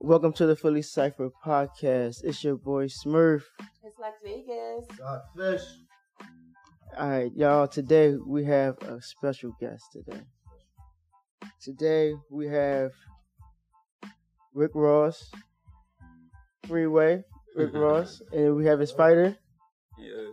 Welcome 0.00 0.32
to 0.34 0.46
the 0.46 0.56
Philly 0.56 0.82
Cypher 0.82 1.30
podcast. 1.44 2.24
It's 2.24 2.42
your 2.42 2.56
boy 2.56 2.86
Smurf. 2.86 3.42
It's 3.84 3.98
Las 3.98 4.14
Vegas. 4.24 4.86
Got 4.98 5.22
fish. 5.36 5.62
All 6.98 7.08
right, 7.08 7.30
y'all. 7.34 7.68
Today 7.68 8.14
we 8.26 8.44
have 8.44 8.78
a 8.82 9.00
special 9.02 9.54
guest. 9.60 9.84
Today, 9.92 10.20
today 11.62 12.14
we 12.30 12.46
have 12.48 12.92
Rick 14.54 14.72
Ross, 14.74 15.30
Freeway 16.66 17.22
Rick 17.54 17.70
Ross, 17.74 18.22
and 18.32 18.56
we 18.56 18.66
have 18.66 18.80
his 18.80 18.92
fighter, 18.92 19.36
Yeah. 19.98 20.30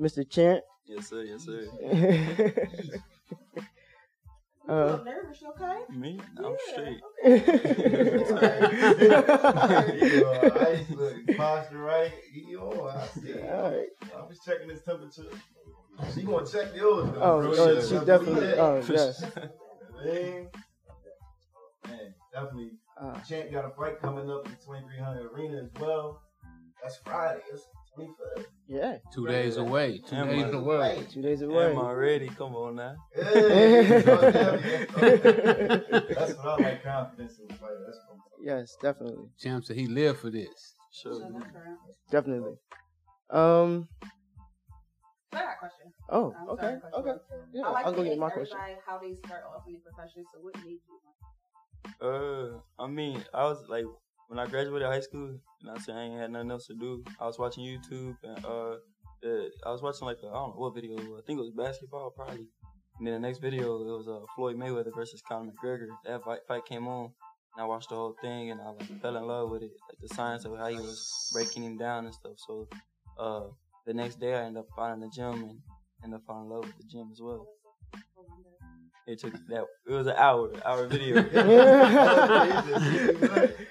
Mr. 0.00 0.28
Chant. 0.28 0.62
Yes, 0.86 1.08
sir. 1.08 1.22
Yes, 1.22 1.44
sir. 1.44 1.66
You 4.68 4.74
a 4.74 4.80
uh, 4.80 4.84
little 4.92 5.04
nervous, 5.04 5.42
okay? 5.50 5.80
Me? 5.90 6.20
I'm 6.38 6.44
Yeah, 6.44 6.50
straight. 6.70 7.00
I 7.24 7.28
used 10.72 11.28
posture 11.36 11.78
right. 11.78 12.12
You 12.34 12.56
know, 12.58 12.88
I 12.88 13.06
see. 13.06 13.32
All 13.34 13.70
right. 13.70 13.86
I 14.16 14.26
was 14.26 14.40
checking 14.44 14.68
his 14.70 14.82
temperature. 14.82 15.28
She 16.14 16.22
gonna 16.22 16.46
check 16.46 16.74
yours. 16.74 17.10
though, 17.12 17.20
Oh, 17.20 17.40
bro. 17.40 17.52
oh, 17.56 17.72
Yeah, 17.72 17.80
she 17.82 18.04
definitely. 18.04 18.52
Oh, 18.54 18.82
yes. 18.88 19.22
Man, 20.04 20.48
man, 21.86 22.14
definitely. 22.32 22.70
Uh, 23.00 23.20
Champ 23.20 23.52
got 23.52 23.64
a 23.66 23.70
fight 23.70 24.00
coming 24.00 24.28
up 24.28 24.46
in 24.46 24.52
the 24.52 24.58
2300 24.58 25.32
Arena 25.32 25.62
as 25.62 25.70
well. 25.80 26.20
That's 26.82 26.96
Friday. 27.04 27.40
It's 27.52 27.62
25th. 27.62 27.81
Yeah, 28.66 28.96
Two 29.12 29.26
days 29.26 29.56
away. 29.58 30.00
Two 30.08 30.16
Am 30.16 30.28
days 30.28 30.44
I- 30.44 30.50
away. 30.56 31.06
two 31.10 31.22
days 31.22 31.42
away. 31.42 31.72
Am 31.72 31.78
I 31.78 31.92
ready? 31.92 32.28
Come 32.28 32.54
on 32.56 32.76
now. 32.76 32.94
Hey, 33.14 34.02
that's 36.14 36.34
what 36.34 36.46
I 36.46 36.56
like 36.62 36.82
confidence 36.84 37.38
in 37.38 37.48
the. 37.48 37.54
That's 37.54 37.98
what 38.08 38.18
Yes, 38.44 38.76
definitely, 38.80 39.28
Champ 39.38 39.64
said 39.64 39.76
he 39.76 39.86
lived 39.86 40.18
for 40.20 40.30
this. 40.30 40.74
Sure. 40.92 41.14
So 41.14 41.20
that's 41.32 41.52
correct. 41.52 41.78
definitely. 42.10 42.54
Um. 43.30 43.88
So 45.32 45.38
I 45.38 45.42
got 45.42 45.54
a 45.54 45.58
question. 45.58 45.92
Oh, 46.10 46.34
Um, 46.38 46.48
okay, 46.50 46.62
sorry, 46.80 46.92
okay. 46.94 47.16
Yeah, 47.54 47.62
I 47.66 47.70
like 47.70 47.86
I'll 47.86 47.92
to 47.92 47.96
go 47.98 48.02
get 48.04 48.12
ask 48.12 48.20
my 48.20 48.30
question. 48.30 48.56
everybody 48.58 48.80
how 48.86 48.98
they 48.98 49.14
start 49.14 49.44
off 49.54 49.62
in 49.66 49.72
their 49.74 49.82
profession. 49.82 50.24
So 50.34 50.40
what 50.42 50.54
made 50.64 50.80
you? 50.86 52.06
Uh, 52.06 52.60
I 52.82 52.86
mean, 52.88 53.24
I 53.32 53.44
was 53.44 53.64
like, 53.68 53.84
when 54.32 54.38
I 54.38 54.48
graduated 54.48 54.88
high 54.88 55.00
school, 55.00 55.38
what 55.62 55.76
I'm 55.76 55.80
saying, 55.82 55.98
I 55.98 56.04
ain't 56.04 56.18
had 56.18 56.30
nothing 56.30 56.50
else 56.52 56.66
to 56.68 56.74
do. 56.74 57.04
I 57.20 57.26
was 57.26 57.38
watching 57.38 57.64
YouTube 57.64 58.16
and, 58.24 58.42
uh, 58.46 58.76
I 59.66 59.70
was 59.70 59.82
watching 59.82 60.06
like, 60.06 60.16
I 60.24 60.28
I 60.28 60.32
don't 60.32 60.54
know 60.54 60.54
what 60.56 60.74
video. 60.74 60.96
I 60.96 61.20
think 61.26 61.38
it 61.38 61.42
was 61.42 61.50
basketball 61.50 62.10
probably. 62.16 62.46
And 62.98 63.06
then 63.06 63.12
the 63.12 63.20
next 63.20 63.40
video, 63.40 63.76
it 63.82 63.84
was 63.84 64.08
uh, 64.08 64.24
Floyd 64.34 64.56
Mayweather 64.56 64.94
versus 64.94 65.20
Conor 65.28 65.52
McGregor. 65.52 65.88
That 66.06 66.24
fight, 66.24 66.40
fight 66.48 66.64
came 66.64 66.88
on, 66.88 67.10
and 67.54 67.62
I 67.62 67.66
watched 67.66 67.90
the 67.90 67.96
whole 67.96 68.16
thing, 68.22 68.50
and 68.50 68.60
I 68.60 68.70
like 68.70 69.02
fell 69.02 69.16
in 69.18 69.26
love 69.26 69.50
with 69.50 69.62
it, 69.62 69.72
like 69.90 69.98
the 70.00 70.14
science 70.14 70.46
of 70.46 70.56
how 70.56 70.68
he 70.68 70.76
was 70.76 71.30
breaking 71.34 71.64
him 71.64 71.76
down 71.76 72.06
and 72.06 72.14
stuff. 72.14 72.36
So, 72.38 72.68
uh, 73.18 73.48
the 73.86 73.92
next 73.92 74.18
day 74.18 74.34
I 74.34 74.44
ended 74.44 74.60
up 74.60 74.68
finding 74.74 75.10
the 75.10 75.14
gym 75.14 75.44
and 75.44 75.58
ended 76.02 76.20
up 76.20 76.22
falling 76.26 76.46
in 76.46 76.50
love 76.50 76.64
with 76.64 76.78
the 76.78 76.84
gym 76.90 77.10
as 77.12 77.20
well. 77.20 77.46
It 79.06 79.18
took 79.18 79.32
that. 79.48 79.64
It 79.86 79.92
was 79.92 80.06
an 80.06 80.14
hour, 80.16 80.50
hour 80.64 80.86
video. 80.86 81.16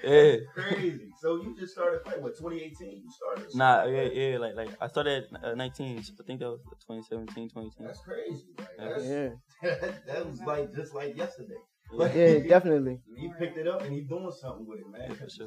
yeah. 0.04 0.36
Crazy. 0.54 1.08
So 1.20 1.36
you 1.36 1.56
just 1.58 1.72
started 1.72 2.02
fighting, 2.04 2.22
what, 2.22 2.36
2018? 2.36 3.02
You 3.04 3.10
started? 3.10 3.46
Nah, 3.54 3.84
yeah, 3.84 4.02
yeah, 4.12 4.38
like, 4.38 4.54
like 4.56 4.68
I 4.80 4.88
started 4.88 5.24
at 5.32 5.44
uh, 5.44 5.54
19. 5.54 5.98
I 5.98 6.02
think 6.26 6.40
that 6.40 6.50
was 6.50 6.60
2017, 6.86 7.48
2018. 7.48 7.86
That's 7.86 8.00
crazy. 8.00 8.44
Like, 8.58 8.68
Yeah. 8.78 8.88
that's, 8.88 9.04
Yeah, 9.06 9.90
that 10.14 10.28
was 10.28 10.40
like 10.42 10.74
just 10.74 10.94
like 10.94 11.16
yesterday. 11.16 11.54
yeah, 11.92 12.38
definitely. 12.48 13.00
He 13.16 13.30
picked 13.38 13.56
it 13.56 13.66
up 13.68 13.82
and 13.82 13.92
he's 13.94 14.06
doing 14.08 14.30
something 14.38 14.66
with 14.66 14.80
it, 14.80 14.90
man. 14.90 15.02
Yeah, 15.08 15.14
for 15.14 15.30
sure. 15.30 15.46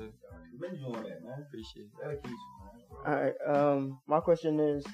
Commend 0.58 0.80
you 0.80 0.88
on 0.88 1.04
that, 1.04 1.24
man. 1.24 1.46
Appreciate 1.48 1.86
it. 1.86 1.92
Dedication, 2.02 2.38
man. 3.06 3.06
All 3.06 3.22
right. 3.22 3.36
Um, 3.46 4.00
my 4.08 4.20
question 4.20 4.60
is, 4.60 4.86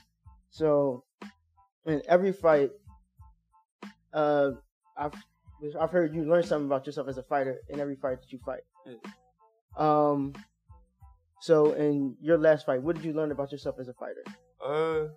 so 0.50 1.04
in 1.86 2.02
every 2.08 2.34
fight, 2.34 2.72
uh, 4.14 4.52
I've 5.02 5.14
I've 5.80 5.92
heard 5.92 6.16
you 6.16 6.24
learn 6.24 6.44
something 6.44 6.68
about 6.68 6.86
yourself 6.86 7.08
as 7.08 7.18
a 7.18 7.24
fighter 7.24 7.60
in 7.70 7.80
every 7.80 7.96
fight 7.96 8.20
that 8.22 8.32
you 8.32 8.40
fight. 8.46 8.62
Um, 9.78 10.34
so 11.42 11.74
in 11.74 12.16
your 12.22 12.38
last 12.38 12.66
fight, 12.66 12.82
what 12.82 12.96
did 12.96 13.06
you 13.06 13.14
learn 13.14 13.32
about 13.32 13.52
yourself 13.52 13.76
as 13.80 13.88
a 13.88 13.94
fighter? 13.94 14.24
Uh, 14.64 15.08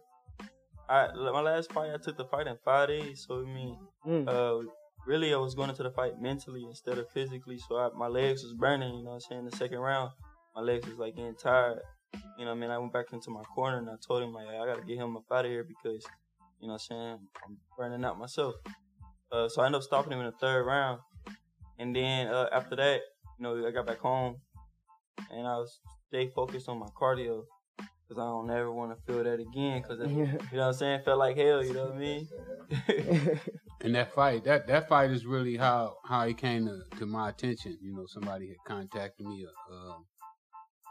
I 0.88 1.08
my 1.14 1.40
last 1.40 1.72
fight, 1.72 1.90
I 1.92 1.98
took 1.98 2.16
the 2.16 2.24
fight 2.26 2.46
in 2.46 2.56
five 2.64 2.88
days. 2.88 3.24
So 3.26 3.40
I 3.42 3.44
mean, 3.44 3.78
Mm. 4.06 4.28
uh, 4.28 4.68
really, 5.06 5.32
I 5.32 5.38
was 5.38 5.54
going 5.54 5.70
into 5.70 5.82
the 5.82 5.90
fight 5.90 6.20
mentally 6.20 6.64
instead 6.64 6.98
of 6.98 7.08
physically. 7.10 7.58
So 7.58 7.76
I, 7.78 7.88
my 7.96 8.06
legs 8.06 8.42
was 8.42 8.52
burning. 8.52 8.94
You 8.94 9.04
know, 9.04 9.10
what 9.10 9.14
I'm 9.14 9.20
saying 9.20 9.44
the 9.46 9.56
second 9.56 9.78
round, 9.78 10.10
my 10.54 10.60
legs 10.60 10.86
was 10.86 10.98
like 10.98 11.16
getting 11.16 11.36
tired. 11.36 11.80
You 12.38 12.44
know, 12.44 12.50
what 12.50 12.58
I 12.58 12.60
mean, 12.60 12.70
I 12.70 12.78
went 12.78 12.92
back 12.92 13.06
into 13.12 13.30
my 13.30 13.42
corner 13.54 13.78
and 13.78 13.88
I 13.88 13.94
told 14.06 14.22
him 14.22 14.32
like, 14.32 14.46
I 14.48 14.66
gotta 14.66 14.82
get 14.82 14.98
him 14.98 15.16
up 15.16 15.24
out 15.32 15.46
of 15.46 15.50
here 15.50 15.64
because, 15.64 16.04
you 16.60 16.68
know, 16.68 16.74
what 16.74 16.82
I'm 16.90 16.96
saying 16.96 17.18
I'm 17.46 17.56
burning 17.78 18.04
out 18.04 18.18
myself. 18.18 18.54
Uh, 19.34 19.48
so 19.48 19.62
I 19.62 19.66
ended 19.66 19.80
up 19.80 19.82
stopping 19.82 20.12
him 20.12 20.20
in 20.20 20.26
the 20.26 20.32
third 20.32 20.64
round, 20.64 21.00
and 21.78 21.94
then 21.94 22.28
uh, 22.28 22.48
after 22.52 22.76
that, 22.76 23.00
you 23.38 23.42
know, 23.42 23.66
I 23.66 23.72
got 23.72 23.86
back 23.86 23.98
home 23.98 24.36
and 25.30 25.46
I 25.46 25.56
was 25.56 25.80
stay 26.08 26.30
focused 26.34 26.68
on 26.68 26.78
my 26.78 26.86
cardio 26.96 27.42
because 27.76 28.18
I 28.18 28.26
don't 28.26 28.48
ever 28.50 28.72
want 28.72 28.96
to 28.96 29.12
feel 29.12 29.24
that 29.24 29.40
again. 29.40 29.82
Because 29.82 30.08
you 30.08 30.26
know 30.26 30.38
what 30.52 30.60
I'm 30.60 30.72
saying, 30.72 31.00
felt 31.04 31.18
like 31.18 31.36
hell. 31.36 31.64
You 31.64 31.74
know 31.74 31.86
what 31.86 31.94
I 31.94 31.98
mean? 31.98 32.28
And 33.80 33.94
that 33.96 34.14
fight, 34.14 34.44
that 34.44 34.66
that 34.68 34.88
fight 34.88 35.10
is 35.10 35.26
really 35.26 35.58
how 35.58 35.98
how 36.06 36.22
it 36.22 36.38
came 36.38 36.64
to, 36.64 36.80
to 36.98 37.04
my 37.04 37.28
attention. 37.28 37.76
You 37.82 37.94
know, 37.94 38.06
somebody 38.06 38.48
had 38.48 38.56
contacted 38.66 39.26
me, 39.26 39.44
a, 39.44 39.72
a, 39.74 39.98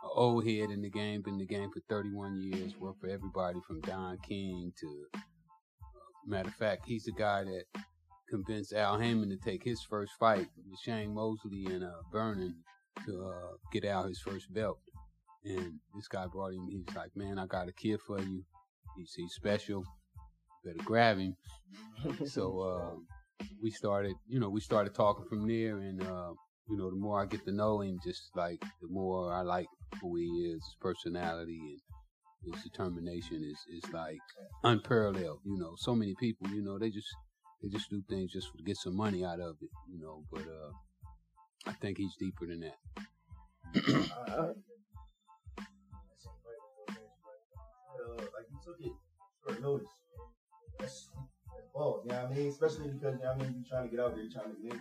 a 0.04 0.10
old 0.14 0.46
head 0.46 0.70
in 0.70 0.84
the 0.84 0.92
game, 0.92 1.24
been 1.24 1.34
in 1.34 1.40
the 1.40 1.48
game 1.48 1.72
for 1.72 1.80
31 1.90 2.40
years, 2.40 2.78
worked 2.80 3.02
for 3.02 3.08
everybody 3.08 3.60
from 3.66 3.82
Don 3.82 4.20
King 4.20 4.72
to. 4.80 5.06
Uh, 5.16 5.20
matter 6.28 6.50
of 6.50 6.56
fact, 6.56 6.86
he's 6.86 7.06
the 7.06 7.14
guy 7.14 7.44
that 7.44 7.64
convinced 8.30 8.74
Al 8.74 9.00
Haymon 9.00 9.30
to 9.30 9.38
take 9.38 9.64
his 9.64 9.82
first 9.90 10.14
fight 10.20 10.48
with 10.58 10.80
Shane 10.84 11.14
Mosley 11.14 11.66
and 11.66 11.84
uh, 11.84 11.92
Vernon 12.12 12.56
to 13.06 13.26
uh, 13.26 13.56
get 13.72 13.86
out 13.86 14.08
his 14.08 14.20
first 14.20 14.54
belt. 14.54 14.78
And 15.46 15.80
this 15.96 16.08
guy 16.08 16.26
brought 16.32 16.54
him. 16.54 16.68
He's 16.70 16.96
like, 16.96 17.12
"Man, 17.16 17.38
I 17.38 17.46
got 17.46 17.68
a 17.68 17.74
kid 17.74 18.00
for 18.06 18.20
you. 18.20 18.44
He's, 18.98 19.14
he's 19.16 19.34
special. 19.34 19.84
Better 20.64 20.78
grab 20.84 21.18
him." 21.18 21.36
so 22.26 22.60
uh, 22.60 23.46
we 23.62 23.70
started, 23.70 24.14
you 24.28 24.40
know, 24.40 24.50
we 24.50 24.62
started 24.62 24.96
talking 24.96 25.26
from 25.28 25.48
there, 25.48 25.80
and 25.80 26.02
uh, 26.02 26.32
you 26.70 26.78
know, 26.78 26.90
the 26.90 26.96
more 26.96 27.22
I 27.22 27.26
get 27.26 27.44
to 27.46 27.52
know 27.52 27.82
him, 27.82 28.00
just 28.04 28.30
like 28.36 28.62
the 28.82 28.88
more 28.90 29.34
I 29.34 29.42
like 29.42 29.68
who 30.02 30.16
he 30.16 30.24
is, 30.24 30.64
his 30.64 30.76
personality 30.80 31.60
and 32.46 32.54
his 32.54 32.64
determination 32.64 33.44
is 33.44 33.84
is 33.84 33.94
like 33.94 34.20
unparalleled. 34.64 35.40
You 35.44 35.58
know, 35.58 35.74
so 35.78 35.94
many 35.94 36.16
people, 36.20 36.48
you 36.50 36.64
know, 36.64 36.80
they 36.80 36.90
just 36.90 37.10
they 37.64 37.70
just 37.70 37.90
do 37.90 38.04
things 38.10 38.32
just 38.34 38.50
to 38.58 38.64
get 38.64 38.78
some 38.78 38.96
money 38.96 39.24
out 39.26 39.40
of 39.40 39.56
it, 39.62 39.70
you 39.90 40.00
know. 40.00 40.24
But 40.32 40.42
uh, 40.42 40.72
I 41.66 41.74
think 41.74 41.98
he's 41.98 42.16
deeper 42.20 42.46
than 42.46 42.60
that. 42.60 42.78
Uh, 44.30 44.54
Uh, 48.04 48.18
like 48.18 48.48
you 48.52 48.60
took 48.64 48.80
it 48.82 48.92
notice. 49.64 49.88
I 52.12 52.34
mean? 52.36 52.48
Especially 52.50 52.90
because, 52.90 53.16
you 53.18 53.24
know 53.24 53.32
I 53.32 53.38
mean, 53.38 53.56
you're 53.56 53.70
trying 53.70 53.90
to 53.90 53.96
get 53.96 54.04
out 54.04 54.14
there, 54.14 54.24
you're 54.24 54.32
trying 54.32 54.54
to 54.56 54.62
get 54.62 54.74
in. 54.74 54.80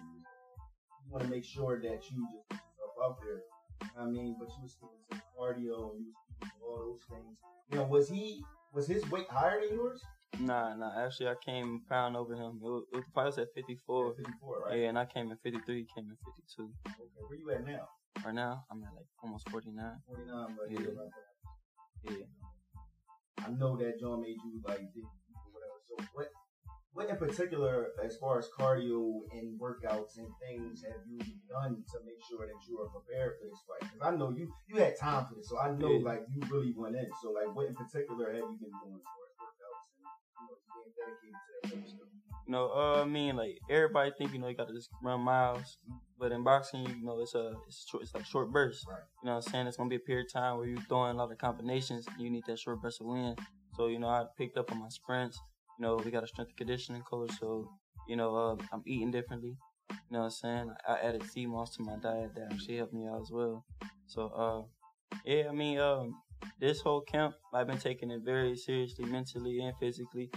You 1.06 1.12
want 1.12 1.24
to 1.24 1.30
make 1.30 1.44
sure 1.44 1.80
that 1.80 2.00
you 2.10 2.26
just 2.34 2.48
put 2.50 2.58
yourself 2.58 2.94
out 3.04 3.18
there. 3.22 3.42
I 3.98 4.04
mean, 4.06 4.36
but 4.38 4.48
you 4.48 4.62
was 4.62 4.74
to 4.80 5.16
cardio 5.38 5.94
and 5.94 6.04
you 6.06 6.12
was 6.40 6.50
to 6.50 6.64
all 6.66 6.78
those 6.78 7.04
things. 7.08 7.38
You 7.70 7.78
know, 7.78 7.84
was 7.84 8.08
he, 8.08 8.44
was 8.74 8.86
his 8.86 9.08
weight 9.10 9.28
higher 9.30 9.60
than 9.60 9.76
yours? 9.76 10.02
Nah, 10.40 10.74
nah. 10.74 11.04
Actually, 11.04 11.28
I 11.28 11.34
came 11.44 11.82
pound 11.88 12.16
over 12.16 12.34
him. 12.34 12.58
It 12.62 12.68
was, 12.68 12.84
it 12.92 12.96
was, 12.96 13.04
the 13.04 13.12
fight 13.14 13.26
was 13.26 13.38
at 13.38 13.48
54. 13.54 14.14
54, 14.14 14.60
right? 14.68 14.78
Yeah, 14.78 14.88
and 14.88 14.98
I 14.98 15.04
came 15.04 15.30
in 15.30 15.36
53. 15.36 15.76
He 15.76 15.86
came 15.94 16.08
in 16.10 16.16
52. 16.24 16.70
Okay, 16.88 16.96
where 17.28 17.38
you 17.38 17.50
at 17.52 17.66
now? 17.66 17.88
Right 18.24 18.34
now, 18.34 18.64
I'm 18.70 18.82
at 18.82 18.94
like 18.96 19.06
almost 19.22 19.48
49. 19.50 19.84
49, 20.06 20.56
but 20.56 20.70
Yeah. 20.70 20.78
yeah. 20.80 20.86
right. 21.00 22.18
Yeah. 22.18 23.46
I 23.46 23.50
know 23.50 23.76
that 23.76 23.98
John 24.00 24.22
made 24.22 24.36
you 24.44 24.60
like 24.64 24.80
whatever. 25.52 25.78
So 25.88 26.04
what 26.14 26.28
what 26.92 27.08
in 27.08 27.16
particular 27.16 27.88
as 28.04 28.16
far 28.18 28.38
as 28.38 28.48
cardio 28.58 29.20
and 29.32 29.58
workouts 29.58 30.18
and 30.18 30.28
things 30.44 30.84
have 30.84 31.00
you 31.08 31.18
done 31.48 31.82
to 31.90 31.96
make 32.04 32.20
sure 32.28 32.46
that 32.46 32.60
you 32.68 32.78
are 32.80 32.88
prepared 32.92 33.38
for 33.40 33.48
this 33.48 33.60
fight? 33.66 33.90
Because 33.90 34.06
I 34.12 34.16
know 34.16 34.30
you 34.30 34.52
you 34.68 34.76
had 34.76 34.98
time 34.98 35.26
for 35.26 35.34
this, 35.36 35.48
so 35.48 35.58
I 35.58 35.72
know 35.72 35.90
Yeah. 35.92 36.04
like 36.04 36.22
you 36.30 36.40
really 36.50 36.74
went 36.76 36.96
in. 36.96 37.08
So 37.22 37.32
like 37.32 37.54
what 37.56 37.66
in 37.66 37.74
particular 37.74 38.28
have 38.32 38.44
you 38.44 38.58
been 38.60 38.76
doing 38.84 39.00
You 42.46 42.52
know, 42.52 42.70
uh, 42.74 43.02
I 43.02 43.04
mean, 43.04 43.36
like 43.36 43.58
everybody 43.70 44.10
think 44.18 44.32
you 44.32 44.38
know 44.38 44.48
you 44.48 44.56
got 44.56 44.68
to 44.68 44.74
just 44.74 44.90
run 45.02 45.20
miles, 45.20 45.78
but 46.18 46.32
in 46.32 46.42
boxing, 46.42 46.86
you 46.86 47.04
know, 47.04 47.20
it's 47.20 47.34
a 47.34 47.54
it's 47.66 47.86
short, 47.88 48.02
it's 48.02 48.14
like 48.14 48.26
short 48.26 48.52
bursts. 48.52 48.84
Right. 48.88 48.98
You 49.22 49.26
know 49.26 49.36
what 49.36 49.46
I'm 49.46 49.52
saying? 49.52 49.66
It's 49.68 49.76
gonna 49.76 49.88
be 49.88 49.96
a 49.96 50.00
period 50.00 50.26
of 50.26 50.32
time 50.32 50.58
where 50.58 50.66
you're 50.66 50.80
throwing 50.88 51.14
a 51.14 51.18
lot 51.18 51.30
of 51.30 51.38
combinations. 51.38 52.06
And 52.08 52.20
you 52.20 52.30
need 52.30 52.44
that 52.46 52.58
short 52.58 52.82
burst 52.82 52.98
to 52.98 53.04
win. 53.04 53.36
So 53.76 53.86
you 53.86 53.98
know, 53.98 54.08
I 54.08 54.24
picked 54.36 54.58
up 54.58 54.72
on 54.72 54.80
my 54.80 54.88
sprints. 54.88 55.40
You 55.78 55.86
know, 55.86 55.96
we 55.96 56.10
got 56.10 56.24
a 56.24 56.26
strength 56.26 56.50
and 56.50 56.56
conditioning 56.58 57.02
coach, 57.02 57.30
so 57.38 57.70
you 58.08 58.16
know, 58.16 58.34
uh, 58.36 58.56
I'm 58.72 58.82
eating 58.86 59.10
differently. 59.12 59.56
You 59.90 59.96
know 60.10 60.18
what 60.20 60.24
I'm 60.26 60.30
saying? 60.30 60.70
I 60.86 60.98
added 60.98 61.22
sea 61.30 61.46
moss 61.46 61.76
to 61.76 61.82
my 61.82 61.96
diet 61.96 62.34
that 62.34 62.48
actually 62.52 62.76
helped 62.76 62.92
me 62.92 63.06
out 63.06 63.20
as 63.22 63.30
well. 63.30 63.64
So 64.06 64.26
uh, 64.28 65.16
yeah, 65.24 65.44
I 65.48 65.52
mean 65.52 65.78
um, 65.78 66.16
this 66.60 66.80
whole 66.80 67.00
camp 67.00 67.34
I've 67.54 67.66
been 67.66 67.78
taking 67.78 68.10
it 68.10 68.22
very 68.24 68.56
seriously, 68.56 69.04
mentally 69.04 69.60
and 69.60 69.74
physically. 69.78 70.30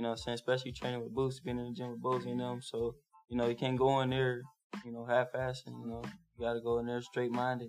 You 0.00 0.04
know, 0.04 0.12
what 0.12 0.20
I'm 0.20 0.22
saying 0.22 0.34
especially 0.36 0.72
training 0.72 1.02
with 1.02 1.14
Boots, 1.14 1.40
being 1.40 1.58
in 1.58 1.66
the 1.66 1.72
gym 1.72 1.90
with 1.90 2.00
Boozy 2.00 2.30
and 2.30 2.40
them. 2.40 2.62
So 2.62 2.94
you 3.28 3.36
know, 3.36 3.48
you 3.48 3.54
can't 3.54 3.76
go 3.76 4.00
in 4.00 4.08
there, 4.08 4.40
you 4.82 4.92
know, 4.92 5.04
half-assing. 5.04 5.78
You 5.78 5.86
know, 5.88 6.02
you 6.38 6.46
got 6.46 6.54
to 6.54 6.60
go 6.62 6.78
in 6.78 6.86
there 6.86 7.02
straight-minded, 7.02 7.68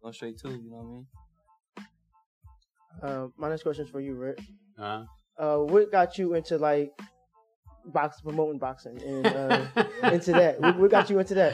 go 0.00 0.12
straight 0.12 0.38
to. 0.38 0.50
You 0.50 0.70
know 0.70 0.76
what 0.76 0.84
I 3.02 3.08
mean? 3.08 3.24
Uh, 3.24 3.28
my 3.36 3.48
next 3.48 3.64
question 3.64 3.84
is 3.84 3.90
for 3.90 3.98
you, 4.00 4.14
Rick. 4.14 4.38
Huh? 4.78 5.06
Uh, 5.36 5.56
what 5.56 5.90
got 5.90 6.18
you 6.18 6.34
into 6.34 6.56
like 6.56 6.92
box 7.86 8.20
promoting 8.20 8.60
boxing 8.60 9.02
and 9.02 9.26
uh, 9.26 9.66
into 10.04 10.30
that? 10.30 10.60
What, 10.60 10.78
what 10.78 10.90
got 10.92 11.10
you 11.10 11.18
into 11.18 11.34
that? 11.34 11.52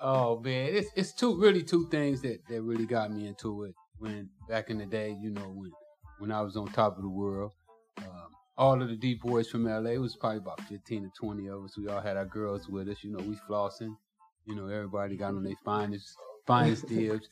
Oh 0.00 0.40
man, 0.40 0.70
it's 0.74 0.88
it's 0.96 1.12
two 1.12 1.38
really 1.38 1.62
two 1.62 1.86
things 1.90 2.22
that 2.22 2.38
that 2.48 2.62
really 2.62 2.86
got 2.86 3.12
me 3.12 3.26
into 3.26 3.64
it. 3.64 3.74
When 3.98 4.30
back 4.48 4.70
in 4.70 4.78
the 4.78 4.86
day, 4.86 5.18
you 5.20 5.32
know, 5.32 5.50
when 5.54 5.70
when 6.18 6.32
I 6.32 6.40
was 6.40 6.56
on 6.56 6.68
top 6.68 6.96
of 6.96 7.02
the 7.02 7.10
world, 7.10 7.52
um, 7.98 8.35
all 8.58 8.80
of 8.80 8.88
the 8.88 8.96
deep 8.96 9.20
boys 9.22 9.48
from 9.48 9.64
LA 9.64 9.90
it 9.90 9.98
was 9.98 10.16
probably 10.16 10.38
about 10.38 10.60
fifteen 10.62 11.02
to 11.02 11.10
twenty 11.18 11.48
of 11.48 11.64
us. 11.64 11.76
We 11.76 11.88
all 11.88 12.00
had 12.00 12.16
our 12.16 12.24
girls 12.24 12.68
with 12.68 12.88
us. 12.88 13.02
You 13.02 13.12
know, 13.12 13.24
we 13.24 13.36
flossing. 13.48 13.96
You 14.46 14.54
know, 14.54 14.66
everybody 14.66 15.16
got 15.16 15.34
on 15.34 15.42
their 15.42 15.56
finest 15.64 16.16
finest 16.46 16.86
dibs. 16.88 17.28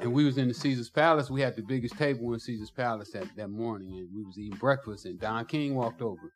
And 0.00 0.12
we 0.12 0.24
was 0.24 0.38
in 0.38 0.48
the 0.48 0.54
Caesar's 0.54 0.90
Palace. 0.90 1.30
We 1.30 1.40
had 1.40 1.56
the 1.56 1.62
biggest 1.62 1.96
table 1.96 2.32
in 2.34 2.40
Caesar's 2.40 2.70
Palace 2.70 3.10
that, 3.12 3.28
that 3.36 3.48
morning, 3.48 3.96
and 3.96 4.08
we 4.14 4.24
was 4.24 4.38
eating 4.38 4.58
breakfast. 4.58 5.06
And 5.06 5.18
Don 5.18 5.46
King 5.46 5.74
walked 5.74 6.02
over, 6.02 6.32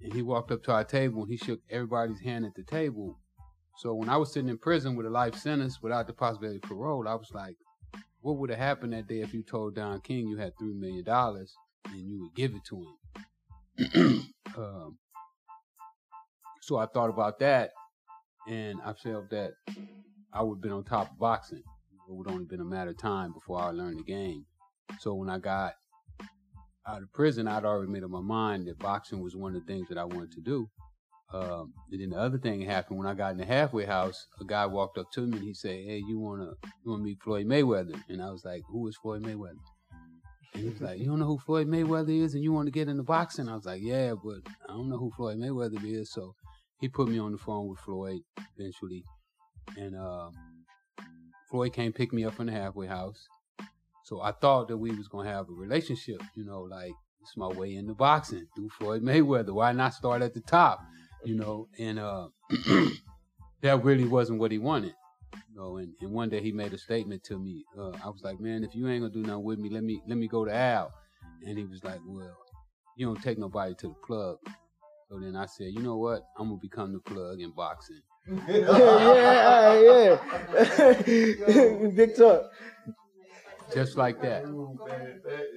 and 0.00 0.12
he 0.12 0.22
walked 0.22 0.52
up 0.52 0.62
to 0.64 0.72
our 0.72 0.84
table, 0.84 1.22
and 1.22 1.30
he 1.30 1.36
shook 1.36 1.60
everybody's 1.70 2.20
hand 2.20 2.44
at 2.44 2.54
the 2.54 2.62
table. 2.62 3.18
So 3.78 3.94
when 3.94 4.08
I 4.08 4.16
was 4.16 4.32
sitting 4.32 4.48
in 4.48 4.58
prison 4.58 4.94
with 4.94 5.06
a 5.06 5.10
life 5.10 5.34
sentence 5.34 5.82
without 5.82 6.06
the 6.06 6.12
possibility 6.12 6.56
of 6.56 6.62
parole, 6.62 7.08
I 7.08 7.14
was 7.14 7.30
like, 7.32 7.56
what 8.20 8.38
would 8.38 8.50
have 8.50 8.58
happened 8.58 8.92
that 8.92 9.08
day 9.08 9.20
if 9.20 9.34
you 9.34 9.42
told 9.42 9.74
Don 9.74 10.00
King 10.00 10.28
you 10.28 10.36
had 10.36 10.52
three 10.58 10.72
million 10.72 11.04
dollars 11.04 11.52
and 11.86 12.08
you 12.08 12.22
would 12.22 12.34
give 12.34 12.54
it 12.54 12.64
to 12.66 12.76
him? 12.76 12.94
um, 14.56 14.98
so 16.60 16.76
I 16.76 16.86
thought 16.86 17.10
about 17.10 17.38
that, 17.40 17.72
and 18.48 18.80
I 18.84 18.92
felt 18.92 19.30
that 19.30 19.52
I 20.32 20.42
would 20.42 20.56
have 20.56 20.62
been 20.62 20.72
on 20.72 20.84
top 20.84 21.10
of 21.10 21.18
boxing. 21.18 21.58
It 21.58 22.14
would 22.14 22.30
only 22.30 22.44
been 22.44 22.60
a 22.60 22.64
matter 22.64 22.90
of 22.90 22.98
time 22.98 23.32
before 23.32 23.60
I 23.60 23.70
learned 23.70 24.00
the 24.00 24.04
game. 24.04 24.44
So 25.00 25.14
when 25.14 25.30
I 25.30 25.38
got 25.38 25.74
out 26.86 27.02
of 27.02 27.12
prison, 27.12 27.48
I'd 27.48 27.64
already 27.64 27.90
made 27.90 28.04
up 28.04 28.10
my 28.10 28.20
mind 28.20 28.66
that 28.68 28.78
boxing 28.78 29.22
was 29.22 29.34
one 29.34 29.56
of 29.56 29.66
the 29.66 29.72
things 29.72 29.88
that 29.88 29.98
I 29.98 30.04
wanted 30.04 30.32
to 30.32 30.40
do. 30.40 30.68
Um, 31.32 31.72
and 31.90 32.00
then 32.00 32.10
the 32.10 32.18
other 32.18 32.38
thing 32.38 32.60
happened 32.60 32.98
when 32.98 33.08
I 33.08 33.14
got 33.14 33.32
in 33.32 33.38
the 33.38 33.44
halfway 33.44 33.86
house. 33.86 34.26
A 34.40 34.44
guy 34.44 34.66
walked 34.66 34.98
up 34.98 35.10
to 35.12 35.22
me 35.22 35.38
and 35.38 35.46
he 35.46 35.54
said, 35.54 35.84
"Hey, 35.84 35.98
you 36.06 36.18
wanna 36.18 36.52
you 36.84 36.90
wanna 36.90 37.02
meet 37.02 37.22
Floyd 37.22 37.46
Mayweather?" 37.46 38.00
And 38.08 38.22
I 38.22 38.30
was 38.30 38.44
like, 38.44 38.62
"Who 38.68 38.86
is 38.86 38.96
Floyd 38.96 39.22
Mayweather?" 39.24 39.58
And 40.54 40.62
he 40.62 40.70
was 40.70 40.80
like, 40.80 40.98
"You 40.98 41.06
don't 41.06 41.18
know 41.18 41.26
who 41.26 41.38
Floyd 41.38 41.66
Mayweather 41.66 42.22
is, 42.22 42.34
and 42.34 42.42
you 42.42 42.52
want 42.52 42.66
to 42.66 42.72
get 42.72 42.88
into 42.88 43.02
boxing?" 43.02 43.48
I 43.48 43.56
was 43.56 43.66
like, 43.66 43.82
"Yeah, 43.82 44.14
but 44.14 44.40
I 44.68 44.72
don't 44.72 44.88
know 44.88 44.98
who 44.98 45.10
Floyd 45.16 45.38
Mayweather 45.38 45.82
is." 45.84 46.12
So 46.12 46.34
he 46.80 46.88
put 46.88 47.08
me 47.08 47.18
on 47.18 47.32
the 47.32 47.38
phone 47.38 47.68
with 47.68 47.80
Floyd 47.80 48.20
eventually, 48.56 49.04
and 49.76 49.96
uh, 49.96 50.30
Floyd 51.50 51.72
came 51.72 51.92
pick 51.92 52.12
me 52.12 52.24
up 52.24 52.34
from 52.34 52.46
the 52.46 52.52
halfway 52.52 52.86
house. 52.86 53.28
So 54.04 54.20
I 54.20 54.32
thought 54.32 54.68
that 54.68 54.76
we 54.76 54.90
was 54.90 55.08
gonna 55.08 55.30
have 55.30 55.48
a 55.48 55.52
relationship, 55.52 56.22
you 56.36 56.44
know, 56.44 56.62
like 56.62 56.92
it's 57.20 57.36
my 57.36 57.48
way 57.48 57.74
into 57.74 57.94
boxing 57.94 58.46
through 58.54 58.68
Floyd 58.68 59.02
Mayweather. 59.02 59.54
Why 59.54 59.72
not 59.72 59.94
start 59.94 60.20
at 60.20 60.34
the 60.34 60.40
top, 60.40 60.80
you 61.24 61.34
know? 61.34 61.68
And 61.78 61.98
uh, 61.98 62.28
that 63.62 63.82
really 63.82 64.04
wasn't 64.04 64.40
what 64.40 64.52
he 64.52 64.58
wanted, 64.58 64.94
you 65.50 65.56
know. 65.56 65.76
And, 65.76 65.92
and 66.00 66.10
one 66.10 66.28
day 66.28 66.40
he 66.40 66.52
made 66.52 66.72
a 66.72 66.78
statement 66.78 67.24
to 67.24 67.38
me. 67.38 67.64
Uh, 67.78 67.90
I 68.04 68.08
was 68.08 68.22
like, 68.22 68.40
man, 68.40 68.64
if 68.64 68.74
you 68.74 68.88
ain't 68.88 69.02
gonna 69.02 69.12
do 69.12 69.22
nothing 69.22 69.44
with 69.44 69.58
me, 69.58 69.70
let 69.70 69.84
me 69.84 70.00
let 70.06 70.18
me 70.18 70.28
go 70.28 70.44
to 70.44 70.54
Al. 70.54 70.92
And 71.46 71.58
he 71.58 71.64
was 71.64 71.82
like, 71.84 72.00
well, 72.06 72.36
you 72.96 73.06
don't 73.06 73.22
take 73.22 73.38
nobody 73.38 73.74
to 73.76 73.88
the 73.88 73.94
plug. 74.06 74.38
So 75.08 75.18
then 75.18 75.36
I 75.36 75.46
said, 75.46 75.68
you 75.72 75.80
know 75.80 75.96
what? 75.96 76.22
I'm 76.38 76.48
gonna 76.48 76.60
become 76.60 76.92
the 76.92 77.00
plug 77.00 77.40
in 77.40 77.50
boxing. 77.50 78.00
yeah, 78.48 79.80
yeah. 79.80 80.92
Big 81.94 82.16
talk. 82.16 82.50
Just 83.72 83.96
like 83.96 84.20
that. 84.22 84.44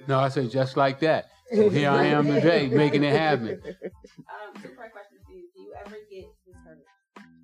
No, 0.06 0.18
I 0.18 0.28
said 0.28 0.50
just 0.50 0.76
like 0.76 1.00
that. 1.00 1.30
So 1.54 1.70
here 1.70 1.90
I 1.90 2.06
am 2.06 2.26
today, 2.26 2.68
making 2.72 3.04
it 3.04 3.12
happen. 3.12 3.60
Um, 3.62 4.62
two 4.62 4.68
part 4.70 4.92
question 4.92 5.18
for 5.24 5.32
you. 5.32 5.48
Do 5.54 5.62
you 5.62 5.74
ever 5.84 5.96
get 6.10 6.26
discouraged? 6.44 6.82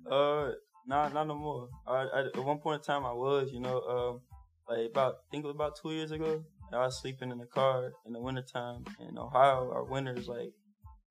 Uh, 0.09 0.51
not 0.85 1.13
not 1.13 1.27
no 1.27 1.35
more. 1.35 1.69
I, 1.87 2.07
I, 2.13 2.19
at 2.27 2.43
one 2.43 2.59
point 2.59 2.81
in 2.81 2.85
time, 2.85 3.05
I 3.05 3.13
was, 3.13 3.49
you 3.51 3.59
know, 3.59 3.81
um, 3.81 4.21
like 4.67 4.89
about 4.91 5.13
I 5.13 5.25
think 5.31 5.43
it 5.43 5.47
was 5.47 5.55
about 5.55 5.73
two 5.81 5.91
years 5.91 6.11
ago. 6.11 6.43
I 6.73 6.77
was 6.79 6.99
sleeping 6.99 7.31
in 7.31 7.37
the 7.37 7.45
car 7.45 7.91
in 8.05 8.13
the 8.13 8.19
wintertime 8.19 8.83
in 8.99 9.17
Ohio. 9.17 9.71
Our 9.71 9.85
winters 9.85 10.27
like 10.27 10.51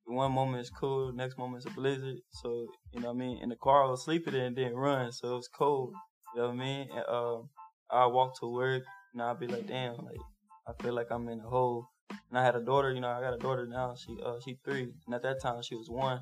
one 0.07 0.33
moment 0.33 0.61
is 0.61 0.71
cool, 0.71 1.13
next 1.13 1.39
moment 1.39 1.65
is 1.65 1.73
a 1.73 1.75
blizzard. 1.75 2.19
So 2.31 2.67
you 2.93 3.01
know 3.01 3.09
what 3.09 3.17
I 3.17 3.19
mean. 3.19 3.43
In 3.43 3.49
the 3.49 3.57
car, 3.57 3.85
I 3.85 3.91
was 3.91 4.05
sleeping 4.05 4.35
and 4.35 4.55
didn't 4.55 4.77
run, 4.77 5.13
so 5.13 5.33
it 5.33 5.37
was 5.37 5.49
cold. 5.49 5.95
You 6.35 6.43
know 6.43 6.49
what 6.49 6.55
I 6.55 6.59
mean. 6.59 6.89
And, 6.91 7.05
um, 7.09 7.49
I 7.91 8.07
walk 8.07 8.39
to 8.41 8.47
work 8.47 8.83
and 9.13 9.23
I'll 9.23 9.37
be 9.37 9.47
like, 9.47 9.67
damn, 9.67 9.97
like 9.97 10.19
I 10.67 10.83
feel 10.83 10.95
like 10.95 11.07
I'm 11.11 11.29
in 11.29 11.41
a 11.41 11.49
hole. 11.49 11.89
And 12.11 12.39
I 12.39 12.45
had 12.45 12.57
a 12.57 12.61
daughter, 12.61 12.93
you 12.93 13.01
know, 13.01 13.09
I 13.09 13.21
got 13.21 13.35
a 13.35 13.39
daughter 13.39 13.67
now. 13.67 13.95
She 13.95 14.17
uh 14.25 14.39
she 14.45 14.59
three, 14.65 14.93
and 15.07 15.15
at 15.15 15.23
that 15.23 15.41
time 15.41 15.63
she 15.63 15.75
was 15.75 15.89
one, 15.89 16.21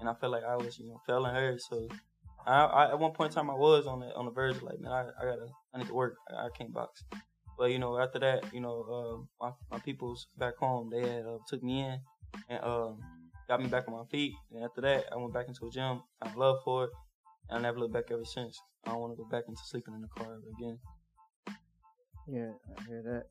and 0.00 0.08
I 0.08 0.14
felt 0.14 0.32
like 0.32 0.44
I 0.44 0.56
was 0.56 0.78
you 0.78 0.88
know 0.88 1.00
failing 1.06 1.34
her. 1.34 1.56
So 1.58 1.88
I, 2.46 2.64
I 2.64 2.90
at 2.90 2.98
one 2.98 3.12
point 3.12 3.30
in 3.30 3.34
time 3.34 3.50
I 3.50 3.54
was 3.54 3.86
on 3.86 4.00
the 4.00 4.14
on 4.14 4.24
the 4.24 4.30
verge 4.30 4.56
of 4.56 4.62
like 4.62 4.80
man 4.80 4.92
I, 4.92 5.00
I 5.20 5.24
gotta 5.24 5.46
I 5.74 5.78
need 5.78 5.86
to 5.88 5.94
work 5.94 6.16
I, 6.30 6.46
I 6.46 6.48
can't 6.56 6.72
box. 6.72 7.04
But 7.58 7.70
you 7.70 7.78
know 7.78 7.98
after 7.98 8.18
that 8.20 8.52
you 8.52 8.60
know 8.60 9.26
uh, 9.40 9.44
my 9.44 9.52
my 9.70 9.78
peoples 9.78 10.26
back 10.38 10.56
home 10.56 10.90
they 10.90 11.00
had 11.00 11.26
uh, 11.26 11.38
took 11.46 11.62
me 11.62 11.80
in 11.80 12.00
and 12.48 12.64
um 12.64 12.98
got 13.48 13.60
me 13.60 13.68
back 13.68 13.86
on 13.88 13.94
my 13.94 14.04
feet. 14.10 14.32
And 14.50 14.64
after 14.64 14.80
that 14.82 15.06
I 15.12 15.16
went 15.16 15.34
back 15.34 15.48
into 15.48 15.66
a 15.66 15.70
gym, 15.70 16.02
found 16.22 16.36
love 16.36 16.62
for 16.64 16.84
it, 16.84 16.90
and 17.48 17.58
I 17.58 17.62
never 17.62 17.78
looked 17.78 17.94
back 17.94 18.10
ever 18.10 18.24
since. 18.24 18.58
I 18.86 18.90
don't 18.90 19.00
want 19.00 19.12
to 19.16 19.22
go 19.22 19.28
back 19.28 19.44
into 19.48 19.62
sleeping 19.64 19.94
in 19.94 20.02
the 20.02 20.08
car 20.08 20.38
again. 20.58 20.78
Yeah, 22.26 22.52
I 22.78 22.82
hear 22.84 23.02
that. 23.02 23.24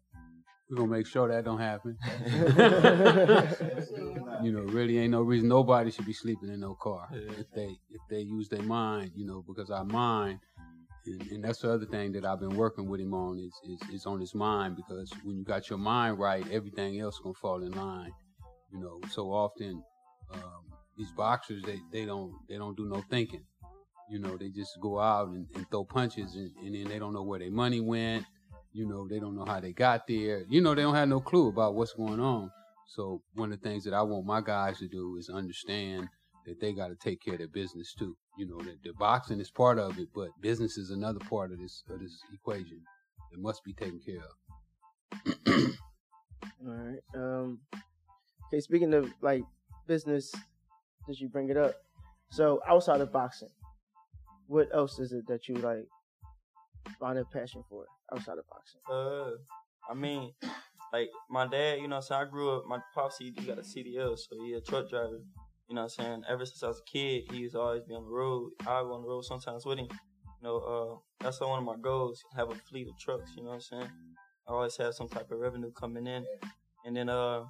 We're 0.72 0.78
gonna 0.78 0.92
make 0.92 1.06
sure 1.06 1.28
that 1.28 1.44
don't 1.44 1.60
happen. 1.60 1.98
you 4.42 4.54
know, 4.54 4.62
really 4.62 5.00
ain't 5.00 5.12
no 5.12 5.22
reason 5.22 5.50
nobody 5.50 5.92
should 5.92 6.06
be 6.06 6.14
sleeping 6.14 6.48
in 6.48 6.62
no 6.62 6.76
car 6.76 7.10
Yeah. 7.12 7.30
if 7.40 7.52
they 7.54 7.78
if 7.90 8.00
they 8.10 8.22
use 8.22 8.48
their 8.48 8.64
mind, 8.64 9.12
you 9.14 9.26
know, 9.26 9.44
because 9.46 9.70
our 9.70 9.84
mind 9.84 10.40
and, 11.06 11.22
and 11.30 11.44
that's 11.44 11.60
the 11.60 11.74
other 11.74 11.86
thing 11.86 12.14
that 12.14 12.24
I've 12.24 12.40
been 12.40 12.56
working 12.56 12.88
with 12.88 13.02
him 13.02 13.14
on 13.14 13.38
is, 13.38 13.54
is 13.70 13.96
is 13.96 14.06
on 14.06 14.22
his 14.22 14.34
mind 14.34 14.78
because 14.78 15.12
when 15.24 15.36
you 15.36 15.44
got 15.44 15.70
your 15.70 15.78
mind 15.78 16.20
right, 16.20 16.46
everything 16.50 17.02
else 17.02 17.20
gonna 17.22 17.34
fall 17.34 17.64
in 17.64 17.72
line. 17.72 18.14
You 18.72 18.80
know, 18.80 19.02
so 19.10 19.30
often 19.30 19.84
um, 20.34 20.64
these 20.98 21.12
boxers 21.12 21.64
they, 21.64 21.80
they 21.92 22.06
don't 22.06 22.32
they 22.48 22.58
don't 22.58 22.78
do 22.78 22.88
no 22.88 23.04
thinking. 23.10 23.44
You 24.10 24.20
know, 24.20 24.38
they 24.38 24.48
just 24.48 24.80
go 24.80 25.02
out 25.02 25.28
and, 25.30 25.48
and 25.54 25.70
throw 25.70 25.84
punches 25.84 26.36
and, 26.36 26.50
and 26.64 26.76
then 26.76 26.86
they 26.86 26.98
don't 27.00 27.14
know 27.14 27.24
where 27.24 27.40
their 27.40 27.52
money 27.52 27.82
went. 27.82 28.26
You 28.74 28.88
know, 28.88 29.08
they 29.08 29.20
don't 29.20 29.36
know 29.36 29.46
how 29.46 29.60
they 29.60 29.74
got 29.74 30.08
there. 30.08 30.46
You 30.50 30.62
know, 30.62 30.74
they 30.74 30.82
don't 30.82 30.96
have 30.96 31.10
no 31.10 31.20
clue 31.20 31.50
about 31.50 31.76
what's 31.76 31.94
going 31.94 32.20
on. 32.20 32.52
So 32.88 33.22
one 33.34 33.52
of 33.52 33.62
the 33.62 33.70
things 33.70 33.84
that 33.86 33.94
I 33.94 34.02
want 34.02 34.26
my 34.26 34.42
guys 34.42 34.80
to 34.80 34.88
do 34.88 35.18
is 35.18 35.30
understand 35.30 36.08
that 36.46 36.60
they 36.60 36.74
got 36.74 36.88
to 36.88 36.96
take 36.96 37.22
care 37.22 37.34
of 37.34 37.40
their 37.40 37.48
business 37.48 37.94
too. 37.98 38.16
You 38.38 38.48
know, 38.48 38.62
that 38.64 38.84
the 38.84 38.94
boxing 38.94 39.40
is 39.40 39.52
part 39.52 39.78
of 39.78 39.98
it, 40.00 40.10
but 40.14 40.30
business 40.42 40.78
is 40.78 40.90
another 40.90 41.20
part 41.20 41.52
of 41.52 41.60
this 41.60 41.84
of 41.90 42.00
this 42.00 42.18
equation 42.34 42.82
that 43.32 43.40
must 43.40 43.64
be 43.64 43.74
taken 43.74 44.00
care 44.06 44.18
of. 44.18 45.38
All 46.68 46.74
right. 46.74 47.00
Um. 47.16 47.60
Okay. 48.48 48.62
Speaking 48.62 48.94
of 48.94 49.12
like 49.22 49.44
business, 49.88 50.34
did 51.08 51.20
you 51.20 51.30
bring 51.30 51.50
it 51.50 51.58
up, 51.58 51.76
so 52.30 52.62
outside 52.68 53.02
of 53.02 53.12
boxing, 53.12 53.50
what 54.48 54.70
else 54.74 55.00
is 55.00 55.12
it 55.12 55.28
that 55.28 55.48
you 55.48 55.56
like 55.56 55.88
find 57.00 57.18
a 57.20 57.26
passion 57.26 57.64
for 57.70 57.86
outside 58.14 58.38
of 58.38 58.46
boxing? 58.48 58.82
Uh, 58.90 59.38
I 59.90 59.94
mean, 59.94 60.34
like 60.94 61.10
my 61.30 61.48
dad, 61.48 61.80
you 61.80 61.88
know, 61.88 62.02
saying 62.02 62.22
I 62.22 62.26
grew 62.26 62.58
up. 62.58 62.66
My 62.68 62.80
pops 62.94 63.18
he, 63.18 63.32
got 63.32 63.58
a 63.58 63.62
CDL, 63.62 64.18
so 64.18 64.36
he 64.44 64.54
a 64.54 64.62
truck 64.62 64.90
driver. 64.90 65.20
You 65.68 65.76
know, 65.76 65.84
what 65.84 65.94
I'm 66.00 66.06
saying 66.06 66.24
ever 66.30 66.46
since 66.46 66.64
I 66.64 66.68
was 66.68 66.80
a 66.80 66.92
kid, 66.92 67.24
he 67.32 67.38
used 67.38 67.56
to 67.56 67.62
always 67.62 67.84
be 67.84 67.96
on 67.96 68.04
the 68.04 68.10
road. 68.10 68.52
I 68.62 68.82
go 68.82 68.94
on 68.94 69.04
the 69.04 69.08
road 69.08 69.24
sometimes 69.24 69.66
with 69.66 69.80
him. 69.80 69.88
You 69.90 70.44
know, 70.44 70.58
uh, 70.58 71.24
that's 71.24 71.40
one 71.40 71.60
of 71.60 71.66
my 71.66 71.76
goals: 71.82 72.22
have 72.36 72.50
a 72.50 72.56
fleet 72.56 72.88
of 72.88 73.00
trucks. 73.00 73.32
You 73.38 73.44
know 73.44 73.50
what 73.50 73.56
I'm 73.56 73.62
saying? 73.62 73.90
I 74.48 74.52
always 74.52 74.76
have 74.78 74.94
some 74.94 75.08
type 75.08 75.32
of 75.32 75.40
revenue 75.40 75.72
coming 75.72 76.08
in, 76.08 76.26
and 76.86 76.96
then 76.96 77.10
uh, 77.10 77.44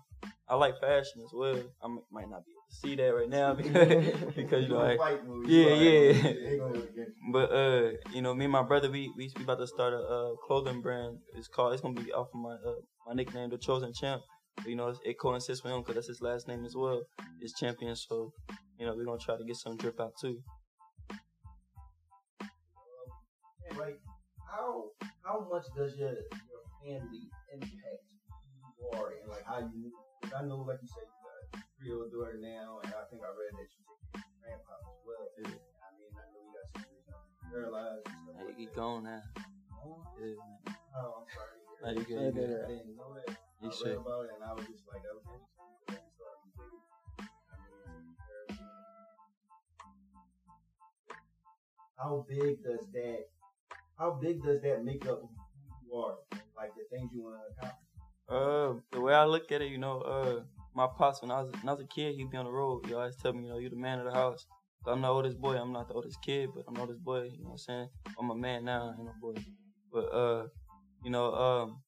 I 0.48 0.56
like 0.56 0.80
fashion 0.80 1.22
as 1.24 1.32
well. 1.34 1.62
I 1.82 1.88
might 2.12 2.30
not 2.30 2.46
be 2.46 2.52
see 2.72 2.96
that 2.96 3.10
right 3.10 3.30
now 3.30 3.54
because, 3.62 4.34
because 4.36 4.64
you 4.64 4.70
know, 4.70 4.78
like, 4.78 5.00
yeah, 5.48 5.74
yeah. 5.74 6.34
But 7.32 7.52
uh, 7.52 7.92
you 8.14 8.22
know, 8.22 8.34
me 8.34 8.46
and 8.46 8.52
my 8.52 8.64
brother, 8.64 8.90
we 8.90 9.12
we, 9.18 9.32
about 9.42 9.60
to 9.60 9.68
start 9.68 9.94
a 9.94 9.98
uh, 9.98 10.36
clothing 10.48 10.82
brand. 10.82 11.18
It's 11.36 11.48
called. 11.48 11.74
It's 11.74 11.82
gonna 11.82 12.00
be 12.02 12.12
off 12.12 12.28
of 12.34 12.40
my 12.40 12.54
uh, 12.54 12.80
my 13.08 13.14
nickname, 13.14 13.50
the 13.50 13.58
Chosen 13.58 13.94
Champ. 13.94 14.22
You 14.66 14.76
know, 14.76 14.94
it 15.06 15.18
coincides 15.20 15.64
with 15.64 15.74
him 15.74 15.82
because 15.82 15.96
that's 15.96 16.08
his 16.08 16.22
last 16.22 16.48
name 16.48 16.66
as 16.66 16.76
well. 16.76 17.02
It's 17.40 17.58
Champion. 17.60 17.96
So, 17.96 18.34
you 18.78 18.86
know, 18.86 18.96
we're 18.96 19.06
gonna 19.06 19.20
try 19.20 19.38
to 19.38 19.44
get 19.44 19.56
some 19.56 19.78
drip 19.78 20.00
out 20.00 20.14
too. 20.20 20.40
And 23.70 23.78
like, 23.78 24.00
how 24.46 24.90
how 25.24 25.48
much 25.52 25.66
does 25.76 25.98
your 25.98 26.12
your 26.12 26.64
family 26.84 27.30
impact 27.54 28.04
you 28.12 29.00
are 29.00 29.14
and 29.22 29.30
like 29.30 29.46
how 29.46 29.60
you 29.60 29.92
I 30.36 30.44
know, 30.46 30.58
like 30.58 30.78
you 30.82 30.88
said, 30.88 31.10
you 31.52 31.60
got 31.60 31.64
a 31.64 31.70
three-year-old 31.78 32.12
daughter 32.12 32.38
now, 32.42 32.80
and 32.84 32.92
I 32.94 33.04
think 33.10 33.22
I 33.24 33.32
read 33.34 33.54
that 33.58 33.70
you 33.72 33.82
take 33.86 34.02
care 34.12 34.22
of 34.22 34.28
your 34.28 34.40
grandpa 34.42 34.76
as 34.80 35.00
well. 35.04 35.26
Yeah. 35.38 35.58
I 35.82 35.90
mean, 35.98 36.12
I 36.16 36.24
know 36.32 36.40
you 36.42 36.52
got 36.56 36.68
situations 36.78 37.26
paralyzed 37.52 38.06
and 38.08 38.18
stuff 38.24 38.36
Hey, 38.38 38.46
like 38.48 38.58
he 38.58 38.66
that. 38.66 38.76
gone 38.76 39.04
now. 39.04 39.22
Oh, 39.82 40.06
Yeah, 40.18 40.36
man. 40.38 40.58
oh, 40.96 41.12
I'm 41.22 41.28
sorry. 41.34 41.58
to 41.58 41.66
hear 41.66 41.82
Nah, 41.82 41.92
you 41.98 42.06
good, 42.06 42.22
I 42.22 42.68
didn't 42.70 42.96
know 42.96 43.12
that. 43.18 43.30
You 43.62 43.70
I 43.70 43.74
should. 43.76 43.98
read 43.98 44.06
about 44.06 44.24
it, 44.26 44.32
and 44.38 44.44
I 44.46 44.52
was 44.54 44.66
just 44.70 44.86
like, 44.90 45.02
that 45.06 45.14
was 45.18 45.26
interesting. 45.26 45.70
But 45.82 45.88
then 45.92 46.02
you 46.06 46.12
started 46.18 46.40
completely. 46.46 46.82
I 47.22 47.56
mean, 47.62 47.78
taking 47.86 48.16
care 48.22 48.46
of 48.50 48.58
how 51.98 52.26
big 52.28 52.64
does 52.64 52.86
that 52.94 53.22
how 53.98 54.12
big 54.22 54.42
does 54.44 54.62
that 54.62 54.84
make 54.84 55.06
up 55.06 55.22
who 55.22 55.30
you 55.86 55.96
are 55.96 56.18
like 56.58 56.74
the 56.76 56.84
things 56.90 57.12
you 57.14 57.22
want 57.24 57.38
to 57.38 57.46
accomplish 57.54 57.88
Uh, 58.30 58.74
the 58.92 59.02
way 59.02 59.14
I 59.14 59.26
look 59.26 59.52
at 59.52 59.62
it, 59.62 59.70
you 59.70 59.78
know, 59.78 60.02
uh, 60.02 60.42
my 60.74 60.88
pops 60.98 61.22
when 61.22 61.32
I 61.32 61.42
was 61.42 61.52
when 61.52 61.70
I 61.70 61.74
was 61.74 61.82
a 61.82 61.88
kid, 61.88 62.16
he'd 62.16 62.30
be 62.30 62.38
on 62.38 62.46
the 62.46 62.52
road. 62.52 62.86
He 62.86 62.94
always 62.94 63.16
tell 63.16 63.34
me, 63.34 63.44
you 63.44 63.50
know, 63.50 63.58
you 63.58 63.70
the 63.70 63.76
man 63.76 64.00
of 64.00 64.06
the 64.06 64.14
house. 64.14 64.46
I'm 64.88 65.02
the 65.02 65.08
oldest 65.08 65.40
boy. 65.40 65.58
I'm 65.58 65.72
not 65.72 65.88
the 65.88 65.94
oldest 65.94 66.22
kid, 66.24 66.50
but 66.56 66.64
I'm 66.68 66.74
the 66.74 66.82
oldest 66.82 67.04
boy. 67.04 67.24
You 67.24 67.44
know 67.44 67.50
what 67.50 67.52
I'm 67.52 67.58
saying? 67.58 67.90
I'm 68.20 68.30
a 68.32 68.36
man 68.36 68.66
now, 68.66 68.96
ain't 68.98 69.10
a 69.10 69.14
boy. 69.22 69.36
But 69.92 70.06
uh, 70.14 70.48
you 71.04 71.12
know, 71.12 71.34
um, 71.34 71.82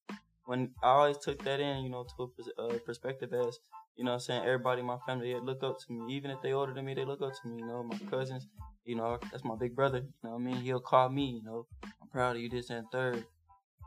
when 0.45 0.71
I 0.83 0.87
always 0.87 1.17
took 1.17 1.43
that 1.43 1.59
in, 1.59 1.83
you 1.83 1.89
know, 1.89 2.05
to 2.17 2.31
a 2.57 2.61
uh, 2.61 2.77
perspective 2.85 3.33
as, 3.33 3.59
you 3.95 4.03
know, 4.03 4.11
what 4.11 4.15
I'm 4.15 4.19
saying 4.21 4.43
everybody 4.43 4.81
in 4.81 4.87
my 4.87 4.97
family 5.07 5.33
they 5.33 5.39
look 5.39 5.63
up 5.63 5.77
to 5.79 5.93
me. 5.93 6.13
Even 6.13 6.31
if 6.31 6.41
they 6.41 6.53
older 6.53 6.73
than 6.73 6.85
me, 6.85 6.93
they 6.93 7.05
look 7.05 7.21
up 7.21 7.33
to 7.41 7.47
me. 7.47 7.59
You 7.59 7.67
know, 7.67 7.83
my 7.83 7.97
cousins, 8.09 8.47
you 8.85 8.95
know, 8.95 9.17
that's 9.31 9.43
my 9.43 9.55
big 9.55 9.75
brother. 9.75 9.99
You 9.99 10.13
know 10.23 10.31
what 10.31 10.41
I 10.41 10.43
mean? 10.43 10.57
He'll 10.57 10.79
call 10.79 11.09
me. 11.09 11.41
You 11.41 11.43
know, 11.43 11.65
I'm 11.83 12.09
proud 12.09 12.35
of 12.35 12.41
you. 12.41 12.49
This 12.49 12.69
and 12.69 12.85
third. 12.91 13.25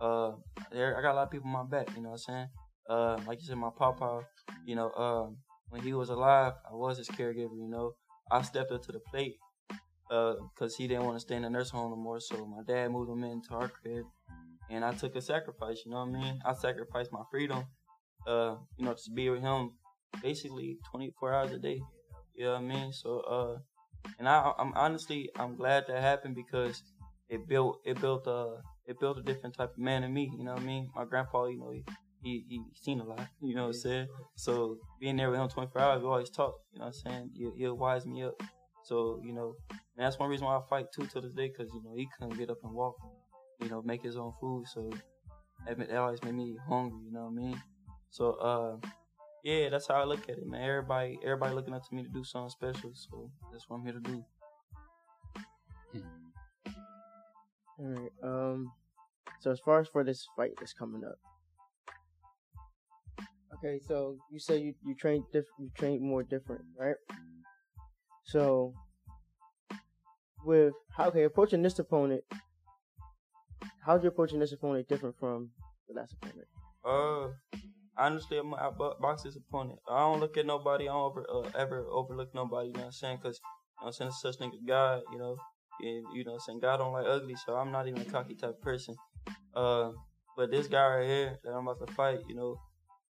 Uh, 0.01 0.33
there 0.73 0.99
I 0.99 1.03
got 1.03 1.13
a 1.13 1.17
lot 1.17 1.23
of 1.25 1.31
people 1.31 1.49
on 1.49 1.53
my 1.53 1.65
back. 1.65 1.95
You 1.97 2.03
know 2.03 2.11
what 2.11 2.23
I'm 2.29 2.35
saying? 2.35 2.49
Uh, 2.89 3.19
like 3.27 3.41
you 3.41 3.47
said, 3.47 3.57
my 3.57 3.71
papa, 3.77 4.23
you 4.65 4.77
know, 4.77 4.91
um, 4.93 5.37
when 5.71 5.83
he 5.83 5.93
was 5.93 6.09
alive, 6.09 6.53
I 6.71 6.75
was 6.75 6.99
his 6.99 7.09
caregiver, 7.09 7.57
you 7.57 7.69
know. 7.69 7.93
I 8.31 8.43
stepped 8.43 8.73
up 8.73 8.83
to 8.83 8.93
the 8.93 9.01
plate 9.11 9.37
because 10.09 10.77
he 10.77 10.87
didn't 10.87 11.05
want 11.05 11.17
to 11.17 11.21
stay 11.21 11.37
in 11.37 11.43
the 11.43 11.51
nurse 11.51 11.71
home 11.71 11.91
no 11.91 11.97
more. 11.97 12.21
So 12.21 12.47
my 12.47 12.63
dad 12.67 12.91
moved 12.91 13.11
him 13.11 13.25
into 13.25 13.55
our 13.55 13.69
crib, 13.69 14.05
and 14.71 14.85
I 14.85 14.93
took 14.93 15.17
a 15.17 15.21
sacrifice. 15.21 15.83
You 15.85 15.93
know 15.93 16.05
what 16.05 16.17
I 16.17 16.23
mean? 16.23 16.41
I 16.45 16.55
sacrificed 16.55 17.13
my 17.13 17.23
freedom, 17.31 17.65
uh, 18.27 18.57
you 18.77 18.85
know, 18.85 18.95
to 18.95 19.11
be 19.15 19.31
with 19.31 19.43
him 19.43 19.73
basically 20.23 20.79
24 20.91 21.35
hours 21.35 21.53
a 21.53 21.59
day. 21.59 21.81
You 22.35 22.45
know 22.45 22.53
what 22.53 22.63
I 22.63 22.65
mean? 22.65 22.93
So, 22.93 23.21
uh, 23.21 23.59
and 24.19 24.29
I, 24.29 24.53
I'm 24.59 24.73
honestly, 24.75 25.31
I'm 25.37 25.57
glad 25.57 25.85
that 25.89 26.01
happened 26.03 26.35
because 26.35 26.83
it 27.29 27.49
built, 27.49 27.81
it 27.85 28.01
built, 28.01 28.27
uh, 28.27 28.57
it 28.87 29.01
built 29.01 29.19
a 29.19 29.23
different 29.23 29.57
type 29.57 29.73
of 29.73 29.79
man 29.79 30.05
in 30.05 30.13
me. 30.13 30.31
You 30.37 30.45
know 30.45 30.53
what 30.53 30.63
I 30.63 30.67
mean? 30.67 30.91
My 30.95 31.05
grandpa, 31.05 31.47
you 31.47 31.59
know, 31.59 31.71
he, 31.71 31.85
he, 32.27 32.45
he 32.49 32.61
seen 32.75 33.01
a 33.01 33.05
lot. 33.05 33.29
You 33.41 33.55
know 33.55 33.63
what 33.63 33.77
I'm 33.77 33.81
saying? 33.81 34.09
So 34.35 34.79
being 35.01 35.17
there 35.17 35.31
with 35.31 35.39
him 35.39 35.49
24 35.49 35.81
hours, 35.81 36.03
we 36.03 36.09
always 36.09 36.31
talk. 36.31 36.55
You 36.73 36.81
know 36.81 36.87
what 36.87 36.97
I'm 37.07 37.13
saying? 37.13 37.31
He'll, 37.37 37.55
he'll 37.57 37.77
wise 37.77 38.05
me 38.05 38.25
up. 38.25 38.43
So 38.85 39.21
you 39.25 39.33
know, 39.33 39.55
and 39.71 40.05
that's 40.05 40.19
one 40.19 40.29
reason 40.29 40.47
why 40.47 40.57
I 40.57 40.61
fight 40.69 40.87
too 40.93 41.07
to 41.07 41.21
this 41.21 41.33
day, 41.33 41.49
cause 41.49 41.69
you 41.73 41.83
know 41.85 41.95
he 41.97 42.09
couldn't 42.19 42.37
get 42.39 42.51
up 42.51 42.59
and 42.65 42.73
walk, 42.73 42.97
you 43.61 43.69
know, 43.69 43.83
make 43.83 44.03
his 44.03 44.17
own 44.17 44.33
food. 44.41 44.67
So 44.67 44.91
that, 45.67 45.79
that 45.79 45.97
always 45.97 46.23
made 46.23 46.35
me 46.35 46.57
hungry. 46.69 46.99
You 47.05 47.13
know 47.13 47.25
what 47.31 47.43
I 47.43 47.47
mean? 47.47 47.63
So 48.11 48.33
uh, 48.33 48.89
yeah, 49.45 49.69
that's 49.69 49.87
how 49.87 49.95
I 49.95 50.05
look 50.05 50.29
at 50.29 50.39
it, 50.39 50.47
man. 50.47 50.63
Everybody, 50.63 51.19
everybody 51.25 51.55
looking 51.55 51.75
up 51.75 51.89
to 51.89 51.95
me 51.95 52.03
to 52.03 52.09
do 52.09 52.25
something 52.25 52.51
special. 52.51 52.91
So 52.95 53.31
that's 53.53 53.65
what 53.69 53.77
I'm 53.79 53.85
here 53.85 53.95
to 53.95 54.01
do. 54.01 54.25
All 57.79 57.87
right. 57.87 58.13
Um. 58.23 58.73
So 59.41 59.51
as 59.51 59.61
far 59.61 59.81
as 59.81 59.89
for 59.89 60.03
this 60.03 60.27
fight 60.37 60.53
that's 60.59 60.73
coming 60.73 61.05
up, 61.05 61.19
okay. 63.59 63.81
So 63.87 64.17
you 64.31 64.39
say 64.39 64.59
you 64.59 64.75
you 64.85 64.95
train 64.95 65.25
diff- 65.33 65.45
you 65.59 65.71
train 65.77 66.03
more 66.03 66.23
different, 66.23 66.63
right? 66.79 66.97
So 68.25 68.75
with 70.45 70.75
how 70.97 71.09
okay 71.09 71.25
approaching 71.25 71.63
this 71.63 71.79
opponent, 71.79 72.25
how's 73.85 74.03
your 74.03 74.13
approaching 74.13 74.39
this 74.41 74.53
opponent 74.53 74.89
different 74.89 75.17
from 75.19 75.51
the 75.89 75.95
last 75.95 76.15
opponent? 76.15 76.49
Uh, 76.85 77.29
I 77.99 78.71
bo- 78.77 78.97
box 79.01 79.23
this 79.23 79.37
opponent. 79.37 79.79
I 79.89 80.01
don't 80.01 80.21
look 80.21 80.37
at 80.37 80.47
nobody. 80.47 80.85
I 80.89 80.93
don't 80.93 81.11
over, 81.11 81.27
uh, 81.29 81.51
ever 81.59 81.87
overlook 81.91 82.35
nobody. 82.35 82.69
You 82.69 82.75
know 82.75 82.81
what 82.81 82.87
I'm 82.87 82.93
saying? 82.93 83.19
Cause 83.19 83.41
you 83.43 83.87
know 83.87 83.87
what 83.87 83.87
I'm 83.87 83.93
saying 83.93 84.11
such 84.13 84.39
nigga 84.39 84.67
God. 84.67 85.03
You 85.13 85.19
know, 85.19 85.37
and 85.81 86.05
you 86.15 86.25
know 86.25 86.33
what 86.33 86.35
I'm 86.35 86.41
saying 86.41 86.61
God 86.61 86.77
don't 86.79 86.93
like 86.93 87.07
ugly. 87.07 87.37
So 87.47 87.55
I'm 87.55 87.73
not 87.73 87.89
even 87.89 88.03
a 88.03 88.05
cocky 88.05 88.35
type 88.35 88.61
person. 88.61 88.95
Uh, 89.55 89.93
but 90.37 90.51
this 90.51 90.67
guy 90.67 90.87
right 90.87 91.07
here 91.07 91.39
that 91.43 91.51
I'm 91.51 91.67
about 91.67 91.87
to 91.87 91.93
fight, 91.95 92.19
you 92.29 92.35
know, 92.35 92.61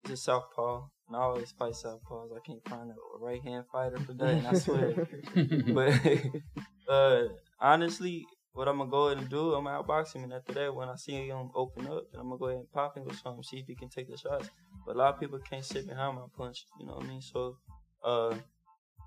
he's 0.04 0.14
a 0.14 0.18
southpaw. 0.18 0.88
And 1.08 1.18
I 1.18 1.20
always 1.20 1.52
fight 1.52 1.74
southpaws. 1.74 2.30
I 2.36 2.40
can't 2.46 2.68
find 2.68 2.90
a 2.90 2.96
right 3.20 3.42
hand 3.42 3.66
fighter 3.72 4.00
for 4.00 4.14
that. 4.14 4.46
I 4.46 4.54
swear. 4.54 5.08
but 6.88 6.94
uh, 6.94 7.24
honestly, 7.60 8.26
what 8.54 8.68
I'm 8.68 8.78
gonna 8.78 8.90
go 8.90 9.08
ahead 9.08 9.18
and 9.18 9.30
do, 9.30 9.54
I'm 9.54 9.66
gonna 9.66 9.84
outbox 9.84 10.14
him, 10.14 10.24
and 10.24 10.34
after 10.34 10.54
that, 10.54 10.74
when 10.74 10.88
I 10.88 10.96
see 10.96 11.28
him 11.28 11.50
open 11.56 11.88
up, 11.88 12.12
then 12.12 12.22
I'm 12.22 12.30
gonna 12.30 12.38
go 12.38 12.46
ahead 12.46 12.60
and 12.60 12.72
pop 12.72 12.96
him 12.96 13.06
with 13.06 13.18
something, 13.18 13.44
see 13.44 13.58
if 13.58 13.66
he 13.68 13.76
can 13.76 13.90
take 13.90 14.10
the 14.10 14.18
shots. 14.18 14.50
But 14.86 14.96
a 14.96 15.00
lot 15.00 15.16
of 15.16 15.20
people 15.20 15.40
can't 15.40 15.66
sit 15.66 15.88
behind 15.88 16.16
my 16.16 16.26
punch, 16.38 16.66
you 16.80 16.86
know 16.86 16.96
what 16.96 17.06
I 17.06 17.08
mean? 17.08 17.22
So, 17.22 17.58
uh, 18.04 18.36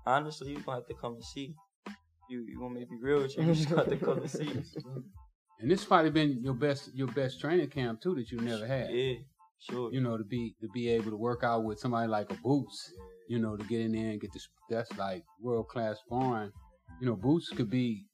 honestly, 0.05 0.51
you're 0.51 0.61
gonna 0.61 0.79
have 0.79 0.87
to 0.87 0.93
come 0.95 1.15
and 1.15 1.23
see. 1.23 1.55
You 2.29 2.41
you 2.41 2.59
want 2.59 2.73
me 2.73 2.81
to 2.81 2.87
be 2.87 2.97
real 3.01 3.21
with 3.21 3.37
you? 3.37 3.43
You 3.43 3.53
just 3.53 3.69
got 3.69 3.85
to 3.85 3.91
to 3.91 4.05
come 4.05 4.19
and 4.19 4.29
see. 4.29 4.49
and 5.59 5.71
this 5.71 5.85
probably 5.85 6.11
been 6.11 6.43
your 6.43 6.53
best 6.53 6.93
your 6.93 7.07
best 7.07 7.39
training 7.39 7.69
camp 7.69 8.01
too 8.01 8.15
that 8.15 8.29
you 8.29 8.39
never 8.39 8.67
had. 8.67 8.89
Yeah, 8.91 9.13
sure. 9.59 9.91
You 9.93 10.01
know, 10.01 10.17
to 10.17 10.23
be 10.23 10.55
to 10.61 10.67
be 10.73 10.89
able 10.89 11.11
to 11.11 11.17
work 11.17 11.43
out 11.43 11.63
with 11.63 11.79
somebody 11.79 12.07
like 12.07 12.31
a 12.31 12.35
Boots, 12.35 12.91
you 13.27 13.39
know, 13.39 13.55
to 13.57 13.63
get 13.65 13.81
in 13.81 13.91
there 13.91 14.11
and 14.11 14.21
get 14.21 14.31
this 14.33 14.47
that's 14.69 14.95
like 14.97 15.23
world 15.41 15.67
class 15.67 15.97
sparring. 16.05 16.51
You 17.01 17.07
know, 17.07 17.15
Boots 17.15 17.49
could 17.49 17.69
be 17.69 18.05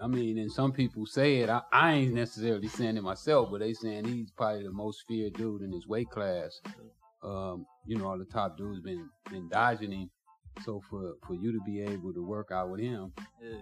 I 0.00 0.06
mean, 0.06 0.38
and 0.38 0.50
some 0.50 0.72
people 0.72 1.06
say 1.06 1.38
it. 1.38 1.48
I, 1.50 1.60
I 1.72 1.92
ain't 1.94 2.14
necessarily 2.14 2.68
saying 2.68 2.96
it 2.96 3.02
myself, 3.02 3.48
but 3.50 3.58
they 3.60 3.72
saying 3.72 4.04
he's 4.04 4.30
probably 4.30 4.62
the 4.62 4.70
most 4.70 5.02
feared 5.08 5.34
dude 5.34 5.62
in 5.62 5.72
his 5.72 5.88
weight 5.88 6.08
class. 6.08 6.60
Um, 7.24 7.66
you 7.84 7.98
know, 7.98 8.06
all 8.06 8.18
the 8.18 8.24
top 8.24 8.56
dudes 8.56 8.80
been 8.80 9.08
been 9.30 9.48
dodging 9.48 9.90
him. 9.90 10.10
So 10.64 10.80
for 10.88 11.14
for 11.26 11.34
you 11.34 11.52
to 11.52 11.60
be 11.66 11.80
able 11.80 12.12
to 12.12 12.24
work 12.24 12.50
out 12.52 12.70
with 12.70 12.80
him, 12.80 13.12
Yeah. 13.42 13.58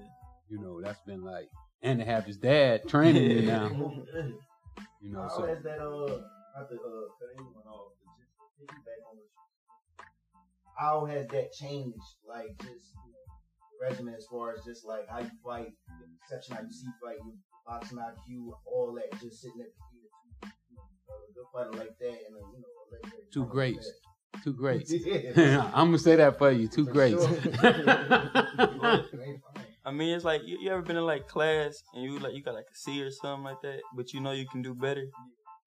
you 0.50 0.59
know, 0.61 0.80
that's 0.83 1.00
been 1.06 1.23
like, 1.23 1.49
and 1.83 1.99
to 2.00 2.04
have 2.04 2.25
his 2.25 2.37
dad 2.37 2.87
training 2.87 3.30
you 3.30 3.42
now, 3.42 3.71
Oh, 3.75 4.04
you 5.00 5.12
know. 5.12 5.23
How 5.23 5.28
So 5.28 6.25
has 6.56 6.68
that 6.68 6.80
uh 6.80 6.88
not 6.88 6.88
to 6.88 6.88
uh 6.88 7.08
cut 7.20 7.30
anyone 7.36 7.68
off, 7.68 7.92
but 8.00 8.08
just 8.16 8.32
to 8.36 8.44
piggyback 8.56 9.00
on 9.08 9.16
what 9.20 9.28
you 9.28 9.44
how 10.76 11.04
has 11.06 11.26
that 11.28 11.52
changed 11.52 11.96
like 12.26 12.52
just 12.60 12.92
the 12.92 13.76
regimen 13.80 14.14
as 14.14 14.26
far 14.30 14.52
as 14.52 14.64
just 14.64 14.84
like 14.84 15.08
how 15.08 15.20
you 15.20 15.30
fight, 15.44 15.72
the 16.00 16.06
perception 16.20 16.56
how 16.56 16.62
you 16.62 16.72
see 16.72 16.86
fight, 17.02 17.16
your 17.25 17.34
boxing 17.66 17.98
IQ, 17.98 18.52
all 18.66 18.92
that, 18.96 19.10
just 19.20 19.40
sitting 19.40 19.60
at 19.60 19.68
the 19.68 19.82
feet 19.88 20.04
of 20.04 20.12
two, 20.42 20.48
you 20.70 20.76
know, 20.76 20.84
a 21.16 21.32
good 21.32 21.48
fighter 21.52 21.72
like 21.72 21.98
that 21.98 22.08
and 22.08 22.36
a 22.36 22.40
you 22.52 22.60
know 22.60 22.68
a 22.68 22.84
legendary 22.92 23.25
Two 23.32 23.44
fighter 23.44 23.52
greats. 23.52 23.86
Like 24.34 24.42
two 24.44 24.52
greats. 24.52 24.92
I'm 25.75 25.88
gonna 25.88 25.98
say 25.98 26.16
that 26.16 26.38
for 26.38 26.50
you. 26.50 26.68
Two 26.68 26.84
For 26.86 26.92
greats. 26.92 27.25
sure. 27.25 27.38
I 29.84 29.92
mean, 29.92 30.14
it's 30.16 30.25
like 30.25 30.42
you, 30.44 30.58
you 30.60 30.70
ever 30.70 30.82
been 30.82 30.96
in 30.96 31.06
like 31.06 31.28
class 31.28 31.80
and 31.94 32.02
you 32.02 32.18
like 32.18 32.34
you 32.34 32.42
got 32.42 32.54
like 32.54 32.64
a 32.70 32.75
C 32.75 33.00
or 33.02 33.10
something 33.10 33.44
like 33.44 33.60
that, 33.62 33.80
but 33.94 34.12
you 34.12 34.20
know 34.20 34.32
you 34.32 34.46
can 34.46 34.60
do 34.62 34.75
better. 34.75 35.06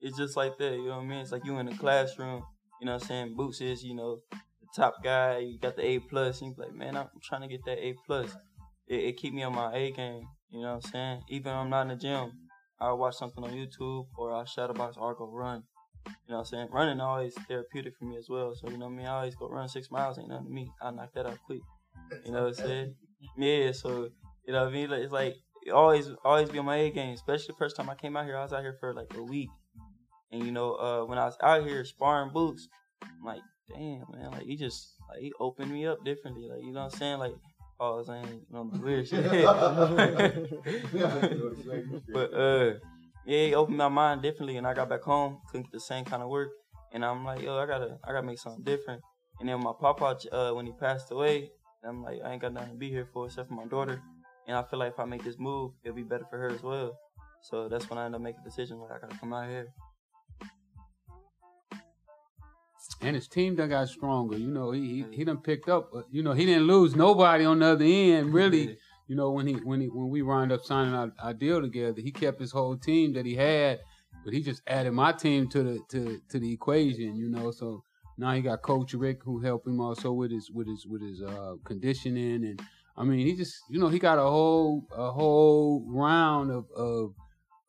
It's 0.01 0.17
just 0.17 0.37
like 0.37 0.57
that, 0.57 0.73
you 0.73 0.87
know 0.87 0.97
what 0.97 1.03
I 1.03 1.07
mean? 1.07 1.19
It's 1.19 1.31
like 1.31 1.45
you 1.45 1.57
in 1.57 1.65
the 1.65 1.75
classroom, 1.75 2.43
you 2.79 2.85
know 2.85 2.93
what 2.93 3.03
I'm 3.03 3.07
saying? 3.07 3.35
Boots 3.35 3.61
is, 3.61 3.83
you 3.83 3.95
know, 3.95 4.19
the 4.31 4.37
top 4.75 5.03
guy. 5.03 5.39
You 5.39 5.59
got 5.59 5.75
the 5.75 5.85
A 5.85 5.99
plus, 5.99 6.41
and 6.41 6.55
you 6.55 6.63
like, 6.63 6.73
man, 6.73 6.95
I'm 6.95 7.07
trying 7.23 7.41
to 7.41 7.47
get 7.47 7.65
that 7.65 7.77
A 7.77 7.95
plus. 8.07 8.35
It, 8.87 8.99
it 8.99 9.17
keep 9.17 9.33
me 9.33 9.43
on 9.43 9.53
my 9.53 9.73
A 9.75 9.91
game, 9.91 10.23
you 10.49 10.61
know 10.61 10.75
what 10.75 10.85
I'm 10.85 10.91
saying? 10.91 11.21
Even 11.29 11.51
I'm 11.51 11.69
not 11.69 11.83
in 11.83 11.87
the 11.89 11.95
gym, 11.95 12.31
I'll 12.79 12.97
watch 12.97 13.15
something 13.15 13.43
on 13.43 13.51
YouTube 13.51 14.07
or 14.17 14.33
I'll 14.33 14.45
shadow 14.45 14.73
box 14.73 14.95
or 14.97 15.09
I'll 15.09 15.15
go 15.15 15.29
run. 15.29 15.63
You 16.05 16.13
know 16.29 16.37
what 16.37 16.39
I'm 16.39 16.45
saying? 16.45 16.67
Running 16.71 17.01
always 17.01 17.33
therapeutic 17.47 17.93
for 17.97 18.05
me 18.05 18.17
as 18.17 18.27
well. 18.29 18.53
So 18.55 18.69
you 18.69 18.77
know 18.77 18.85
what 18.85 18.93
I 18.93 18.97
mean? 18.97 19.05
I 19.05 19.17
always 19.17 19.35
go 19.35 19.49
run 19.49 19.67
six 19.67 19.91
miles, 19.91 20.17
ain't 20.17 20.29
nothing 20.29 20.47
to 20.47 20.51
me. 20.51 20.71
I 20.81 20.91
knock 20.91 21.13
that 21.13 21.25
out 21.25 21.37
quick. 21.45 21.61
You 22.25 22.31
know 22.31 22.43
what 22.45 22.59
I'm 22.59 22.65
saying? 22.65 22.95
Yeah, 23.37 23.71
so 23.73 24.09
you 24.45 24.53
know 24.53 24.63
what 24.63 24.69
I 24.69 24.73
mean. 24.73 24.91
It's 24.91 25.11
like 25.11 25.35
always, 25.73 26.09
always 26.23 26.49
be 26.49 26.59
on 26.59 26.65
my 26.65 26.77
A 26.77 26.89
game. 26.89 27.13
Especially 27.13 27.47
the 27.47 27.57
first 27.57 27.75
time 27.75 27.89
I 27.89 27.95
came 27.95 28.15
out 28.15 28.25
here, 28.25 28.37
I 28.37 28.43
was 28.43 28.53
out 28.53 28.61
here 28.61 28.77
for 28.79 28.93
like 28.93 29.13
a 29.15 29.21
week, 29.21 29.49
and 30.31 30.45
you 30.45 30.51
know, 30.51 30.75
uh, 30.75 31.05
when 31.05 31.17
I 31.17 31.25
was 31.25 31.37
out 31.41 31.65
here 31.65 31.83
sparring 31.85 32.31
boots, 32.31 32.67
I'm 33.03 33.25
like, 33.25 33.41
damn 33.67 34.05
man, 34.11 34.31
like 34.31 34.43
he 34.43 34.55
just 34.55 34.93
like 35.09 35.21
he 35.21 35.33
opened 35.39 35.71
me 35.71 35.85
up 35.85 36.03
differently. 36.03 36.47
Like 36.47 36.63
you 36.63 36.71
know 36.71 36.83
what 36.83 36.93
I'm 36.93 36.99
saying? 36.99 37.19
Like, 37.19 37.35
I 37.79 37.89
was 37.89 38.07
saying, 38.07 38.25
you 38.27 38.45
know, 38.51 38.69
the 38.71 38.79
weird 38.79 39.07
shit. 39.07 39.23
but 42.13 42.33
uh, 42.33 42.73
yeah, 43.25 43.45
he 43.45 43.55
opened 43.55 43.77
my 43.77 43.87
mind 43.87 44.21
differently, 44.21 44.57
and 44.57 44.67
I 44.67 44.73
got 44.73 44.89
back 44.89 45.01
home, 45.01 45.39
couldn't 45.47 45.63
get 45.63 45.71
the 45.71 45.79
same 45.79 46.05
kind 46.05 46.21
of 46.21 46.29
work, 46.29 46.49
and 46.91 47.05
I'm 47.05 47.23
like, 47.23 47.41
yo, 47.41 47.57
I 47.57 47.65
gotta, 47.65 47.97
I 48.03 48.11
gotta 48.11 48.27
make 48.27 48.39
something 48.39 48.63
different. 48.63 49.01
And 49.39 49.47
then 49.47 49.63
my 49.63 49.71
papa, 49.79 50.17
uh, 50.31 50.51
when 50.51 50.65
he 50.65 50.73
passed 50.73 51.11
away, 51.11 51.51
I'm 51.83 52.03
like, 52.03 52.19
I 52.25 52.33
ain't 52.33 52.41
got 52.41 52.53
nothing 52.53 52.71
to 52.71 52.77
be 52.77 52.89
here 52.89 53.07
for 53.13 53.27
except 53.27 53.47
for 53.47 53.53
my 53.53 53.65
daughter. 53.65 54.01
And 54.47 54.57
I 54.57 54.63
feel 54.63 54.79
like 54.79 54.93
if 54.93 54.99
I 54.99 55.05
make 55.05 55.23
this 55.23 55.39
move, 55.39 55.71
it'll 55.83 55.95
be 55.95 56.03
better 56.03 56.25
for 56.29 56.37
her 56.37 56.49
as 56.49 56.61
well. 56.61 56.97
So 57.41 57.69
that's 57.69 57.89
when 57.89 57.97
I 57.97 58.05
end 58.05 58.15
up 58.15 58.21
making 58.21 58.41
the 58.43 58.49
decision 58.49 58.79
like 58.79 58.91
I 58.91 58.99
gotta 58.99 59.17
come 59.17 59.31
out 59.31 59.47
here. 59.47 59.67
And 63.01 63.15
his 63.15 63.27
team 63.27 63.55
done 63.55 63.69
got 63.69 63.89
stronger. 63.89 64.37
You 64.37 64.51
know, 64.51 64.71
he 64.71 65.03
he, 65.09 65.17
he 65.17 65.23
done 65.23 65.37
picked 65.37 65.69
up. 65.69 65.91
You 66.11 66.23
know, 66.23 66.33
he 66.33 66.45
didn't 66.45 66.67
lose 66.67 66.95
nobody 66.95 67.45
on 67.45 67.59
the 67.59 67.67
other 67.67 67.85
end. 67.85 68.33
Really, 68.39 68.77
you 69.07 69.15
know, 69.15 69.31
when 69.31 69.47
he 69.47 69.53
when 69.53 69.81
he 69.81 69.87
when 69.87 70.09
we 70.09 70.21
wound 70.21 70.51
up 70.51 70.63
signing 70.63 70.93
our, 70.93 71.11
our 71.21 71.33
deal 71.33 71.61
together, 71.61 71.99
he 72.01 72.11
kept 72.11 72.39
his 72.39 72.51
whole 72.51 72.77
team 72.77 73.13
that 73.13 73.25
he 73.25 73.35
had, 73.35 73.79
but 74.23 74.33
he 74.33 74.41
just 74.41 74.61
added 74.67 74.91
my 74.91 75.11
team 75.11 75.49
to 75.49 75.63
the 75.63 75.79
to 75.89 76.21
to 76.29 76.39
the 76.39 76.51
equation. 76.51 77.15
You 77.15 77.29
know, 77.29 77.51
so 77.51 77.83
now 78.17 78.33
he 78.33 78.41
got 78.41 78.61
Coach 78.61 78.93
Rick 78.93 79.23
who 79.23 79.39
helped 79.39 79.67
him 79.67 79.79
also 79.79 80.11
with 80.11 80.31
his 80.31 80.51
with 80.51 80.67
his 80.67 80.85
with 80.85 81.01
his 81.01 81.21
uh, 81.21 81.55
conditioning 81.65 82.45
and. 82.45 82.61
I 82.97 83.03
mean, 83.03 83.25
he 83.25 83.33
just, 83.33 83.55
you 83.69 83.79
know, 83.79 83.87
he 83.87 83.97
got 83.97 84.19
a 84.19 84.23
whole, 84.23 84.85
a 84.91 85.09
whole 85.09 85.85
round 85.87 86.51
of, 86.51 86.65
of, 86.75 87.13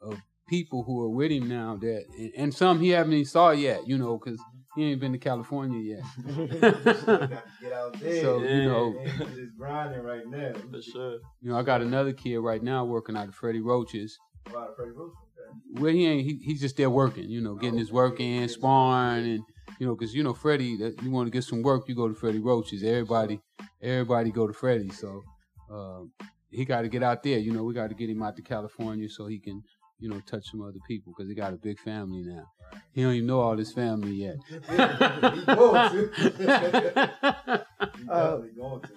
of 0.01 0.19
people 0.49 0.83
who 0.83 1.01
are 1.03 1.09
with 1.09 1.31
him 1.31 1.49
now 1.49 1.77
that, 1.77 2.05
and, 2.19 2.33
and 2.37 2.55
some 2.55 2.81
he 2.81 2.89
haven't 2.89 3.13
even 3.13 3.25
saw 3.25 3.51
yet, 3.53 3.87
you 3.87 3.97
know, 3.97 4.19
because 4.19 4.41
he 4.77 4.85
ain't 4.85 5.01
been 5.01 5.13
to 5.13 5.19
California 5.19 5.81
yet. 5.97 6.05
get 7.61 7.73
out 7.73 7.99
there. 8.01 8.23
So, 8.23 8.43
you 8.43 8.65
know, 8.69 8.95
And 8.99 9.11
he's 9.11 9.37
just 9.37 9.57
grinding 9.57 10.03
right 10.03 10.27
now. 10.27 10.53
For 10.71 10.83
sure. 10.83 11.13
you 11.41 11.51
know, 11.51 11.59
I 11.59 11.63
got 11.63 11.83
another 11.83 12.13
kid 12.13 12.39
right 12.39 12.63
now 12.63 12.85
working 12.85 13.17
out 13.17 13.29
of 13.29 13.35
Freddie 13.35 13.61
Roaches. 13.61 14.19
A 14.49 14.53
lot 14.53 14.69
of 14.69 14.77
Freddie 14.77 14.93
Roach. 14.93 15.13
Okay. 15.13 15.81
Well, 15.81 15.93
he 15.93 16.07
ain't, 16.07 16.25
he, 16.25 16.41
he's 16.45 16.61
just 16.61 16.77
there 16.77 16.91
working, 16.91 17.29
you 17.29 17.41
know, 17.41 17.55
getting 17.55 17.79
his 17.79 17.91
work 17.91 18.21
in, 18.21 18.49
sparring, 18.49 19.25
and, 19.25 19.43
you 19.79 19.87
know, 19.87 19.95
because, 19.97 20.15
you 20.15 20.23
know, 20.23 20.35
Freddie, 20.35 20.77
that 20.77 21.03
you 21.03 21.11
want 21.11 21.27
to 21.27 21.31
get 21.31 21.45
some 21.45 21.63
work, 21.63 21.89
you 21.89 21.95
go 21.95 22.09
to 22.09 22.15
Freddie 22.15 22.39
Roaches. 22.39 22.83
Everybody, 22.85 23.41
everybody 23.83 24.31
go 24.31 24.47
to 24.47 24.53
Freddie. 24.53 24.91
So, 24.91 25.23
um, 25.71 26.13
he 26.51 26.65
got 26.65 26.83
to 26.83 26.89
get 26.89 27.03
out 27.03 27.23
there. 27.23 27.39
You 27.39 27.53
know, 27.53 27.65
we 27.65 27.75
got 27.75 27.89
to 27.89 27.95
get 27.95 28.11
him 28.11 28.23
out 28.23 28.37
to 28.37 28.43
California 28.43 29.09
so 29.09 29.27
he 29.27 29.39
can, 29.39 29.63
you 30.01 30.09
know, 30.09 30.21
touch 30.21 30.51
some 30.51 30.63
other 30.63 30.79
people 30.89 31.13
because 31.17 31.29
he 31.29 31.35
got 31.35 31.53
a 31.53 31.57
big 31.57 31.79
family 31.81 32.23
now. 32.23 32.45
He 32.93 33.03
don't 33.03 33.15
even 33.15 33.27
know 33.27 33.41
all 33.41 33.57
his 33.57 33.73
family 33.73 34.13
yet. 34.13 34.37
he 34.49 34.77
going 34.77 35.91
to. 35.91 36.11
He 36.17 36.45
to. 38.83 38.91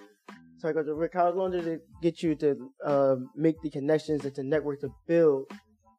So, 0.58 0.70
Rick, 0.70 1.12
how 1.14 1.30
long 1.30 1.50
did 1.50 1.66
it 1.66 1.82
get 2.00 2.22
you 2.22 2.34
to 2.36 2.70
uh, 2.84 3.16
make 3.36 3.60
the 3.62 3.70
connections 3.70 4.24
and 4.24 4.34
to 4.34 4.42
network 4.42 4.80
to 4.80 4.88
build 5.06 5.50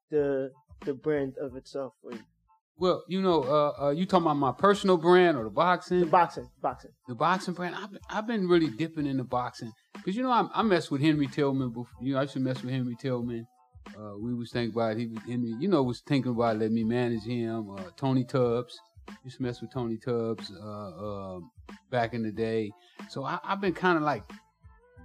the 0.10 0.52
the 0.86 0.94
brand 0.94 1.36
of 1.40 1.56
itself? 1.56 1.94
For 2.02 2.14
you? 2.14 2.20
well, 2.78 3.04
you 3.08 3.22
know, 3.22 3.44
uh, 3.44 3.86
uh, 3.86 3.90
you 3.92 4.06
talking 4.06 4.26
about 4.26 4.38
my 4.38 4.52
personal 4.52 4.98
brand 4.98 5.38
or 5.38 5.44
the 5.44 5.50
boxing? 5.50 6.02
The 6.02 6.06
boxing, 6.06 6.50
boxing. 6.62 6.92
the 7.08 7.16
boxing 7.16 7.54
brand. 7.54 7.76
I've 7.76 7.92
been, 7.92 8.02
I've 8.10 8.28
been 8.28 8.48
really 8.48 8.70
dipping 8.70 9.06
into 9.06 9.24
boxing 9.24 9.72
because 9.94 10.16
you 10.16 10.24
know 10.24 10.32
I, 10.32 10.48
I 10.54 10.62
messed 10.62 10.92
with 10.92 11.02
Henry 11.02 11.28
Tillman. 11.28 11.70
Before, 11.70 11.88
you 12.02 12.14
know 12.14 12.20
I 12.20 12.24
used 12.24 12.34
to 12.34 12.40
mess 12.40 12.62
with 12.62 12.74
Henry 12.74 12.96
Tillman. 13.00 13.46
Uh, 13.98 14.18
we 14.18 14.34
was 14.34 14.52
thinking 14.52 14.74
about 14.74 14.98
he 14.98 15.08
was 15.08 15.20
Henry. 15.28 15.54
You 15.60 15.68
know 15.68 15.84
was 15.84 16.02
thinking 16.02 16.32
about 16.32 16.58
letting 16.58 16.76
me 16.76 16.84
manage 16.84 17.24
him. 17.24 17.70
Uh, 17.78 17.84
Tony 17.96 18.24
Tubbs 18.24 18.80
used 19.24 19.38
to 19.38 19.44
mess 19.44 19.62
with 19.62 19.72
Tony 19.72 19.98
Tubbs 19.98 20.52
uh, 20.52 21.36
uh, 21.36 21.40
back 21.92 22.14
in 22.14 22.24
the 22.24 22.32
day. 22.32 22.72
So 23.10 23.24
I, 23.24 23.40
I've 23.44 23.62
been 23.62 23.74
kind 23.74 23.98
of 23.98 24.04
like 24.04 24.24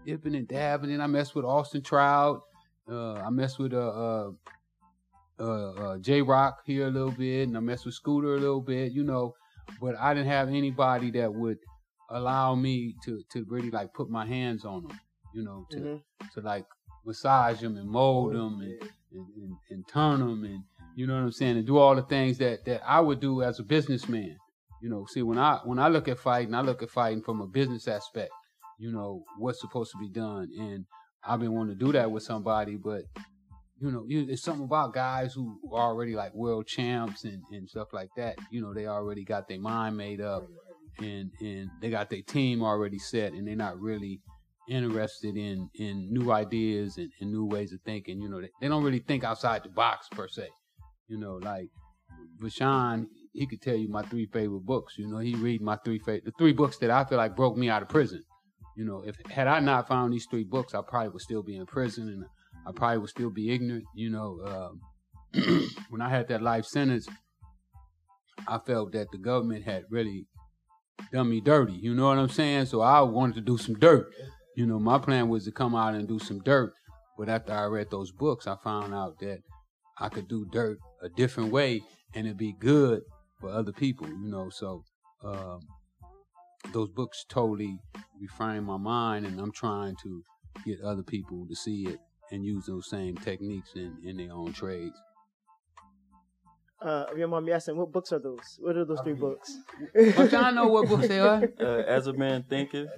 dipping 0.07 0.35
and 0.35 0.49
dabbing. 0.49 0.91
And 0.93 1.03
I 1.03 1.07
messed 1.07 1.35
with 1.35 1.45
Austin 1.45 1.83
Trout. 1.83 2.41
Uh, 2.91 3.15
I 3.15 3.31
messed 3.31 3.59
with 3.59 3.73
uh, 3.75 3.79
uh, 3.79 4.31
uh, 5.39 5.71
uh, 5.73 5.99
J 5.99 6.23
Rock 6.23 6.61
here 6.67 6.89
a 6.89 6.91
little 6.91 7.13
bit, 7.13 7.49
and 7.49 7.57
I 7.57 7.61
messed 7.61 7.85
with 7.87 7.95
Scooter 7.95 8.35
a 8.35 8.39
little 8.41 8.61
bit. 8.61 8.93
You 8.93 9.05
know, 9.05 9.35
but 9.81 9.95
I 9.99 10.15
didn't 10.15 10.29
have 10.29 10.49
anybody 10.49 11.11
that 11.13 11.33
would 11.33 11.59
allow 12.11 12.55
me 12.55 12.97
to 13.05 13.23
to 13.33 13.45
really 13.49 13.71
like 13.71 13.93
put 13.95 14.11
my 14.11 14.27
hands 14.27 14.65
on 14.65 14.83
them, 14.89 15.01
you 15.35 15.45
know, 15.45 15.67
to 15.71 15.79
Mhm. 15.79 16.03
to 16.35 16.41
like 16.41 16.67
massage 17.11 17.61
them 17.61 17.76
and 17.76 17.88
mold 17.88 18.35
them 18.35 18.61
and, 18.61 18.80
and, 19.13 19.26
and, 19.37 19.56
and 19.71 19.89
turn 19.89 20.21
them 20.21 20.45
and 20.45 20.63
you 20.95 21.06
know 21.06 21.15
what 21.15 21.23
I'm 21.23 21.32
saying 21.32 21.56
and 21.56 21.67
do 21.67 21.78
all 21.78 21.97
the 21.97 22.02
things 22.02 22.39
that 22.39 22.65
that 22.67 22.82
I 22.87 23.00
would 23.00 23.21
do 23.21 23.43
as 23.43 23.58
a 23.58 23.63
businessman. 23.63 24.37
You 24.82 24.91
know, 24.91 25.06
see 25.08 25.23
when 25.23 25.39
I 25.39 25.61
when 25.65 25.78
I 25.78 25.89
look 25.89 26.08
at 26.08 26.19
fighting, 26.19 26.54
I 26.54 26.61
look 26.61 26.82
at 26.82 26.91
fighting 26.91 27.23
from 27.23 27.41
a 27.41 27.47
business 27.47 27.89
aspect. 27.89 28.30
You 28.78 28.93
know 28.93 29.25
what's 29.39 29.61
supposed 29.61 29.93
to 29.93 29.99
be 29.99 30.08
done, 30.08 30.49
and 30.58 30.85
I've 31.25 31.41
been 31.41 31.52
wanting 31.52 31.78
to 31.78 31.85
do 31.85 31.93
that 31.93 32.11
with 32.11 32.23
somebody, 32.23 32.76
but 32.76 33.02
you 33.80 33.91
know, 33.91 34.04
you, 34.06 34.26
it's 34.28 34.43
something 34.43 34.65
about 34.65 34.93
guys 34.93 35.32
who 35.32 35.58
are 35.73 35.89
already 35.89 36.15
like 36.15 36.35
world 36.35 36.67
champs 36.67 37.25
and, 37.25 37.43
and 37.50 37.69
stuff 37.69 37.89
like 37.93 38.11
that. 38.17 38.37
You 38.50 38.61
know, 38.61 38.75
they 38.75 38.87
already 38.87 39.25
got 39.25 39.49
their 39.49 39.61
mind 39.61 39.97
made 39.97 40.21
up 40.21 40.47
and 40.99 41.30
and 41.41 41.71
they 41.80 41.89
got 41.89 42.11
their 42.11 42.23
team 42.23 42.63
already 42.63 42.99
set 42.99 43.32
and 43.32 43.47
they're 43.47 43.56
not 43.56 43.80
really 43.80 44.21
interested 44.71 45.37
in 45.37 45.69
in 45.75 46.13
new 46.13 46.33
ideas 46.33 46.97
and, 46.97 47.11
and 47.21 47.30
new 47.30 47.45
ways 47.45 47.73
of 47.73 47.80
thinking. 47.83 48.21
You 48.21 48.28
know, 48.28 48.41
they, 48.41 48.50
they 48.61 48.69
don't 48.69 48.85
really 48.85 49.00
think 49.00 49.25
outside 49.25 49.65
the 49.65 49.69
box 49.69 50.09
per 50.09 50.28
se. 50.28 50.49
You 51.09 51.19
know, 51.19 51.35
like 51.35 51.69
Veshawn, 52.41 53.06
he 53.33 53.47
could 53.47 53.61
tell 53.61 53.75
you 53.75 53.89
my 53.89 54.02
three 54.02 54.26
favorite 54.26 54.65
books. 54.65 54.95
You 54.97 55.09
know, 55.09 55.19
he 55.19 55.35
read 55.35 55.61
my 55.61 55.76
three 55.85 55.99
favorite 55.99 56.25
the 56.25 56.33
three 56.39 56.52
books 56.52 56.78
that 56.78 56.91
I 56.91 57.04
feel 57.04 57.19
like 57.19 57.37
broke 57.37 57.56
me 57.56 57.69
out 57.69 57.83
of 57.83 57.89
prison. 57.89 58.23
You 58.76 58.85
know, 58.85 59.02
if 59.04 59.17
had 59.28 59.49
I 59.49 59.61
not 59.61 59.89
found 59.89 60.13
these 60.13 60.26
three 60.30 60.45
books, 60.45 60.75
I 60.75 60.80
probably 60.87 61.11
would 61.11 61.23
still 61.23 61.43
be 61.43 61.56
in 61.56 61.67
prison 61.67 62.09
and 62.09 62.25
I 62.67 62.73
probably 62.73 62.99
would 62.99 63.11
still 63.11 63.30
be 63.30 63.50
ignorant. 63.50 63.85
You 63.95 64.11
know, 64.11 64.41
um, 65.35 65.69
when 65.91 66.00
I 66.00 66.09
had 66.09 66.28
that 66.28 66.43
life 66.43 66.65
sentence, 66.65 67.09
I 68.47 68.59
felt 68.59 68.93
that 68.93 69.11
the 69.11 69.19
government 69.19 69.65
had 69.65 69.85
really 69.91 70.26
done 71.13 71.28
me 71.28 71.41
dirty. 71.41 71.75
You 71.75 71.95
know 71.95 72.06
what 72.06 72.19
I'm 72.19 72.28
saying? 72.28 72.67
So 72.67 72.80
I 72.80 73.00
wanted 73.00 73.35
to 73.37 73.41
do 73.41 73.59
some 73.59 73.75
dirt. 73.75 74.13
You 74.61 74.67
know, 74.67 74.79
my 74.79 74.99
plan 74.99 75.31
was 75.31 75.47
to 75.47 75.53
come 75.53 75.75
out 75.75 75.95
and 75.95 76.07
do 76.07 76.19
some 76.19 76.41
dirt. 76.41 76.75
But 77.17 77.31
after 77.31 77.55
I 77.55 77.65
read 77.65 77.89
those 77.89 78.13
books, 78.13 78.47
I 78.47 78.57
found 78.57 78.93
out 78.93 79.19
that 79.21 79.39
I 79.97 80.11
could 80.11 80.29
do 80.29 80.45
dirt 80.53 80.79
a 81.01 81.09
different 81.09 81.51
way 81.51 81.83
and 82.15 82.27
it'd 82.27 82.37
be 82.37 82.53
good 82.53 83.01
for 83.41 83.49
other 83.49 83.73
people, 83.73 84.07
you 84.07 84.29
know. 84.29 84.51
So 84.51 84.85
um, 85.25 85.61
those 86.75 86.91
books 86.91 87.25
totally 87.27 87.79
reframed 88.23 88.67
my 88.67 88.77
mind, 88.77 89.25
and 89.25 89.41
I'm 89.41 89.51
trying 89.51 89.97
to 90.03 90.23
get 90.67 90.83
other 90.83 91.05
people 91.05 91.47
to 91.49 91.57
see 91.57 91.87
it 91.87 91.99
and 92.31 92.45
use 92.45 92.67
those 92.67 92.91
same 92.91 93.17
techniques 93.17 93.71
in, 93.77 93.97
in 94.05 94.19
their 94.19 94.35
own 94.35 94.53
trades. 94.53 95.01
Uh, 96.82 97.04
your 97.16 97.28
mom 97.28 97.49
asking, 97.50 97.76
what 97.76 97.93
books 97.93 98.10
are 98.12 98.19
those? 98.19 98.58
What 98.58 98.76
are 98.76 98.84
those 98.84 99.00
three 99.02 99.12
books? 99.12 99.54
But 100.16 100.32
y'all 100.32 100.52
know 100.52 100.69
what 100.69 100.88
books 100.88 101.08
they 101.08 101.21
are. 101.21 101.43
Uh, 101.60 101.82
As 101.86 102.06
a 102.06 102.12
Man 102.12 102.43
Thinketh, 102.49 102.88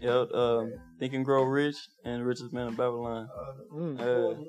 That's 0.00 0.02
yep, 0.02 0.32
um, 0.32 0.72
Think 0.98 1.12
and 1.14 1.24
Grow 1.24 1.42
Rich, 1.42 1.76
and 2.04 2.24
Richest 2.24 2.52
Man 2.52 2.68
of 2.68 2.76
Babylon. 2.76 3.28
Mm. 3.74 4.00
Uh, 4.00 4.40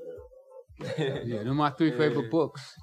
Yeah, 1.25 1.43
they're 1.43 1.53
my 1.53 1.71
three 1.71 1.91
favorite 1.91 2.23
Yeah. 2.23 2.29
books. 2.31 2.73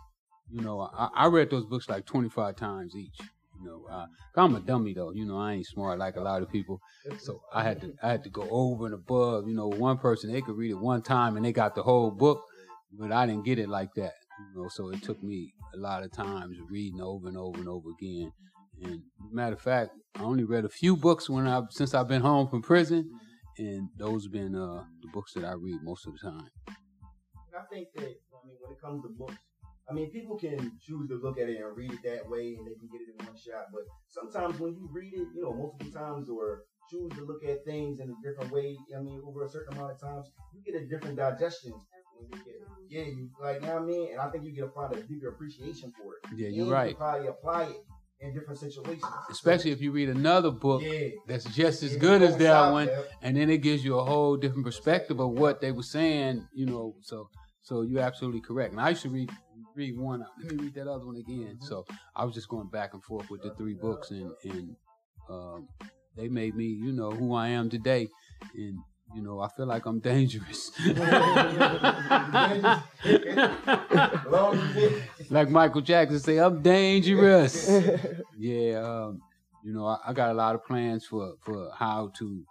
You 0.50 0.60
know, 0.62 0.80
I, 0.80 1.08
I 1.14 1.26
read 1.28 1.50
those 1.50 1.64
books 1.64 1.88
like 1.88 2.04
25 2.04 2.56
times 2.56 2.94
each. 2.94 3.18
You 3.58 3.66
know, 3.66 3.86
uh, 3.90 4.06
I'm 4.36 4.54
a 4.54 4.60
dummy 4.60 4.92
though. 4.92 5.12
You 5.12 5.24
know, 5.24 5.38
I 5.38 5.54
ain't 5.54 5.66
smart 5.66 5.98
like 5.98 6.16
a 6.16 6.20
lot 6.20 6.42
of 6.42 6.50
people. 6.50 6.78
So 7.18 7.40
I 7.54 7.62
had 7.62 7.80
to 7.80 7.94
I 8.02 8.08
had 8.10 8.22
to 8.24 8.30
go 8.30 8.46
over 8.50 8.84
and 8.84 8.94
above. 8.94 9.48
You 9.48 9.54
know, 9.56 9.68
one 9.68 9.96
person 9.96 10.30
they 10.30 10.42
could 10.42 10.56
read 10.56 10.72
it 10.72 10.78
one 10.78 11.00
time 11.02 11.36
and 11.36 11.44
they 11.44 11.52
got 11.52 11.74
the 11.74 11.82
whole 11.82 12.10
book, 12.10 12.42
but 12.92 13.12
I 13.12 13.24
didn't 13.26 13.44
get 13.46 13.58
it 13.58 13.68
like 13.70 13.94
that. 13.96 14.12
You 14.38 14.62
know, 14.62 14.68
so 14.68 14.90
it 14.90 15.02
took 15.02 15.22
me 15.22 15.54
a 15.74 15.78
lot 15.78 16.02
of 16.02 16.12
times 16.12 16.58
reading 16.68 17.00
over 17.00 17.28
and 17.28 17.36
over 17.38 17.58
and 17.58 17.68
over 17.68 17.88
again. 17.98 18.32
And 18.82 19.02
matter 19.32 19.54
of 19.54 19.62
fact, 19.62 19.92
I 20.16 20.22
only 20.22 20.44
read 20.44 20.64
a 20.64 20.68
few 20.68 20.96
books 20.96 21.30
when 21.30 21.46
I 21.46 21.62
since 21.70 21.94
I've 21.94 22.08
been 22.08 22.20
home 22.20 22.48
from 22.48 22.60
prison, 22.62 23.18
and 23.58 23.88
those 23.96 24.24
have 24.24 24.32
been 24.32 24.54
uh, 24.54 24.84
the 25.00 25.08
books 25.12 25.32
that 25.34 25.44
I 25.44 25.52
read 25.52 25.82
most 25.82 26.06
of 26.06 26.12
the 26.12 26.30
time. 26.30 26.48
I 27.56 27.64
think 27.72 27.88
that 27.94 28.04
I 28.04 28.46
mean 28.46 28.56
when 28.60 28.72
it 28.72 28.80
comes 28.82 29.02
to 29.04 29.08
books, 29.08 29.36
I 29.88 29.94
mean 29.94 30.10
people 30.10 30.36
can 30.36 30.72
choose 30.84 31.08
to 31.08 31.14
look 31.14 31.38
at 31.38 31.48
it 31.48 31.56
and 31.56 31.74
read 31.74 31.92
it 31.92 32.02
that 32.04 32.28
way 32.28 32.56
and 32.58 32.66
they 32.66 32.74
can 32.74 32.88
get 32.92 33.00
it 33.00 33.08
in 33.18 33.26
one 33.26 33.36
shot. 33.36 33.72
But 33.72 33.84
sometimes 34.08 34.60
when 34.60 34.72
you 34.72 34.88
read 34.92 35.14
it, 35.14 35.28
you 35.34 35.42
know, 35.42 35.54
multiple 35.54 35.90
times 35.90 36.28
or 36.28 36.64
choose 36.90 37.10
to 37.14 37.24
look 37.24 37.42
at 37.44 37.64
things 37.64 38.00
in 38.00 38.10
a 38.10 38.28
different 38.28 38.52
way, 38.52 38.76
I 38.94 39.00
mean, 39.00 39.22
over 39.26 39.44
a 39.44 39.48
certain 39.48 39.74
amount 39.74 39.92
of 39.92 40.00
times, 40.00 40.28
you 40.52 40.60
get 40.70 40.80
a 40.80 40.86
different 40.86 41.16
digestion. 41.16 41.72
When 42.18 42.28
you 42.30 42.44
get. 42.44 42.54
Yeah, 42.88 43.02
you 43.02 43.28
like 43.42 43.60
you 43.60 43.66
know 43.66 43.74
what 43.74 43.82
I 43.82 43.86
mean? 43.86 44.12
And 44.12 44.20
I 44.20 44.30
think 44.30 44.44
you 44.44 44.52
get 44.52 44.64
a 44.64 44.68
find 44.68 44.92
a 44.94 45.02
deeper 45.02 45.28
appreciation 45.28 45.92
for 45.98 46.14
it. 46.14 46.38
Yeah, 46.38 46.48
you're 46.48 46.66
you 46.66 46.72
right. 46.72 46.88
can 46.90 46.96
probably 46.96 47.26
apply 47.26 47.64
it 47.64 47.76
in 48.20 48.32
different 48.32 48.58
situations. 48.58 49.04
especially 49.30 49.72
if 49.72 49.80
you 49.80 49.92
read 49.92 50.08
another 50.08 50.50
book 50.50 50.82
yeah. 50.82 51.08
that's 51.26 51.44
just 51.44 51.82
as 51.82 51.92
Yeah, 51.94 51.98
good 51.98 52.22
as 52.22 52.36
that 52.38 52.72
one, 52.72 52.88
and 53.22 53.36
then 53.36 53.50
it 53.50 53.58
gives 53.58 53.84
you 53.84 53.98
a 53.98 54.04
whole 54.04 54.36
different 54.36 54.64
perspective 54.64 55.20
of 55.20 55.30
what 55.30 55.60
they 55.60 55.72
were 55.72 55.82
saying. 55.82 56.46
You 56.54 56.66
know, 56.66 56.94
so 57.02 57.28
so 57.62 57.82
you're 57.82 58.02
absolutely 58.02 58.40
correct. 58.40 58.72
And 58.72 58.80
I 58.80 58.90
used 58.90 59.02
to 59.02 59.10
read 59.10 59.30
read 59.74 59.98
one. 59.98 60.24
Let 60.42 60.52
me 60.52 60.64
read 60.64 60.74
that 60.74 60.88
other 60.88 61.04
one 61.04 61.16
again. 61.16 61.58
So 61.60 61.84
I 62.14 62.24
was 62.24 62.34
just 62.34 62.48
going 62.48 62.68
back 62.68 62.94
and 62.94 63.02
forth 63.02 63.28
with 63.30 63.42
the 63.42 63.50
three 63.56 63.74
books, 63.74 64.10
and 64.10 64.32
and 64.44 64.76
um, 65.28 65.68
they 66.16 66.28
made 66.28 66.54
me, 66.54 66.66
you 66.66 66.92
know, 66.92 67.10
who 67.10 67.34
I 67.34 67.48
am 67.48 67.68
today. 67.68 68.08
And 68.54 68.78
you 69.14 69.22
know, 69.22 69.40
I 69.40 69.48
feel 69.48 69.66
like 69.66 69.86
I'm 69.86 70.00
dangerous. 70.00 70.70
Like 75.28 75.50
Michael 75.50 75.80
Jackson 75.80 76.20
say, 76.20 76.38
I'm 76.38 76.62
dangerous. 76.62 77.68
yeah, 78.38 78.78
um, 78.78 79.20
you 79.64 79.72
know, 79.72 79.86
I, 79.86 79.98
I 80.08 80.12
got 80.12 80.30
a 80.30 80.34
lot 80.34 80.54
of 80.54 80.64
plans 80.64 81.04
for 81.04 81.34
for 81.40 81.70
how 81.76 82.12
to 82.18 82.44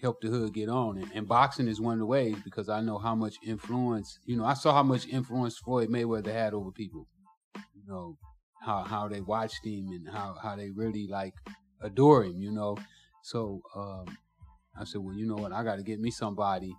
help 0.00 0.20
the 0.20 0.28
hood 0.28 0.52
get 0.52 0.68
on, 0.68 0.98
and, 0.98 1.10
and 1.14 1.28
boxing 1.28 1.68
is 1.68 1.80
one 1.80 1.94
of 1.94 1.98
the 2.00 2.06
ways 2.06 2.36
because 2.44 2.68
I 2.68 2.80
know 2.80 2.98
how 2.98 3.14
much 3.14 3.36
influence. 3.44 4.18
You 4.24 4.36
know, 4.36 4.44
I 4.44 4.54
saw 4.54 4.72
how 4.72 4.82
much 4.82 5.06
influence 5.08 5.58
Floyd 5.58 5.88
Mayweather 5.88 6.32
had 6.32 6.54
over 6.54 6.70
people. 6.70 7.06
You 7.74 7.82
know, 7.86 8.18
how 8.64 8.82
how 8.82 9.08
they 9.08 9.20
watched 9.20 9.64
him 9.64 9.88
and 9.88 10.08
how 10.08 10.36
how 10.40 10.56
they 10.56 10.70
really 10.70 11.06
like 11.08 11.34
adore 11.80 12.24
him, 12.24 12.40
you 12.40 12.52
know. 12.52 12.76
So 13.22 13.62
um, 13.74 14.16
I 14.78 14.84
said, 14.84 15.00
well, 15.02 15.14
you 15.14 15.26
know 15.26 15.36
what? 15.36 15.52
I 15.52 15.62
got 15.62 15.76
to 15.76 15.82
get 15.82 16.00
me 16.00 16.10
somebody, 16.10 16.74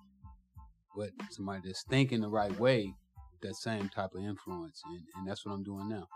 but 0.95 1.11
somebody 1.31 1.61
that's 1.65 1.83
thinking 1.89 2.21
the 2.21 2.29
right 2.29 2.57
way, 2.59 2.93
that 3.41 3.55
same 3.55 3.89
type 3.89 4.11
of 4.15 4.23
influence, 4.23 4.81
and, 4.85 5.01
and 5.15 5.27
that's 5.27 5.45
what 5.45 5.53
I'm 5.53 5.63
doing 5.63 5.89
now. 5.89 6.07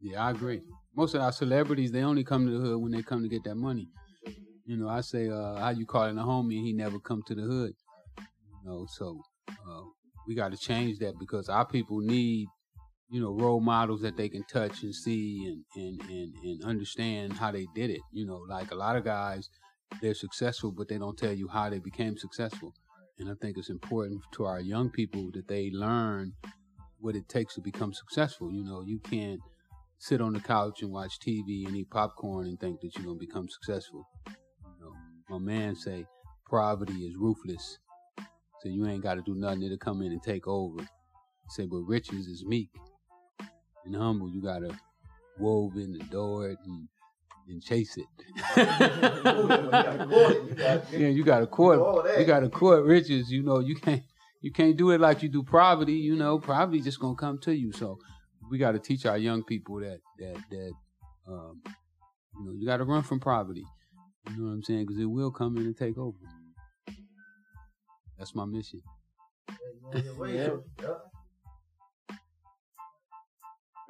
Yeah, 0.00 0.24
I 0.26 0.30
agree. 0.30 0.62
Most 0.96 1.14
of 1.14 1.22
our 1.22 1.32
celebrities, 1.32 1.92
they 1.92 2.02
only 2.02 2.24
come 2.24 2.46
to 2.46 2.52
the 2.52 2.58
hood 2.58 2.80
when 2.80 2.92
they 2.92 3.02
come 3.02 3.22
to 3.22 3.28
get 3.28 3.44
that 3.44 3.54
money. 3.54 3.88
You 4.66 4.76
know, 4.76 4.88
I 4.88 5.00
say, 5.00 5.28
uh, 5.28 5.56
how 5.56 5.70
you 5.70 5.86
calling 5.86 6.18
a 6.18 6.22
homie? 6.22 6.62
He 6.62 6.72
never 6.72 6.98
come 6.98 7.22
to 7.26 7.34
the 7.34 7.42
hood. 7.42 7.72
You 8.18 8.70
know, 8.70 8.86
so 8.88 9.20
uh, 9.48 9.82
we 10.26 10.34
got 10.34 10.52
to 10.52 10.58
change 10.58 10.98
that 10.98 11.18
because 11.18 11.48
our 11.48 11.66
people 11.66 12.00
need, 12.00 12.48
you 13.08 13.20
know, 13.20 13.32
role 13.32 13.60
models 13.60 14.02
that 14.02 14.16
they 14.16 14.28
can 14.28 14.44
touch 14.44 14.82
and 14.82 14.94
see 14.94 15.46
and, 15.46 15.64
and, 15.82 16.10
and, 16.10 16.34
and 16.44 16.64
understand 16.64 17.32
how 17.32 17.50
they 17.50 17.66
did 17.74 17.90
it. 17.90 18.00
You 18.12 18.26
know, 18.26 18.44
like 18.48 18.70
a 18.70 18.76
lot 18.76 18.96
of 18.96 19.04
guys, 19.04 19.48
they're 20.00 20.14
successful, 20.14 20.72
but 20.76 20.88
they 20.88 20.98
don't 20.98 21.18
tell 21.18 21.32
you 21.32 21.48
how 21.48 21.70
they 21.70 21.78
became 21.78 22.16
successful. 22.16 22.72
And 23.18 23.28
I 23.28 23.34
think 23.40 23.58
it's 23.58 23.70
important 23.70 24.20
to 24.32 24.44
our 24.44 24.60
young 24.60 24.90
people 24.90 25.30
that 25.34 25.48
they 25.48 25.70
learn 25.70 26.32
what 27.00 27.16
it 27.16 27.28
takes 27.28 27.54
to 27.54 27.60
become 27.60 27.92
successful. 27.92 28.52
You 28.52 28.64
know, 28.64 28.82
you 28.82 28.98
can't 29.00 29.40
sit 30.00 30.20
on 30.22 30.32
the 30.32 30.40
couch 30.40 30.80
and 30.82 30.90
watch 30.90 31.20
TV 31.20 31.66
and 31.66 31.76
eat 31.76 31.90
popcorn 31.90 32.46
and 32.46 32.58
think 32.58 32.80
that 32.80 32.96
you're 32.96 33.04
gonna 33.04 33.18
become 33.18 33.48
successful. 33.48 34.08
You 34.26 34.72
know, 34.80 34.92
my 35.28 35.38
man 35.38 35.76
say 35.76 36.06
poverty 36.48 37.04
is 37.06 37.14
ruthless, 37.16 37.78
so 38.60 38.68
you 38.68 38.86
ain't 38.86 39.02
got 39.02 39.14
to 39.14 39.22
do 39.22 39.34
nothing 39.34 39.68
to 39.68 39.76
come 39.76 40.00
in 40.00 40.10
and 40.10 40.22
take 40.22 40.48
over. 40.48 40.80
He 40.80 41.50
say, 41.50 41.66
but 41.66 41.82
riches 41.82 42.26
is 42.26 42.44
meek 42.46 42.70
and 43.84 43.94
humble. 43.94 44.30
You 44.30 44.42
gotta 44.42 44.74
wove 45.38 45.76
in 45.76 45.92
the 45.92 46.04
door 46.04 46.46
and 46.46 46.52
it 46.52 46.58
and 46.66 46.88
and 47.48 47.62
chase 47.62 47.98
it. 47.98 48.06
yeah, 50.92 51.08
you 51.08 51.24
got 51.24 51.40
to 51.40 51.46
court. 51.46 52.06
You 52.18 52.24
got 52.24 52.40
to 52.40 52.48
court 52.48 52.84
riches. 52.84 53.30
You 53.30 53.42
know, 53.42 53.58
you 53.58 53.74
can't 53.74 54.02
you 54.40 54.50
can't 54.50 54.76
do 54.76 54.90
it 54.92 55.00
like 55.00 55.22
you 55.22 55.28
do 55.28 55.42
poverty. 55.42 55.94
You 55.94 56.16
know, 56.16 56.38
poverty 56.38 56.80
just 56.80 57.00
gonna 57.00 57.16
come 57.16 57.38
to 57.40 57.54
you. 57.54 57.72
So 57.72 57.98
we 58.50 58.58
got 58.58 58.72
to 58.72 58.78
teach 58.78 59.06
our 59.06 59.16
young 59.16 59.44
people 59.44 59.80
that 59.80 60.00
that 60.18 60.36
that 60.50 60.72
um, 61.26 61.62
you 62.36 62.44
know 62.44 62.52
you 62.52 62.66
got 62.66 62.78
to 62.78 62.84
run 62.84 63.02
from 63.02 63.20
poverty. 63.20 63.64
You 64.28 64.36
know 64.36 64.48
what 64.48 64.54
I'm 64.54 64.62
saying? 64.62 64.86
Because 64.86 64.98
it 64.98 65.06
will 65.06 65.30
come 65.30 65.56
in 65.56 65.64
and 65.64 65.76
take 65.76 65.96
over. 65.96 66.18
That's 68.18 68.34
my 68.34 68.44
mission. 68.44 68.82
yeah. 69.94 70.50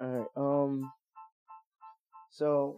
All 0.01 0.07
right. 0.07 0.27
Um. 0.37 0.93
So 2.31 2.77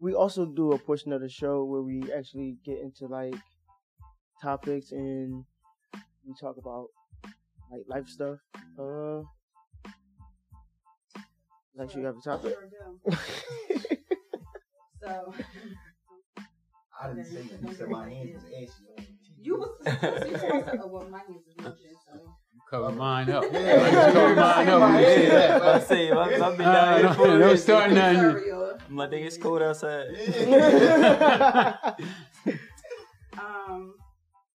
we 0.00 0.14
also 0.14 0.46
do 0.46 0.72
a 0.72 0.78
portion 0.78 1.12
of 1.12 1.20
the 1.20 1.28
show 1.28 1.64
where 1.64 1.82
we 1.82 2.12
actually 2.12 2.56
get 2.64 2.78
into 2.78 3.06
like 3.06 3.34
topics 4.42 4.92
and 4.92 5.44
we 6.26 6.34
talk 6.40 6.56
about 6.56 6.88
like 7.70 7.82
life 7.88 8.08
stuff. 8.08 8.38
Uh, 8.78 9.22
like 11.76 11.94
you 11.94 12.04
have 12.04 12.16
a 12.16 12.20
topic. 12.22 12.54
so. 15.02 15.34
I 17.02 17.08
didn't 17.08 17.24
say 17.24 17.42
that. 17.42 17.68
You 17.68 17.74
said 17.74 17.88
my 17.88 18.08
hands 18.08 18.34
was 18.34 18.44
ashy. 18.44 19.16
You 19.40 19.56
was 19.56 19.70
supposed 19.82 20.22
to. 20.40 20.80
Oh, 20.82 20.86
well, 20.88 21.08
my 21.08 21.18
hands 21.20 21.46
is 21.48 21.54
itching, 21.58 21.96
so. 22.04 22.36
Cover 22.68 22.92
mine 22.92 23.30
up. 23.30 23.44
Yeah. 23.52 24.12
cover 24.12 24.34
mine 24.36 24.68
up. 24.68 24.80
My 24.80 25.00
Yeah. 25.00 25.08
hands. 25.08 25.62
I 25.62 25.78
say, 25.80 26.10
I've, 26.10 26.42
I've 26.42 26.56
been 26.58 26.66
Uh, 26.66 26.72
down 26.72 26.98
here 26.98 27.06
no, 27.08 27.14
for 27.14 27.38
don't 27.38 27.56
start 27.58 27.90
nothing. 27.92 28.20
Sorry, 28.20 28.48
y'all. 28.48 28.78
I'm 28.88 28.96
like, 28.96 29.10
think 29.10 29.26
it's 29.26 29.38
cold 29.38 29.62
outside. 29.62 30.06
Um, 33.38 33.94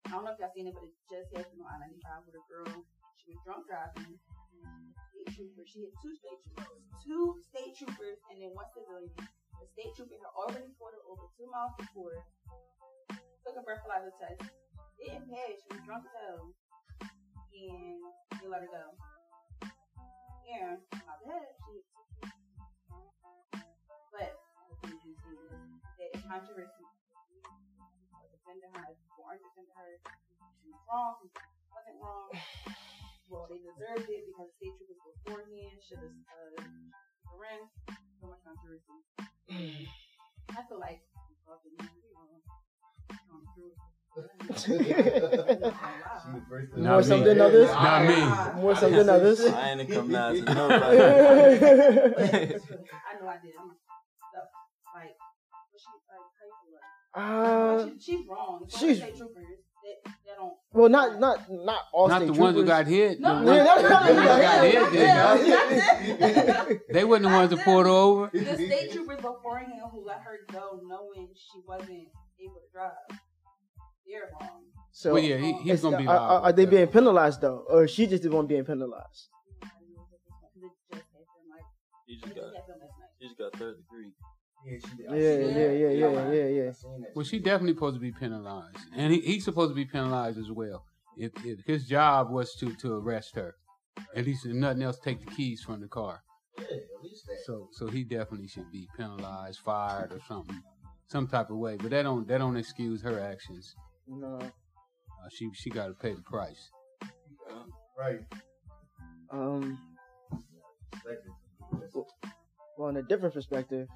I 0.06 0.10
don't 0.10 0.24
know 0.24 0.32
if 0.32 0.38
y'all 0.40 0.50
seen 0.54 0.66
it, 0.66 0.74
but 0.74 0.82
it 0.84 0.90
just 1.08 1.30
happened 1.36 1.60
on 1.62 1.68
I-95 1.70 2.26
with 2.26 2.34
a 2.34 2.42
girl. 2.50 2.84
She 3.22 3.38
was 3.38 3.42
drunk 3.46 3.70
driving. 3.70 4.18
Um, 4.66 4.90
state 5.14 5.30
trooper. 5.30 5.62
She 5.62 5.86
hit 5.86 5.94
two 6.02 6.14
state 6.18 6.42
troopers, 6.42 6.82
two 6.98 7.38
state 7.54 7.72
troopers, 7.78 8.18
and 8.30 8.42
then 8.42 8.50
one 8.50 8.66
civilian. 8.74 9.14
The 9.14 9.66
state 9.70 9.94
trooper 9.94 10.18
had 10.18 10.34
already 10.34 10.74
pulled 10.74 10.98
her 10.98 11.04
over 11.06 11.30
two 11.38 11.46
miles 11.46 11.70
before. 11.78 12.18
Took 13.46 13.58
a 13.58 13.62
breathalyzer 13.62 14.10
test. 14.18 14.50
Didn't 14.98 15.30
pass. 15.30 15.54
She 15.54 15.70
was 15.70 15.82
drunk 15.86 16.02
as 16.02 16.14
hell, 16.18 16.50
and 17.06 18.02
they 18.42 18.46
let 18.50 18.66
her 18.66 18.70
go. 18.70 18.90
Yeah, 20.42 20.82
my 21.06 21.14
bad. 21.22 21.46
She 21.62 21.78
hit 21.78 21.86
two. 21.86 22.26
But 24.10 24.34
the 24.34 24.74
thing 24.82 24.98
is, 24.98 25.18
that 25.22 26.10
it's 26.10 26.26
controversy 26.26 26.86
defending 28.34 28.74
her, 28.74 28.90
aren't 29.22 29.42
defending 29.46 29.74
her. 29.78 30.02
She 30.62 30.70
was 30.70 30.78
wrong, 30.86 31.14
she 31.18 31.30
wasn't 31.74 31.98
wrong. 32.02 32.30
Well, 33.32 33.48
they 33.48 33.64
deserved 33.64 34.12
it 34.12 34.28
because 34.28 34.52
the 34.52 34.56
state 34.60 34.76
troopers 34.76 35.00
beforehand 35.24 35.80
should 35.80 36.04
have 36.04 36.12
uh, 36.12 36.68
ran. 37.40 37.64
So 38.20 38.28
much 38.28 38.44
controversy. 38.44 38.92
I 40.52 40.60
feel 40.68 40.76
like 40.76 41.00
fucking 41.48 41.72
we 41.80 42.12
wrong. 42.12 42.44
Come 43.08 43.40
through. 43.56 43.72
The 44.12 45.72
first 46.44 46.76
Not 46.76 46.92
More 46.92 47.00
me. 47.00 47.04
something 47.08 47.40
others. 47.40 47.70
Not 47.72 48.04
me. 48.04 48.60
More 48.60 48.76
something 48.76 49.08
others. 49.08 49.40
I 49.48 49.70
ain't 49.72 49.88
come 49.90 50.12
down 50.12 50.34
to 50.36 50.40
nobody. 50.44 50.98
I 51.00 51.00
know 53.16 53.28
I 53.32 53.40
did. 53.40 53.56
I'm 53.56 53.72
stuff 54.28 54.52
like, 54.92 55.16
but 55.16 55.80
she 55.80 55.88
like, 55.88 56.20
how 56.36 56.44
you 56.44 56.60
feel 56.68 56.76
like? 56.76 56.92
Uh, 57.16 57.88
she, 57.88 57.96
she's 57.98 58.28
wrong. 58.28 58.68
She's- 58.68 58.80
she's 58.80 58.98
state 58.98 59.16
troopers 59.16 59.64
that, 59.82 60.12
that 60.26 60.36
don't. 60.38 60.52
well, 60.72 60.88
not 60.88 61.18
not 61.20 61.50
not 61.50 61.80
all 61.92 62.08
Not 62.08 62.22
state 62.22 62.32
the 62.34 62.40
ones 62.40 62.56
who 62.56 62.64
got 62.64 62.86
hit. 62.86 63.20
No, 63.20 63.34
the 63.38 63.40
no, 63.44 63.46
ones, 63.46 63.56
Yeah, 63.56 63.64
that's 63.64 63.82
ones 63.82 63.90
not- 63.90 64.06
who 64.06 64.14
got 64.42 64.64
hit, 64.64 64.92
yeah, 64.94 65.36
didn't 65.36 66.20
yeah. 66.20 66.64
they? 66.64 66.80
They 66.92 67.04
wasn't 67.04 67.24
the 67.30 67.36
ones 67.36 67.50
that 67.50 67.64
pulled 67.64 67.86
her 67.86 67.90
over. 67.92 68.30
the 68.32 68.54
state 68.54 68.92
troopers 68.92 69.16
beforehand 69.16 69.72
who 69.90 70.04
let 70.06 70.20
her 70.22 70.38
go 70.52 70.80
knowing 70.84 71.28
she 71.34 71.60
wasn't 71.66 71.90
able 72.40 72.54
to 72.60 72.72
drive. 72.72 73.18
They're 74.06 74.28
wrong. 74.40 74.62
So, 74.94 75.14
Well, 75.14 75.22
yeah, 75.22 75.36
he, 75.38 75.52
he's 75.54 75.62
it's- 75.64 75.82
gonna 75.82 75.96
be 75.98 76.06
are, 76.06 76.16
are, 76.16 76.40
are 76.42 76.52
they 76.52 76.66
being 76.66 76.86
penalized 76.86 77.40
though, 77.40 77.64
or 77.68 77.88
she 77.88 78.06
just 78.06 78.22
the 78.24 78.30
one 78.30 78.46
being 78.46 78.64
penalized? 78.64 79.28
You 82.06 82.18
just 82.20 82.34
got, 82.34 82.44
you 83.20 83.28
just 83.28 83.38
got 83.38 83.52
third 83.58 83.76
degree. 83.78 84.12
Yeah, 84.64 84.78
she 84.78 84.96
did. 84.96 85.06
Yeah, 85.10 85.16
yeah, 85.16 85.72
yeah, 85.72 85.88
yeah, 85.88 86.32
yeah, 86.32 86.62
yeah. 86.62 86.68
I 86.68 86.72
seen 86.72 87.00
that 87.00 87.16
Well, 87.16 87.24
she 87.24 87.38
definitely 87.38 87.74
supposed 87.74 87.96
to 87.96 88.00
be 88.00 88.12
penalized, 88.12 88.78
and 88.96 89.12
he, 89.12 89.20
he's 89.20 89.44
supposed 89.44 89.70
to 89.70 89.74
be 89.74 89.84
penalized 89.84 90.38
as 90.38 90.50
well. 90.50 90.84
If, 91.16 91.32
if 91.44 91.60
his 91.66 91.86
job 91.86 92.30
was 92.30 92.54
to 92.56 92.74
to 92.76 92.94
arrest 92.94 93.34
her, 93.34 93.56
at 94.14 94.24
least 94.24 94.46
if 94.46 94.52
nothing 94.52 94.82
else, 94.82 94.98
take 94.98 95.20
the 95.20 95.30
keys 95.30 95.62
from 95.62 95.80
the 95.80 95.88
car. 95.88 96.22
Yeah, 96.58 96.64
at 96.64 97.02
least 97.02 97.26
that. 97.26 97.38
So 97.44 97.68
so 97.72 97.88
he 97.88 98.04
definitely 98.04 98.48
should 98.48 98.70
be 98.70 98.88
penalized, 98.96 99.58
fired, 99.58 100.12
or 100.12 100.20
something, 100.28 100.62
some 101.08 101.26
type 101.26 101.50
of 101.50 101.56
way. 101.56 101.76
But 101.76 101.90
that 101.90 102.02
don't 102.02 102.26
that 102.28 102.38
don't 102.38 102.56
excuse 102.56 103.02
her 103.02 103.20
actions. 103.20 103.74
No. 104.06 104.38
Uh, 104.38 105.28
she 105.30 105.50
she 105.54 105.70
got 105.70 105.86
to 105.88 105.94
pay 105.94 106.14
the 106.14 106.22
price. 106.22 106.70
Right. 107.98 108.20
Um. 109.30 109.78
Well, 112.78 112.88
in 112.88 112.96
a 112.96 113.02
different 113.02 113.34
perspective, 113.34 113.88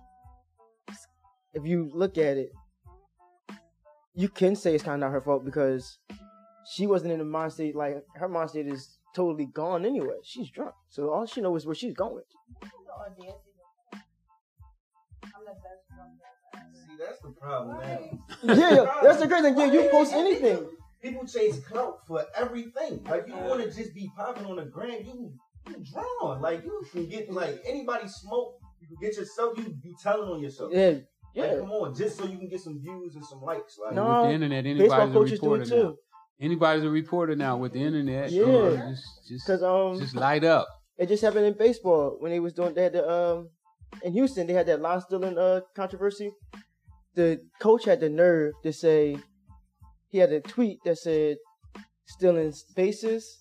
if 1.56 1.64
you 1.66 1.90
look 1.92 2.18
at 2.18 2.36
it, 2.36 2.52
you 4.14 4.28
can 4.28 4.54
say 4.54 4.74
it's 4.74 4.84
kind 4.84 5.02
of 5.02 5.08
not 5.08 5.12
her 5.12 5.22
fault 5.22 5.44
because 5.44 5.98
she 6.70 6.86
wasn't 6.86 7.12
in 7.12 7.18
the 7.18 7.24
mind 7.24 7.52
state. 7.52 7.74
Like 7.74 8.04
her 8.14 8.28
mind 8.28 8.50
state 8.50 8.66
is 8.66 8.98
totally 9.14 9.46
gone 9.46 9.86
anyway. 9.86 10.16
She's 10.22 10.50
drunk, 10.50 10.74
so 10.90 11.10
all 11.10 11.24
she 11.26 11.40
knows 11.40 11.62
is 11.62 11.66
where 11.66 11.74
she's 11.74 11.94
going. 11.94 12.24
See, 16.74 16.96
that's 16.98 17.20
the 17.20 17.30
problem, 17.40 17.78
man. 17.78 18.18
yeah, 18.42 18.74
yeah, 18.74 19.00
that's 19.02 19.20
the 19.20 19.28
crazy 19.28 19.54
thing. 19.54 19.58
Yeah, 19.58 19.72
you 19.72 19.88
post 19.90 20.12
anything. 20.12 20.68
People 21.02 21.26
chase 21.26 21.60
clout 21.60 22.06
for 22.06 22.24
everything. 22.36 23.02
Like 23.04 23.28
you 23.28 23.34
want 23.34 23.62
to 23.62 23.70
just 23.74 23.94
be 23.94 24.10
popping 24.14 24.44
on 24.46 24.56
the 24.56 24.64
gram, 24.64 25.02
you 25.04 25.32
you 25.68 25.84
drawn. 25.92 26.42
Like 26.42 26.64
you 26.64 26.84
can 26.92 27.08
get 27.08 27.32
like 27.32 27.62
anybody 27.66 28.08
smoke, 28.08 28.58
you 28.80 28.88
can 28.88 28.96
get 29.00 29.16
yourself. 29.16 29.56
You 29.58 29.64
be 29.82 29.94
telling 30.02 30.28
on 30.30 30.40
yourself. 30.40 30.72
Yeah, 30.72 30.94
Like, 31.36 31.50
yeah. 31.52 31.58
come 31.60 31.70
on, 31.70 31.94
just 31.94 32.16
so 32.18 32.24
you 32.26 32.38
can 32.38 32.48
get 32.48 32.60
some 32.60 32.80
views 32.80 33.14
and 33.14 33.24
some 33.24 33.40
likes. 33.42 33.78
Like 33.78 33.94
No, 33.94 34.22
With 34.22 34.28
the 34.30 34.34
internet, 34.34 34.64
Baseball 34.64 35.00
anybody's 35.00 35.10
a 35.10 35.18
coaches 35.18 35.40
do 35.40 35.46
reporter 35.46 35.62
it 35.62 35.68
now. 35.68 35.82
too. 35.90 35.98
anybody's 36.40 36.84
a 36.84 36.90
reporter 36.90 37.36
now 37.36 37.56
with 37.58 37.72
the 37.72 37.82
internet. 37.82 38.30
you 38.32 38.46
know, 38.46 38.70
Yeah. 38.72 38.88
just 38.90 39.04
just, 39.28 39.46
Because 39.46 39.62
um, 39.62 39.98
just 40.00 40.14
light 40.14 40.44
up. 40.44 40.66
it 40.98 41.06
just 41.08 41.22
happened 41.22 41.46
in 41.46 41.54
baseball 41.54 42.16
when 42.20 42.30
they 42.32 42.40
was 42.40 42.52
doing 42.54 42.72
they 42.74 42.84
had 42.84 42.92
the 42.94 43.08
um 43.08 43.50
in 44.02 44.12
Houston 44.14 44.46
they 44.46 44.52
had 44.54 44.66
that 44.66 44.80
line 44.80 45.00
stealing 45.00 45.36
uh 45.38 45.60
controversy. 45.74 46.30
The 47.14 47.40
coach 47.60 47.84
had 47.86 48.00
the 48.00 48.08
nerve 48.10 48.54
to 48.62 48.72
say 48.72 49.16
he 50.08 50.18
had 50.18 50.32
a 50.32 50.40
tweet 50.40 50.78
that 50.84 50.98
said 50.98 51.36
stealing 52.06 52.52
bases, 52.74 53.38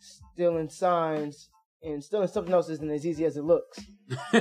stealing 0.00 0.68
signs, 0.68 1.48
and 1.82 2.02
stealing 2.02 2.28
something 2.28 2.52
else 2.52 2.68
isn't 2.68 2.90
as 2.90 3.06
easy 3.06 3.24
as 3.24 3.36
it 3.36 3.44
looks. 3.44 3.78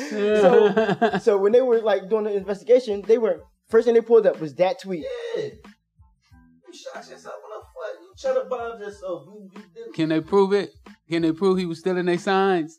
so 0.00 1.18
so 1.20 1.38
when 1.38 1.52
they 1.52 1.62
were 1.62 1.80
like 1.80 2.08
doing 2.08 2.24
the 2.24 2.34
investigation, 2.34 3.02
they 3.06 3.18
were 3.18 3.42
first 3.68 3.86
thing 3.86 3.94
they 3.94 4.00
pulled 4.00 4.26
up 4.26 4.40
was 4.40 4.54
that 4.56 4.80
tweet. 4.80 5.04
Yeah. 5.36 5.42
You 5.42 6.78
shot 6.78 7.08
yourself 7.08 7.34
in 7.44 7.50
the 7.50 7.62
foot. 7.74 8.00
You 8.00 8.12
shut 8.16 8.36
up 8.36 8.48
by 8.48 8.78
yourself. 8.78 9.24
You, 9.26 9.50
you 9.54 9.62
did 9.74 9.94
Can 9.94 10.08
they 10.10 10.20
prove 10.20 10.52
it? 10.52 10.70
Can 11.08 11.22
they 11.22 11.32
prove 11.32 11.58
he 11.58 11.66
was 11.66 11.80
stealing 11.80 12.06
their 12.06 12.18
signs? 12.18 12.78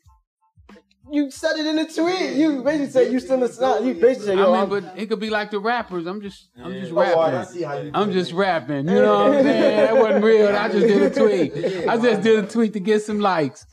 You 1.10 1.30
said 1.30 1.56
it 1.56 1.66
in 1.66 1.78
a 1.78 1.86
tweet. 1.86 2.36
You 2.36 2.62
basically 2.62 2.90
said 2.90 3.12
you 3.12 3.20
still 3.20 3.40
the 3.40 3.48
sign. 3.48 3.84
You 3.86 3.94
basically 3.94 4.26
said, 4.26 4.38
I 4.38 4.42
yo, 4.42 4.52
mean, 4.52 4.62
I'm, 4.62 4.68
but 4.68 4.84
it 4.96 5.06
could 5.08 5.20
be 5.20 5.30
like 5.30 5.50
the 5.50 5.58
rappers. 5.58 6.06
I'm 6.06 6.20
just, 6.22 6.48
I'm 6.56 6.72
just 6.72 6.92
Yeah. 6.92 7.12
Oh, 7.14 7.20
I 7.20 7.32
rapping. 7.32 7.52
see 7.52 7.62
how 7.62 7.78
you 7.78 7.90
I'm 7.92 8.12
just 8.12 8.30
it. 8.30 8.36
rapping. 8.36 8.88
You 8.88 8.94
know 9.02 9.24
what 9.28 9.36
I'm 9.38 9.42
saying? 9.42 9.76
That 9.76 9.96
wasn't 9.96 10.24
real. 10.24 10.48
I 10.56 10.68
just 10.68 10.86
did 10.86 11.02
a 11.02 11.10
tweet. 11.10 11.88
I 11.88 11.96
just 11.98 12.22
did 12.22 12.44
a 12.44 12.46
tweet 12.48 12.72
to 12.74 12.80
get 12.80 13.02
some 13.02 13.20
likes. 13.20 13.66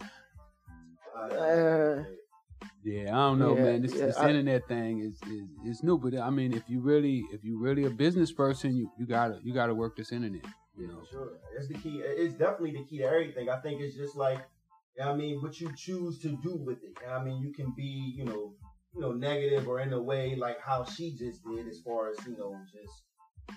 Uh, 1.31 2.03
Yeah, 2.83 3.09
I 3.09 3.29
don't 3.29 3.39
know, 3.39 3.55
Yeah, 3.55 3.63
man. 3.63 3.81
This, 3.83 3.93
yeah, 3.93 4.05
this 4.07 4.17
I- 4.17 4.29
internet 4.29 4.67
thing 4.67 4.99
is, 5.01 5.15
is 5.29 5.47
is 5.69 5.83
new, 5.83 5.97
but 5.97 6.15
I 6.17 6.29
mean, 6.29 6.53
if 6.53 6.63
you 6.67 6.79
really 6.79 7.23
if 7.33 7.43
you 7.43 7.59
really 7.59 7.83
a 7.85 7.89
business 7.89 8.31
person, 8.31 8.75
you, 8.75 8.89
you 8.97 9.05
gotta 9.05 9.39
you 9.43 9.53
gotta 9.53 9.75
work 9.75 9.95
this 9.97 10.11
internet. 10.11 10.45
You 10.77 10.87
know, 10.87 11.01
Sure. 11.11 11.29
That's 11.53 11.67
the 11.67 11.73
key. 11.75 12.01
It's 12.03 12.33
definitely 12.35 12.71
the 12.71 12.85
key 12.85 12.99
to 12.99 13.03
everything. 13.03 13.49
I 13.49 13.57
think 13.57 13.81
it's 13.81 13.95
just 13.97 14.15
like, 14.15 14.37
you 14.37 14.37
know 14.39 14.43
what 14.45 14.58
I 15.01 15.15
mean, 15.15 15.41
what 15.41 15.59
you 15.59 15.71
choose 15.75 16.19
to 16.19 16.29
do 16.43 16.55
with 16.55 16.83
it. 16.83 16.93
You 17.01 17.07
know 17.07 17.13
what 17.13 17.21
I 17.21 17.23
mean, 17.23 17.41
you 17.41 17.53
can 17.53 17.73
be, 17.75 18.13
you 18.15 18.25
know, 18.25 18.53
you 18.93 19.01
know, 19.01 19.11
negative 19.13 19.67
or 19.67 19.79
in 19.79 19.93
a 19.93 20.01
way 20.01 20.35
like 20.35 20.59
how 20.59 20.83
she 20.83 21.11
just 21.11 21.43
did 21.45 21.67
as 21.67 21.79
far 21.85 22.09
as, 22.09 22.17
you 22.27 22.35
know, 22.37 22.57
just 22.71 23.03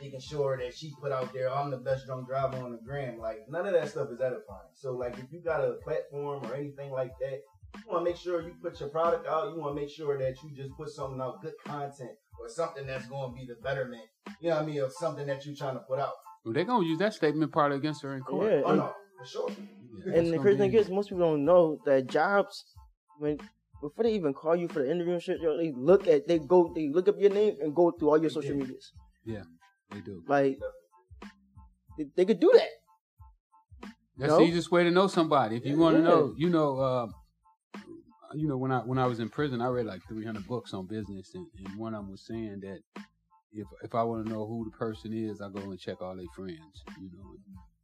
making 0.01 0.21
sure 0.21 0.57
that 0.59 0.75
she 0.75 0.93
put 1.01 1.13
out 1.13 1.33
there, 1.33 1.53
I'm 1.53 1.71
the 1.71 1.79
best 1.79 2.07
drunk 2.07 2.29
driver 2.29 2.59
on 2.59 2.73
the 2.73 2.79
gram. 2.79 3.19
Like 3.19 3.47
none 3.49 3.67
of 3.67 3.73
that 3.73 3.89
stuff 3.89 4.09
is 4.13 4.21
edifying. 4.21 4.71
So 4.75 4.93
like 4.93 5.19
if 5.19 5.33
you 5.33 5.41
got 5.41 5.65
a 5.65 5.73
platform 5.85 6.45
or 6.45 6.55
anything 6.55 6.91
like 6.91 7.13
that, 7.21 7.41
you 7.77 7.91
want 7.91 8.05
to 8.05 8.11
make 8.11 8.19
sure 8.19 8.43
you 8.43 8.55
put 8.63 8.79
your 8.81 8.91
product 8.91 9.27
out. 9.27 9.53
You 9.55 9.61
want 9.61 9.75
to 9.77 9.81
make 9.81 9.91
sure 9.91 10.19
that 10.19 10.35
you 10.43 10.55
just 10.55 10.77
put 10.77 10.91
something 10.91 11.21
out, 11.21 11.41
good 11.43 11.55
content 11.65 12.11
or 12.39 12.49
something 12.49 12.87
that's 12.87 13.07
going 13.07 13.33
to 13.33 13.35
be 13.35 13.47
the 13.47 13.57
betterment. 13.63 14.03
You 14.41 14.51
know 14.51 14.57
what 14.57 14.63
I 14.63 14.67
mean, 14.67 14.81
of 14.81 14.93
something 14.93 15.27
that 15.27 15.47
you're 15.47 15.57
trying 15.57 15.75
to 15.75 15.81
put 15.81 15.99
out. 15.99 16.13
well, 16.45 16.53
they're 16.53 16.65
gonna 16.65 16.85
use 16.85 16.99
that 16.99 17.15
statement 17.15 17.53
part 17.53 17.73
against 17.73 18.03
her 18.03 18.15
in 18.15 18.23
court. 18.23 18.51
yeah. 18.51 18.63
Oh 18.65 18.71
And, 18.71 18.79
no, 18.79 18.95
for 19.19 19.27
sure. 19.27 19.51
Yeah, 19.93 20.13
and 20.15 20.33
the 20.33 20.39
crazy 20.39 20.59
thing 20.59 20.73
is, 20.75 20.89
most 20.91 21.09
people 21.11 21.25
don't 21.25 21.45
know 21.45 21.79
that 21.85 22.07
jobs, 22.07 22.65
when 23.19 23.39
before 23.81 24.05
they 24.05 24.15
even 24.15 24.33
call 24.33 24.57
you 24.57 24.69
for 24.69 24.79
the 24.81 24.91
interview 24.91 25.15
and 25.15 25.23
shit, 25.23 25.41
they 25.41 25.73
look 25.77 26.07
at, 26.07 26.27
they 26.29 26.39
go, 26.39 26.73
they 26.75 26.89
look 26.89 27.09
up 27.09 27.17
your 27.19 27.31
name 27.31 27.57
and 27.61 27.75
go 27.75 27.91
through 27.91 28.11
all 28.11 28.21
your 28.21 28.31
social 28.31 28.55
medias. 28.57 28.93
Yeah, 29.25 29.43
they 29.91 30.01
do. 30.01 30.23
Like 30.27 30.59
they, 31.99 32.07
they 32.17 32.25
could 32.25 32.41
do 32.41 32.51
that. 32.55 32.69
That's 34.17 34.31
No? 34.31 34.39
the 34.39 34.45
easiest 34.45 34.71
way 34.71 34.85
to 34.85 34.91
know 34.91 35.07
somebody. 35.09 35.57
If 35.57 35.65
you 35.67 35.77
want 35.79 35.97
to 35.97 36.03
Yeah. 36.03 36.09
know, 36.09 36.35
you 36.37 36.51
know, 36.51 36.79
uh, 36.79 37.07
you 38.35 38.49
know, 38.49 38.57
when 38.57 38.73
I 38.73 38.81
when 38.81 38.99
I 38.99 39.07
was 39.07 39.21
in 39.21 39.29
prison, 39.29 39.61
I 39.61 39.69
read 39.69 39.87
like 39.87 40.03
300 40.09 40.47
books 40.47 40.73
on 40.75 40.87
business, 40.87 41.35
and, 41.35 41.47
and 41.59 41.79
one 41.79 41.95
of 41.95 42.03
them 42.03 42.11
was 42.11 42.23
saying 42.23 42.61
that 42.61 42.81
if 43.53 43.67
if 43.83 43.95
I 43.95 44.03
want 44.03 44.27
to 44.27 44.33
know 44.33 44.47
who 44.47 44.65
the 44.65 44.77
person 44.77 45.13
is, 45.13 45.41
I 45.41 45.49
go 45.51 45.71
and 45.71 45.79
check 45.79 46.01
all 46.01 46.17
their 46.17 46.27
friends. 46.35 46.85
You 47.01 47.11
know, 47.13 47.35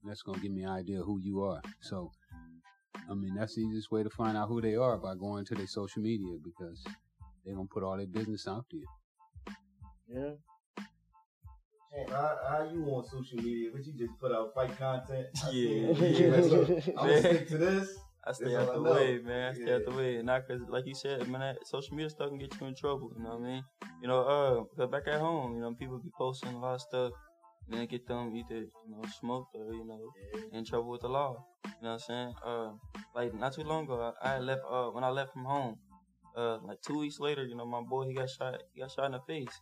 that's 0.05 0.23
gonna 0.23 0.39
give 0.39 0.53
me 0.53 0.63
an 0.63 0.71
idea 0.71 1.01
of 1.01 1.07
who 1.07 1.19
you 1.19 1.43
are. 1.43 1.61
So, 1.81 2.11
I 3.11 3.15
mean, 3.15 3.35
that's 3.35 3.55
the 3.55 3.63
easiest 3.63 3.91
way 3.91 4.03
to 4.03 4.11
find 4.11 4.37
out 4.37 4.49
who 4.49 4.61
they 4.61 4.77
are 4.77 4.97
by 4.99 5.15
going 5.15 5.45
to 5.47 5.55
their 5.55 5.67
social 5.67 6.03
media 6.03 6.37
because 6.43 6.85
they're 7.45 7.55
gonna 7.55 7.67
put 7.69 7.83
all 7.83 7.97
their 7.97 8.07
business 8.07 8.47
out 8.49 8.67
there. 8.71 9.55
Yeah. 10.09 10.35
Champ, 11.91 12.11
how, 12.11 12.39
how 12.49 12.69
you 12.71 12.85
on 12.87 13.05
social 13.05 13.39
media? 13.39 13.71
But 13.73 13.85
you 13.87 13.93
just 13.95 14.19
put 14.21 14.33
out 14.33 14.55
fight 14.55 14.77
content. 14.79 15.27
I 15.45 15.51
Yeah. 15.53 15.93
Yeah, 15.93 16.35
I'm 16.37 16.49
gonna 16.51 17.07
Man. 17.13 17.21
stick 17.21 17.49
to 17.49 17.59
this. 17.59 17.99
I 18.25 18.33
stay 18.33 18.45
That's 18.53 18.69
out 18.69 18.77
all 18.77 18.83
the 18.83 18.91
way, 18.91 19.19
man. 19.25 19.51
I 19.51 19.55
stay 19.55 19.73
out 19.75 19.85
the 19.87 19.91
Yeah. 19.93 19.97
way. 19.97 20.23
Not 20.23 20.47
cause, 20.47 20.61
like 20.69 20.87
you 20.87 20.95
said, 20.95 21.27
man, 21.29 21.41
that 21.41 21.67
social 21.67 21.95
media 21.97 22.11
stuff 22.11 22.29
can 22.29 22.39
get 22.39 22.61
you 22.61 22.67
in 22.67 22.75
trouble. 22.75 23.11
You 23.17 23.23
know 23.23 23.31
what 23.37 23.41
I 23.41 23.43
mean? 23.53 23.65
You 24.03 24.09
know, 24.09 24.21
uh, 24.21 24.65
'cause 24.77 24.91
back 24.91 25.07
at 25.09 25.19
home, 25.21 25.55
you 25.55 25.61
know, 25.63 25.73
people 25.75 25.99
be 25.99 26.11
posting 26.17 26.53
a 26.55 26.59
lot 26.61 26.75
of 26.75 26.81
stuff, 26.83 27.13
and 27.13 27.28
then 27.69 27.87
get 27.87 28.07
them 28.07 28.35
either 28.35 28.61
you 28.61 28.91
know 28.91 29.03
smoked 29.21 29.55
or 29.55 29.73
you 29.75 29.85
know 29.87 30.01
in 30.53 30.65
trouble 30.65 30.91
with 30.91 31.03
the 31.03 31.09
law. 31.09 31.45
You 31.65 31.71
know 31.83 31.89
what 31.91 31.93
I'm 31.93 31.99
saying? 31.99 32.35
Uh, 32.45 32.71
like 33.15 33.35
not 33.35 33.55
too 33.55 33.63
long 33.63 33.85
ago, 33.85 34.13
I, 34.23 34.37
I 34.37 34.39
left. 34.39 34.63
Uh, 34.69 34.89
when 34.91 35.05
I 35.05 35.11
left 35.11 35.33
from 35.33 35.45
home, 35.45 35.77
uh, 36.37 36.59
like 36.65 36.81
two 36.83 36.99
weeks 36.99 37.19
later, 37.21 37.45
you 37.45 37.57
know, 37.57 37.67
my 37.67 37.83
boy 37.83 38.07
he 38.07 38.15
got 38.15 38.31
shot. 38.31 38.63
He 38.73 38.81
got 38.81 38.91
shot 38.91 39.07
in 39.07 39.13
the 39.13 39.21
face. 39.21 39.61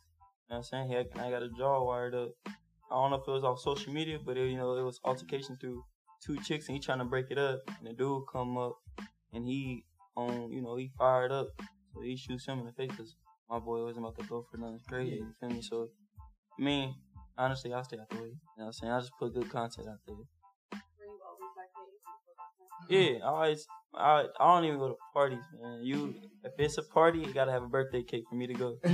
You 0.48 0.54
know 0.54 0.56
what 0.56 0.56
I'm 0.58 0.62
saying? 0.62 0.88
He 0.88 0.94
had, 0.94 1.06
I 1.16 1.30
got 1.30 1.42
a 1.42 1.48
jaw 1.48 1.84
wired 1.84 2.14
up. 2.14 2.30
I 2.46 2.94
don't 2.94 3.10
know 3.10 3.16
if 3.16 3.26
it 3.26 3.30
was 3.30 3.42
off 3.42 3.58
social 3.58 3.92
media, 3.92 4.18
but 4.24 4.36
it, 4.36 4.48
you 4.48 4.56
know, 4.56 4.76
it 4.76 4.82
was 4.84 5.00
altercation 5.04 5.56
through 5.60 5.82
two 6.24 6.36
chicks, 6.44 6.68
and 6.68 6.76
he 6.76 6.80
trying 6.80 7.00
to 7.00 7.04
break 7.04 7.26
it 7.30 7.38
up. 7.38 7.60
And 7.66 7.88
the 7.88 7.92
dude 7.92 8.22
come 8.32 8.56
up, 8.56 8.76
and 9.32 9.44
he 9.44 9.84
on, 10.16 10.52
you 10.52 10.62
know, 10.62 10.76
he 10.76 10.90
fired 10.96 11.32
up, 11.32 11.48
so 11.92 12.00
he 12.02 12.16
shoots 12.16 12.46
him 12.46 12.60
in 12.60 12.66
the 12.66 12.72
face. 12.72 12.96
Cause 12.96 13.16
my 13.50 13.58
boy 13.58 13.82
wasn't 13.82 14.06
about 14.06 14.18
to 14.18 14.26
go 14.26 14.44
for 14.50 14.56
nothing 14.58 14.80
crazy. 14.88 15.16
You 15.16 15.32
feel 15.40 15.50
me? 15.50 15.62
So, 15.62 15.88
I 16.58 16.62
mean, 16.62 16.94
honestly, 17.38 17.72
I'll 17.72 17.84
stay 17.84 17.98
out 17.98 18.08
the 18.10 18.16
way. 18.16 18.22
You 18.28 18.30
know 18.30 18.38
what 18.56 18.66
I'm 18.66 18.72
saying? 18.72 18.92
I'll 18.92 19.00
just 19.00 19.12
put 19.18 19.34
good 19.34 19.50
content 19.50 19.88
out 19.88 19.98
there. 20.06 20.16
Yeah, 22.88 23.18
I 23.24 23.26
always, 23.28 23.66
I, 23.94 24.26
I 24.38 24.54
don't 24.54 24.64
even 24.64 24.78
go 24.78 24.88
to 24.90 24.94
parties, 25.12 25.42
man. 25.60 25.80
You, 25.82 26.14
if 26.44 26.52
it's 26.58 26.78
a 26.78 26.82
party, 26.84 27.18
you 27.18 27.32
gotta 27.32 27.50
have 27.50 27.64
a 27.64 27.68
birthday 27.68 28.02
cake 28.04 28.24
for 28.28 28.36
me 28.36 28.46
to 28.46 28.54
go. 28.54 28.76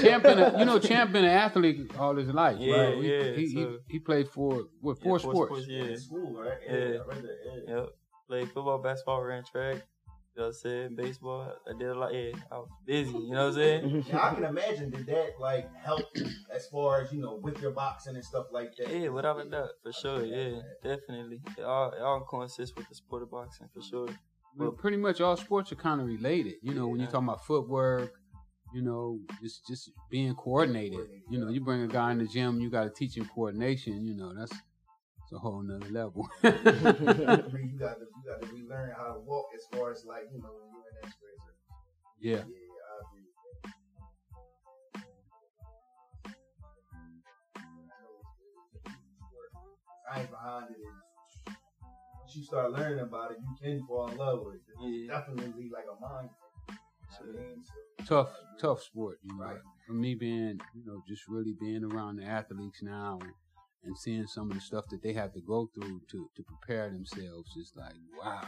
Champ 0.00 0.22
been 0.22 0.38
a, 0.38 0.58
you 0.58 0.64
know, 0.64 0.78
Champ 0.78 1.10
been 1.12 1.24
an 1.24 1.30
athlete 1.30 1.90
all 1.98 2.14
his 2.14 2.28
life, 2.28 2.56
Yeah, 2.60 2.76
right? 2.76 2.94
He- 2.98 3.10
yeah, 3.10 3.22
He, 3.34 3.46
he, 3.48 3.54
so- 3.54 3.78
he 3.88 3.98
played 3.98 4.28
for 4.28 4.64
what 4.80 4.98
Yeah, 4.98 5.02
four 5.02 5.18
four 5.18 5.46
sports. 5.46 5.66
Yeah, 5.68 5.82
In 5.84 5.96
school, 5.98 6.40
right? 6.40 6.58
Yeah. 6.64 6.72
I 6.72 6.74
read 6.78 7.22
that. 7.22 7.38
Yeah. 7.66 7.74
yep. 7.76 7.86
Played 8.28 8.46
football, 8.52 8.78
basketball, 8.78 9.22
ran 9.22 9.42
track. 9.50 9.78
You 10.36 10.42
know 10.42 10.46
what 10.46 10.46
I'm 10.46 10.52
saying? 10.52 10.96
Baseball. 10.96 11.52
I 11.68 11.78
did 11.78 11.88
a 11.88 11.94
lot. 11.98 12.14
Yeah, 12.14 12.32
I 12.50 12.58
was 12.58 12.68
busy. 12.86 13.10
You 13.10 13.32
know 13.32 13.48
what 13.48 13.48
I'm 13.48 13.54
saying? 13.54 14.04
Now 14.12 14.22
I 14.30 14.34
can 14.34 14.44
imagine 14.44 14.90
did 14.90 15.06
that 15.06 15.32
like 15.40 15.68
help 15.74 16.02
as 16.54 16.66
far 16.68 17.02
as 17.02 17.12
you 17.12 17.20
know 17.20 17.40
with 17.42 17.60
your 17.60 17.72
boxing 17.72 18.14
and 18.14 18.24
stuff 18.24 18.46
like 18.52 18.70
that. 18.76 18.88
Yeah, 18.94 19.08
without 19.08 19.44
a 19.44 19.48
doubt, 19.48 19.70
for 19.82 19.92
sure. 19.92 20.24
Yeah, 20.24 20.60
definitely. 20.82 21.40
It 21.58 21.64
all, 21.64 21.92
it 21.92 22.00
all 22.00 22.20
coincides 22.20 22.74
with 22.76 22.88
the 22.88 22.94
sport 22.94 23.22
of 23.22 23.30
boxing, 23.30 23.68
for 23.74 23.82
sure. 23.82 24.08
Well, 24.56 24.72
pretty 24.72 24.96
much 24.96 25.20
all 25.20 25.36
sports 25.36 25.72
are 25.72 25.76
kind 25.76 26.00
of 26.00 26.06
related. 26.06 26.54
You 26.62 26.74
know, 26.74 26.88
when 26.88 27.00
you're 27.00 27.10
talking 27.10 27.28
about 27.28 27.44
footwork, 27.44 28.12
you 28.72 28.82
know, 28.82 29.20
just 29.42 29.66
just 29.66 29.90
being 30.10 30.34
coordinated. 30.34 31.08
You 31.28 31.38
know, 31.38 31.48
you 31.48 31.60
bring 31.60 31.82
a 31.82 31.88
guy 31.88 32.12
in 32.12 32.18
the 32.18 32.26
gym, 32.26 32.60
you 32.60 32.70
got 32.70 32.84
to 32.84 32.90
teach 32.90 33.16
him 33.16 33.28
coordination. 33.34 34.06
You 34.06 34.16
know, 34.16 34.34
that's, 34.34 34.52
that's 35.30 35.32
a 35.32 35.38
whole 35.38 35.62
nother 35.62 35.88
level. 35.90 36.28
You 36.42 36.50
got 37.78 37.98
to 37.98 38.04
you 38.04 38.22
got 38.26 38.40
to 38.42 38.46
relearn 38.52 38.90
how 38.96 39.14
to 39.14 39.20
walk 39.20 39.46
as 39.54 39.64
far 39.78 39.90
as 39.92 40.04
like 40.04 40.24
you 40.32 40.40
know 40.42 40.50
when 40.52 40.68
you're 40.70 40.88
in 40.90 40.94
that 41.02 41.10
space. 41.10 41.44
yeah. 42.20 42.36
Yeah, 42.36 42.42
I 42.42 42.96
agree. 43.08 43.22
with 43.24 43.72
that. 43.72 43.72
I 50.12 50.20
ain't 50.20 50.30
behind 50.30 50.66
it. 50.70 51.52
Once 52.18 52.36
you 52.36 52.44
start 52.44 52.72
learning 52.72 53.00
about 53.00 53.30
it, 53.32 53.38
you 53.40 53.56
can 53.60 53.86
fall 53.86 54.08
in 54.08 54.16
love 54.16 54.40
with 54.44 54.56
it. 54.56 54.62
It's 54.68 54.82
Yeah. 55.08 55.18
definitely 55.18 55.70
like 55.72 55.84
a 55.86 56.00
mind. 56.00 56.30
I 56.68 57.24
mean, 57.24 57.64
so- 57.64 58.04
tough, 58.04 58.30
tough 58.58 58.82
sport. 58.82 59.18
You 59.22 59.36
know, 59.36 59.44
Right. 59.44 59.60
for 59.86 59.92
me 59.92 60.14
being, 60.14 60.60
you 60.74 60.84
know, 60.84 61.02
just 61.06 61.28
really 61.28 61.52
being 61.60 61.84
around 61.84 62.16
the 62.16 62.24
athletes 62.24 62.82
now 62.82 63.18
and, 63.20 63.32
and 63.84 63.96
seeing 63.96 64.26
some 64.26 64.50
of 64.50 64.56
the 64.56 64.60
stuff 64.60 64.84
that 64.90 65.02
they 65.02 65.12
have 65.12 65.32
to 65.34 65.40
go 65.40 65.68
through 65.74 66.00
to 66.10 66.28
to 66.36 66.42
prepare 66.42 66.90
themselves, 66.90 67.48
is 67.56 67.72
like, 67.76 67.94
wow, 68.22 68.42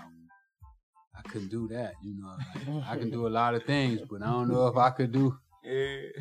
I 1.17 1.23
couldn't 1.29 1.49
do 1.51 1.69
that. 1.69 1.95
You 2.03 2.15
know, 2.21 2.37
like, 2.77 2.85
I 2.87 2.97
can 2.97 3.11
do 3.11 3.27
a 3.27 3.29
lot 3.41 3.55
of 3.55 3.65
things, 3.65 4.01
but 4.09 4.23
I 4.23 4.27
don't 4.27 4.49
know 4.49 4.67
if 4.69 4.77
I 4.77 4.91
could 4.91 5.13
do, 5.13 5.37
Yeah. 5.65 5.73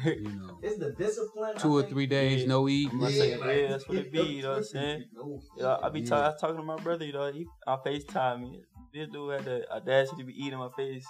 you 0.06 0.32
know, 0.40 0.60
It's 0.62 0.78
the 0.78 0.92
discipline. 0.92 1.54
I 1.56 1.60
two 1.60 1.74
or 1.78 1.84
three 1.84 2.08
days 2.08 2.42
Yeah. 2.42 2.48
no 2.48 2.68
eat. 2.70 2.90
I'm 2.92 3.00
gonna 3.00 3.12
yeah, 3.12 3.68
that's 3.70 3.88
what 3.88 3.98
it 3.98 4.12
be, 4.12 4.22
you 4.22 4.42
know 4.44 4.50
what 4.52 4.58
I'm 4.60 4.64
saying? 4.64 5.06
No. 5.14 5.42
Yeah, 5.58 5.78
I 5.82 5.90
be 5.90 6.02
Yeah. 6.02 6.10
ta- 6.10 6.22
I 6.26 6.28
was 6.30 6.42
talking 6.42 6.58
to 6.58 6.64
my 6.64 6.78
brother, 6.78 7.06
you 7.06 7.14
know, 7.14 7.32
he 7.32 7.48
I 7.68 7.76
FaceTime 7.78 8.42
me. 8.42 8.62
This 8.94 9.08
dude 9.10 9.32
had 9.34 9.46
the 9.46 9.72
audacity 9.72 10.22
to 10.22 10.26
be 10.28 10.34
eating 10.34 10.60
my 10.60 10.70
face. 10.76 11.06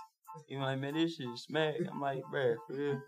He 0.48 0.56
was 0.56 0.64
like, 0.64 0.80
man, 0.80 0.94
this 0.94 1.16
shit 1.16 1.28
smack. 1.38 1.76
I'm 1.92 2.00
like, 2.02 2.22
bruh, 2.34 2.56
for 2.68 2.74
real. 2.74 3.02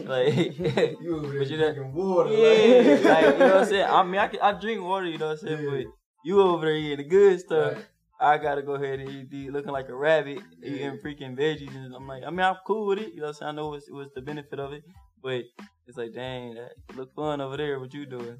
Like, 0.06 0.58
You 0.58 1.16
over 1.18 1.28
there 1.28 1.38
But 1.40 1.50
you 1.50 1.56
know- 1.58 1.72
drinking 1.72 1.92
water. 1.94 2.30
yeah, 2.30 3.10
like, 3.10 3.24
you 3.24 3.38
know 3.38 3.46
what 3.46 3.56
I'm 3.58 3.64
saying? 3.66 3.86
I 3.90 4.02
mean, 4.02 4.20
I, 4.20 4.28
can, 4.28 4.40
I 4.40 4.52
drink 4.60 4.82
water, 4.82 5.06
you 5.06 5.18
know 5.18 5.28
what 5.28 5.38
I'm 5.42 5.46
saying? 5.48 5.64
Yeah. 5.64 5.70
But 5.70 5.84
you 6.24 6.40
over 6.40 6.66
there 6.66 6.74
eating 6.76 6.96
the 6.98 7.04
good 7.04 7.40
stuff. 7.40 7.74
Right. 7.74 7.84
I 8.20 8.38
gotta 8.38 8.62
go 8.62 8.74
ahead 8.74 9.00
and 9.00 9.08
eat 9.10 9.30
the, 9.30 9.50
looking 9.50 9.72
like 9.72 9.88
a 9.88 9.94
rabbit, 9.94 10.38
Yeah. 10.60 10.70
eating 10.70 10.98
freaking 11.04 11.36
veggies. 11.36 11.74
And 11.74 11.94
I'm 11.94 12.06
like, 12.08 12.22
I 12.26 12.30
mean, 12.30 12.40
I'm 12.40 12.56
cool 12.66 12.86
with 12.86 12.98
it. 13.00 13.12
You 13.14 13.20
know 13.20 13.26
what 13.26 13.28
I'm 13.28 13.34
saying? 13.34 13.48
I 13.50 13.52
know 13.52 13.68
it 13.68 13.70
was, 13.72 13.88
it 13.88 13.94
was 13.94 14.08
the 14.14 14.22
benefit 14.22 14.58
of 14.58 14.72
it. 14.72 14.82
But 15.22 15.42
it's 15.86 15.96
like, 15.96 16.12
dang, 16.14 16.54
that 16.54 16.96
look 16.96 17.14
fun 17.14 17.40
over 17.40 17.56
there. 17.56 17.78
What 17.80 17.92
you 17.94 18.06
doing? 18.06 18.38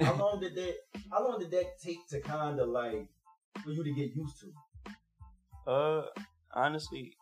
How 0.00 0.14
long 0.14 0.40
did 0.40 0.54
that? 0.54 0.74
How 1.10 1.24
long 1.28 1.38
did 1.40 1.50
that 1.50 1.78
take 1.82 2.06
to 2.10 2.20
kind 2.20 2.60
of 2.60 2.68
like 2.68 3.08
for 3.64 3.70
you 3.70 3.82
to 3.82 3.92
get 3.92 4.14
used 4.14 4.36
to? 4.40 5.70
Uh, 5.70 6.02
honestly, 6.58 7.12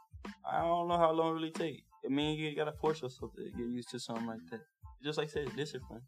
I 0.50 0.60
don't 0.60 0.88
know 0.88 0.98
how 0.98 1.12
long 1.12 1.30
it 1.30 1.34
really 1.34 1.50
take. 1.50 1.84
I 2.04 2.08
mean, 2.08 2.38
you 2.38 2.54
gotta 2.54 2.72
force 2.72 3.02
yourself 3.02 3.32
to 3.36 3.44
get 3.44 3.66
used 3.66 3.90
to 3.90 3.98
something 3.98 4.26
like 4.26 4.40
that. 4.50 4.60
Just 5.02 5.18
like 5.18 5.28
I 5.28 5.32
said, 5.32 5.56
discipline. 5.56 6.02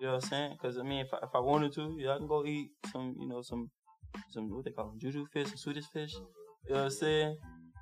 You 0.00 0.06
know 0.06 0.14
what 0.14 0.24
I'm 0.24 0.30
saying? 0.30 0.56
Because 0.60 0.78
I 0.78 0.82
mean, 0.82 1.00
if 1.00 1.14
I, 1.14 1.18
if 1.22 1.30
I 1.34 1.38
wanted 1.38 1.72
to, 1.74 1.96
yeah, 1.98 2.14
I 2.14 2.18
can 2.18 2.26
go 2.26 2.44
eat 2.44 2.70
some, 2.92 3.14
you 3.18 3.28
know, 3.28 3.42
some 3.42 3.70
some 4.30 4.50
what 4.50 4.64
they 4.64 4.70
call 4.70 4.88
them, 4.88 4.98
juju 4.98 5.26
fish, 5.32 5.48
some 5.48 5.56
Swedish 5.56 5.86
fish. 5.86 6.14
You 6.14 6.74
know 6.74 6.76
what 6.76 6.84
I'm 6.84 6.90
saying? 6.90 7.36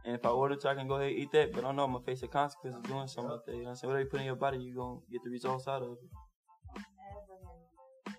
And 0.04 0.16
if 0.16 0.24
I 0.24 0.32
wanted 0.32 0.60
to, 0.60 0.68
I 0.68 0.74
can 0.74 0.88
go 0.88 0.94
ahead 0.94 1.10
and 1.10 1.18
eat 1.18 1.32
that. 1.32 1.52
But 1.52 1.60
I 1.60 1.68
don't 1.68 1.76
know 1.76 1.84
I'm 1.84 1.92
gonna 1.92 2.04
face 2.04 2.20
the 2.20 2.28
consequences 2.28 2.78
of 2.78 2.88
doing 2.88 3.06
something 3.06 3.30
like 3.30 3.44
that. 3.46 3.52
You 3.52 3.58
know 3.58 3.64
what 3.64 3.70
I'm 3.70 3.76
saying? 3.76 3.90
Whatever 3.90 4.04
you 4.04 4.10
put 4.10 4.20
in 4.20 4.26
your 4.26 4.36
body, 4.36 4.58
you 4.58 4.74
gonna 4.74 5.00
get 5.10 5.22
the 5.24 5.30
results 5.30 5.68
out 5.68 5.82
of 5.82 5.92
it. 5.92 8.12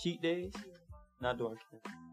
Cheat 0.00 0.22
days, 0.22 0.52
not 1.20 1.38
doing 1.38 1.54
it. 1.54 2.07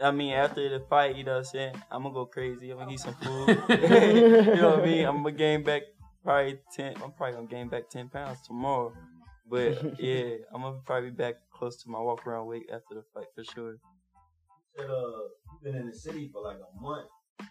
I 0.00 0.10
mean, 0.10 0.32
after 0.32 0.68
the 0.68 0.84
fight, 0.84 1.16
you 1.16 1.24
know 1.24 1.32
what 1.32 1.38
I'm 1.38 1.44
saying? 1.44 1.74
I'm 1.90 2.02
gonna 2.02 2.14
go 2.14 2.26
crazy. 2.26 2.70
I'm 2.70 2.78
gonna 2.78 2.92
eat 2.92 3.00
some 3.00 3.14
food. 3.22 3.48
you 3.68 4.56
know 4.56 4.70
what 4.70 4.80
I 4.80 4.84
mean? 4.84 5.06
I'm 5.06 5.22
gonna 5.22 5.32
gain 5.32 5.62
back 5.62 5.82
probably 6.22 6.58
ten. 6.74 6.94
I'm 7.02 7.12
probably 7.12 7.36
gonna 7.36 7.46
gain 7.46 7.68
back 7.68 7.88
ten 7.88 8.08
pounds 8.08 8.38
tomorrow. 8.46 8.92
But 9.48 9.98
yeah, 10.00 10.36
I'm 10.52 10.62
gonna 10.62 10.80
probably 10.84 11.10
be 11.10 11.16
back 11.16 11.36
close 11.52 11.82
to 11.82 11.90
my 11.90 12.00
walk 12.00 12.26
around 12.26 12.46
weight 12.46 12.66
after 12.72 12.94
the 12.94 13.04
fight 13.14 13.26
for 13.34 13.44
sure. 13.44 13.72
You 13.72 13.78
said, 14.76 14.90
uh, 14.90 14.94
you've 15.52 15.62
been 15.62 15.76
in 15.76 15.86
the 15.86 15.94
city 15.94 16.28
for 16.32 16.42
like 16.42 16.58
a 16.58 16.82
month. 16.82 17.06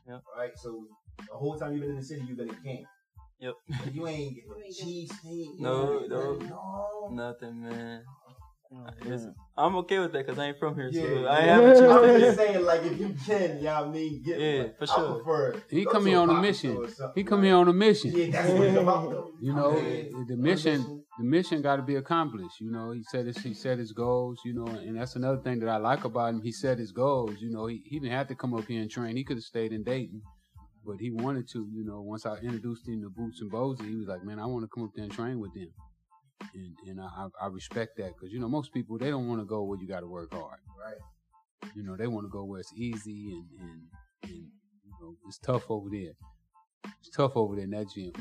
Yep. 0.07 0.21
Right. 0.37 0.51
So 0.55 0.87
the 1.17 1.33
whole 1.33 1.57
time 1.57 1.73
you've 1.73 1.81
been 1.81 1.91
in 1.91 1.97
the 1.97 2.03
city, 2.03 2.23
you've 2.27 2.37
been 2.37 2.49
in 2.49 2.55
camp. 2.55 2.87
Yep. 3.39 3.53
You 3.91 4.07
ain't 4.07 4.35
getting 4.35 4.51
You 4.65 4.73
cheese 4.73 5.11
steak. 5.19 5.59
No, 5.59 6.05
no. 6.07 6.35
no. 6.35 7.09
Nothing, 7.11 7.63
man. 7.63 8.03
Oh, 8.77 8.87
It's- 9.07 9.27
I'm 9.57 9.75
okay 9.77 9.99
with 9.99 10.11
that 10.11 10.25
because 10.25 10.37
I 10.37 10.47
ain't 10.47 10.59
from 10.59 10.75
here, 10.75 10.89
Yeah, 10.91 11.01
so 11.01 11.07
I 11.07 11.11
yeah. 11.11 11.39
ain't 11.39 11.49
having 11.79 11.89
I'm 11.89 12.09
cheese 12.09 12.21
just 12.21 12.37
saying, 12.37 12.65
like, 12.65 12.83
if 12.83 12.99
you 12.99 13.15
can, 13.25 13.57
you 13.57 13.63
know 13.63 13.73
what 13.81 13.87
I 13.87 13.91
mean? 13.91 14.21
Get 14.21 14.39
Yeah, 14.39 14.63
one. 14.63 14.73
for 14.77 14.83
I 14.83 14.95
sure. 14.95 15.15
prefer. 15.15 15.61
He 15.69 15.85
come 15.85 16.05
here 16.05 16.19
on 16.19 16.29
a 16.29 16.33
mission. 16.41 16.71
store 16.73 16.83
or 16.83 16.87
something, 16.89 17.11
He 17.15 17.23
come 17.23 17.39
right? 17.39 17.45
here 17.45 17.55
on 17.55 17.67
a 17.69 17.73
mission. 17.73 18.11
Yeah, 18.13 18.31
that's 18.31 18.49
what 18.51 18.67
it's 18.67 18.77
about. 18.77 19.31
You 19.41 19.53
know, 19.53 19.77
Yeah. 19.77 20.23
the 20.27 20.35
mission, 20.37 21.03
the 21.17 21.23
mission 21.23 21.61
got 21.61 21.77
to 21.77 21.83
be 21.83 21.95
accomplished. 21.95 22.59
You 22.59 22.71
know, 22.71 22.91
he 22.91 23.03
said 23.03 23.27
his, 23.27 23.37
he 23.37 23.53
set 23.53 23.77
his 23.77 23.91
goals. 23.93 24.39
You 24.43 24.53
know, 24.53 24.65
and 24.67 24.97
that's 24.97 25.15
another 25.15 25.41
thing 25.41 25.59
that 25.59 25.69
I 25.69 25.77
like 25.77 26.03
about 26.03 26.33
him. 26.33 26.41
He 26.41 26.51
set 26.51 26.77
his 26.77 26.91
goals. 26.91 27.35
You 27.39 27.51
know, 27.51 27.67
he, 27.67 27.81
he 27.85 27.99
didn't 27.99 28.13
have 28.13 28.27
to 28.29 28.35
come 28.35 28.53
up 28.53 28.65
here 28.65 28.81
and 28.81 28.89
train. 28.91 29.15
He 29.15 29.23
could 29.23 29.37
have 29.37 29.43
stayed 29.43 29.71
in 29.71 29.83
Dayton, 29.83 30.21
but 30.85 30.97
he 30.99 31.11
wanted 31.11 31.47
to. 31.49 31.67
You 31.73 31.85
know, 31.85 32.01
once 32.01 32.25
I 32.25 32.35
introduced 32.37 32.87
him 32.87 33.01
to 33.03 33.09
Boots 33.09 33.39
and 33.41 33.51
Bozy, 33.51 33.87
he 33.89 33.95
was 33.95 34.07
like, 34.07 34.23
"Man, 34.23 34.39
I 34.39 34.45
want 34.45 34.63
to 34.63 34.67
come 34.73 34.83
up 34.83 34.91
there 34.95 35.03
and 35.03 35.13
train 35.13 35.39
with 35.39 35.53
them." 35.53 35.69
And 36.53 36.75
and 36.87 37.01
I 37.01 37.05
I 37.05 37.27
I 37.45 37.47
respect 37.47 37.97
that 37.97 38.13
because 38.15 38.31
you 38.31 38.39
know 38.39 38.47
most 38.49 38.73
people 38.73 38.97
they 38.97 39.09
don't 39.09 39.27
want 39.27 39.41
to 39.41 39.45
go 39.45 39.63
where 39.63 39.77
you 39.79 39.87
got 39.87 40.01
to 40.01 40.07
work 40.07 40.33
hard. 40.33 40.59
Right. 40.79 41.71
You 41.75 41.83
know, 41.83 41.95
they 41.97 42.07
want 42.07 42.25
to 42.25 42.29
go 42.29 42.43
where 42.45 42.59
it's 42.59 42.73
easy 42.73 43.31
and 43.33 43.45
and 43.59 43.81
and 44.23 44.33
you 44.83 44.91
know 45.01 45.15
it's 45.27 45.39
tough 45.39 45.69
over 45.69 45.89
there. 45.89 46.13
It's 46.99 47.09
tough 47.15 47.35
over 47.35 47.55
there 47.55 47.65
in 47.65 47.71
that 47.71 47.89
gym. 47.89 48.11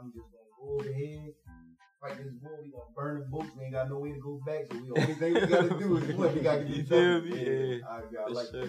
I'm 0.00 0.12
just 0.12 0.26
gonna 0.30 0.52
go 0.60 0.78
over 0.78 0.92
here, 0.92 1.32
fight 2.00 2.16
this 2.18 2.32
bull. 2.40 2.58
We 2.62 2.70
gonna 2.70 2.84
burn 2.94 3.20
the 3.20 3.26
boats. 3.26 3.48
We 3.56 3.64
ain't 3.64 3.72
got 3.72 3.88
no 3.88 3.98
way 3.98 4.12
to 4.12 4.20
go 4.20 4.40
back. 4.46 4.66
So 4.70 4.78
we 4.78 4.90
only 4.90 5.14
thing 5.14 5.34
we 5.34 5.46
gotta 5.46 5.70
do 5.78 5.96
is 5.96 6.16
what 6.16 6.34
we 6.34 6.40
gotta 6.40 6.62
You 6.68 6.76
get 6.82 6.88
feel 6.88 7.20
done. 7.20 7.30
me? 7.30 7.44
Yeah, 7.44 7.76
Yeah. 7.76 7.88
I, 7.88 8.28
I 8.28 8.32
like 8.32 8.48
sure. 8.50 8.68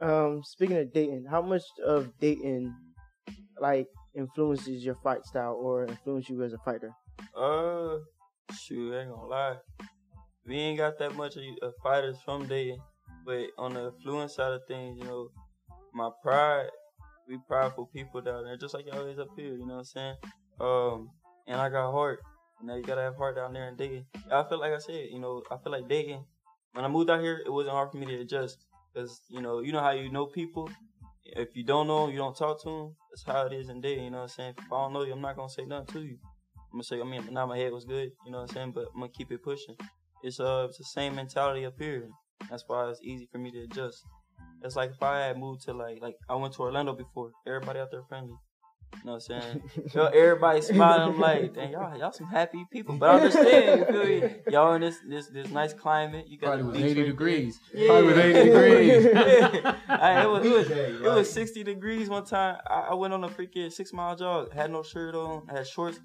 Um, 0.00 0.42
speaking 0.44 0.78
of 0.78 0.92
Dayton, 0.92 1.26
how 1.30 1.42
much 1.42 1.62
of 1.84 2.18
Dayton 2.18 2.74
like 3.60 3.86
influences 4.14 4.84
your 4.84 4.96
fight 4.96 5.24
style 5.24 5.58
or 5.60 5.84
influence 5.84 6.28
you 6.28 6.42
as 6.42 6.52
a 6.52 6.58
fighter? 6.58 6.92
Uh, 7.36 7.98
shoot, 8.54 8.94
I 8.94 9.02
ain't 9.02 9.10
gonna 9.10 9.26
lie. 9.26 9.56
We 10.46 10.56
ain't 10.56 10.78
got 10.78 10.98
that 10.98 11.14
much 11.14 11.36
of 11.36 11.72
fighters 11.82 12.16
from 12.24 12.48
there, 12.48 12.74
but 13.24 13.46
on 13.58 13.74
the 13.74 13.92
fluent 14.02 14.30
side 14.30 14.52
of 14.52 14.62
things, 14.66 14.98
you 14.98 15.04
know, 15.04 15.28
my 15.94 16.10
pride, 16.22 16.68
we 17.28 17.38
prideful 17.46 17.86
people 17.94 18.20
down 18.20 18.44
there, 18.44 18.56
just 18.56 18.74
like 18.74 18.86
y'all 18.86 19.06
is 19.06 19.18
up 19.18 19.28
here. 19.36 19.54
You 19.54 19.66
know 19.66 19.74
what 19.74 19.78
I'm 19.78 19.84
saying? 19.84 20.14
Um, 20.60 21.10
and 21.46 21.60
I 21.60 21.68
got 21.68 21.92
heart. 21.92 22.20
You 22.60 22.66
know, 22.66 22.76
you 22.76 22.82
gotta 22.82 23.02
have 23.02 23.16
heart 23.16 23.36
down 23.36 23.52
there 23.52 23.68
in 23.68 23.76
Dayton. 23.76 24.06
I 24.30 24.44
feel 24.48 24.58
like 24.58 24.72
I 24.72 24.78
said, 24.78 25.08
you 25.10 25.20
know, 25.20 25.42
I 25.50 25.56
feel 25.58 25.72
like 25.72 25.88
Dayton. 25.88 26.24
When 26.72 26.84
I 26.84 26.88
moved 26.88 27.10
out 27.10 27.20
here, 27.20 27.40
it 27.44 27.50
wasn't 27.50 27.74
hard 27.74 27.90
for 27.90 27.98
me 27.98 28.06
to 28.06 28.20
adjust, 28.20 28.64
cause 28.94 29.20
you 29.28 29.42
know, 29.42 29.60
you 29.60 29.72
know 29.72 29.80
how 29.80 29.90
you 29.90 30.10
know 30.10 30.26
people. 30.26 30.70
If 31.24 31.56
you 31.56 31.64
don't 31.64 31.86
know 31.86 32.08
you 32.08 32.18
don't 32.18 32.36
talk 32.36 32.62
to 32.62 32.68
them. 32.68 32.96
That's 33.10 33.24
how 33.24 33.46
it 33.46 33.52
is 33.52 33.68
in 33.68 33.80
Dayton. 33.80 34.04
You 34.04 34.10
know 34.10 34.18
what 34.18 34.22
I'm 34.24 34.28
saying? 34.28 34.54
If 34.58 34.72
I 34.72 34.76
don't 34.82 34.92
know 34.92 35.02
you, 35.04 35.12
I'm 35.12 35.20
not 35.20 35.36
gonna 35.36 35.48
say 35.48 35.64
nothing 35.64 35.86
to 35.94 36.00
you. 36.00 36.18
I'm 36.72 36.78
gonna 36.78 36.84
say, 36.84 37.00
I 37.00 37.04
mean, 37.04 37.28
now 37.30 37.46
my 37.46 37.58
head 37.58 37.72
was 37.72 37.84
good, 37.84 38.10
you 38.24 38.32
know 38.32 38.40
what 38.40 38.50
I'm 38.50 38.54
saying, 38.54 38.72
but 38.72 38.86
I'm 38.94 39.00
gonna 39.00 39.12
keep 39.12 39.30
it 39.30 39.42
pushing. 39.42 39.76
It's 40.22 40.40
uh, 40.40 40.66
it's 40.68 40.78
the 40.78 40.84
same 40.84 41.14
mentality 41.14 41.66
up 41.66 41.74
here. 41.78 42.08
That's 42.48 42.64
why 42.66 42.88
it's 42.88 43.00
easy 43.02 43.28
for 43.30 43.38
me 43.38 43.50
to 43.52 43.62
adjust. 43.64 44.02
It's 44.62 44.76
like 44.76 44.90
if 44.90 45.02
I 45.02 45.18
had 45.26 45.38
moved 45.38 45.62
to 45.64 45.72
like, 45.72 45.98
like 46.00 46.14
I 46.28 46.34
went 46.36 46.54
to 46.54 46.60
Orlando 46.60 46.94
before. 46.94 47.32
Everybody 47.46 47.80
out 47.80 47.90
there 47.90 48.02
friendly. 48.08 48.36
You 48.94 49.06
know 49.06 49.12
what 49.14 49.30
I'm 49.30 49.40
saying? 49.42 49.62
Yo, 49.94 50.04
everybody 50.06 50.60
smiling. 50.62 51.14
I'm 51.14 51.20
like, 51.20 51.54
dang, 51.54 51.72
y'all, 51.72 51.98
y'all 51.98 52.12
some 52.12 52.28
happy 52.28 52.64
people. 52.70 52.96
But 52.96 53.10
I 53.10 53.14
understand, 53.16 53.80
you 53.80 53.86
feel 53.86 54.04
me? 54.28 54.34
Y'all 54.48 54.74
in 54.74 54.80
this 54.82 54.98
this 55.08 55.26
this 55.28 55.48
nice 55.50 55.72
climate. 55.72 56.26
You 56.28 56.38
got 56.38 56.58
Probably 56.58 56.62
the 56.78 56.84
was 56.84 56.92
80 56.92 57.00
right 57.00 57.06
degrees. 57.08 57.60
there. 57.72 57.86
Probably 57.88 58.06
was 58.06 58.16
80 58.18 58.32
degrees. 58.50 59.04
yeah. 59.04 59.76
I, 59.88 60.22
it 60.22 60.28
was, 60.30 60.46
it 60.46 60.52
was, 60.52 60.70
it 60.70 61.02
was 61.02 61.32
60 61.32 61.64
degrees 61.64 62.08
one 62.08 62.24
time. 62.24 62.58
I, 62.68 62.88
I 62.90 62.94
went 62.94 63.12
on 63.12 63.24
a 63.24 63.28
freaking 63.28 63.72
six 63.72 63.92
mile 63.92 64.14
jog. 64.14 64.52
Had 64.52 64.70
no 64.70 64.82
shirt 64.84 65.14
on. 65.16 65.46
I 65.50 65.58
Had 65.58 65.66
shorts. 65.66 65.98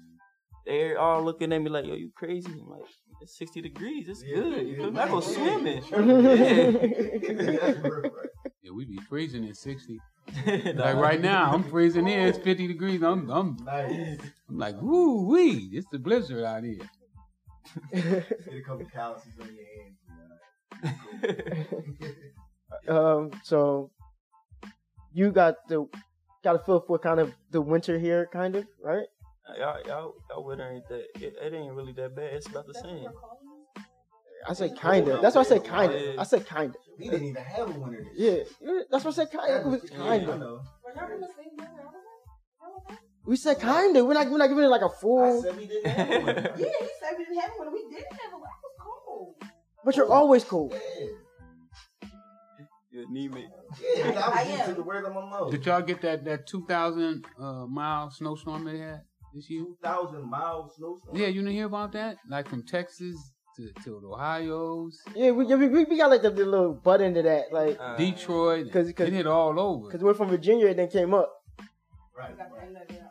They're 0.66 0.98
all 0.98 1.22
looking 1.22 1.52
at 1.52 1.62
me 1.62 1.70
like, 1.70 1.86
yo, 1.86 1.94
you 1.94 2.10
crazy. 2.14 2.50
I'm 2.50 2.68
like, 2.68 2.82
it's 3.22 3.36
60 3.38 3.60
degrees. 3.62 4.08
It's 4.08 4.22
Yeah, 4.24 4.34
good. 4.36 4.66
You 4.66 4.72
yeah, 4.72 4.76
feel 4.78 4.90
me? 4.90 5.00
I 5.00 5.08
go 5.08 5.20
yeah. 5.22 5.26
swimming. 5.34 5.82
That's 7.58 7.78
real, 7.78 8.02
right? 8.02 8.28
Yeah, 8.62 8.72
we 8.74 8.84
be 8.84 8.98
freezing 9.08 9.44
at 9.48 9.56
60. 9.56 9.98
Yeah. 10.46 10.72
Like 10.74 10.96
right 10.96 11.20
now, 11.20 11.52
I'm 11.52 11.62
freezing 11.64 12.06
here. 12.06 12.26
It's 12.26 12.38
50 12.38 12.66
degrees. 12.66 13.02
I'm 13.02 13.30
I'm, 13.30 13.56
Nice. 13.64 14.18
I'm 14.48 14.58
like, 14.58 14.80
woo 14.80 15.26
wee. 15.26 15.70
It's 15.72 15.86
the 15.90 15.98
blizzard 15.98 16.44
out 16.44 16.64
here. 16.64 16.88
Get 17.92 18.54
a 18.54 18.62
couple 18.66 18.86
calluses 18.86 19.32
on 19.40 19.50
your 19.54 19.66
hands. 19.76 20.98
um, 22.88 23.30
so 23.42 23.90
you 25.12 25.30
got 25.32 25.56
the 25.68 25.86
got 26.44 26.56
a 26.56 26.58
feel 26.60 26.80
for 26.80 26.98
kind 26.98 27.20
of 27.20 27.34
the 27.50 27.60
winter 27.60 27.98
here, 27.98 28.28
kind 28.32 28.56
of, 28.56 28.66
right? 28.82 29.06
y'all, 29.56 29.80
y'all, 29.86 30.14
y'all 30.30 30.44
weather 30.44 30.70
ain't 30.70 30.88
that. 30.88 31.06
It, 31.20 31.34
it 31.40 31.54
ain't 31.54 31.72
really 31.72 31.92
that 31.92 32.14
bad. 32.14 32.34
It's 32.34 32.46
about 32.46 32.66
the 32.66 32.72
That's 32.72 32.84
same. 32.84 33.08
We're 34.48 34.68
calling 34.68 34.68
it? 34.68 34.72
I 34.72 34.74
say 34.74 34.80
kind 34.80 35.08
of. 35.08 35.22
That's 35.22 35.34
why 35.36 35.40
I 35.40 35.44
said 35.44 35.64
kind 35.64 35.92
of. 35.92 36.18
I 36.18 36.22
said 36.24 36.46
kind 36.46 36.70
of. 36.70 36.80
We 36.98 37.08
didn't 37.08 37.26
even 37.28 37.42
have 37.42 37.68
a 37.74 37.78
winter 37.78 38.04
this 38.04 38.12
Yeah, 38.16 38.30
year. 38.30 38.44
yeah, 38.62 38.80
that's 38.90 39.04
what 39.04 39.12
I 39.14 39.24
said 39.24 39.30
Kind 39.32 39.52
of. 39.54 39.66
was- 39.72 39.90
Kind 39.90 40.28
of. 40.28 40.40
know. 40.40 40.60
Y'all 40.96 41.12
in 41.14 41.20
the 41.20 41.26
same 41.28 41.46
I 41.58 41.62
was 41.62 41.68
in? 41.68 41.76
Y'all 42.60 42.84
was? 42.88 42.98
We 43.26 43.36
said 43.36 43.60
kind 43.60 43.96
of. 43.96 44.06
We're 44.06 44.14
not. 44.14 44.30
We're 44.30 44.38
not 44.38 44.48
giving 44.48 44.64
it 44.64 44.68
like 44.68 44.82
a 44.82 44.88
full. 44.88 45.42
said 45.42 45.56
we 45.56 45.66
didn't 45.66 45.86
have 45.90 46.08
a 46.10 46.24
winter. 46.24 46.54
Yeah, 46.58 46.66
he 46.80 46.88
said 47.00 47.14
we 47.18 47.24
didn't 47.24 47.40
have 47.40 47.50
one. 47.58 47.72
We 47.72 47.82
didn't 47.90 48.12
have 48.12 48.32
one. 48.32 48.42
I 48.42 48.58
was 48.62 49.02
cold. 49.06 49.34
But 49.84 49.96
you're 49.96 50.10
always 50.10 50.44
cool. 50.44 50.72
Yeah. 50.72 51.06
You 52.90 53.06
anemic. 53.08 53.44
Yeah, 53.96 54.18
I, 54.18 54.40
I 54.40 54.44
was 54.44 54.52
used 54.52 54.64
to 54.66 54.74
the 54.74 54.82
word 54.82 55.04
of 55.04 55.14
my 55.14 55.20
mouth. 55.28 55.50
Did 55.50 55.66
y'all 55.66 55.82
get 55.82 56.00
that 56.02 56.24
that 56.24 56.46
2,000 56.46 57.24
uh, 57.38 57.66
mile 57.66 58.10
snowstorm 58.10 58.64
they 58.64 58.78
had 58.78 59.02
this 59.34 59.48
year? 59.50 59.64
2,000 59.82 60.28
miles 60.28 60.72
snowstorm. 60.76 61.14
Yeah, 61.16 61.26
you 61.26 61.42
didn't 61.42 61.52
hear 61.52 61.66
about 61.66 61.92
that? 61.92 62.16
Like 62.30 62.48
from 62.48 62.64
Texas 62.66 63.14
to, 63.58 63.72
to 63.84 64.00
the 64.00 64.06
Ohio's, 64.08 65.00
Yeah, 65.14 65.32
we, 65.32 65.46
yeah, 65.46 65.56
we, 65.56 65.68
we 65.84 65.96
got 65.98 66.10
like 66.10 66.22
the, 66.22 66.30
the 66.30 66.44
little 66.46 66.72
butt 66.74 67.00
into 67.00 67.22
that, 67.22 67.52
like, 67.52 67.76
Uh, 67.80 67.96
Detroit. 67.96 68.70
'Cause- 68.72 68.90
'cause- 68.92 69.08
it 69.08 69.12
hit 69.12 69.26
all 69.26 69.58
over. 69.60 69.86
because 69.88 70.02
we're 70.02 70.14
from 70.14 70.28
Virginia 70.28 70.68
and 70.68 70.78
then 70.78 70.88
came 70.88 71.12
up. 71.12 71.30
Right, 72.16 72.30
We 72.32 72.36
got 72.38 72.48
the 72.50 72.54
right. 72.56 72.64
end 72.66 72.76
of 72.76 72.82
it. 72.96 73.02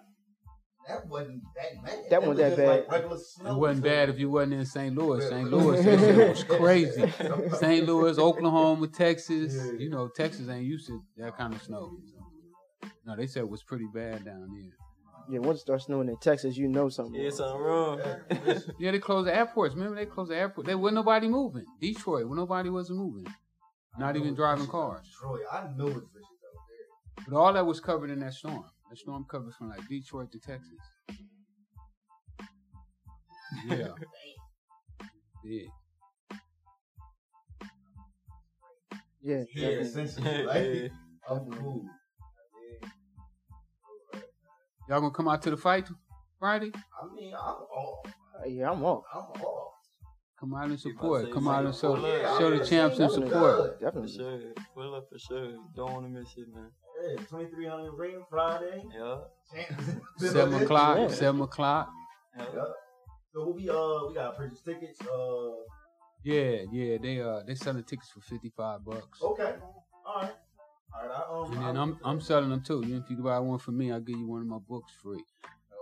That 0.88 1.06
wasn't 1.08 1.42
that 1.56 1.84
bad. 1.84 1.98
That 2.10 2.22
wasn't 2.22 2.28
was 2.30 2.38
that 2.38 2.58
bad. 2.58 2.68
Like 2.68 2.92
regular 2.92 3.18
snow. 3.18 3.52
It 3.52 3.58
wasn't 3.60 3.84
bad 3.84 4.10
if 4.10 4.20
you 4.20 4.30
wasn't 4.30 4.54
in 4.54 4.66
St. 4.66 4.96
Louis. 4.96 5.22
Yeah. 5.22 5.30
St. 5.30 5.52
Louis, 5.52 5.84
that 5.84 6.30
was 6.30 6.44
crazy. 6.60 7.12
St. 7.58 7.86
Louis, 7.86 8.18
Oklahoma, 8.18 8.88
Texas. 8.88 9.54
Yeah. 9.54 9.72
You 9.74 9.90
know, 9.90 10.08
Texas 10.08 10.48
ain't 10.48 10.64
used 10.64 10.88
to 10.88 11.02
that 11.18 11.36
kind 11.38 11.54
of 11.54 11.62
snow. 11.62 11.92
No, 13.06 13.18
they 13.18 13.28
said 13.28 13.42
it 13.44 13.50
was 13.50 13.64
pretty 13.64 13.88
bad 13.94 14.24
down 14.24 14.48
there. 14.54 14.78
Yeah, 15.30 15.40
once 15.40 15.60
it 15.60 15.62
starts 15.62 15.86
snowing 15.86 16.08
in 16.10 16.18
Texas, 16.18 16.56
you 16.56 16.68
know 16.70 16.88
something. 16.90 17.22
Yeah, 17.22 17.30
something 17.32 17.62
wrong. 17.62 18.00
Yeah, 18.80 18.92
they 18.92 19.00
closed 19.00 19.28
the 19.28 19.36
airports. 19.36 19.76
Remember, 19.76 19.96
they 19.96 20.06
closed 20.06 20.32
the 20.32 20.38
airport. 20.38 20.68
There 20.68 20.78
wasn't 20.78 20.96
nobody 20.96 21.28
moving. 21.28 21.66
Detroit, 21.82 22.28
where 22.28 22.38
nobody 22.38 22.70
wasn't 22.70 23.00
moving. 23.00 23.26
Not 23.98 24.16
even 24.16 24.36
driving 24.36 24.68
cars. 24.68 25.06
Troy, 25.20 25.40
I 25.52 25.68
know 25.76 25.88
it's 25.88 25.96
vicious 25.96 26.44
out 26.46 26.64
there. 26.68 27.26
But 27.28 27.38
all 27.38 27.54
that 27.54 27.66
was 27.66 27.80
covered 27.80 28.10
in 28.10 28.20
that 28.20 28.34
storm. 28.34 28.64
That 28.90 28.98
storm 28.98 29.26
covers 29.30 29.56
from 29.56 29.70
like 29.70 29.86
Detroit 29.88 30.32
to 30.32 30.40
Texas. 30.40 30.72
Yeah. 33.66 33.88
Yeah. 35.44 35.62
Yeah, 39.22 39.44
Yeah, 39.56 39.70
definitely. 39.70 39.86
essentially, 40.04 40.84
Yeah. 40.84 40.90
I'm 41.30 41.52
cool. 41.52 41.86
Y'all 44.90 45.02
gonna 45.02 45.12
come 45.12 45.28
out 45.28 45.42
to 45.44 45.50
the 45.50 45.58
fight 45.58 45.88
Friday? 46.40 46.72
I 46.74 47.14
mean, 47.14 47.34
I'm 47.34 47.56
all. 47.76 48.06
Uh, 48.40 48.48
yeah, 48.48 48.72
I'm 48.72 48.84
off. 48.84 49.04
I'm 49.14 49.42
all. 49.44 49.74
Come 50.40 50.54
out 50.54 50.66
and 50.70 50.80
support. 50.80 51.32
Come 51.34 51.48
out 51.48 51.66
and 51.66 51.74
show, 51.76 51.96
pull 51.96 52.06
up. 52.06 52.40
show 52.40 52.50
the 52.56 52.64
champs 52.66 52.98
some 52.98 53.10
support. 53.10 53.80
definitely. 53.80 53.80
support. 53.80 53.80
For 53.80 53.86
Definitely. 53.86 54.54
sure. 54.54 54.64
Pull 54.76 54.96
up 54.96 55.08
for 55.12 55.20
sure. 55.20 55.52
Don't 55.76 55.92
want 55.94 56.06
to 56.06 56.10
miss 56.10 56.30
it, 56.38 56.48
man. 56.54 56.70
Yeah, 57.10 57.18
2300 57.18 57.94
Arena 58.00 58.20
Friday. 58.30 58.84
Yeah. 58.96 59.18
Seven 60.20 60.54
o'clock. 60.64 60.98
Yeah. 61.00 61.08
Seven 61.08 61.42
o'clock. 61.42 61.90
Yeah. 62.38 62.46
Yeah. 62.56 62.64
So 63.34 63.46
we'll 63.46 63.54
be 63.56 63.70
uh 63.70 64.08
we 64.08 64.14
gotta 64.14 64.38
purchase 64.38 64.62
tickets. 64.62 65.00
Uh 65.02 65.50
Yeah, 66.24 66.62
yeah. 66.72 66.98
They 67.02 67.20
uh 67.20 67.42
they 67.46 67.56
selling 67.56 67.84
tickets 67.84 68.12
for 68.12 68.22
fifty 68.22 68.52
five 68.56 68.86
bucks. 68.86 69.20
okay. 69.22 69.56
Alright. 71.02 71.12
Alright, 71.12 71.30
I 71.30 71.34
um 71.34 71.52
And 71.52 71.60
I'll 71.60 71.74
then 71.74 71.78
I'm 71.82 72.00
I'm 72.04 72.22
selling 72.22 72.50
them 72.50 72.62
too. 72.62 72.84
You 72.86 72.96
know, 72.96 73.04
if 73.04 73.10
you 73.10 73.18
buy 73.18 73.40
one 73.40 73.60
for 73.60 73.72
me, 73.72 73.92
I'll 73.92 74.00
give 74.00 74.18
you 74.18 74.28
one 74.28 74.42
of 74.42 74.48
my 74.48 74.60
books 74.60 74.92
free. 75.02 75.24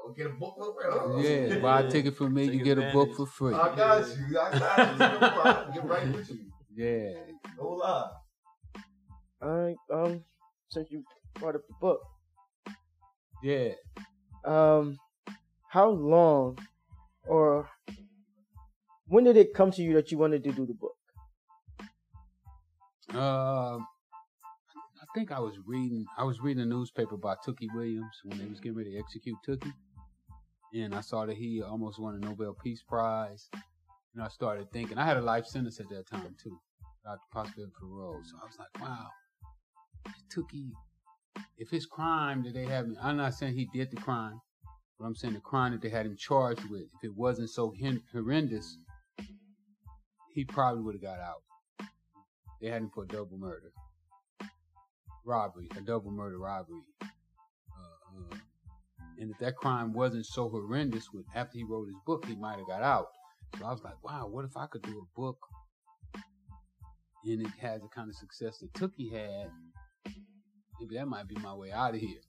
We'll 0.04 0.14
get 0.14 0.28
a 0.28 0.30
book 0.30 0.56
for 0.58 1.22
Yeah, 1.22 1.58
buy 1.60 1.82
a 1.82 1.90
ticket 1.90 2.16
for 2.16 2.30
me, 2.30 2.48
Take 2.48 2.60
you 2.60 2.64
get 2.64 2.78
a 2.78 2.92
book 2.92 3.16
for 3.16 3.26
free. 3.26 3.56
I 3.56 3.76
got 3.76 4.08
you. 4.08 4.40
I 4.40 4.60
got 4.60 5.00
you. 5.00 5.28
I'll 5.28 5.74
get 5.74 5.84
right 5.86 6.14
with 6.14 6.30
you. 6.30 6.46
Yeah. 6.76 7.14
No 7.58 7.70
lie. 7.70 8.12
All 9.42 9.50
right. 9.50 9.76
Um, 9.92 10.24
since 10.70 10.92
you 10.92 11.04
brought 11.36 11.56
up 11.56 11.62
the 11.68 11.74
book, 11.82 12.02
Yeah. 13.42 13.74
um, 14.46 14.98
how 15.70 15.90
long 15.90 16.60
or 17.28 17.70
when 19.08 19.24
did 19.24 19.38
it 19.38 19.54
come 19.56 19.72
to 19.72 19.82
you 19.82 19.94
that 19.96 20.12
you 20.12 20.18
wanted 20.18 20.44
to 20.44 20.52
do 20.52 20.66
the 20.66 20.74
book? 20.74 20.96
Uh, 23.14 23.78
I 23.78 23.80
think 25.16 25.32
I 25.32 25.40
was 25.40 25.58
reading. 25.66 26.06
I 26.18 26.26
was 26.26 26.42
reading 26.42 26.62
a 26.62 26.66
newspaper 26.66 27.16
about 27.16 27.44
Tookie 27.44 27.74
Williams 27.74 28.20
when 28.26 28.38
they 28.38 28.46
was 28.46 28.60
getting 28.60 28.78
ready 28.78 28.92
to 28.92 29.00
execute 29.00 29.38
Tookie, 29.48 29.74
and 30.74 30.94
I 30.94 31.00
saw 31.02 31.26
that 31.26 31.38
he 31.38 31.62
almost 31.62 32.00
won 32.00 32.16
a 32.16 32.20
Nobel 32.20 32.56
Peace 32.62 32.84
Prize. 32.84 33.50
And 34.14 34.24
I 34.24 34.30
started 34.30 34.72
thinking. 34.72 34.98
I 34.98 35.06
had 35.06 35.18
a 35.18 35.22
life 35.22 35.46
sentence 35.46 35.80
at 35.80 35.90
that 35.90 36.08
time 36.08 36.36
too, 36.42 36.58
without 37.04 37.20
the 37.20 37.34
possibility 37.34 37.64
of 37.64 37.74
parole. 37.74 38.22
So 38.24 38.38
I 38.42 38.46
was 38.46 38.58
like, 38.60 38.82
wow, 38.82 39.08
Tookie. 40.34 40.72
If 41.58 41.70
his 41.70 41.86
crime 41.86 42.44
that 42.44 42.54
they 42.54 42.66
have, 42.66 42.88
I'm 43.02 43.18
not 43.18 43.34
saying 43.34 43.56
he 43.56 43.68
did 43.74 43.92
the 43.92 43.98
crime, 43.98 44.40
but 44.98 45.06
I'm 45.06 45.16
saying 45.16 45.34
the 45.34 45.42
crime 45.42 45.72
that 45.74 45.82
they 45.82 45.90
had 45.90 46.06
him 46.06 46.16
charged 46.18 46.70
with, 46.70 46.84
if 46.84 47.04
it 47.04 47.16
wasn't 47.16 47.50
so 47.50 47.74
horrendous, 48.14 48.78
he 50.34 50.46
probably 50.46 50.82
would 50.82 50.96
have 50.96 51.02
got 51.02 51.20
out. 51.20 51.44
They 52.62 52.70
had 52.70 52.82
him 52.82 52.92
for 52.94 53.06
double 53.06 53.38
murder, 53.38 53.72
robbery, 55.26 55.68
a 55.78 55.82
double 55.82 56.12
murder 56.12 56.38
robbery. 56.38 56.82
Uh, 57.02 58.34
uh, 58.34 58.38
and 59.20 59.32
if 59.32 59.38
that 59.40 59.56
crime 59.56 59.94
wasn't 59.94 60.26
so 60.26 60.50
horrendous, 60.50 61.12
with 61.14 61.26
after 61.36 61.58
he 61.58 61.64
wrote 61.64 61.88
his 61.88 61.98
book, 62.06 62.26
he 62.26 62.36
might 62.36 62.58
have 62.58 62.68
got 62.68 62.84
out. 62.84 63.08
So 63.58 63.66
I 63.66 63.72
was 63.72 63.84
like, 63.84 64.02
wow, 64.04 64.28
what 64.28 64.46
if 64.46 64.58
I 64.58 64.68
could 64.68 64.82
do 64.82 65.00
a 65.00 65.20
book 65.20 65.38
and 67.26 67.42
it 67.42 67.52
has 67.60 67.82
the 67.82 67.88
kind 67.88 68.10
of 68.10 68.16
success 68.16 68.60
that 68.60 68.74
Tookie 68.74 69.12
had? 69.12 69.50
Maybe 70.80 70.96
that 70.96 71.08
might 71.08 71.28
be 71.28 71.36
my 71.36 71.54
way 71.54 71.72
out 71.72 71.96
of 71.96 72.02
here. 72.02 72.20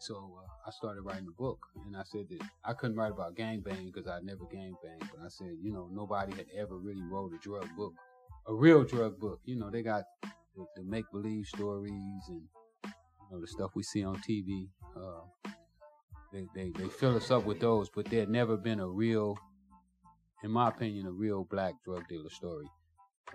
So 0.00 0.36
uh, 0.38 0.68
I 0.68 0.70
started 0.70 1.02
writing 1.02 1.26
a 1.28 1.42
book, 1.42 1.58
and 1.86 1.96
I 1.96 2.02
said 2.04 2.26
that 2.30 2.46
I 2.64 2.72
couldn't 2.74 2.96
write 2.96 3.12
about 3.12 3.34
gangbanging 3.34 3.92
because 3.92 4.06
I 4.06 4.20
never 4.20 4.44
gangbanged. 4.44 5.10
But 5.10 5.24
I 5.24 5.28
said, 5.28 5.56
you 5.60 5.72
know, 5.72 5.88
nobody 5.90 6.36
had 6.36 6.46
ever 6.56 6.76
really 6.76 7.02
wrote 7.10 7.32
a 7.32 7.38
drug 7.38 7.66
book 7.76 7.94
a 8.48 8.54
real 8.54 8.82
drug 8.82 9.20
book. 9.20 9.40
You 9.44 9.56
know, 9.56 9.70
they 9.70 9.82
got 9.82 10.04
the, 10.76 10.82
make 10.84 11.04
believe 11.12 11.46
stories 11.46 12.22
and 12.28 12.42
you 12.84 12.90
know 13.30 13.40
the 13.40 13.46
stuff 13.46 13.70
we 13.74 13.82
see 13.82 14.04
on 14.04 14.16
TV. 14.16 14.68
Uh, 14.96 15.50
they, 16.32 16.46
they 16.54 16.70
they 16.76 16.88
fill 16.88 17.16
us 17.16 17.30
up 17.30 17.44
with 17.44 17.60
those, 17.60 17.88
but 17.88 18.06
there 18.06 18.20
had 18.20 18.28
never 18.28 18.56
been 18.56 18.80
a 18.80 18.88
real, 18.88 19.38
in 20.44 20.50
my 20.50 20.68
opinion, 20.68 21.06
a 21.06 21.12
real 21.12 21.44
black 21.44 21.74
drug 21.84 22.06
dealer 22.08 22.30
story. 22.30 22.66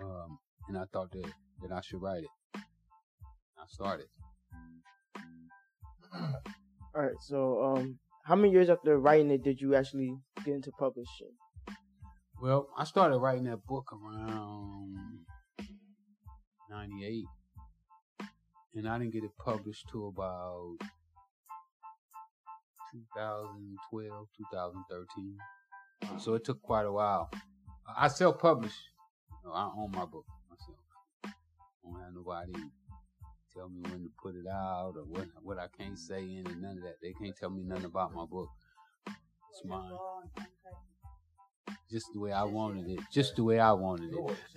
Um, 0.00 0.38
and 0.68 0.78
I 0.78 0.84
thought 0.92 1.10
that 1.12 1.30
that 1.62 1.72
I 1.72 1.80
should 1.80 2.02
write 2.02 2.24
it. 2.24 2.60
I 3.58 3.66
started. 3.68 4.06
All 6.94 7.02
right. 7.02 7.16
So, 7.20 7.62
um, 7.62 7.98
how 8.24 8.36
many 8.36 8.52
years 8.52 8.70
after 8.70 8.98
writing 8.98 9.30
it 9.30 9.42
did 9.42 9.60
you 9.60 9.74
actually 9.74 10.16
get 10.44 10.54
into 10.54 10.70
publishing? 10.78 11.32
Well, 12.40 12.68
I 12.76 12.84
started 12.84 13.18
writing 13.18 13.44
that 13.44 13.64
book 13.66 13.90
around 13.92 15.23
'98, 16.74 17.24
and 18.74 18.88
I 18.88 18.98
didn't 18.98 19.12
get 19.12 19.22
it 19.22 19.30
published 19.38 19.88
till 19.90 20.08
about 20.08 20.76
2012, 22.92 24.26
2013. 24.36 25.38
So 26.18 26.34
it 26.34 26.44
took 26.44 26.60
quite 26.62 26.86
a 26.86 26.92
while. 26.92 27.30
I 27.96 28.08
self-publish. 28.08 28.74
You 29.30 29.48
know, 29.48 29.54
I 29.54 29.70
own 29.76 29.92
my 29.92 30.04
book 30.04 30.26
myself. 30.50 30.78
I 31.24 31.30
don't 31.84 32.00
have 32.00 32.14
nobody 32.14 32.52
tell 33.54 33.68
me 33.68 33.80
when 33.82 34.02
to 34.02 34.10
put 34.20 34.34
it 34.34 34.48
out 34.48 34.94
or 34.96 35.04
what 35.04 35.28
what 35.42 35.58
I 35.58 35.68
can't 35.78 35.98
say 35.98 36.22
in 36.22 36.46
it. 36.46 36.58
None 36.58 36.78
of 36.78 36.82
that. 36.82 36.96
They 37.00 37.12
can't 37.12 37.36
tell 37.36 37.50
me 37.50 37.62
nothing 37.62 37.84
about 37.84 38.12
my 38.12 38.24
book. 38.24 38.48
It's 39.06 39.64
mine 39.64 39.92
just 41.90 42.06
the 42.12 42.20
way 42.20 42.32
I 42.32 42.44
wanted 42.44 42.88
it, 42.88 43.00
just 43.12 43.36
the 43.36 43.44
way 43.44 43.58
I 43.58 43.72
wanted 43.72 44.12
it. 44.12 44.36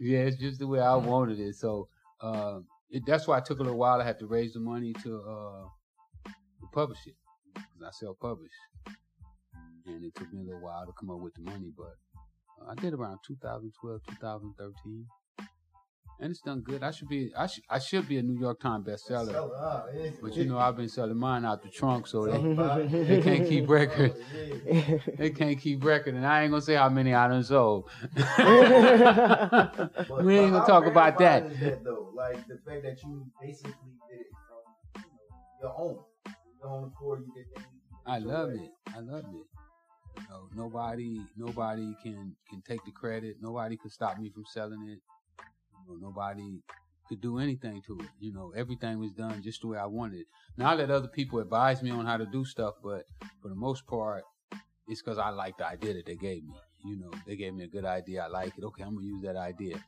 yeah, 0.00 0.18
it's 0.20 0.36
just 0.36 0.58
the 0.58 0.66
way 0.66 0.80
I 0.80 0.94
wanted 0.94 1.40
it. 1.40 1.54
So 1.56 1.88
uh, 2.20 2.60
it, 2.90 3.04
that's 3.06 3.26
why 3.26 3.38
it 3.38 3.44
took 3.44 3.58
a 3.58 3.62
little 3.62 3.78
while. 3.78 4.00
I 4.00 4.04
had 4.04 4.18
to 4.20 4.26
raise 4.26 4.52
the 4.54 4.60
money 4.60 4.92
to, 5.02 5.20
uh, 5.20 5.64
to 6.26 6.66
publish 6.72 6.98
it 7.06 7.14
because 7.44 7.82
I 7.86 7.90
self 7.90 8.18
published, 8.20 8.54
and 9.86 10.04
it 10.04 10.14
took 10.14 10.32
me 10.32 10.40
a 10.42 10.44
little 10.44 10.60
while 10.62 10.86
to 10.86 10.92
come 10.92 11.10
up 11.10 11.20
with 11.20 11.34
the 11.34 11.42
money. 11.42 11.72
But 11.76 11.96
uh, 12.62 12.70
I 12.70 12.74
did 12.80 12.94
around 12.94 13.18
2012, 13.26 14.00
2013. 14.10 15.06
And 16.20 16.32
it's 16.32 16.40
done 16.40 16.62
good. 16.62 16.82
I 16.82 16.90
should 16.90 17.06
be 17.08 17.30
I 17.36 17.46
should 17.46 17.62
I 17.70 17.78
should 17.78 18.08
be 18.08 18.18
a 18.18 18.22
New 18.22 18.36
York 18.40 18.58
Times 18.60 18.84
bestseller. 18.84 19.50
ah, 19.56 19.84
But 20.20 20.34
you 20.34 20.46
know 20.46 20.58
I've 20.58 20.76
been 20.76 20.88
selling 20.88 21.16
mine 21.16 21.44
out 21.44 21.62
the 21.62 21.68
trunk, 21.68 22.08
so 22.08 22.26
they, 22.26 22.42
they 23.04 23.22
can't 23.22 23.46
keep 23.48 23.68
record. 23.78 24.14
They 25.16 25.30
can't 25.30 25.60
keep 25.60 25.84
record, 25.84 26.16
and 26.16 26.26
I 26.26 26.42
ain't 26.42 26.50
gonna 26.50 26.60
say 26.60 26.74
how 26.74 26.88
many 26.88 27.14
I 27.14 27.28
done 27.28 27.44
sold. 27.44 27.88
we 28.16 28.22
ain't 30.38 30.52
gonna 30.52 30.66
talk 30.66 30.86
about 30.86 31.18
that. 31.18 31.44
Is 31.46 31.60
that 31.60 31.84
though, 31.84 32.10
like 32.16 32.44
the 32.48 32.58
fact 32.66 32.82
that 32.82 33.00
you 33.04 33.24
basically 33.40 33.72
did 34.10 34.20
it 34.20 34.26
from 34.48 35.04
your 35.62 35.72
own, 35.78 35.98
your 36.60 36.68
own 36.68 36.84
accord, 36.88 37.22
you 37.26 37.32
did 37.32 37.46
that. 37.54 37.64
I 38.06 38.18
love 38.18 38.50
it. 38.50 38.70
I 38.94 38.98
love 39.00 39.24
it. 39.24 39.46
You 40.16 40.22
know, 40.28 40.48
nobody, 40.56 41.20
nobody 41.36 41.94
can 42.02 42.34
can 42.50 42.60
take 42.66 42.84
the 42.84 42.90
credit. 42.90 43.36
Nobody 43.40 43.76
could 43.76 43.92
stop 43.92 44.18
me 44.18 44.30
from 44.30 44.44
selling 44.52 44.88
it. 44.88 44.98
Nobody 46.00 46.60
could 47.08 47.20
do 47.20 47.38
anything 47.38 47.82
to 47.86 47.98
it. 48.00 48.08
You 48.20 48.32
know, 48.32 48.52
everything 48.56 48.98
was 48.98 49.12
done 49.12 49.42
just 49.42 49.62
the 49.62 49.68
way 49.68 49.78
I 49.78 49.86
wanted. 49.86 50.26
Now 50.56 50.70
I 50.70 50.74
let 50.74 50.90
other 50.90 51.08
people 51.08 51.38
advise 51.38 51.82
me 51.82 51.90
on 51.90 52.06
how 52.06 52.16
to 52.16 52.26
do 52.26 52.44
stuff, 52.44 52.74
but 52.82 53.04
for 53.40 53.48
the 53.48 53.54
most 53.54 53.86
part, 53.86 54.24
it's 54.86 55.02
because 55.02 55.18
I 55.18 55.30
like 55.30 55.56
the 55.58 55.66
idea 55.66 55.94
that 55.94 56.06
they 56.06 56.16
gave 56.16 56.44
me. 56.44 56.54
You 56.84 56.98
know, 56.98 57.10
they 57.26 57.36
gave 57.36 57.54
me 57.54 57.64
a 57.64 57.68
good 57.68 57.84
idea. 57.84 58.22
I 58.22 58.28
like 58.28 58.52
it. 58.56 58.64
Okay, 58.64 58.82
I'm 58.82 58.94
gonna 58.94 59.06
use 59.06 59.22
that 59.22 59.36
idea. 59.36 59.82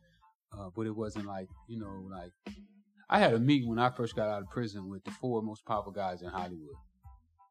Uh, 0.52 0.68
but 0.74 0.86
it 0.86 0.96
wasn't 0.96 1.26
like, 1.26 1.48
you 1.68 1.78
know, 1.78 2.08
like 2.10 2.32
I 3.08 3.18
had 3.18 3.34
a 3.34 3.38
meeting 3.38 3.68
when 3.68 3.78
I 3.78 3.90
first 3.90 4.16
got 4.16 4.28
out 4.28 4.42
of 4.42 4.50
prison 4.50 4.88
with 4.88 5.04
the 5.04 5.12
four 5.12 5.42
most 5.42 5.64
powerful 5.64 5.92
guys 5.92 6.22
in 6.22 6.28
Hollywood 6.28 6.74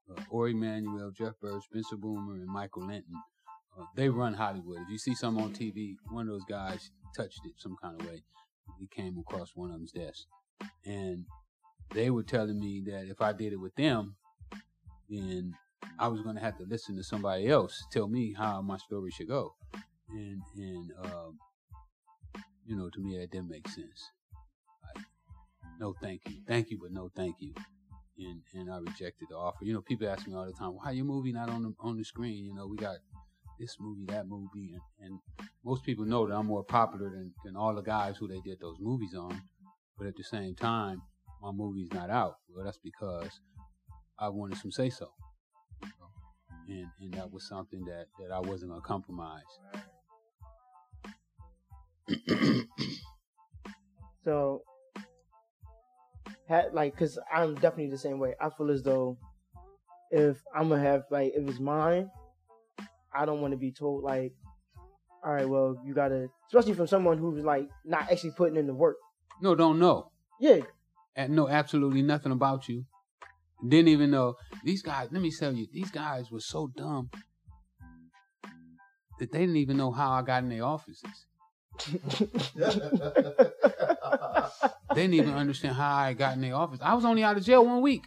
uh, 0.09 0.21
Ari 0.33 0.51
Emanuel, 0.51 1.11
Jeff 1.11 1.33
Berg, 1.41 1.61
Spencer 1.63 1.97
Boomer, 1.97 2.35
and 2.35 2.47
Michael 2.47 2.85
Lynton. 2.85 3.15
Uh, 3.77 3.85
they 3.95 4.09
run 4.09 4.33
Hollywood. 4.33 4.79
If 4.81 4.89
you 4.89 4.97
see 4.97 5.15
something 5.15 5.43
on 5.43 5.53
TV, 5.53 5.95
one 6.09 6.27
of 6.27 6.33
those 6.33 6.45
guys 6.49 6.91
touched 7.15 7.45
it 7.45 7.53
some 7.57 7.75
kind 7.81 7.99
of 7.99 8.07
way. 8.07 8.23
He 8.79 8.87
came 8.87 9.17
across 9.17 9.51
one 9.55 9.71
of 9.71 9.77
them's 9.77 9.91
desk. 9.91 10.25
And 10.85 11.25
they 11.93 12.09
were 12.09 12.23
telling 12.23 12.59
me 12.59 12.83
that 12.87 13.07
if 13.09 13.21
I 13.21 13.33
did 13.33 13.53
it 13.53 13.59
with 13.59 13.75
them, 13.75 14.15
then 15.09 15.55
I 15.97 16.07
was 16.07 16.21
going 16.21 16.35
to 16.35 16.41
have 16.41 16.57
to 16.57 16.63
listen 16.63 16.95
to 16.97 17.03
somebody 17.03 17.47
else 17.47 17.83
tell 17.91 18.07
me 18.07 18.33
how 18.33 18.61
my 18.61 18.77
story 18.77 19.11
should 19.11 19.27
go. 19.27 19.55
And, 20.09 20.41
and 20.57 20.91
um, 21.03 21.37
you 22.65 22.75
know, 22.75 22.89
to 22.89 22.99
me, 22.99 23.17
that 23.17 23.31
didn't 23.31 23.49
make 23.49 23.67
sense. 23.67 24.11
Like, 24.95 25.05
no, 25.79 25.93
thank 26.01 26.21
you. 26.27 26.35
Thank 26.47 26.69
you, 26.69 26.79
but 26.81 26.91
no, 26.91 27.09
thank 27.15 27.35
you 27.39 27.53
and 28.19 28.41
and 28.53 28.71
I 28.71 28.77
rejected 28.77 29.29
the 29.29 29.35
offer. 29.35 29.63
You 29.63 29.73
know, 29.73 29.81
people 29.81 30.07
ask 30.07 30.27
me 30.27 30.33
all 30.33 30.45
the 30.45 30.53
time, 30.53 30.71
"Why 30.71 30.91
your 30.91 31.05
movie 31.05 31.31
not 31.31 31.49
on 31.49 31.63
the 31.63 31.73
on 31.79 31.97
the 31.97 32.03
screen?" 32.03 32.45
You 32.45 32.53
know, 32.53 32.67
we 32.67 32.77
got 32.77 32.97
this 33.59 33.77
movie, 33.79 34.05
that 34.07 34.27
movie, 34.27 34.73
and, 34.73 34.81
and 35.01 35.19
most 35.63 35.83
people 35.83 36.05
know 36.05 36.27
that 36.27 36.35
I'm 36.35 36.47
more 36.47 36.63
popular 36.63 37.09
than 37.09 37.33
than 37.43 37.55
all 37.55 37.75
the 37.75 37.81
guys 37.81 38.17
who 38.17 38.27
they 38.27 38.39
did 38.41 38.59
those 38.59 38.77
movies 38.79 39.13
on. 39.15 39.41
But 39.97 40.07
at 40.07 40.15
the 40.15 40.23
same 40.23 40.55
time, 40.55 41.01
my 41.41 41.51
movie's 41.51 41.91
not 41.93 42.09
out. 42.09 42.37
Well, 42.47 42.65
that's 42.65 42.79
because 42.79 43.41
I 44.17 44.29
wanted 44.29 44.57
some 44.57 44.71
say 44.71 44.89
so, 44.89 45.11
and 46.67 46.87
and 47.01 47.13
that 47.13 47.31
was 47.31 47.47
something 47.47 47.83
that 47.85 48.07
that 48.19 48.33
I 48.33 48.39
wasn't 48.39 48.71
gonna 48.71 48.81
compromise. 48.81 49.43
So, 54.25 54.63
had 56.47 56.73
like, 56.73 56.95
cause 56.97 57.17
I'm 57.33 57.55
definitely 57.55 57.89
the 57.89 57.97
same 57.97 58.19
way. 58.19 58.35
I 58.39 58.49
feel 58.49 58.69
as 58.69 58.83
though 58.83 59.17
if 60.11 60.37
I'm 60.53 60.69
gonna 60.69 60.81
have 60.81 61.03
like, 61.09 61.33
if 61.35 61.47
it's 61.47 61.59
mine, 61.59 62.11
I 63.13 63.25
don't 63.25 63.41
want 63.41 63.51
to 63.51 63.57
be 63.57 63.71
told 63.71 64.03
like, 64.03 64.33
all 65.23 65.33
right, 65.33 65.47
well, 65.47 65.75
you 65.83 65.93
gotta, 65.93 66.29
especially 66.47 66.73
from 66.73 66.87
someone 66.87 67.17
who's 67.17 67.43
like 67.43 67.67
not 67.85 68.11
actually 68.11 68.31
putting 68.31 68.57
in 68.57 68.67
the 68.67 68.73
work. 68.73 68.97
No, 69.41 69.55
don't 69.55 69.79
know. 69.79 70.11
Yeah, 70.39 70.59
And 71.15 71.35
know 71.35 71.49
absolutely 71.49 72.01
nothing 72.01 72.31
about 72.31 72.69
you. 72.69 72.85
Didn't 73.67 73.89
even 73.89 74.11
know 74.11 74.35
these 74.63 74.81
guys. 74.81 75.09
Let 75.11 75.21
me 75.21 75.31
tell 75.31 75.53
you, 75.53 75.67
these 75.71 75.91
guys 75.91 76.31
were 76.31 76.39
so 76.39 76.71
dumb 76.77 77.09
that 79.19 79.31
they 79.31 79.39
didn't 79.39 79.57
even 79.57 79.75
know 79.75 79.91
how 79.91 80.11
I 80.11 80.21
got 80.21 80.43
in 80.43 80.49
their 80.49 80.63
offices. 80.63 81.25
They 84.95 85.01
didn't 85.01 85.15
even 85.15 85.35
understand 85.35 85.75
how 85.75 85.97
I 85.97 86.13
got 86.13 86.33
in 86.33 86.41
their 86.41 86.55
office. 86.55 86.79
I 86.81 86.95
was 86.95 87.05
only 87.05 87.23
out 87.23 87.37
of 87.37 87.43
jail 87.43 87.63
one 87.65 87.81
week. 87.81 88.05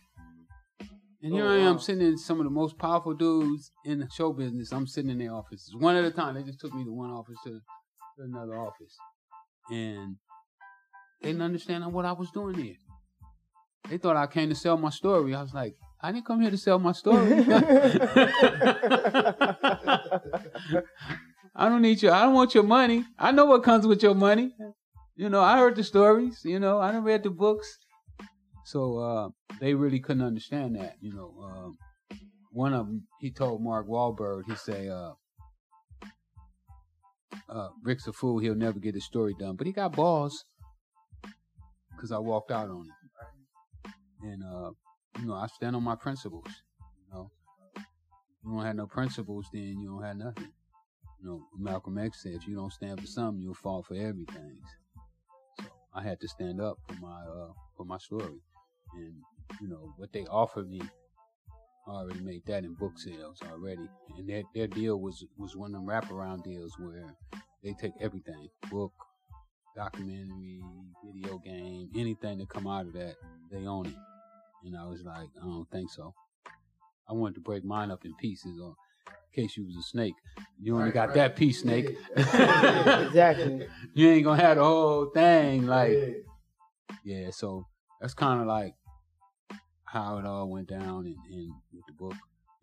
And 1.23 1.33
here 1.33 1.45
Oh, 1.45 1.51
I 1.53 1.59
am 1.59 1.75
wow. 1.75 1.79
sitting 1.79 2.07
in 2.07 2.19
some 2.19 2.41
of 2.41 2.45
the 2.45 2.51
most 2.51 2.79
powerful 2.79 3.15
dudes 3.15 3.71
in 3.85 4.01
the 4.01 4.09
show 4.11 4.33
business. 4.33 4.73
I'm 4.73 4.87
sitting 4.89 5.11
in 5.11 5.19
their 5.19 5.33
offices 5.33 5.75
one 5.79 5.95
at 5.97 6.05
a 6.05 6.11
time. 6.11 6.35
They 6.35 6.43
just 6.43 6.59
took 6.61 6.75
me 6.75 6.85
to 6.85 6.93
one 6.93 7.11
office 7.11 7.39
to, 7.45 7.51
to 7.51 8.23
another 8.25 8.59
office. 8.59 8.97
And 9.71 10.17
they 11.21 11.29
didn't 11.29 11.43
understand 11.43 11.93
what 11.93 12.05
I 12.05 12.13
was 12.13 12.31
doing 12.33 12.57
there. 12.57 12.75
They 13.89 13.99
thought 13.99 14.17
I 14.17 14.27
came 14.27 14.49
to 14.49 14.55
sell 14.55 14.77
my 14.77 14.91
story. 14.91 15.35
I 15.35 15.43
was 15.43 15.55
like, 15.55 15.77
I 16.01 16.11
didn't 16.11 16.27
come 16.27 16.41
here 16.41 16.51
to 16.51 16.59
sell 16.59 16.81
my 16.81 16.93
story. 16.93 17.45
I 21.55 21.69
don't 21.69 21.83
need 21.83 22.03
your 22.03 22.13
I 22.13 22.23
don't 22.23 22.35
want 22.35 22.55
your 22.55 22.65
money. 22.65 23.05
I 23.19 23.31
know 23.31 23.45
what 23.47 23.63
comes 23.63 23.87
with 23.87 24.03
your 24.03 24.15
money. 24.15 24.55
You 25.15 25.29
know, 25.29 25.41
I 25.41 25.59
heard 25.59 25.77
the 25.77 25.85
stories, 25.85 26.41
you 26.45 26.59
know, 26.59 26.81
I 26.81 26.91
done 26.91 27.05
read 27.05 27.23
the 27.23 27.31
books. 27.31 27.79
So 28.65 28.99
uh 28.99 29.29
they 29.61 29.75
really 29.75 30.01
couldn't 30.01 30.25
understand 30.25 30.77
that, 30.77 30.97
you 31.01 31.13
know. 31.13 31.35
Um 31.43 31.79
one 32.53 32.75
of 32.75 32.87
them, 32.87 33.07
he 33.19 33.31
told 33.31 33.63
Mark 33.63 33.89
Wahlberg, 33.89 34.45
he 34.47 34.55
say, 34.57 34.89
uh, 34.89 35.13
uh, 37.49 37.69
Rick's 37.83 38.07
a 38.07 38.13
fool, 38.13 38.39
he'll 38.39 38.55
never 38.55 38.79
get 38.79 38.95
his 38.95 39.05
story 39.05 39.35
done. 39.39 39.57
But 39.57 39.67
he 39.67 39.73
got 39.73 39.97
balls 39.97 40.45
because 41.91 42.13
I 42.13 42.19
walked 42.19 42.51
out 42.51 42.69
on 42.69 42.87
him. 42.87 42.93
And, 44.23 44.43
uh, 44.45 44.71
you 45.19 45.27
know, 45.27 45.35
I 45.35 45.47
stand 45.47 45.75
on 45.75 45.83
my 45.83 45.97
principles, 45.97 46.47
you 46.79 47.15
know. 47.15 47.31
You 48.45 48.53
don't 48.53 48.67
have 48.67 48.77
no 48.77 48.87
principles, 48.87 49.47
then 49.53 49.79
you 49.81 49.89
don't 49.89 50.03
have 50.03 50.17
nothing. 50.17 50.53
You 51.21 51.29
know, 51.29 51.47
Malcolm 51.57 51.99
X 51.99 52.23
said, 52.23 52.35
if 52.35 52.47
you 52.47 52.55
don't 52.55 52.73
stand 52.73 53.01
for 53.01 53.07
something, 53.07 53.43
you'll 53.43 53.55
fall 53.55 53.83
for 53.83 53.95
everything. 53.95 54.59
So 55.59 55.65
I 55.95 56.03
had 56.03 56.21
to 56.21 56.29
stand 56.29 56.61
up 56.61 56.77
for 56.87 56.95
my, 57.01 57.23
uh, 57.23 57.53
for 57.77 57.85
my 57.85 57.99
story. 57.99 58.41
And, 58.95 59.15
you 59.61 59.69
know, 59.69 59.93
what 59.97 60.13
they 60.13 60.25
offered 60.27 60.69
me, 60.71 60.81
I 61.87 61.91
already 61.91 62.21
made 62.21 62.43
that 62.47 62.65
in 62.65 62.75
book 62.75 62.99
sales 62.99 63.39
already. 63.51 63.89
And 64.17 64.29
their, 64.29 64.43
their 64.55 64.67
deal 64.69 65.01
was, 65.01 65.25
was 65.37 65.57
one 65.57 65.75
of 65.75 65.81
them 65.81 65.87
wraparound 65.87 66.45
deals 66.45 66.77
where 66.79 67.15
they 67.65 67.75
take 67.81 67.93
everything, 68.01 68.49
book, 68.71 68.93
documentary, 69.77 70.61
video 71.05 71.39
game, 71.39 71.89
anything 71.97 72.39
that 72.39 72.49
come 72.49 72.67
out 72.67 72.87
of 72.87 72.93
that, 72.93 73.15
they 73.51 73.67
own 73.67 73.87
it. 73.87 73.95
And 74.65 74.77
I 74.77 74.87
was 74.87 75.03
like, 75.03 75.29
I 75.41 75.45
don't 75.45 75.69
think 75.71 75.91
so. 75.91 76.15
I 77.09 77.15
wanted 77.15 77.35
to 77.37 77.41
break 77.41 77.65
mine 77.65 77.91
up 77.91 78.05
in 78.05 78.15
pieces 78.17 78.61
or 78.63 78.75
in 79.35 79.43
case 79.43 79.57
you 79.57 79.65
was 79.67 79.77
a 79.77 79.83
snake. 79.83 80.15
You 80.61 80.75
only 80.75 80.87
Right, 80.87 80.95
got 80.95 81.09
right. 81.09 81.15
that 81.17 81.37
piece, 81.37 81.63
snake. 81.63 81.97
exactly. 82.17 83.67
you 83.95 84.09
ain't 84.09 84.25
gonna 84.25 84.41
have 84.41 84.57
the 84.59 84.65
whole 84.65 85.07
thing. 85.07 85.67
Like, 85.67 85.93
Yeah. 87.05 87.23
yeah, 87.25 87.31
so 87.31 87.67
that's 88.01 88.15
kind 88.15 88.41
of 88.41 88.47
like 88.47 88.75
how 89.93 90.17
it 90.17 90.25
all 90.25 90.49
went 90.49 90.69
down 90.69 91.05
and, 91.05 91.17
and 91.31 91.53
with 91.73 91.85
the 91.87 91.93
book. 91.93 92.15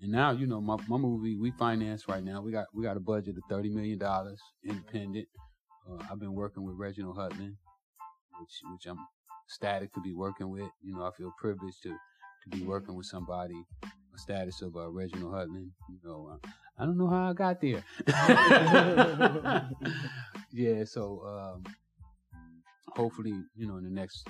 And 0.02 0.12
now, 0.12 0.32
you 0.32 0.48
know, 0.48 0.60
my, 0.60 0.78
my 0.88 0.98
movie 0.98 1.38
we 1.38 1.52
finance 1.52 2.08
right 2.08 2.24
now. 2.24 2.42
We 2.42 2.52
got 2.52 2.66
we 2.74 2.84
got 2.84 2.98
a 2.98 3.02
budget 3.02 3.38
of 3.38 3.44
thirty 3.50 3.70
million 3.70 4.00
dollars, 4.00 4.42
independent. 4.66 5.28
Uh, 5.88 6.04
I've 6.10 6.20
been 6.20 6.34
working 6.34 6.64
with 6.64 6.76
Reginald 6.76 7.18
Hudlin, 7.18 7.56
which 8.40 8.62
which 8.72 8.88
I'm 8.88 8.98
ecstatic 9.48 9.94
to 9.94 10.02
be 10.02 10.14
working 10.14 10.50
with. 10.50 10.72
You 10.82 10.96
know, 10.96 11.04
I 11.04 11.12
feel 11.16 11.32
privileged 11.40 11.84
to 11.84 11.90
to 11.90 12.50
be 12.50 12.64
working 12.64 12.96
with 12.96 13.06
somebody 13.06 13.64
a 13.84 14.18
status 14.18 14.62
of 14.64 14.76
uh, 14.76 14.90
Reginald 14.90 15.34
Hudlin. 15.34 15.70
You 15.90 16.00
know, 16.04 16.32
uh, 16.34 16.48
I 16.80 16.86
don't 16.86 16.98
know 16.98 17.10
how 17.10 17.30
I 17.30 17.34
got 17.34 17.62
there. 17.62 17.84
yeah, 20.52 20.84
so 20.86 21.22
um, 21.28 21.64
hopefully, 22.96 23.34
you 23.56 23.68
know, 23.68 23.78
in 23.78 23.84
the 23.84 23.92
next 23.92 24.28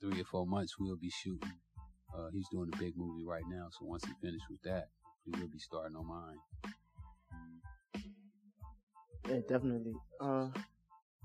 three 0.00 0.20
or 0.20 0.24
four 0.24 0.46
months, 0.46 0.76
we'll 0.78 0.96
be 0.96 1.10
shooting. 1.10 1.52
Uh, 2.16 2.28
he's 2.32 2.48
doing 2.48 2.70
a 2.72 2.76
big 2.78 2.94
movie 2.96 3.24
right 3.26 3.42
now, 3.48 3.66
so 3.70 3.86
once 3.86 4.04
he 4.04 4.12
finishes 4.20 4.46
with 4.48 4.62
that, 4.62 4.84
he 5.24 5.32
will 5.32 5.48
be 5.48 5.58
starting 5.58 5.96
on 5.96 6.06
mine. 6.06 6.36
Yeah, 9.28 9.40
definitely. 9.48 9.94
Uh, 10.20 10.48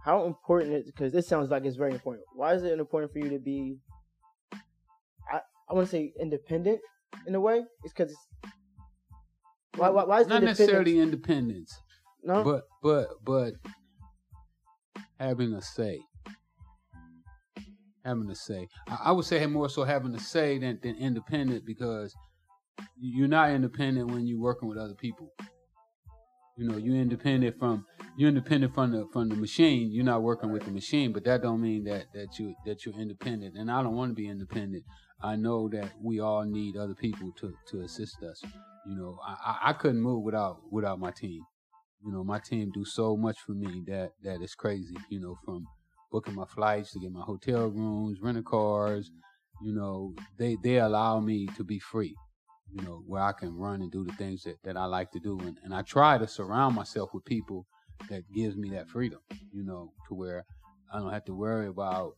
how 0.04 0.26
important 0.26 0.74
is 0.74 0.86
because 0.86 1.12
this 1.12 1.28
sounds 1.28 1.52
like 1.52 1.66
it's 1.66 1.76
very 1.76 1.92
important. 1.94 2.26
Why 2.34 2.54
is 2.54 2.64
it 2.64 2.80
important 2.80 3.12
for 3.12 3.20
you 3.20 3.30
to 3.30 3.40
be? 3.40 3.78
I 5.32 5.42
I 5.70 5.74
want 5.74 5.88
to 5.88 5.92
say 5.92 6.14
independent 6.20 6.80
in 7.28 7.36
a 7.36 7.40
way. 7.40 7.64
It's 7.84 7.94
because 7.94 8.16
why, 9.76 9.90
why 9.90 10.06
why 10.06 10.22
is 10.22 10.28
it 10.28 10.30
Not 10.30 10.44
necessarily 10.44 11.00
independence, 11.00 11.82
no 12.24 12.44
but 12.44 12.64
but 12.82 13.10
but 13.24 13.54
having 15.20 15.54
a 15.54 15.62
say. 15.62 16.00
Having 18.10 18.32
a 18.32 18.36
say. 18.36 18.68
I, 18.88 18.97
I 19.05 19.12
would 19.12 19.26
say 19.26 19.45
more 19.45 19.70
so 19.70 19.84
having 19.84 20.16
a 20.16 20.20
say 20.20 20.57
than, 20.57 20.80
than 20.82 20.95
independent 20.95 21.66
because 21.66 22.16
you're 22.99 23.28
not 23.28 23.51
independent 23.51 24.10
when 24.12 24.26
you're 24.28 24.39
working 24.39 24.68
with 24.68 24.78
other 24.80 24.95
people. 24.95 25.32
You 26.57 26.68
know, 26.68 26.78
you're 26.78 26.95
independent 26.97 27.57
from 27.60 27.86
you're 28.18 28.30
independent 28.30 28.74
from 28.74 28.91
the 28.91 29.07
from 29.14 29.30
the 29.30 29.36
machine. 29.36 29.91
You're 29.91 30.03
not 30.03 30.24
working 30.24 30.51
with 30.51 30.66
the 30.66 30.72
machine, 30.72 31.14
but 31.14 31.24
that 31.26 31.41
don't 31.41 31.62
mean 31.62 31.84
that 31.86 32.07
that 32.14 32.39
you 32.39 32.55
that 32.66 32.86
you're 32.86 32.95
independent. 32.99 33.55
And 33.57 33.72
I 33.72 33.82
don't 33.84 33.95
want 33.95 34.12
to 34.12 34.16
be 34.16 34.28
independent. 34.28 34.84
I 35.22 35.36
know 35.36 35.70
that 35.70 35.91
we 36.01 36.20
all 36.20 36.43
need 36.43 36.76
other 36.76 36.95
people 36.95 37.32
to 37.39 37.53
to 37.70 37.82
assist 37.82 38.24
us. 38.24 38.41
You 38.88 38.95
know, 38.95 39.20
I, 39.26 39.57
I- 39.70 39.74
couldn't 39.74 40.01
move 40.01 40.24
without 40.24 40.57
without 40.72 40.99
my 40.99 41.12
team. 41.12 41.41
You 42.05 42.12
know, 42.12 42.24
my 42.24 42.39
team 42.39 42.72
do 42.74 42.84
so 42.86 43.16
much 43.16 43.38
for 43.45 43.53
me 43.53 43.84
that 43.88 44.14
that 44.24 44.41
is 44.41 44.55
crazy. 44.55 44.97
You 45.10 45.22
know, 45.22 45.36
from 45.45 45.66
booking 46.12 46.36
my 46.36 46.45
flights 46.45 46.91
to 46.93 46.99
get 46.99 47.12
my 47.12 47.22
hotel 47.22 47.68
rooms, 47.68 48.22
rental 48.22 48.43
cars. 48.43 49.12
You 49.62 49.74
know, 49.74 50.16
they 50.38 50.57
they 50.64 50.78
allow 50.80 51.20
me 51.20 51.47
to 51.57 51.64
be 51.64 51.80
free. 51.80 52.16
You 52.72 52.84
know, 52.84 53.03
where 53.07 53.24
I 53.24 53.32
can 53.34 53.55
run 53.55 53.82
and 53.82 53.91
do 53.91 54.03
the 54.03 54.14
things 54.14 54.43
that, 54.43 54.62
that 54.64 54.78
I 54.78 54.86
like 54.86 55.12
to 55.12 55.20
do, 55.20 55.39
and, 55.39 55.57
and 55.64 55.74
I 55.74 55.82
try 55.82 56.18
to 56.20 56.28
surround 56.28 56.76
myself 56.76 57.14
with 57.14 57.26
people 57.26 57.66
that 58.10 58.32
gives 58.32 58.55
me 58.55 58.70
that 58.72 58.88
freedom. 58.88 59.20
You 59.51 59.64
know, 59.64 59.93
to 60.07 60.14
where 60.14 60.45
I 60.93 60.99
don't 60.99 61.12
have 61.12 61.26
to 61.26 61.34
worry 61.34 61.68
about 61.68 62.14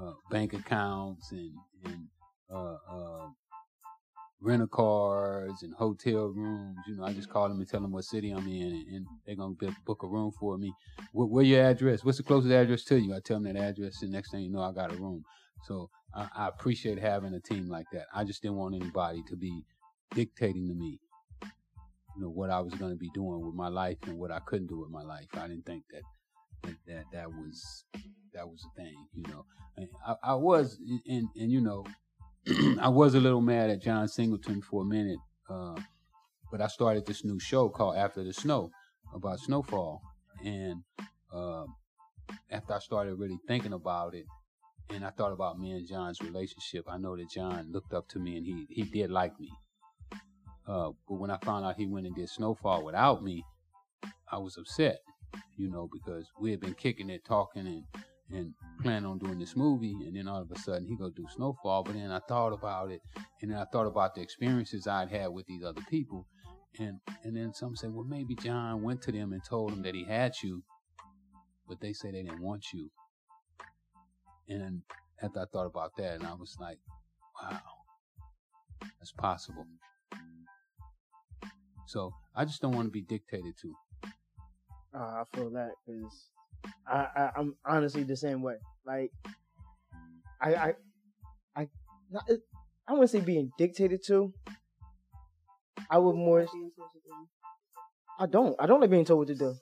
uh, 0.00 0.14
bank 0.30 0.54
accounts 0.54 1.30
and 1.32 1.52
and 1.84 2.08
uh, 2.50 2.76
uh, 2.88 3.28
rental 4.42 4.66
cars 4.66 5.62
and 5.62 5.72
hotel 5.74 6.26
rooms. 6.26 6.78
You 6.86 6.96
know, 6.96 7.04
I 7.04 7.12
just 7.12 7.30
call 7.30 7.48
them 7.48 7.58
and 7.60 7.68
tell 7.68 7.80
them 7.80 7.92
what 7.92 8.04
city 8.04 8.30
I'm 8.30 8.46
in, 8.48 8.72
and, 8.72 8.88
and 8.88 9.06
they're 9.24 9.36
gonna 9.36 9.54
book- 9.54 9.74
book 9.84 10.02
a 10.02 10.08
room 10.08 10.32
for 10.32 10.58
me. 10.58 10.72
Where, 11.12 11.26
where 11.26 11.44
your 11.44 11.64
address? 11.64 12.04
What's 12.04 12.18
the 12.18 12.24
closest 12.24 12.52
address 12.52 12.84
to 12.84 13.00
you? 13.00 13.14
I 13.14 13.20
tell 13.20 13.40
them 13.40 13.52
that 13.52 13.60
address, 13.60 14.02
and 14.02 14.12
next 14.12 14.32
thing 14.32 14.42
you 14.42 14.50
know, 14.50 14.62
I 14.62 14.72
got 14.72 14.92
a 14.92 14.96
room. 14.96 15.24
So 15.64 15.90
I, 16.14 16.28
I 16.36 16.48
appreciate 16.48 16.98
having 16.98 17.34
a 17.34 17.40
team 17.40 17.68
like 17.68 17.86
that. 17.92 18.06
I 18.14 18.24
just 18.24 18.42
didn't 18.42 18.56
want 18.56 18.74
anybody 18.74 19.22
to 19.28 19.36
be 19.36 19.64
dictating 20.14 20.68
to 20.68 20.74
me, 20.74 20.98
you 21.42 22.22
know, 22.22 22.28
what 22.28 22.50
I 22.50 22.60
was 22.60 22.72
to 22.74 22.96
be 22.96 23.10
doing 23.14 23.44
with 23.46 23.54
my 23.54 23.68
life 23.68 23.98
and 24.06 24.18
what 24.18 24.32
I 24.32 24.40
couldn't 24.40 24.66
do 24.66 24.78
with 24.80 24.90
my 24.90 25.02
life. 25.02 25.28
I 25.34 25.46
didn't 25.46 25.66
think 25.66 25.84
that 25.92 26.02
that 26.64 26.76
that, 26.86 27.04
that 27.12 27.28
was 27.30 27.84
that 28.34 28.48
was 28.48 28.64
a 28.64 28.80
thing, 28.80 29.06
you 29.14 29.22
know. 29.32 29.44
I, 30.06 30.14
I 30.22 30.34
was, 30.34 30.78
and 31.06 31.28
and 31.36 31.50
you 31.50 31.60
know, 31.60 31.86
I 32.80 32.88
was 32.88 33.14
a 33.14 33.20
little 33.20 33.40
mad 33.40 33.70
at 33.70 33.82
John 33.82 34.08
Singleton 34.08 34.62
for 34.62 34.82
a 34.82 34.84
minute, 34.84 35.18
uh, 35.48 35.76
but 36.50 36.60
I 36.60 36.66
started 36.66 37.06
this 37.06 37.24
new 37.24 37.38
show 37.38 37.68
called 37.68 37.96
After 37.96 38.24
the 38.24 38.32
Snow 38.32 38.70
about 39.14 39.38
snowfall, 39.38 40.02
and 40.44 40.82
uh, 41.32 41.64
after 42.50 42.74
I 42.74 42.80
started 42.80 43.14
really 43.14 43.38
thinking 43.46 43.72
about 43.72 44.14
it, 44.14 44.24
and 44.90 45.04
I 45.04 45.10
thought 45.10 45.32
about 45.32 45.60
me 45.60 45.70
and 45.70 45.86
John's 45.86 46.20
relationship, 46.20 46.84
I 46.88 46.98
know 46.98 47.16
that 47.16 47.30
John 47.30 47.70
looked 47.70 47.94
up 47.94 48.08
to 48.08 48.18
me 48.18 48.36
and 48.36 48.44
he 48.44 48.66
he 48.68 48.82
did 48.82 49.10
like 49.10 49.38
me. 49.38 49.50
Uh, 50.66 50.90
but 51.08 51.14
when 51.14 51.30
I 51.30 51.38
found 51.44 51.64
out 51.64 51.76
he 51.76 51.86
went 51.86 52.06
and 52.06 52.14
did 52.14 52.28
Snowfall 52.28 52.84
without 52.84 53.22
me, 53.22 53.44
I 54.30 54.38
was 54.38 54.56
upset, 54.56 54.98
you 55.56 55.70
know, 55.70 55.88
because 55.92 56.26
we 56.40 56.50
had 56.50 56.60
been 56.60 56.74
kicking 56.74 57.10
it, 57.10 57.24
talking, 57.24 57.66
and 57.66 57.84
and 58.32 58.54
planning 58.82 59.06
on 59.06 59.18
doing 59.18 59.38
this 59.38 59.56
movie, 59.56 59.96
and 60.06 60.16
then 60.16 60.28
all 60.28 60.42
of 60.42 60.50
a 60.50 60.58
sudden 60.58 60.86
he 60.86 60.96
go 60.96 61.10
do 61.10 61.26
Snowfall. 61.36 61.84
But 61.84 61.94
then 61.94 62.10
I 62.10 62.20
thought 62.28 62.52
about 62.52 62.90
it, 62.90 63.00
and 63.40 63.50
then 63.50 63.58
I 63.58 63.64
thought 63.72 63.86
about 63.86 64.14
the 64.14 64.22
experiences 64.22 64.86
I'd 64.86 65.10
had 65.10 65.28
with 65.28 65.46
these 65.46 65.62
other 65.62 65.82
people, 65.88 66.26
and 66.78 66.98
and 67.24 67.36
then 67.36 67.52
some 67.54 67.76
say, 67.76 67.88
well, 67.88 68.04
maybe 68.04 68.34
John 68.34 68.82
went 68.82 69.02
to 69.02 69.12
them 69.12 69.32
and 69.32 69.42
told 69.44 69.72
them 69.72 69.82
that 69.82 69.94
he 69.94 70.04
had 70.04 70.32
you, 70.42 70.62
but 71.68 71.80
they 71.80 71.92
say 71.92 72.10
they 72.10 72.22
didn't 72.22 72.42
want 72.42 72.64
you. 72.72 72.90
And 74.48 74.82
after 75.22 75.40
I 75.40 75.44
thought 75.52 75.66
about 75.66 75.92
that, 75.96 76.14
and 76.14 76.26
I 76.26 76.34
was 76.34 76.56
like, 76.60 76.78
wow, 77.40 77.60
that's 78.98 79.12
possible. 79.12 79.66
So 81.86 82.12
I 82.34 82.44
just 82.44 82.62
don't 82.62 82.74
want 82.74 82.86
to 82.86 82.90
be 82.90 83.02
dictated 83.02 83.54
to. 83.60 83.74
Uh, 84.94 84.98
I 84.98 85.22
feel 85.34 85.50
that 85.50 85.72
because 85.86 86.28
I, 86.86 87.06
I 87.16 87.30
I'm 87.36 87.56
honestly 87.64 88.02
the 88.02 88.16
same 88.16 88.42
way. 88.42 88.56
Like 88.86 89.12
I 90.40 90.54
I 90.54 90.74
I 91.56 91.68
not, 92.10 92.24
I 92.88 92.92
wouldn't 92.92 93.10
say 93.10 93.20
being 93.20 93.50
dictated 93.58 94.02
to. 94.06 94.32
I 95.90 95.98
would 95.98 96.14
more. 96.14 96.46
I 98.18 98.26
don't. 98.26 98.56
I 98.60 98.66
don't 98.66 98.80
like 98.80 98.90
being 98.90 99.04
told 99.04 99.18
what 99.20 99.28
to 99.28 99.34
do. 99.34 99.54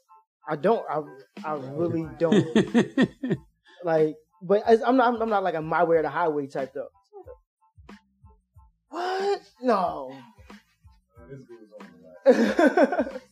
I 0.49 0.57
don't. 0.57 0.85
I 0.89 1.03
I 1.45 1.55
really 1.55 2.07
don't. 2.19 3.37
like, 3.85 4.17
but 4.43 4.63
I- 4.67 4.79
I'm 4.87 4.97
not. 4.97 5.21
I'm 5.21 5.29
not 5.29 5.43
like 5.43 5.55
a 5.55 5.63
my 5.63 5.85
way 5.85 5.97
or 5.97 6.03
the 6.03 6.11
highway 6.11 6.47
type 6.47 6.73
though. 6.75 6.89
What? 8.89 9.41
No. 9.63 10.17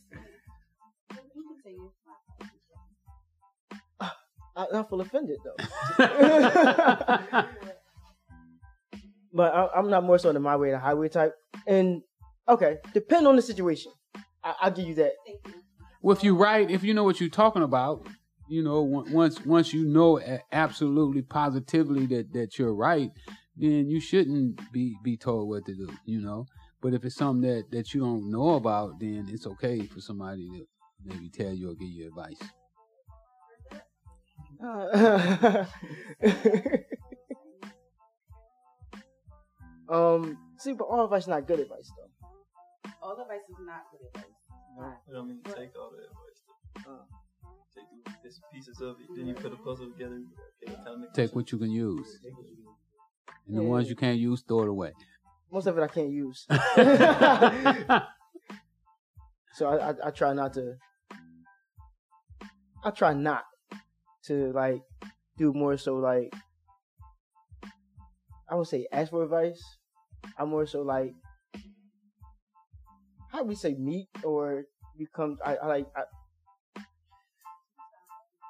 I, 4.59 4.79
I 4.79 4.83
feel 4.83 4.99
offended 5.01 5.37
though. 5.43 5.55
but 9.33 9.53
I, 9.53 9.69
I'm 9.75 9.89
not 9.89 10.03
more 10.03 10.17
so 10.17 10.33
the 10.33 10.39
my 10.39 10.57
way 10.57 10.71
the 10.71 10.79
highway 10.79 11.07
type. 11.07 11.33
And 11.65 12.01
okay, 12.47 12.77
depend 12.93 13.25
on 13.25 13.37
the 13.37 13.41
situation. 13.41 13.93
I, 14.43 14.55
I'll 14.61 14.71
give 14.71 14.87
you 14.87 14.95
that. 14.95 15.13
Well, 16.01 16.15
if 16.15 16.23
you 16.23 16.35
right, 16.35 16.69
if 16.69 16.83
you 16.83 16.93
know 16.93 17.05
what 17.05 17.21
you're 17.21 17.29
talking 17.29 17.63
about, 17.63 18.05
you 18.49 18.61
know, 18.61 18.81
once 18.81 19.45
once 19.45 19.73
you 19.73 19.85
know 19.85 20.19
absolutely 20.51 21.21
positively 21.21 22.05
that 22.07 22.33
that 22.33 22.59
you're 22.59 22.75
right, 22.75 23.11
then 23.55 23.89
you 23.89 24.01
shouldn't 24.01 24.59
be 24.73 24.97
be 25.03 25.15
told 25.15 25.47
what 25.47 25.65
to 25.67 25.73
do. 25.73 25.89
You 26.05 26.21
know, 26.21 26.47
but 26.81 26.93
if 26.93 27.05
it's 27.05 27.15
something 27.15 27.49
that 27.49 27.71
that 27.71 27.93
you 27.93 28.01
don't 28.01 28.29
know 28.29 28.55
about, 28.55 28.99
then 28.99 29.27
it's 29.29 29.47
okay 29.47 29.85
for 29.85 30.01
somebody 30.01 30.49
to 30.49 30.65
maybe 31.05 31.29
tell 31.29 31.53
you 31.53 31.71
or 31.71 31.75
give 31.75 31.87
you 31.87 32.07
advice. 32.07 32.41
Uh, 34.61 35.65
um, 39.89 40.37
see, 40.57 40.73
but 40.73 40.83
all 40.85 41.05
advice 41.05 41.23
is 41.23 41.27
not 41.29 41.47
good 41.47 41.59
advice 41.59 41.91
though. 41.97 42.09
All 43.01 43.19
advice 43.21 43.41
is 43.49 43.55
not 43.65 43.83
good 43.91 44.01
advice. 44.07 44.31
No, 44.77 44.83
I 44.85 44.93
don't 45.11 45.27
mean 45.27 45.39
take 45.45 45.71
all 45.79 45.91
the 45.91 46.03
advice. 46.03 46.41
Though. 46.85 46.91
Uh. 46.91 46.97
Take 47.75 47.85
the 48.23 48.29
pieces 48.51 48.81
of 48.81 48.95
it, 48.99 49.07
then 49.15 49.27
you 49.27 49.33
put 49.35 49.53
a 49.53 49.55
puzzle 49.55 49.91
together. 49.91 50.19
Okay, 50.67 50.75
to 50.75 51.07
Take 51.13 51.35
what 51.35 51.51
you 51.51 51.57
can 51.59 51.69
use, 51.71 52.19
and 53.47 53.57
the 53.57 53.61
Yeah. 53.61 53.67
ones 53.69 53.89
you 53.89 53.95
can't 53.95 54.17
use, 54.17 54.41
throw 54.45 54.63
it 54.63 54.69
away. 54.69 54.91
Most 55.51 55.67
of 55.67 55.77
it 55.77 55.81
I 55.81 55.87
can't 55.87 56.09
use, 56.09 56.45
so 59.53 59.67
I, 59.69 59.89
I 59.89 59.93
I 60.07 60.11
try 60.11 60.33
not 60.33 60.53
to. 60.53 60.75
I 62.83 62.91
try 62.91 63.13
not 63.13 63.43
to 64.29 64.53
like 64.53 64.81
do 65.37 65.51
more 65.53 65.77
so 65.77 65.95
like 65.95 66.31
I 68.49 68.55
would 68.55 68.67
say 68.67 68.87
ask 68.91 69.11
for 69.11 69.23
advice. 69.23 69.61
I'm 70.37 70.49
more 70.49 70.65
so 70.65 70.81
like 70.81 71.13
how 73.31 73.39
do 73.39 73.45
we 73.45 73.55
say 73.55 73.75
meet 73.77 74.09
or 74.23 74.65
become 74.97 75.37
I, 75.45 75.55
I 75.55 75.65
like 75.67 75.87
I, 75.95 76.01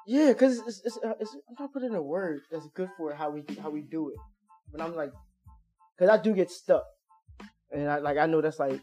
yeah 0.06 0.32
because 0.32 0.58
it's, 0.58 0.82
it's, 0.84 0.98
it's 1.20 1.36
I'm 1.48 1.56
trying 1.56 1.68
to 1.68 1.72
put 1.72 1.82
in 1.82 1.94
a 1.94 2.02
word 2.02 2.40
that's 2.50 2.68
good 2.74 2.90
for 2.96 3.14
how 3.14 3.30
we 3.30 3.42
how 3.62 3.70
we 3.70 3.82
do 3.82 4.10
it. 4.10 4.16
But 4.72 4.82
I'm 4.82 4.94
like 4.94 5.12
because 5.96 6.10
I 6.10 6.22
do 6.22 6.34
get 6.34 6.50
stuck. 6.50 6.84
And 7.72 7.88
I 7.88 7.98
like 7.98 8.18
I 8.18 8.26
know 8.26 8.40
that's 8.40 8.58
like 8.58 8.80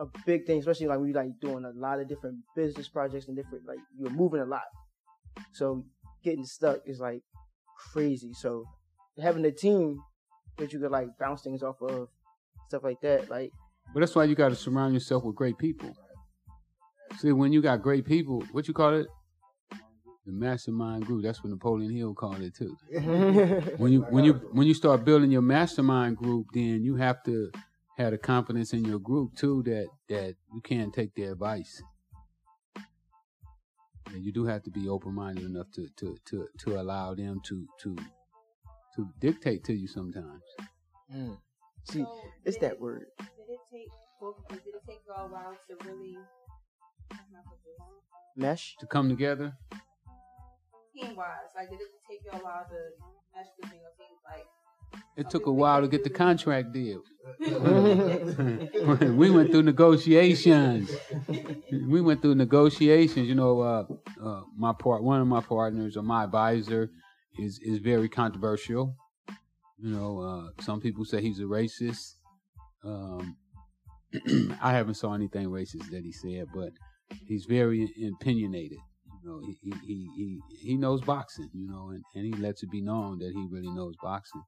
a 0.00 0.06
big 0.26 0.44
thing 0.44 0.58
especially 0.58 0.88
like 0.88 0.98
we 0.98 1.12
like 1.12 1.28
doing 1.40 1.64
a 1.64 1.70
lot 1.78 2.00
of 2.00 2.08
different 2.08 2.38
business 2.56 2.88
projects 2.88 3.28
and 3.28 3.36
different 3.36 3.64
like 3.64 3.78
you're 3.96 4.10
moving 4.10 4.40
a 4.40 4.44
lot 4.44 4.62
so 5.52 5.84
getting 6.22 6.44
stuck 6.44 6.80
is 6.86 7.00
like 7.00 7.22
crazy 7.92 8.32
so 8.32 8.64
having 9.22 9.44
a 9.44 9.52
team 9.52 10.00
that 10.56 10.72
you 10.72 10.78
could 10.78 10.90
like 10.90 11.08
bounce 11.18 11.42
things 11.42 11.62
off 11.62 11.80
of 11.82 12.08
stuff 12.68 12.82
like 12.82 13.00
that 13.00 13.28
like 13.30 13.52
But 13.92 14.00
that's 14.00 14.14
why 14.14 14.24
you 14.24 14.34
got 14.34 14.48
to 14.48 14.56
surround 14.56 14.94
yourself 14.94 15.24
with 15.24 15.36
great 15.36 15.58
people. 15.58 15.94
See, 17.18 17.32
when 17.32 17.52
you 17.52 17.62
got 17.62 17.82
great 17.82 18.04
people, 18.04 18.42
what 18.52 18.66
you 18.66 18.74
call 18.74 18.94
it? 18.94 19.06
The 20.26 20.32
mastermind 20.32 21.06
group. 21.06 21.22
That's 21.22 21.44
what 21.44 21.50
Napoleon 21.50 21.94
Hill 21.94 22.14
called 22.14 22.40
it 22.40 22.54
too. 22.54 22.76
When 23.76 23.92
you 23.92 24.02
when 24.02 24.24
you 24.24 24.32
when 24.52 24.66
you 24.66 24.74
start 24.74 25.04
building 25.04 25.30
your 25.30 25.42
mastermind 25.42 26.16
group, 26.16 26.46
then 26.54 26.82
you 26.82 26.96
have 26.96 27.22
to 27.24 27.50
have 27.98 28.12
the 28.12 28.18
confidence 28.18 28.72
in 28.72 28.84
your 28.84 28.98
group 28.98 29.36
too 29.36 29.62
that 29.64 29.86
that 30.08 30.34
you 30.52 30.60
can't 30.62 30.92
take 30.92 31.14
their 31.14 31.32
advice. 31.32 31.82
And 34.12 34.22
you 34.24 34.32
do 34.32 34.44
have 34.44 34.62
to 34.64 34.70
be 34.70 34.88
open 34.88 35.14
minded 35.14 35.44
enough 35.44 35.70
to, 35.72 35.88
to 35.96 36.16
to 36.26 36.48
to 36.58 36.80
allow 36.80 37.14
them 37.14 37.40
to 37.46 37.66
to 37.80 37.96
to 38.96 39.08
dictate 39.18 39.64
to 39.64 39.72
you 39.72 39.88
sometimes. 39.88 40.42
Mm. 41.12 41.38
See, 41.84 42.02
So, 42.02 42.20
it's 42.44 42.58
that 42.58 42.72
it- 42.72 42.80
word. 42.80 43.06
Did 43.18 43.26
it 43.48 43.60
take 43.72 43.88
both? 44.20 44.36
Did 44.48 44.58
it 44.58 44.82
take 44.86 45.02
y'all 45.06 45.26
a 45.26 45.32
while 45.32 45.56
to 45.68 45.74
really? 45.88 46.14
how 47.10 47.16
can 47.18 47.36
I 47.36 47.42
put 47.48 47.58
this? 47.64 47.78
Mesh. 48.36 48.76
To 48.80 48.86
come 48.86 49.08
together. 49.08 49.56
Team 50.94 51.16
wise, 51.16 51.50
like 51.56 51.70
did 51.70 51.80
it 51.80 51.90
take 52.08 52.20
y'all 52.24 52.40
a 52.40 52.44
while 52.44 52.64
to 52.70 52.78
mesh 53.34 53.50
within 53.60 53.80
your 53.80 53.90
teams? 53.98 54.20
Like 54.24 54.46
It 55.16 55.30
took 55.30 55.46
a 55.46 55.52
while 55.52 55.80
to 55.80 55.88
get 55.88 56.04
the 56.04 56.10
contract 56.10 56.72
deal. 56.72 57.02
We 59.14 59.30
went 59.30 59.50
through 59.50 59.62
negotiations. 59.62 60.90
We 61.70 62.00
went 62.00 62.20
through 62.20 62.34
negotiations. 62.34 63.28
You 63.28 63.34
know, 63.34 63.60
uh, 63.60 63.84
uh, 64.22 64.42
my 64.56 64.72
part, 64.72 65.02
one 65.02 65.20
of 65.20 65.26
my 65.26 65.40
partners 65.40 65.96
or 65.96 66.02
my 66.02 66.24
advisor 66.24 66.90
is 67.38 67.58
is 67.62 67.78
very 67.78 68.08
controversial. 68.08 68.96
You 69.78 69.90
know, 69.90 70.20
uh, 70.20 70.62
some 70.62 70.80
people 70.80 71.04
say 71.04 71.20
he's 71.22 71.40
a 71.40 71.44
racist. 71.44 72.14
Um, 72.84 73.36
I 74.62 74.72
haven't 74.72 74.94
saw 74.94 75.14
anything 75.14 75.48
racist 75.48 75.90
that 75.90 76.02
he 76.04 76.12
said, 76.12 76.46
but 76.54 76.70
he's 77.26 77.46
very 77.46 77.88
opinionated. 78.20 78.78
You 79.22 79.30
know, 79.30 79.40
he 79.40 79.56
he 79.62 79.72
he 79.86 80.08
he, 80.16 80.40
he 80.68 80.76
knows 80.76 81.00
boxing. 81.00 81.50
You 81.54 81.68
know, 81.68 81.90
and, 81.90 82.04
and 82.14 82.24
he 82.26 82.40
lets 82.40 82.62
it 82.62 82.70
be 82.70 82.82
known 82.82 83.18
that 83.18 83.32
he 83.34 83.46
really 83.50 83.70
knows 83.70 83.94
boxing. 84.02 84.42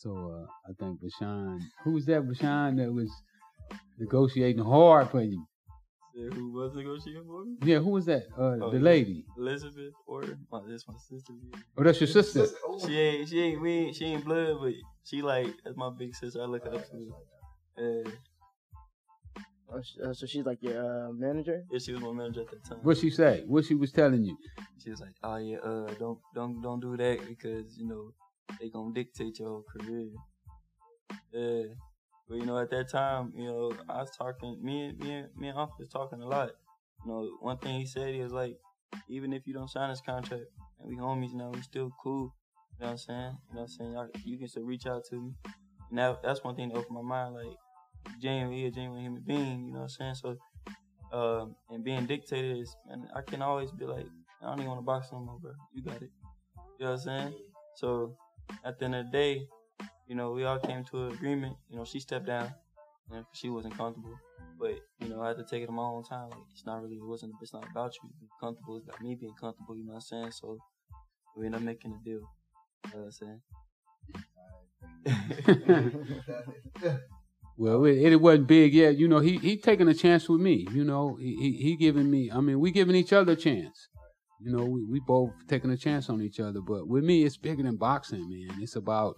So 0.00 0.10
uh, 0.46 0.46
I 0.70 0.72
think 0.82 0.98
Veshawn, 1.02 1.60
who 1.84 1.92
was 1.92 2.06
that 2.06 2.22
Veshawn 2.22 2.78
that 2.78 2.90
was 2.90 3.10
negotiating 3.98 4.64
hard 4.64 5.10
for 5.10 5.20
you? 5.20 5.44
Said 6.16 6.32
who 6.32 6.52
was 6.52 6.74
negotiating 6.74 7.24
for 7.26 7.44
me? 7.44 7.56
Yeah, 7.62 7.80
who 7.80 7.90
was 7.90 8.06
that? 8.06 8.22
Uh, 8.34 8.56
Oh, 8.62 8.70
the 8.70 8.78
lady. 8.78 9.26
Elizabeth 9.36 9.92
or 10.06 10.22
my 10.50 10.62
this 10.66 10.88
my 10.88 10.94
sister. 10.96 11.34
yeah. 11.52 11.60
Oh, 11.76 11.82
that's 11.82 12.00
your 12.00 12.06
sister. 12.08 12.46
She 12.86 12.98
ain't 12.98 13.28
she 13.28 13.40
ain't 13.42 13.60
we 13.60 13.70
ain't, 13.72 13.94
she 13.96 14.06
ain't 14.06 14.24
blood, 14.24 14.56
but 14.62 14.72
she 15.04 15.20
like 15.20 15.52
that's 15.64 15.76
my 15.76 15.90
big 15.90 16.14
sister. 16.14 16.40
I 16.42 16.46
look 16.46 16.64
up 16.64 16.82
to. 16.90 17.14
Uh, 17.78 18.10
Oh, 19.72 19.78
uh, 20.04 20.12
so 20.12 20.26
she's 20.26 20.44
like 20.44 20.58
your 20.62 20.78
uh, 20.84 21.12
manager. 21.12 21.62
yeah, 21.70 21.78
she 21.78 21.92
was 21.92 22.00
my 22.02 22.10
manager 22.10 22.40
at 22.40 22.50
that 22.50 22.64
time. 22.64 22.78
What 22.82 22.98
she 22.98 23.08
say? 23.08 23.44
What 23.46 23.64
she 23.66 23.76
was 23.76 23.92
telling 23.92 24.24
you? 24.24 24.36
She 24.82 24.90
was 24.90 25.00
like, 25.00 25.14
"Oh 25.22 25.36
yeah, 25.36 25.58
uh, 25.58 25.94
don't 25.96 26.18
don't 26.34 26.60
don't 26.60 26.80
do 26.80 26.96
that 26.96 27.20
because 27.28 27.78
you 27.78 27.86
know 27.86 28.12
they 28.58 28.68
gonna 28.70 28.92
dictate 28.92 29.38
your 29.38 29.48
whole 29.48 29.64
career." 29.64 30.08
Yeah, 31.32 31.74
but 32.28 32.36
you 32.36 32.46
know 32.46 32.58
at 32.58 32.70
that 32.70 32.90
time, 32.90 33.32
you 33.36 33.44
know 33.44 33.72
I 33.88 33.98
was 33.98 34.10
talking, 34.16 34.58
me 34.62 34.86
and 34.86 34.98
me 34.98 35.12
and 35.12 35.28
me 35.36 35.48
and 35.48 35.58
Uncle 35.58 35.76
was 35.78 35.88
talking 35.88 36.22
a 36.22 36.26
lot. 36.26 36.50
You 37.04 37.12
know, 37.12 37.30
one 37.40 37.58
thing 37.58 37.80
he 37.80 37.86
said 37.86 38.14
he 38.14 38.20
was 38.20 38.32
like, 38.32 38.58
even 39.08 39.32
if 39.32 39.46
you 39.46 39.54
don't 39.54 39.70
sign 39.70 39.90
this 39.90 40.00
contract 40.00 40.44
and 40.78 40.88
we 40.88 40.96
homies 40.96 41.34
now, 41.34 41.50
we 41.50 41.62
still 41.62 41.90
cool. 42.02 42.34
You 42.78 42.86
know 42.86 42.86
what 42.86 42.90
I'm 42.92 42.98
saying? 42.98 43.36
You 43.48 43.54
know 43.54 43.60
what 43.62 43.62
I'm 43.62 43.68
saying? 43.68 44.08
You 44.24 44.38
can 44.38 44.48
still 44.48 44.62
reach 44.64 44.86
out 44.86 45.04
to 45.10 45.16
me. 45.16 45.32
And 45.90 45.98
that, 45.98 46.22
that's 46.22 46.44
one 46.44 46.56
thing 46.56 46.68
that 46.68 46.76
opened 46.76 46.96
my 46.96 47.02
mind. 47.02 47.34
Like, 47.34 47.56
genuine, 48.20 48.52
he 48.52 48.66
a 48.66 48.70
genuine 48.70 49.02
human 49.02 49.22
being. 49.26 49.66
You 49.66 49.72
know 49.72 49.80
what 49.80 49.92
I'm 50.00 50.14
saying? 50.14 50.14
So, 50.14 50.36
um, 51.12 51.56
and 51.70 51.84
being 51.84 52.06
dictated 52.06 52.58
is, 52.58 52.74
and 52.88 53.08
I 53.14 53.22
can 53.22 53.42
always 53.42 53.70
be 53.72 53.84
like, 53.84 54.06
I 54.42 54.46
don't 54.46 54.60
even 54.60 54.68
want 54.68 54.80
to 54.80 54.84
box 54.84 55.08
no 55.12 55.20
more, 55.20 55.38
bro. 55.40 55.52
You 55.74 55.82
got 55.82 55.96
it. 55.96 56.10
You 56.78 56.86
know 56.86 56.92
what 56.92 56.92
I'm 56.92 56.98
saying? 56.98 57.34
So, 57.76 58.16
at 58.64 58.78
the 58.78 58.84
end 58.86 58.94
of 58.94 59.06
the 59.06 59.12
day, 59.12 59.48
you 60.08 60.14
know, 60.14 60.32
we 60.32 60.44
all 60.44 60.58
came 60.58 60.84
to 60.86 61.06
an 61.06 61.12
agreement. 61.12 61.56
You 61.70 61.76
know, 61.78 61.84
she 61.84 62.00
stepped 62.00 62.26
down. 62.26 62.54
'cause 63.10 63.24
she 63.32 63.50
wasn't 63.50 63.74
comfortable. 63.76 64.18
But, 64.58 64.78
you 65.00 65.08
know, 65.08 65.22
I 65.22 65.28
had 65.28 65.36
to 65.38 65.44
take 65.44 65.62
it 65.64 65.68
on 65.68 65.74
my 65.74 65.82
own 65.84 66.04
time. 66.04 66.30
Like, 66.30 66.40
it's 66.52 66.66
not 66.66 66.82
really, 66.82 66.96
it 66.96 67.04
wasn't, 67.04 67.34
it's 67.42 67.52
not 67.52 67.66
about 67.70 67.94
you 67.96 68.10
being 68.20 68.30
comfortable. 68.40 68.76
It's 68.76 68.86
about 68.86 69.00
me 69.02 69.16
being 69.16 69.34
comfortable, 69.34 69.76
you 69.76 69.84
know 69.84 69.94
what 69.94 70.04
I'm 70.12 70.30
saying? 70.30 70.30
So, 70.32 70.58
we 71.36 71.46
ended 71.46 71.60
up 71.60 71.64
making 71.66 71.92
a 71.92 72.04
deal. 72.04 72.22
You 72.86 72.92
know 72.94 73.06
what 73.06 73.06
I'm 73.06 73.12
saying? 73.12 73.42
Well, 77.56 77.84
it, 77.84 77.98
it 78.12 78.20
wasn't 78.20 78.46
big 78.48 78.72
yet. 78.74 78.96
You 78.96 79.06
know, 79.08 79.18
he 79.20 79.36
he 79.38 79.56
taking 79.56 79.88
a 79.88 79.94
chance 79.94 80.28
with 80.28 80.40
me. 80.40 80.66
You 80.72 80.84
know, 80.84 81.16
he, 81.16 81.52
he 81.60 81.76
giving 81.76 82.10
me. 82.10 82.30
I 82.30 82.40
mean, 82.40 82.58
we 82.58 82.70
giving 82.70 82.96
each 82.96 83.12
other 83.12 83.32
a 83.32 83.36
chance. 83.36 83.88
You 84.40 84.50
know, 84.50 84.64
we, 84.64 84.84
we 84.84 85.00
both 85.00 85.32
taking 85.48 85.70
a 85.70 85.76
chance 85.76 86.08
on 86.08 86.22
each 86.22 86.40
other. 86.40 86.60
But 86.60 86.88
with 86.88 87.04
me, 87.04 87.24
it's 87.24 87.36
bigger 87.36 87.62
than 87.62 87.76
boxing, 87.76 88.28
man. 88.28 88.62
It's 88.62 88.76
about 88.76 89.16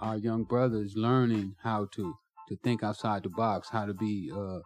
our 0.00 0.16
young 0.16 0.44
brothers 0.44 0.94
learning 0.96 1.54
how 1.62 1.86
to 1.92 2.14
to 2.48 2.56
think 2.62 2.82
outside 2.82 3.22
the 3.22 3.30
box, 3.30 3.68
how 3.70 3.86
to 3.86 3.94
be 3.94 4.30
uh, 4.34 4.58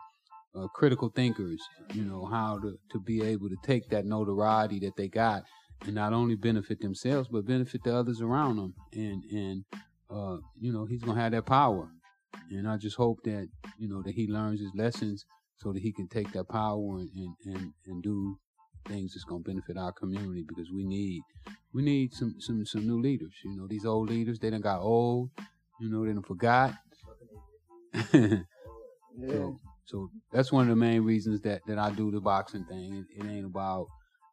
uh, 0.59 0.67
critical 0.75 1.11
thinkers. 1.15 1.61
You 1.93 2.05
know, 2.05 2.27
how 2.27 2.59
to 2.61 2.79
to 2.93 3.01
be 3.01 3.23
able 3.23 3.49
to 3.49 3.57
take 3.65 3.89
that 3.91 4.05
notoriety 4.05 4.79
that 4.81 4.97
they 4.97 5.09
got 5.09 5.43
and 5.85 5.95
not 5.95 6.13
only 6.13 6.35
benefit 6.35 6.81
themselves 6.81 7.29
but 7.31 7.47
benefit 7.47 7.83
the 7.85 7.95
others 7.95 8.21
around 8.21 8.57
them. 8.57 8.75
And 8.93 9.23
and 9.31 9.65
uh, 10.11 10.39
you 10.61 10.73
know, 10.73 10.87
he's 10.87 11.03
gonna 11.03 11.21
have 11.21 11.33
that 11.33 11.47
power. 11.47 11.89
And 12.51 12.69
I 12.69 12.77
just 12.77 12.97
hope 12.97 13.19
that 13.25 13.49
you 13.79 13.89
know 13.89 14.03
that 14.03 14.15
he 14.15 14.29
learns 14.29 14.61
his 14.61 14.73
lessons 14.77 15.25
so 15.57 15.73
that 15.73 15.83
he 15.83 15.93
can 15.93 16.09
take 16.09 16.33
that 16.33 16.49
power 16.49 16.99
and 16.99 17.11
and 17.17 17.35
and, 17.57 17.73
and 17.87 18.03
do 18.03 18.39
things 18.87 19.15
that's 19.15 19.25
gonna 19.25 19.43
benefit 19.43 19.77
our 19.77 19.93
community 19.93 20.45
because 20.47 20.71
we 20.71 20.85
need 20.85 21.23
we 21.73 21.83
need 21.83 22.13
some 22.13 22.35
some 22.39 22.65
some 22.65 22.87
new 22.87 23.01
leaders. 23.01 23.35
You 23.45 23.57
know, 23.57 23.67
these 23.67 23.85
old 23.85 24.11
leaders 24.11 24.39
they 24.39 24.51
done 24.51 24.61
got 24.61 24.81
old. 24.81 25.31
You 25.81 25.91
know, 25.91 26.05
they 26.05 26.13
done 26.13 26.23
forgot. 26.23 26.75
Yeah. 29.19 29.33
So, 29.33 29.57
so 29.85 30.11
that's 30.33 30.53
one 30.53 30.63
of 30.63 30.69
the 30.69 30.77
main 30.77 31.03
reasons 31.03 31.41
that 31.43 31.63
that 31.67 31.79
I 31.79 31.91
do 31.91 32.11
the 32.11 32.21
boxing 32.21 32.65
thing. 32.65 33.05
It, 33.17 33.25
it 33.25 33.29
ain't 33.29 33.47
about 33.47 33.87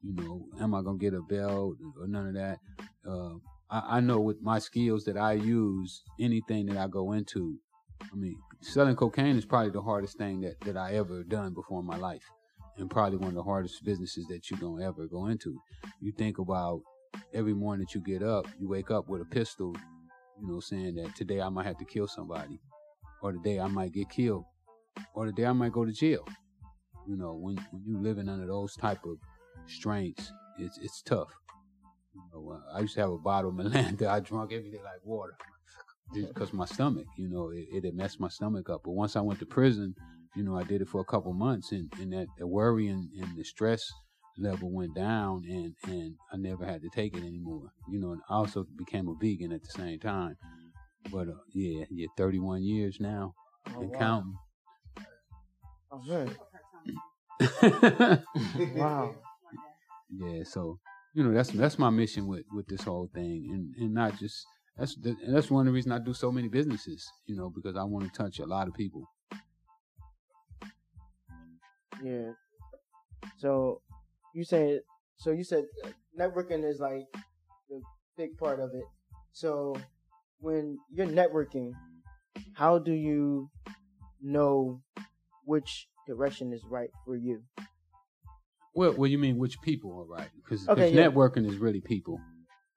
you 0.04 0.14
know, 0.14 0.46
am 0.62 0.76
I 0.76 0.82
gonna 0.84 0.98
get 0.98 1.14
a 1.14 1.22
belt 1.22 1.78
or 2.00 2.08
none 2.08 2.28
of 2.28 2.34
that. 2.36 2.60
Uh, 3.08 3.36
I, 3.70 3.98
I 3.98 4.00
know 4.00 4.20
with 4.20 4.42
my 4.42 4.60
skills 4.60 5.04
that 5.06 5.18
I 5.18 5.34
use, 5.34 6.04
anything 6.20 6.68
that 6.68 6.78
I 6.78 6.88
go 6.88 7.14
into, 7.14 7.58
I 8.02 8.16
mean, 8.16 8.36
selling 8.62 8.96
cocaine 8.96 9.38
is 9.38 9.46
probably 9.46 9.72
the 9.72 9.82
hardest 9.82 10.18
thing 10.18 10.42
that 10.42 10.60
that 10.62 10.78
I 10.78 10.94
ever 10.94 11.24
done 11.24 11.54
before 11.54 11.80
in 11.80 11.88
my 11.88 11.98
life, 11.98 12.24
and 12.78 12.90
probably 12.90 13.18
one 13.18 13.30
of 13.30 13.36
the 13.36 13.44
hardest 13.44 13.84
businesses 13.84 14.26
that 14.28 14.50
you're 14.50 14.60
gonna 14.60 14.86
ever 14.86 15.08
go 15.08 15.28
into. 15.28 15.60
You 16.02 16.12
think 16.12 16.40
about 16.40 16.82
every 17.34 17.54
morning 17.54 17.86
that 17.86 17.96
you 17.96 18.02
get 18.02 18.24
up, 18.24 18.48
you 18.60 18.68
wake 18.68 18.92
up 18.92 19.08
with 19.08 19.22
a 19.22 19.26
pistol, 19.26 19.76
you 20.40 20.48
know, 20.48 20.60
saying 20.60 20.96
that 20.96 21.16
today 21.16 21.42
I 21.42 21.50
might 21.50 21.66
have 21.66 21.78
to 21.78 21.86
kill 21.86 22.08
somebody, 22.08 22.60
or 23.22 23.32
today 23.32 23.60
I 23.60 23.68
might 23.68 23.94
get 23.94 24.10
killed, 24.10 24.46
or 25.14 25.26
today 25.26 25.46
I 25.46 25.54
might 25.54 25.72
go 25.72 25.86
to 25.86 25.92
jail. 25.92 26.28
You 27.08 27.16
know, 27.16 27.34
when, 27.34 27.56
when 27.72 27.84
you 27.86 27.98
living 28.00 28.28
under 28.28 28.48
those 28.48 28.76
type 28.76 29.06
of 29.06 29.18
strengths, 29.68 30.32
it's 30.60 30.78
it's 30.80 31.02
tough. 31.02 31.32
You 32.14 32.22
know, 32.34 32.52
uh, 32.52 32.78
I 32.78 32.82
used 32.82 32.96
to 32.96 33.02
have 33.02 33.12
a 33.12 33.18
bottle 33.18 33.52
of 33.52 33.56
Mylanta 33.66 34.08
I 34.08 34.20
drank 34.20 34.52
every 34.52 34.72
day 34.72 34.80
like 34.84 35.04
water, 35.04 35.38
because 36.14 36.52
my 36.52 36.66
stomach, 36.66 37.06
you 37.18 37.30
know, 37.30 37.52
it, 37.52 37.86
it 37.86 37.96
messed 37.96 38.20
my 38.20 38.30
stomach 38.30 38.70
up. 38.70 38.82
But 38.84 38.92
once 38.92 39.16
I 39.16 39.22
went 39.22 39.40
to 39.40 39.46
prison, 39.46 39.96
you 40.36 40.44
know, 40.44 40.58
I 40.58 40.64
did 40.64 40.82
it 40.82 40.90
for 40.90 41.02
a 41.02 41.06
couple 41.06 41.34
months, 41.34 41.72
and, 41.72 41.92
and 42.00 42.14
that 42.14 42.28
the 42.38 42.48
worry 42.48 42.88
and, 42.88 43.10
and 43.14 43.38
the 43.38 43.44
stress 43.44 43.92
level 44.38 44.72
went 44.72 44.96
down, 44.96 45.44
and 45.50 45.76
and 45.88 46.16
I 46.32 46.38
never 46.38 46.66
had 46.66 46.82
to 46.82 46.90
take 46.90 47.16
it 47.16 47.24
anymore. 47.24 47.72
You 47.90 48.00
know, 48.00 48.12
and 48.12 48.22
I 48.30 48.36
also 48.36 48.66
became 48.78 49.08
a 49.08 49.16
vegan 49.16 49.52
at 49.52 49.64
the 49.64 49.70
same 49.72 50.00
time. 50.00 50.36
But 51.12 51.30
uh, 51.30 51.34
yeah, 51.54 51.86
yeah, 51.92 52.08
31 52.18 52.64
years 52.64 53.00
now 53.00 53.36
Oh, 53.68 53.82
and 53.82 53.92
wow. 53.94 54.00
counting. 54.00 54.38
Oh 55.92 56.02
man. 58.74 59.16
yeah, 60.10 60.44
so 60.44 60.80
you 61.14 61.24
know 61.24 61.34
that's 61.34 61.50
that's 61.52 61.80
my 61.80 61.90
mission 61.90 62.28
with 62.28 62.46
with 62.54 62.68
this 62.68 62.84
whole 62.84 63.10
thing, 63.14 63.50
and 63.52 63.76
and 63.76 63.94
not 63.94 64.18
just 64.18 64.46
that's 64.78 64.96
the, 64.96 65.16
and 65.24 65.36
that's 65.36 65.50
one 65.50 65.62
of 65.62 65.72
the 65.72 65.76
reasons 65.76 65.94
I 65.94 66.00
do 66.00 66.14
so 66.14 66.32
many 66.32 66.48
businesses. 66.48 67.10
You 67.26 67.36
know, 67.36 67.50
because 67.50 67.76
I 67.76 67.84
want 67.84 68.06
to 68.06 68.12
touch 68.18 68.40
a 68.40 68.46
lot 68.46 68.68
of 68.68 68.74
people. 68.74 69.04
Yeah. 72.04 72.32
So 73.38 73.82
you 74.34 74.44
said 74.44 74.82
so 75.18 75.32
you 75.32 75.44
said 75.44 75.66
uh, 75.84 75.90
networking 76.20 76.64
is 76.64 76.80
like 76.80 77.06
the 77.70 77.82
big 78.18 78.38
part 78.38 78.60
of 78.60 78.72
it. 78.74 78.86
So 79.32 79.76
when 80.40 80.78
you're 80.92 81.08
networking, 81.08 81.72
how 82.54 82.80
do 82.80 82.92
you 82.94 83.50
know 84.22 84.82
which 85.46 85.88
direction 86.08 86.54
is 86.54 86.64
right 86.70 86.90
for 87.06 87.16
you? 87.16 87.44
Well, 88.74 88.94
well, 88.94 89.10
you 89.10 89.18
mean 89.18 89.38
which 89.38 89.62
people 89.62 89.98
are 89.98 90.06
right? 90.06 90.30
Because 90.36 90.68
Okay, 90.68 90.94
yeah. 90.94 91.08
networking 91.08 91.48
is 91.48 91.58
really 91.58 91.80
people, 91.80 92.20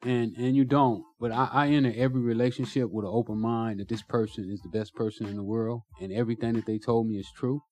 and 0.03 0.37
and 0.37 0.55
you 0.55 0.65
don't. 0.65 1.03
But 1.19 1.33
I, 1.33 1.49
I 1.53 1.69
enter 1.69 1.93
every 1.97 2.21
relationship 2.21 2.89
with 2.91 3.05
an 3.05 3.11
open 3.13 3.41
mind 3.41 3.81
that 3.81 3.89
this 3.89 4.03
person 4.03 4.49
is 4.49 4.61
the 4.63 4.69
best 4.69 4.95
person 4.95 5.27
in 5.27 5.37
the 5.37 5.43
world, 5.43 5.83
and 6.01 6.13
everything 6.13 6.55
that 6.55 6.67
they 6.67 6.79
told 6.79 7.09
me 7.09 7.17
is 7.19 7.29
true. 7.35 7.63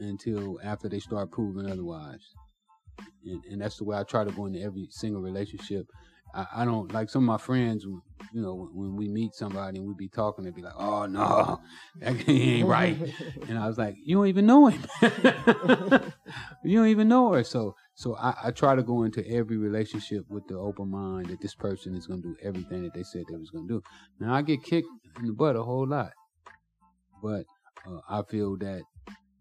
Until 0.00 0.58
after 0.62 0.88
they 0.88 0.98
start 0.98 1.30
proving 1.30 1.70
otherwise, 1.70 2.34
and 3.24 3.44
and 3.44 3.60
that's 3.60 3.76
the 3.76 3.84
way 3.84 3.96
I 3.96 4.02
try 4.02 4.24
to 4.24 4.30
go 4.30 4.46
into 4.46 4.60
every 4.60 4.88
single 4.90 5.20
relationship. 5.20 5.86
I, 6.34 6.46
I 6.58 6.64
don't 6.64 6.92
like 6.92 7.10
some 7.10 7.24
of 7.24 7.26
my 7.26 7.38
friends. 7.38 7.84
You 7.84 8.40
know, 8.40 8.54
when, 8.54 8.68
when 8.74 8.96
we 8.96 9.08
meet 9.08 9.34
somebody 9.34 9.78
and 9.78 9.88
we 9.88 9.94
be 9.94 10.08
talking, 10.08 10.44
they 10.44 10.50
be 10.50 10.62
like, 10.62 10.74
"Oh 10.78 11.06
no, 11.06 11.60
that 12.00 12.28
ain't 12.28 12.66
right." 12.66 12.96
And 13.48 13.58
I 13.58 13.66
was 13.66 13.78
like, 13.78 13.96
you 14.04 14.16
don't 14.16 14.28
even 14.28 14.46
know 14.46 14.66
him. 14.68 14.80
you 16.64 16.78
don't 16.78 16.86
even 16.88 17.08
know 17.08 17.32
her. 17.32 17.42
So 17.42 17.74
so 17.94 18.16
I, 18.16 18.34
I 18.44 18.50
try 18.52 18.74
to 18.76 18.82
go 18.82 19.02
into 19.02 19.26
every 19.28 19.56
relationship 19.56 20.24
with 20.28 20.46
the 20.46 20.56
open 20.56 20.90
mind 20.90 21.26
that 21.26 21.40
this 21.40 21.54
person 21.54 21.94
is 21.94 22.06
gonna 22.06 22.22
do 22.22 22.36
everything 22.42 22.84
that 22.84 22.94
they 22.94 23.02
said 23.02 23.24
they 23.28 23.36
was 23.36 23.50
gonna 23.50 23.66
do. 23.66 23.82
Now 24.20 24.34
I 24.34 24.42
get 24.42 24.62
kicked 24.62 24.88
in 25.18 25.26
the 25.26 25.32
butt 25.32 25.56
a 25.56 25.62
whole 25.62 25.86
lot. 25.88 26.12
But 27.22 27.44
uh, 27.86 28.00
I 28.08 28.22
feel 28.22 28.56
that 28.58 28.82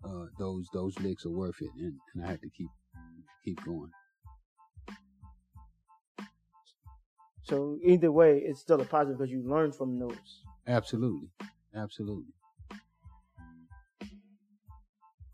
uh, 0.04 0.26
those 0.38 0.68
those 0.74 0.97
licks 1.00 1.26
are 1.26 1.32
worth 1.32 1.62
it 1.62 1.72
and, 1.78 1.93
and 2.16 2.26
I 2.26 2.28
have 2.30 2.41
to 2.41 2.50
keep 2.50 2.70
keep 3.43 3.64
going. 3.66 3.91
So 7.43 7.80
either 7.84 8.12
way, 8.12 8.38
it's 8.45 8.62
still 8.62 8.80
a 8.80 8.86
positive 8.86 9.18
because 9.18 9.32
you 9.32 9.41
learn 9.41 9.72
from 9.72 9.97
those. 9.97 10.43
Absolutely. 10.68 11.30
Absolutely. 11.74 12.34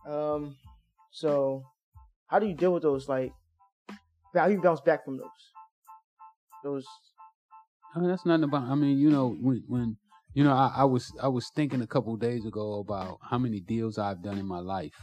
Um, 0.07 0.55
so 1.11 1.66
how 2.28 2.39
do 2.39 2.47
you 2.47 2.55
deal 2.55 2.74
with 2.74 2.84
those? 2.84 3.09
Like, 3.09 3.34
how 4.34 4.47
do 4.47 4.53
you 4.53 4.61
bounce 4.61 4.82
back 4.82 5.03
from 5.03 5.18
those? 5.18 5.28
Those. 6.63 6.86
I 7.93 7.99
mean, 7.99 8.09
that's 8.09 8.26
nothing 8.26 8.43
about. 8.45 8.63
I 8.63 8.76
mean, 8.76 8.97
you 8.97 9.09
know, 9.09 9.30
when 9.30 9.63
when 9.68 9.97
you 10.36 10.43
know, 10.43 10.53
I, 10.53 10.73
I 10.77 10.83
was 10.83 11.11
I 11.21 11.29
was 11.29 11.49
thinking 11.55 11.81
a 11.81 11.88
couple 11.88 12.13
of 12.13 12.19
days 12.19 12.45
ago 12.45 12.79
about 12.79 13.19
how 13.23 13.39
many 13.39 13.61
deals 13.61 13.97
I've 13.97 14.21
done 14.21 14.38
in 14.38 14.45
my 14.45 14.59
life. 14.59 14.95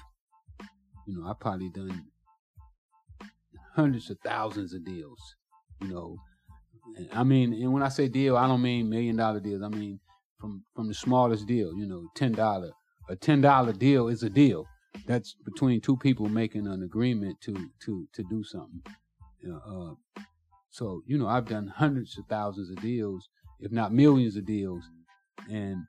You 1.06 1.18
know, 1.18 1.28
I 1.28 1.34
probably 1.40 1.70
done 1.70 2.06
hundreds 3.74 4.10
of 4.10 4.18
thousands 4.24 4.74
of 4.74 4.84
deals. 4.84 5.20
You 5.80 5.88
know, 5.88 6.16
I 7.12 7.24
mean, 7.24 7.54
and 7.54 7.72
when 7.72 7.82
I 7.82 7.88
say 7.88 8.08
deal, 8.08 8.36
I 8.36 8.46
don't 8.46 8.62
mean 8.62 8.90
million 8.90 9.16
dollar 9.16 9.40
deals. 9.40 9.62
I 9.62 9.68
mean 9.68 10.00
from 10.40 10.64
from 10.76 10.88
the 10.88 10.94
smallest 10.94 11.46
deal. 11.46 11.74
You 11.74 11.86
know, 11.86 12.08
ten 12.14 12.32
dollar. 12.32 12.72
A 13.08 13.16
ten 13.16 13.40
dollar 13.40 13.72
deal 13.72 14.08
is 14.08 14.22
a 14.22 14.30
deal. 14.30 14.66
That's 15.06 15.34
between 15.44 15.80
two 15.80 15.96
people 15.96 16.28
making 16.28 16.66
an 16.66 16.82
agreement 16.82 17.40
to 17.42 17.70
to 17.84 18.06
to 18.12 18.22
do 18.30 18.44
something. 18.44 18.82
Uh, 19.66 19.94
so, 20.70 21.02
you 21.06 21.18
know, 21.18 21.28
I've 21.28 21.48
done 21.48 21.66
hundreds 21.68 22.16
of 22.18 22.26
thousands 22.26 22.70
of 22.70 22.80
deals, 22.80 23.28
if 23.60 23.72
not 23.72 23.92
millions 23.92 24.36
of 24.36 24.46
deals. 24.46 24.84
And 25.50 25.84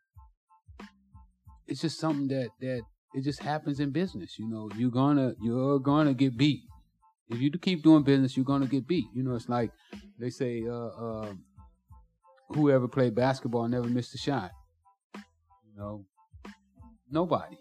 it's 1.67 1.81
just 1.81 1.99
something 1.99 2.27
that 2.27 2.49
that 2.59 2.81
it 3.13 3.23
just 3.23 3.41
happens 3.41 3.79
in 3.79 3.91
business. 3.91 4.37
You 4.37 4.47
know, 4.49 4.69
you're 4.75 4.91
gonna 4.91 5.33
you're 5.41 5.79
gonna 5.79 6.13
get 6.13 6.37
beat. 6.37 6.61
If 7.29 7.39
you 7.39 7.51
keep 7.51 7.83
doing 7.83 8.03
business, 8.03 8.35
you're 8.35 8.45
gonna 8.45 8.67
get 8.67 8.87
beat. 8.87 9.05
You 9.13 9.23
know, 9.23 9.35
it's 9.35 9.49
like 9.49 9.71
they 10.19 10.29
say, 10.29 10.63
uh, 10.67 10.87
uh, 10.87 11.33
whoever 12.49 12.87
played 12.87 13.15
basketball 13.15 13.67
never 13.67 13.87
missed 13.87 14.13
a 14.13 14.17
shot. 14.17 14.51
You 15.15 15.77
know, 15.77 16.05
nobody. 17.09 17.57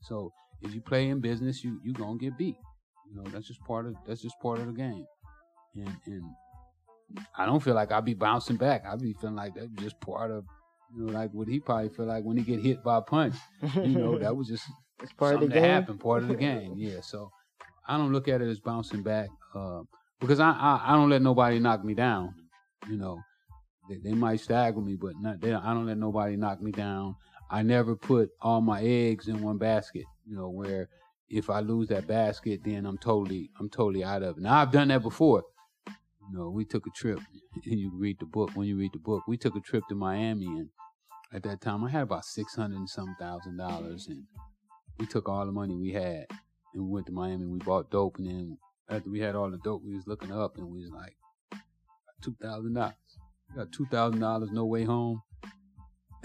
So 0.00 0.32
if 0.60 0.74
you 0.74 0.80
play 0.80 1.08
in 1.08 1.20
business, 1.20 1.62
you 1.62 1.80
you 1.84 1.92
gonna 1.92 2.18
get 2.18 2.36
beat. 2.36 2.56
You 3.08 3.16
know, 3.16 3.30
that's 3.30 3.46
just 3.46 3.60
part 3.64 3.86
of 3.86 3.94
that's 4.06 4.22
just 4.22 4.38
part 4.40 4.58
of 4.58 4.66
the 4.66 4.72
game 4.72 5.06
and 5.74 5.96
and 6.06 6.22
I 7.36 7.46
don't 7.46 7.60
feel 7.60 7.74
like 7.74 7.92
I'll 7.92 8.02
be 8.02 8.14
bouncing 8.14 8.56
back. 8.56 8.84
I'll 8.86 8.98
be 8.98 9.14
feeling 9.14 9.36
like 9.36 9.54
that's 9.54 9.70
just 9.78 10.00
part 10.00 10.30
of 10.30 10.44
you 10.94 11.06
know, 11.06 11.12
like 11.12 11.30
what 11.32 11.48
he 11.48 11.60
probably 11.60 11.88
feel 11.88 12.06
like 12.06 12.24
when 12.24 12.36
he 12.36 12.42
get 12.42 12.60
hit 12.60 12.82
by 12.82 12.98
a 12.98 13.02
punch. 13.02 13.34
You 13.74 13.98
know, 13.98 14.18
that 14.20 14.36
was 14.36 14.48
just 14.48 14.64
it's 15.02 15.12
part 15.12 15.34
of 15.34 15.40
the 15.40 15.46
something 15.46 15.54
game. 15.54 15.62
that 15.62 15.68
happened, 15.68 16.00
part 16.00 16.22
of 16.22 16.28
the 16.28 16.36
game. 16.36 16.74
Yeah. 16.76 17.00
So 17.00 17.30
I 17.86 17.96
don't 17.96 18.12
look 18.12 18.28
at 18.28 18.40
it 18.40 18.48
as 18.48 18.60
bouncing 18.60 19.02
back, 19.02 19.28
uh, 19.54 19.82
because 20.20 20.40
I, 20.40 20.50
I 20.50 20.82
I 20.88 20.92
don't 20.92 21.10
let 21.10 21.22
nobody 21.22 21.58
knock 21.58 21.84
me 21.84 21.94
down. 21.94 22.34
You 22.88 22.96
know, 22.96 23.20
they, 23.88 23.98
they 23.98 24.12
might 24.14 24.40
stagger 24.40 24.80
me, 24.80 24.96
but 24.96 25.12
not, 25.20 25.40
they, 25.40 25.52
I 25.52 25.72
don't 25.74 25.86
let 25.86 25.98
nobody 25.98 26.36
knock 26.36 26.60
me 26.60 26.72
down. 26.72 27.16
I 27.50 27.62
never 27.62 27.94
put 27.96 28.30
all 28.40 28.60
my 28.60 28.82
eggs 28.82 29.28
in 29.28 29.42
one 29.42 29.58
basket. 29.58 30.04
You 30.26 30.36
know, 30.36 30.48
where 30.50 30.88
if 31.28 31.50
I 31.50 31.60
lose 31.60 31.88
that 31.88 32.06
basket, 32.06 32.60
then 32.64 32.86
I'm 32.86 32.98
totally 32.98 33.50
I'm 33.58 33.68
totally 33.68 34.04
out 34.04 34.22
of 34.22 34.38
it. 34.38 34.42
Now 34.42 34.60
I've 34.60 34.72
done 34.72 34.88
that 34.88 35.02
before. 35.02 35.42
Know, 36.32 36.48
we 36.50 36.64
took 36.64 36.86
a 36.86 36.90
trip. 36.90 37.20
And 37.64 37.64
you 37.78 37.90
read 37.94 38.16
the 38.18 38.26
book. 38.26 38.50
When 38.54 38.66
you 38.66 38.76
read 38.76 38.92
the 38.92 38.98
book, 38.98 39.22
we 39.28 39.36
took 39.36 39.54
a 39.54 39.60
trip 39.60 39.84
to 39.88 39.94
Miami, 39.94 40.46
and 40.46 40.68
at 41.32 41.42
that 41.42 41.60
time 41.60 41.84
I 41.84 41.90
had 41.90 42.02
about 42.02 42.24
six 42.24 42.54
hundred 42.54 42.78
and 42.78 42.88
some 42.88 43.14
thousand 43.20 43.58
dollars, 43.58 44.06
and 44.08 44.24
we 44.98 45.06
took 45.06 45.28
all 45.28 45.44
the 45.44 45.52
money 45.52 45.74
we 45.74 45.92
had 45.92 46.26
and 46.74 46.84
we 46.84 46.90
went 46.90 47.06
to 47.06 47.12
Miami. 47.12 47.46
We 47.46 47.58
bought 47.58 47.90
dope, 47.90 48.18
and 48.18 48.26
then 48.26 48.58
after 48.88 49.10
we 49.10 49.20
had 49.20 49.34
all 49.34 49.50
the 49.50 49.58
dope, 49.58 49.82
we 49.84 49.94
was 49.94 50.06
looking 50.06 50.32
up 50.32 50.56
and 50.56 50.66
we 50.68 50.80
was 50.80 50.90
like, 50.90 51.16
two 52.22 52.36
thousand 52.40 52.74
dollars. 52.74 52.94
Got 53.54 53.72
two 53.72 53.86
thousand 53.86 54.20
dollars, 54.20 54.50
no 54.52 54.64
way 54.64 54.84
home. 54.84 55.22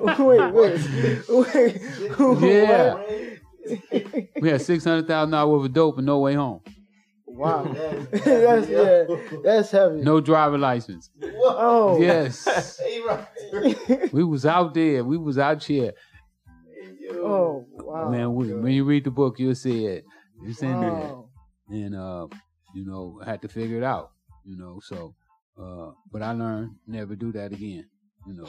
wait, 0.00 0.52
wait, 0.52 0.80
wait. 1.28 1.80
Yeah. 2.40 2.96
We 4.40 4.48
had 4.48 4.62
six 4.62 4.84
hundred 4.84 5.06
thousand 5.06 5.30
dollars 5.30 5.50
worth 5.50 5.66
of 5.66 5.72
dope 5.72 5.98
and 5.98 6.06
no 6.06 6.18
way 6.18 6.34
home. 6.34 6.60
Wow. 7.32 7.64
That's 8.10 8.24
That's 8.24 8.68
yeah. 8.68 9.04
That's 9.42 9.70
heavy. 9.70 10.02
No 10.02 10.20
driver 10.20 10.58
license. 10.58 11.10
Oh. 11.22 12.00
Yes. 12.00 12.80
We 14.12 14.24
was 14.24 14.46
out 14.46 14.74
there. 14.74 15.04
We 15.04 15.18
was 15.18 15.38
out 15.38 15.62
here. 15.64 15.92
oh 17.12 17.66
wow. 17.70 18.08
Man, 18.08 18.34
we, 18.34 18.52
when 18.54 18.72
you 18.72 18.84
read 18.84 19.04
the 19.04 19.10
book, 19.10 19.38
you'll 19.38 19.54
see 19.54 19.86
it. 19.86 20.04
It's 20.44 20.62
in 20.62 20.80
there. 20.80 21.14
And 21.68 21.94
uh, 21.94 22.26
you 22.74 22.86
know, 22.86 23.20
I 23.22 23.30
had 23.30 23.42
to 23.42 23.48
figure 23.48 23.76
it 23.76 23.84
out. 23.84 24.12
You 24.44 24.56
know, 24.56 24.80
so 24.82 25.14
uh, 25.60 25.92
but 26.10 26.22
I 26.22 26.32
learned 26.32 26.76
never 26.86 27.14
do 27.14 27.32
that 27.32 27.52
again. 27.52 27.86
You 28.26 28.34
know, 28.34 28.48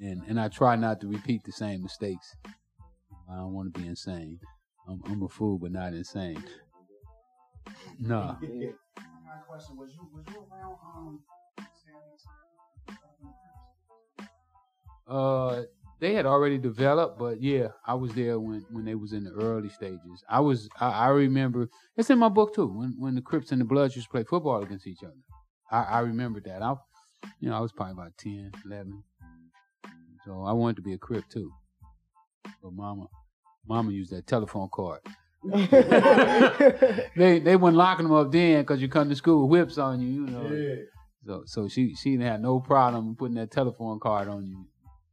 and 0.00 0.22
and 0.28 0.40
I 0.40 0.48
try 0.48 0.76
not 0.76 1.00
to 1.00 1.08
repeat 1.08 1.44
the 1.44 1.52
same 1.52 1.82
mistakes. 1.82 2.36
I 3.30 3.36
don't 3.36 3.52
want 3.54 3.72
to 3.72 3.80
be 3.80 3.86
insane. 3.86 4.38
I'm, 4.88 5.00
I'm 5.06 5.22
a 5.22 5.28
fool, 5.28 5.58
but 5.58 5.72
not 5.72 5.94
insane. 5.94 6.42
Nah. 7.98 8.36
I 8.40 9.38
question. 9.46 9.76
Was 9.76 9.90
you 9.94 10.08
was 10.12 10.24
you 10.28 10.46
around 10.52 10.78
um 10.84 11.20
Uh, 15.06 15.62
they 16.00 16.14
had 16.14 16.26
already 16.26 16.58
developed, 16.58 17.18
but 17.18 17.40
yeah, 17.40 17.68
I 17.86 17.94
was 17.94 18.12
there 18.14 18.38
when 18.40 18.64
when 18.70 18.84
they 18.84 18.94
was 18.94 19.12
in 19.12 19.24
the 19.24 19.30
early 19.32 19.68
stages. 19.68 20.24
I 20.28 20.40
was 20.40 20.68
I, 20.80 20.90
I 20.90 21.08
remember 21.08 21.68
it's 21.96 22.10
in 22.10 22.18
my 22.18 22.28
book 22.28 22.54
too. 22.54 22.66
When 22.66 22.94
when 22.98 23.14
the 23.14 23.22
Crips 23.22 23.52
and 23.52 23.60
the 23.60 23.64
Bloods 23.64 23.94
used 23.96 24.08
to 24.08 24.10
play 24.10 24.24
football 24.24 24.62
against 24.62 24.86
each 24.86 25.02
other, 25.04 25.14
I 25.70 25.82
I 25.82 26.00
remember 26.00 26.40
that. 26.40 26.62
I 26.62 26.74
you 27.40 27.48
know 27.50 27.56
I 27.56 27.60
was 27.60 27.72
probably 27.72 27.92
about 27.92 28.16
10, 28.18 28.52
11. 28.64 29.02
so 30.24 30.42
I 30.42 30.52
wanted 30.52 30.76
to 30.76 30.82
be 30.82 30.94
a 30.94 30.98
Crip 30.98 31.28
too. 31.28 31.52
But 32.62 32.72
mama, 32.72 33.06
mama 33.66 33.92
used 33.92 34.12
that 34.12 34.26
telephone 34.26 34.68
card. 34.72 35.00
they 37.16 37.40
they 37.40 37.56
weren't 37.56 37.76
locking 37.76 38.06
them 38.06 38.14
up 38.14 38.30
then 38.30 38.62
because 38.62 38.80
you 38.80 38.88
come 38.88 39.08
to 39.08 39.16
school 39.16 39.48
with 39.48 39.50
whips 39.50 39.78
on 39.78 40.00
you, 40.00 40.08
you 40.08 40.26
know. 40.26 40.46
Yeah. 40.52 40.76
So 41.26 41.42
so 41.46 41.68
she 41.68 41.94
she 41.94 42.12
didn't 42.12 42.26
have 42.26 42.40
no 42.40 42.60
problem 42.60 43.16
putting 43.16 43.34
that 43.36 43.50
telephone 43.50 43.98
card 44.00 44.28
on 44.28 44.46
you. 44.46 44.66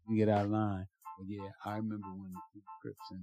You 0.08 0.18
get 0.18 0.30
out 0.30 0.46
of 0.46 0.52
line. 0.52 0.86
But 1.18 1.28
yeah, 1.28 1.50
I 1.66 1.76
remember 1.78 2.08
when 2.16 2.32
the 2.54 2.62
Crips 2.82 3.12
and, 3.12 3.22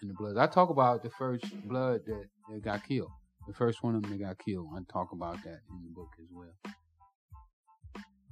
and 0.00 0.10
the 0.10 0.14
Bloods. 0.14 0.38
I 0.38 0.46
talk 0.46 0.70
about 0.70 1.02
the 1.02 1.10
first 1.10 1.44
blood 1.68 2.00
that, 2.06 2.24
that 2.50 2.64
got 2.64 2.86
killed. 2.86 3.10
The 3.46 3.52
first 3.52 3.82
one 3.82 3.94
of 3.94 4.02
them 4.02 4.12
that 4.12 4.24
got 4.24 4.38
killed. 4.38 4.68
I 4.74 4.80
talk 4.90 5.12
about 5.12 5.42
that 5.44 5.60
in 5.68 5.82
the 5.82 5.90
book 5.94 6.08
as 6.18 6.28
well. 6.32 6.74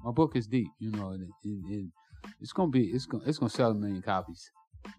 My 0.05 0.11
book 0.11 0.37
is 0.37 0.47
deep, 0.47 0.69
you 0.79 0.91
know, 0.91 1.13
it, 1.13 1.21
it, 1.45 1.61
it, 1.69 1.91
it's 2.41 2.53
gonna 2.53 2.71
be 2.71 2.87
it's 2.87 3.07
gonna 3.07 3.25
it's 3.27 3.39
gonna 3.39 3.51
sell 3.51 3.71
a 3.71 3.75
million 3.75 4.03
copies. 4.03 4.51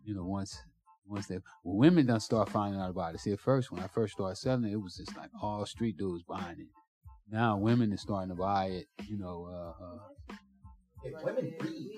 You 0.05 0.15
know, 0.15 0.23
once 0.23 0.57
once 1.05 1.27
they 1.27 1.37
well, 1.63 1.75
women 1.77 2.05
done 2.05 2.19
start 2.19 2.49
finding 2.49 2.79
out 2.79 2.89
about 2.89 3.13
it. 3.15 3.19
See, 3.19 3.31
at 3.33 3.39
first 3.39 3.71
when 3.71 3.81
I 3.83 3.87
first 3.87 4.13
started 4.13 4.35
selling 4.37 4.65
it, 4.65 4.73
it 4.73 4.81
was 4.81 4.95
just 4.95 5.15
like 5.17 5.29
all 5.41 5.65
street 5.65 5.97
dudes 5.97 6.23
buying 6.23 6.59
it. 6.59 6.67
Now 7.31 7.57
women 7.57 7.91
are 7.93 7.97
starting 7.97 8.29
to 8.29 8.35
buy 8.35 8.65
it. 8.67 8.87
You 9.07 9.17
know, 9.17 9.47
uh, 9.51 9.83
uh, 9.83 10.35
Hey, 11.03 11.11
women 11.23 11.53
read. 11.59 11.89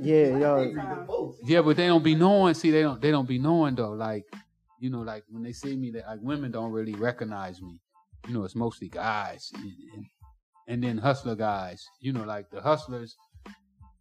Yeah, 0.00 0.38
yo. 0.38 0.64
They 0.68 0.74
read 0.74 0.90
the 0.90 1.04
most. 1.08 1.38
yeah, 1.44 1.60
but 1.62 1.76
they 1.76 1.86
don't 1.88 2.04
be 2.04 2.14
knowing. 2.14 2.54
See, 2.54 2.70
they 2.70 2.82
don't 2.82 3.00
they 3.00 3.10
don't 3.10 3.26
be 3.28 3.38
knowing 3.38 3.74
though. 3.74 3.92
Like, 3.92 4.24
you 4.80 4.90
know, 4.90 5.00
like 5.00 5.24
when 5.28 5.42
they 5.42 5.52
see 5.52 5.74
me, 5.76 5.90
that 5.92 6.06
like 6.06 6.20
women 6.22 6.52
don't 6.52 6.70
really 6.70 6.94
recognize 6.94 7.60
me. 7.60 7.80
You 8.28 8.34
know, 8.34 8.44
it's 8.44 8.54
mostly 8.54 8.88
guys, 8.88 9.50
and, 9.54 9.72
and, 9.94 10.06
and 10.68 10.84
then 10.84 10.98
hustler 10.98 11.34
guys. 11.34 11.84
You 12.00 12.12
know, 12.12 12.24
like 12.24 12.50
the 12.50 12.60
hustlers. 12.60 13.16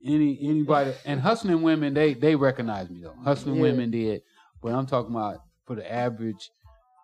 Any 0.05 0.37
anybody 0.41 0.91
and 1.05 1.19
hustling 1.21 1.61
women, 1.61 1.93
they 1.93 2.13
they 2.13 2.35
recognize 2.35 2.89
me 2.89 3.01
though. 3.01 3.15
Hustling 3.23 3.55
Yeah. 3.55 3.61
women 3.61 3.89
did, 3.89 4.21
but 4.63 4.73
I'm 4.73 4.85
talking 4.85 5.11
about 5.13 5.39
for 5.65 5.75
the 5.75 5.91
average, 5.91 6.51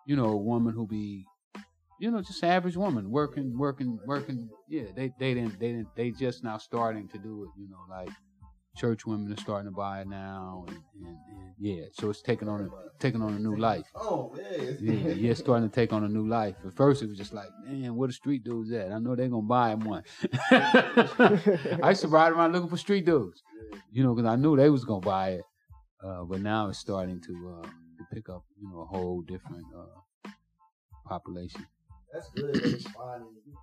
you 0.06 0.16
know, 0.16 0.36
woman 0.36 0.74
who 0.74 0.86
be, 0.86 1.26
you 2.00 2.10
know, 2.10 2.22
just 2.22 2.42
average 2.42 2.76
woman 2.76 3.10
working, 3.10 3.56
working, 3.58 3.98
working. 4.06 4.48
Yeah, 4.68 4.84
they 4.96 5.12
they 5.18 5.34
didn't 5.34 5.60
they 5.60 5.68
didn't 5.72 5.94
they 5.94 6.10
just 6.10 6.42
now 6.42 6.58
starting 6.58 7.08
to 7.08 7.18
do 7.18 7.44
it. 7.44 7.50
You 7.60 7.68
know, 7.68 7.84
like 7.88 8.10
church 8.76 9.04
women 9.06 9.32
are 9.32 9.36
starting 9.36 9.70
to 9.70 9.76
buy 9.76 10.00
it 10.00 10.08
now, 10.08 10.64
and, 10.68 10.76
and, 11.06 11.16
and 11.28 11.54
yeah, 11.58 11.84
so 11.92 12.08
it's 12.08 12.22
taking 12.22 12.48
on 12.48 12.62
a 12.62 12.68
taking 12.98 13.20
on 13.20 13.34
a 13.34 13.38
new 13.38 13.56
life. 13.56 13.84
Oh, 13.94 14.34
yeah. 14.36 14.62
Yeah, 14.80 15.12
yeah, 15.12 15.30
it's 15.32 15.40
starting 15.40 15.68
to 15.68 15.74
take 15.74 15.92
on 15.92 16.04
a 16.04 16.08
new 16.08 16.26
life. 16.26 16.54
At 16.66 16.74
first, 16.74 17.02
it 17.02 17.08
was 17.08 17.18
just 17.18 17.34
like, 17.34 17.48
man, 17.66 17.94
where 17.94 18.08
the 18.08 18.14
street 18.14 18.44
dudes 18.44 18.72
at? 18.72 18.92
I 18.92 18.98
know 18.98 19.14
they're 19.14 19.28
gonna 19.28 19.42
buy 19.42 19.72
him 19.72 19.80
one. 19.80 20.04
I 20.50 21.88
used 21.90 22.00
to 22.02 22.08
ride 22.08 22.32
around 22.32 22.52
looking 22.52 22.70
for 22.70 22.78
street 22.78 23.04
dudes, 23.04 23.42
you 23.92 24.02
know, 24.02 24.14
because 24.14 24.28
I 24.28 24.36
knew 24.36 24.56
they 24.56 24.70
was 24.70 24.84
gonna 24.84 25.00
buy 25.00 25.32
it. 25.32 25.42
Uh, 26.04 26.24
but 26.24 26.40
now 26.40 26.68
it's 26.68 26.78
starting 26.78 27.20
to 27.20 27.60
uh, 27.62 27.66
to 27.66 28.04
pick 28.12 28.28
up, 28.28 28.44
you 28.60 28.68
know, 28.70 28.80
a 28.80 28.86
whole 28.86 29.20
different 29.22 29.66
uh, 29.76 30.00
population. 31.06 31.66
That's 32.12 32.30
good. 32.30 32.54
that 32.54 32.64
It's 32.64 32.84
finding 32.90 33.28
you 33.46 33.52
know, 33.52 33.60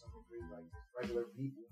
something 0.00 0.24
great 0.28 0.42
like 0.50 0.64
just 0.72 0.88
regular 0.98 1.24
people 1.36 1.65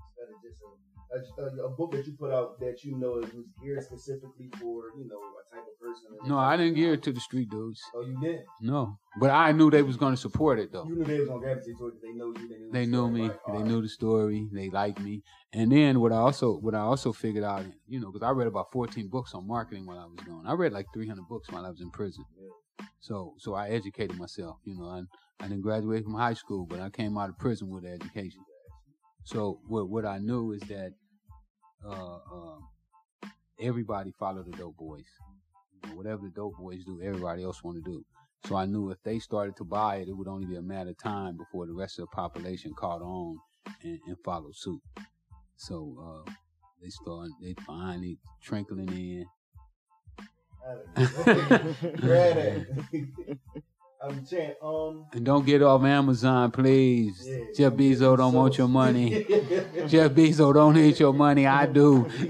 a, 1.12 1.42
a, 1.42 1.66
a 1.66 1.70
book 1.70 1.92
that 1.92 2.06
you 2.06 2.14
put 2.18 2.32
out 2.32 2.58
that 2.60 2.82
you 2.84 2.96
know 2.96 3.18
it 3.18 3.34
was 3.34 3.44
geared 3.62 3.82
specifically 3.82 4.48
for 4.60 4.90
you 4.96 5.06
know 5.08 5.18
a 5.18 5.54
type 5.54 5.64
of 5.66 5.78
person. 5.80 6.28
No, 6.28 6.38
I 6.38 6.56
didn't 6.56 6.74
gear 6.74 6.94
it 6.94 7.02
to 7.04 7.12
the 7.12 7.20
street 7.20 7.50
dudes. 7.50 7.82
Oh, 7.94 8.00
you 8.02 8.18
did. 8.20 8.40
No, 8.60 8.98
but 9.20 9.30
I 9.30 9.52
knew 9.52 9.70
they 9.70 9.82
was 9.82 9.96
gonna 9.96 10.16
support 10.16 10.58
it 10.58 10.72
though. 10.72 10.86
You 10.86 10.96
knew 10.96 11.04
they 11.04 11.18
was 11.20 11.28
gonna 11.28 11.40
gravitate 11.40 11.78
towards 11.78 11.96
it. 11.96 12.02
They 12.02 12.12
know 12.12 12.26
you. 12.36 12.48
They 12.48 12.56
knew. 12.56 12.70
They 12.72 12.84
the 12.84 12.90
knew 12.90 13.08
me. 13.10 13.22
like, 13.22 13.32
They 13.46 13.52
alright. 13.52 13.66
knew 13.66 13.82
the 13.82 13.88
story. 13.88 14.48
They 14.52 14.70
liked 14.70 15.00
me. 15.00 15.22
And 15.52 15.70
then 15.70 16.00
what 16.00 16.12
I 16.12 16.16
also 16.16 16.54
what 16.58 16.74
I 16.74 16.80
also 16.80 17.12
figured 17.12 17.44
out, 17.44 17.64
you 17.86 18.00
know, 18.00 18.10
because 18.10 18.26
I 18.26 18.30
read 18.30 18.48
about 18.48 18.72
14 18.72 19.08
books 19.08 19.34
on 19.34 19.46
marketing 19.46 19.86
while 19.86 19.98
I 19.98 20.04
was 20.06 20.18
going. 20.26 20.46
I 20.46 20.52
read 20.54 20.72
like 20.72 20.86
300 20.94 21.28
books 21.28 21.50
while 21.50 21.64
I 21.64 21.70
was 21.70 21.80
in 21.80 21.90
prison. 21.90 22.24
So 23.00 23.34
so 23.38 23.54
I 23.54 23.68
educated 23.68 24.16
myself. 24.18 24.56
You 24.64 24.76
know, 24.76 24.86
I 24.88 25.02
I 25.44 25.48
didn't 25.48 25.62
graduate 25.62 26.04
from 26.04 26.14
high 26.14 26.34
school, 26.34 26.66
but 26.66 26.80
I 26.80 26.90
came 26.90 27.16
out 27.18 27.28
of 27.28 27.38
prison 27.38 27.68
with 27.68 27.84
an 27.84 27.92
education. 27.92 28.40
So 29.24 29.60
what 29.66 29.88
what 29.88 30.04
I 30.04 30.18
knew 30.18 30.52
is 30.52 30.60
that 30.62 30.92
uh, 31.84 32.16
uh, 32.16 33.28
everybody 33.60 34.12
followed 34.18 34.46
the 34.46 34.56
dope 34.56 34.76
boys. 34.76 35.06
You 35.72 35.90
know, 35.90 35.96
whatever 35.96 36.22
the 36.22 36.30
dope 36.30 36.56
boys 36.58 36.84
do, 36.84 37.00
everybody 37.02 37.42
else 37.42 37.62
want 37.62 37.82
to 37.82 37.90
do. 37.90 38.04
So 38.46 38.56
I 38.56 38.66
knew 38.66 38.90
if 38.90 39.02
they 39.02 39.18
started 39.18 39.56
to 39.56 39.64
buy 39.64 39.96
it, 39.96 40.08
it 40.08 40.12
would 40.16 40.28
only 40.28 40.46
be 40.46 40.56
a 40.56 40.62
matter 40.62 40.90
of 40.90 40.98
time 40.98 41.38
before 41.38 41.66
the 41.66 41.72
rest 41.72 41.98
of 41.98 42.02
the 42.02 42.14
population 42.14 42.74
caught 42.74 43.00
on 43.00 43.38
and, 43.82 43.98
and 44.06 44.16
followed 44.22 44.54
suit. 44.54 44.82
So 45.56 46.24
uh, 46.26 46.30
they 46.82 46.90
started, 46.90 47.32
they 47.42 47.54
finally 47.66 48.18
trickling 48.42 48.88
in. 48.90 49.26
Grab 51.96 52.36
it. 52.36 53.38
I'm 54.04 54.24
saying, 54.26 54.54
um, 54.62 55.06
And 55.12 55.24
don't 55.24 55.46
get 55.46 55.62
off 55.62 55.82
Amazon, 55.82 56.50
please. 56.50 57.26
yeah, 57.26 57.38
Jeff 57.56 57.72
Bezos 57.72 58.16
don't 58.18 58.34
want 58.34 58.58
your 58.58 58.68
money. 58.68 59.24
Jeff 59.88 60.12
Bezos 60.12 60.52
don't 60.54 60.74
need 60.74 60.98
your 60.98 61.12
money. 61.14 61.46
I 61.46 61.66
do. 61.66 62.06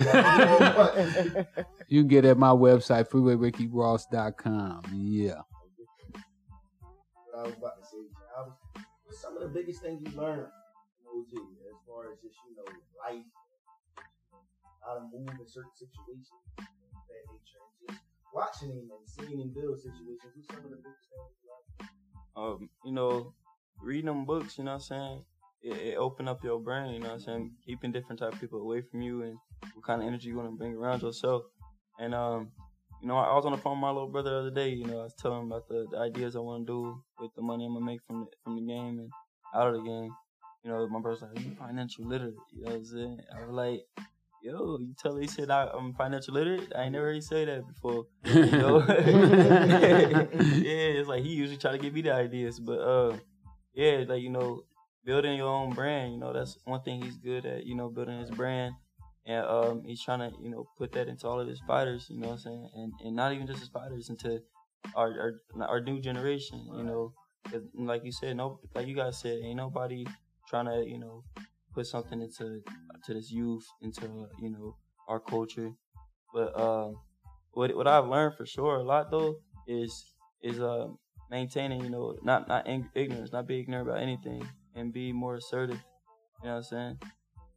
you 1.89 2.01
can 2.03 2.09
get 2.09 2.25
it 2.25 2.29
at 2.31 2.39
my 2.39 2.51
website, 2.51 3.09
freewayRickyRoss.com. 3.09 4.83
Yeah. 4.93 5.41
what 7.33 7.39
I 7.39 7.43
was 7.43 7.55
about 7.59 7.81
to 7.81 7.87
say. 7.87 7.99
I 8.39 8.43
was, 8.43 8.53
some 9.21 9.37
of 9.37 9.43
the 9.43 9.49
biggest 9.49 9.83
things 9.83 10.01
you 10.03 10.11
learn, 10.21 10.41
OG 10.41 11.33
as 11.35 11.79
far 11.89 12.13
as 12.13 12.19
just 12.23 12.37
you 12.49 12.57
know 12.57 12.65
life, 13.03 13.25
how 14.87 14.95
to 14.95 15.01
move 15.13 15.29
in 15.41 15.47
certain 15.49 15.71
situations, 15.75 16.29
that 16.59 17.23
nature, 17.31 17.65
watching 18.35 18.71
him 18.71 18.91
and 18.91 19.07
seeing 19.07 19.41
him 19.41 19.53
build 19.55 19.79
situations. 19.79 20.35
What's 20.35 20.49
some 20.49 20.65
of 20.65 20.71
the 20.71 20.77
biggest 20.77 21.09
things 21.09 21.39
you 21.43 21.55
um, 22.37 22.69
you 22.85 22.93
know, 22.93 23.33
reading 23.81 24.07
them 24.07 24.25
books, 24.25 24.59
you 24.59 24.65
know 24.65 24.73
what 24.73 24.77
I'm 24.77 24.81
saying? 24.81 25.25
It, 25.63 25.77
it 25.93 25.97
open 25.97 26.27
up 26.27 26.43
your 26.43 26.59
brain, 26.59 26.95
you 26.95 27.01
know 27.01 27.09
what 27.09 27.15
I'm 27.15 27.21
saying? 27.21 27.53
Keeping 27.65 27.93
different 27.93 28.19
type 28.19 28.33
of 28.33 28.41
people 28.41 28.61
away 28.61 28.83
from 28.83 29.03
you 29.03 29.23
and 29.23 29.37
what 29.75 29.85
kind 29.85 30.03
of 30.03 30.09
energy 30.09 30.29
you 30.29 30.37
want 30.37 30.51
to 30.51 30.57
bring 30.57 30.75
around 30.75 31.03
yourself. 31.03 31.45
And, 31.99 32.13
um, 32.13 32.51
you 33.01 33.09
know, 33.09 33.17
I, 33.17 33.35
was 33.35 33.47
on 33.47 33.53
the 33.53 33.59
phone 33.59 33.77
with 33.77 33.83
my 33.83 33.91
little 33.91 34.11
brother 34.11 34.31
the 34.31 34.37
other 34.39 34.51
day, 34.51 34.71
you 34.71 34.85
know, 34.85 35.01
I 35.01 35.05
was 35.05 35.15
telling 35.15 35.43
him 35.43 35.53
about 35.53 35.69
the, 35.69 35.87
the 35.91 35.99
ideas 35.99 36.35
I 36.35 36.41
want 36.41 36.67
to 36.67 36.73
do 36.73 37.03
with 37.21 37.31
the 37.37 37.43
money 37.43 37.65
I'm 37.65 37.73
going 37.73 37.83
to 37.83 37.87
make 37.87 38.01
from 38.07 38.21
the, 38.21 38.27
from 38.43 38.57
the 38.57 38.63
game 38.63 38.99
and 38.99 39.11
out 39.55 39.69
of 39.69 39.75
the 39.75 39.89
game. 39.89 40.11
You 40.65 40.71
know, 40.71 40.89
my 40.89 41.01
brother's 41.01 41.23
like, 41.23 41.39
you 41.39 41.55
financial 41.55 42.07
literate, 42.07 42.35
you 42.53 42.65
know 42.65 42.71
what 42.73 42.77
I'm 42.79 42.85
saying? 42.85 43.21
I 43.37 43.47
was 43.47 43.55
like, 43.55 44.07
yo, 44.45 44.79
you 44.79 44.95
tell 44.99 45.17
he 45.17 45.27
said 45.27 45.51
I, 45.51 45.69
I'm 45.69 45.95
financial 45.95 46.35
literate? 46.35 46.71
I 46.77 46.83
ain't 46.83 46.93
never 46.93 47.07
heard 47.07 47.15
he 47.15 47.21
say 47.23 47.47
that 47.47 47.67
before. 47.67 48.07
You 48.25 48.47
know? 48.47 48.79
yeah, 48.89 51.01
it's 51.01 51.09
like 51.09 51.23
he 51.23 51.31
usually 51.31 51.57
try 51.57 51.73
to 51.73 51.79
give 51.79 51.95
me 51.95 52.03
the 52.03 52.13
ideas, 52.13 52.61
but 52.61 52.79
uh, 52.79 53.17
yeah, 53.73 54.05
like 54.07 54.23
you 54.23 54.31
know, 54.31 54.65
building 55.05 55.39
your 55.39 55.49
own 55.49 55.71
brand, 55.71 56.13
you 56.13 56.19
know, 56.19 56.33
that's 56.33 56.59
one 56.65 56.83
thing 56.83 57.03
he's 57.03 57.17
good 57.17 57.47
at. 57.47 57.65
You 57.65 57.75
know, 57.75 57.89
building 57.89 58.21
his 58.21 58.31
brand, 58.31 58.75
and 59.27 59.47
um, 59.47 59.83
he's 59.87 60.03
trying 60.03 60.19
to 60.19 60.37
you 60.41 60.51
know 60.51 60.69
put 60.77 60.93
that 60.93 61.09
into 61.09 61.27
all 61.27 61.41
of 61.41 61.49
his 61.49 61.61
fighters. 61.67 62.07
You 62.11 62.21
know 62.21 62.29
what 62.29 62.35
I'm 62.35 62.41
saying? 62.41 62.71
And 62.75 62.93
and 63.03 63.17
not 63.17 63.33
even 63.33 63.47
just 63.47 63.61
his 63.61 63.71
fighters, 63.71 64.11
into 64.11 64.43
our 64.95 65.41
our, 65.59 65.67
our 65.67 65.81
new 65.81 66.01
generation. 66.01 66.67
You 66.77 66.85
know. 66.85 67.15
like 67.75 68.05
you 68.05 68.13
said, 68.13 68.37
no, 68.37 68.61
like 68.75 68.87
you 68.87 68.95
guys 68.95 69.19
said, 69.19 69.39
ain't 69.43 69.57
nobody 69.57 70.07
trying 70.49 70.67
to 70.67 70.85
you 70.87 70.99
know 70.99 71.25
put 71.75 71.87
something 71.87 72.21
into 72.21 72.61
to 73.05 73.15
this 73.15 73.31
youth 73.31 73.67
into 73.83 74.29
you 74.41 74.51
know 74.51 74.77
our 75.09 75.21
culture. 75.21 75.73
But 76.33 76.59
um, 76.59 76.97
what 77.53 77.75
what 77.77 77.87
I've 77.87 78.07
learned 78.07 78.37
for 78.37 78.47
sure 78.47 78.77
a 78.77 78.83
lot 78.83 79.11
though 79.11 79.37
is 79.67 80.05
is 80.43 80.61
uh 80.61 80.89
maintaining 81.31 81.83
you 81.83 81.91
know 81.91 82.17
not 82.23 82.49
not 82.49 82.67
ing- 82.67 82.91
ignorance, 82.95 83.33
not 83.33 83.47
be 83.47 83.61
ignorant 83.61 83.89
about 83.89 84.01
anything, 84.01 84.47
and 84.75 84.93
be 84.93 85.13
more 85.13 85.37
assertive. 85.37 85.81
You 86.43 86.49
know 86.49 86.51
what 86.51 86.57
I'm 86.57 86.63
saying? 86.65 86.99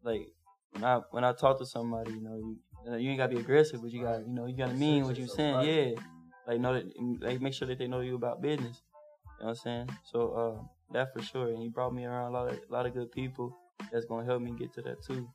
Like 0.04 0.28
when 0.72 0.84
I 0.84 1.02
when 1.12 1.24
I 1.24 1.34
talk 1.34 1.60
to 1.60 1.66
somebody, 1.66 2.14
you 2.14 2.22
know, 2.22 2.36
you, 2.36 2.58
you, 2.86 2.92
know, 2.92 2.98
you 2.98 3.10
ain't 3.10 3.18
gotta 3.18 3.36
be 3.36 3.42
aggressive, 3.42 3.82
but 3.82 3.92
you 3.92 4.02
got 4.04 4.18
to 4.18 4.20
you 4.22 4.34
know 4.34 4.46
you 4.46 4.58
gotta 4.58 4.74
mean 4.74 5.06
what 5.06 5.18
you're 5.18 5.28
saying. 5.28 5.62
Yeah, 5.62 6.02
like 6.48 6.60
know 6.60 6.74
that 6.74 6.86
like 7.22 7.42
make 7.42 7.54
sure 7.54 7.68
that 7.68 7.78
they 7.78 7.88
know 7.88 8.02
you 8.02 8.16
about 8.16 8.42
business. 8.42 8.82
You 9.40 9.46
know 9.46 9.50
what 9.50 9.50
I'm 9.50 9.56
saying? 9.56 9.90
So 10.12 10.32
uh, 10.32 10.64
that 10.94 11.14
for 11.14 11.22
sure. 11.22 11.50
And 11.50 11.62
he 11.62 11.70
brought 11.70 11.94
me 11.94 12.06
around 12.06 12.32
a 12.32 12.34
lot 12.34 12.48
of 12.48 12.60
a 12.70 12.74
lot 12.74 12.86
of 12.86 12.94
good 12.94 13.12
people 13.12 13.56
that's 13.92 14.06
gonna 14.06 14.26
help 14.26 14.42
me 14.42 14.52
get 14.58 14.74
to 14.74 14.82
that 14.84 15.04
too. 15.04 15.28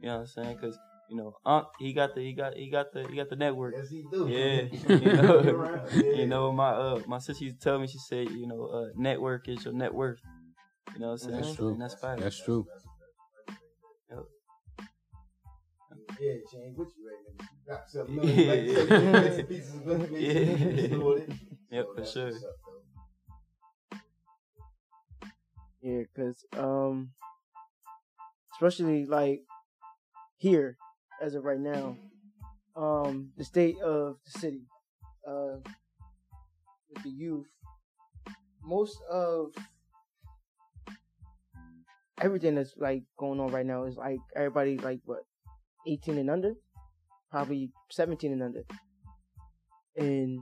You 0.00 0.08
know 0.08 0.14
what 0.14 0.20
I'm 0.20 0.26
saying? 0.26 0.58
Cause 0.58 0.78
you 1.08 1.16
know, 1.16 1.34
Unc, 1.44 1.66
he 1.78 1.92
got 1.92 2.14
the 2.14 2.20
he 2.20 2.32
got 2.32 2.56
he 2.56 2.70
got 2.70 2.92
the 2.92 3.06
he 3.08 3.16
got 3.16 3.28
the 3.28 3.36
network. 3.36 3.74
Yes, 3.76 3.90
he 3.90 4.04
do. 4.10 4.28
Yeah, 4.28 4.62
you 4.94 5.22
know, 5.22 5.82
yeah. 5.92 6.02
you 6.02 6.26
know, 6.26 6.52
my 6.52 6.70
uh 6.70 7.00
my 7.06 7.18
sister 7.18 7.44
used 7.44 7.60
to 7.60 7.64
tell 7.64 7.78
me 7.78 7.86
she 7.86 7.98
said, 7.98 8.30
you 8.30 8.46
know, 8.46 8.66
uh 8.66 8.88
network 8.96 9.48
is 9.48 9.64
your 9.64 9.74
net 9.74 9.92
worth. 9.92 10.20
You 10.94 11.00
know 11.00 11.06
what 11.08 11.12
I'm 11.12 11.18
saying? 11.30 11.42
That's 11.42 11.54
true. 11.54 11.68
And 11.72 11.80
that's 11.82 11.94
fact. 11.94 12.20
That's 12.20 12.42
true. 12.42 12.66
Yeah, 16.20 16.34
change 16.52 16.76
what 16.76 16.88
you 16.96 17.08
right 17.08 17.16
now. 17.38 17.46
You 17.54 17.72
got 17.72 17.88
something 17.88 18.18
else. 18.18 18.26
Like 18.26 18.62
you 18.62 18.74
said, 18.74 18.90
you 19.04 19.12
bits 19.12 19.38
and 19.38 19.48
pieces 19.48 19.74
of 19.74 19.88
information. 19.88 20.20
Yeah. 20.20 20.40
you 20.40 20.88
can 20.88 21.00
store 21.00 21.18
it. 21.18 21.32
Yep, 21.70 21.86
for 21.96 22.04
sure. 22.04 22.24
what's 22.26 22.44
up, 22.44 22.50
though. 23.92 23.98
Yeah, 25.82 26.02
cause 26.14 26.44
um, 26.58 27.10
especially 28.60 29.06
like 29.06 29.40
here, 30.36 30.76
as 31.22 31.34
of 31.34 31.44
right 31.44 31.58
now, 31.58 31.96
um, 32.76 33.30
the 33.38 33.44
state 33.44 33.80
of 33.80 34.16
the 34.26 34.38
city, 34.38 34.66
uh, 35.26 35.56
with 36.92 37.02
the 37.02 37.10
youth, 37.10 37.46
most 38.62 38.98
of 39.10 39.46
everything 42.20 42.54
that's 42.54 42.74
like 42.76 43.02
going 43.18 43.40
on 43.40 43.50
right 43.50 43.64
now 43.64 43.84
is 43.84 43.96
like 43.96 44.18
everybody 44.36 44.76
like 44.76 45.00
what, 45.06 45.20
eighteen 45.86 46.18
and 46.18 46.28
under, 46.28 46.52
probably 47.30 47.70
seventeen 47.90 48.32
and 48.32 48.42
under, 48.42 48.64
and 49.96 50.40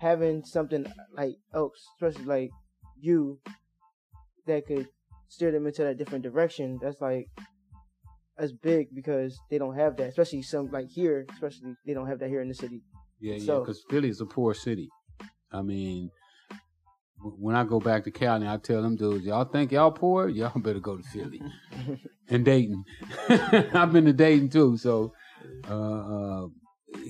having 0.00 0.44
something 0.44 0.84
like 1.16 1.36
else, 1.54 1.88
especially 1.96 2.26
like 2.26 2.50
you 3.00 3.40
that 4.46 4.66
could 4.66 4.86
steer 5.28 5.52
them 5.52 5.66
into 5.66 5.82
that 5.84 5.98
different 5.98 6.24
direction. 6.24 6.78
That's 6.80 7.00
like 7.00 7.28
that's 8.36 8.52
big 8.52 8.88
because 8.94 9.38
they 9.50 9.58
don't 9.58 9.76
have 9.76 9.96
that, 9.96 10.08
especially 10.08 10.42
some 10.42 10.70
like 10.70 10.88
here, 10.88 11.26
especially 11.32 11.74
they 11.86 11.94
don't 11.94 12.08
have 12.08 12.18
that 12.20 12.28
here 12.28 12.42
in 12.42 12.48
the 12.48 12.54
city. 12.54 12.82
Yeah, 13.20 13.36
yeah, 13.36 13.58
because 13.60 13.82
Philly 13.88 14.08
is 14.08 14.20
a 14.20 14.26
poor 14.26 14.54
city. 14.54 14.88
I 15.52 15.62
mean, 15.62 16.10
when 17.38 17.54
I 17.54 17.64
go 17.64 17.80
back 17.80 18.04
to 18.04 18.10
Cali, 18.10 18.46
I 18.46 18.56
tell 18.58 18.82
them 18.82 18.96
dudes, 18.96 19.24
y'all 19.24 19.44
think 19.44 19.72
y'all 19.72 19.92
poor? 19.92 20.28
Y'all 20.28 20.58
better 20.60 20.80
go 20.80 20.96
to 20.96 21.02
Philly 21.02 21.40
and 22.28 22.44
Dayton. 22.44 22.84
I've 23.28 23.92
been 23.92 24.04
to 24.04 24.12
Dayton 24.12 24.50
too, 24.50 24.76
so 24.76 25.12
uh, 25.68 26.42
uh, 26.42 26.46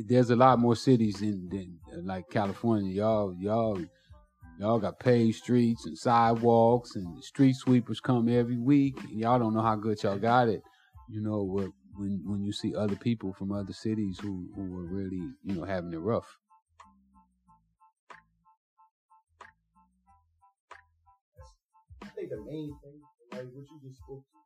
there's 0.07 0.31
a 0.31 0.37
lot 0.37 0.59
more 0.59 0.77
cities 0.77 1.23
in 1.23 1.49
than 1.51 2.07
like 2.07 2.25
California. 2.31 2.93
Y'all, 2.93 3.35
y'all, 3.39 3.81
y'all 4.59 4.79
got 4.79 4.99
paved 5.01 5.37
streets 5.37 5.87
and 5.87 5.97
sidewalks, 5.97 6.97
and 6.97 7.23
street 7.23 7.55
sweepers 7.57 8.01
come 8.01 8.29
every 8.29 8.59
week. 8.59 8.99
Y'all 9.11 9.39
don't 9.39 9.55
know 9.55 9.63
how 9.63 9.77
good 9.77 10.03
y'all 10.03 10.19
got 10.19 10.49
it. 10.49 10.63
You 11.09 11.21
know 11.23 11.43
what? 11.43 11.71
When 11.97 12.23
when 12.25 12.43
you 12.43 12.53
see 12.53 12.75
other 12.75 12.97
people 12.97 13.33
from 13.33 13.53
other 13.53 13.73
cities 13.73 14.19
who 14.21 14.49
who 14.57 14.63
are 14.79 14.87
really 14.87 15.23
you 15.45 15.55
know 15.55 15.65
having 15.65 15.93
it 15.93 15.99
rough. 15.99 16.27
I 22.03 22.07
think 22.09 22.31
the 22.31 22.43
main 22.45 22.77
thing, 22.83 23.01
like 23.33 23.47
what 23.53 23.65
you 23.71 23.81
just 23.83 23.99
spoke 24.01 24.25
to, 24.31 24.37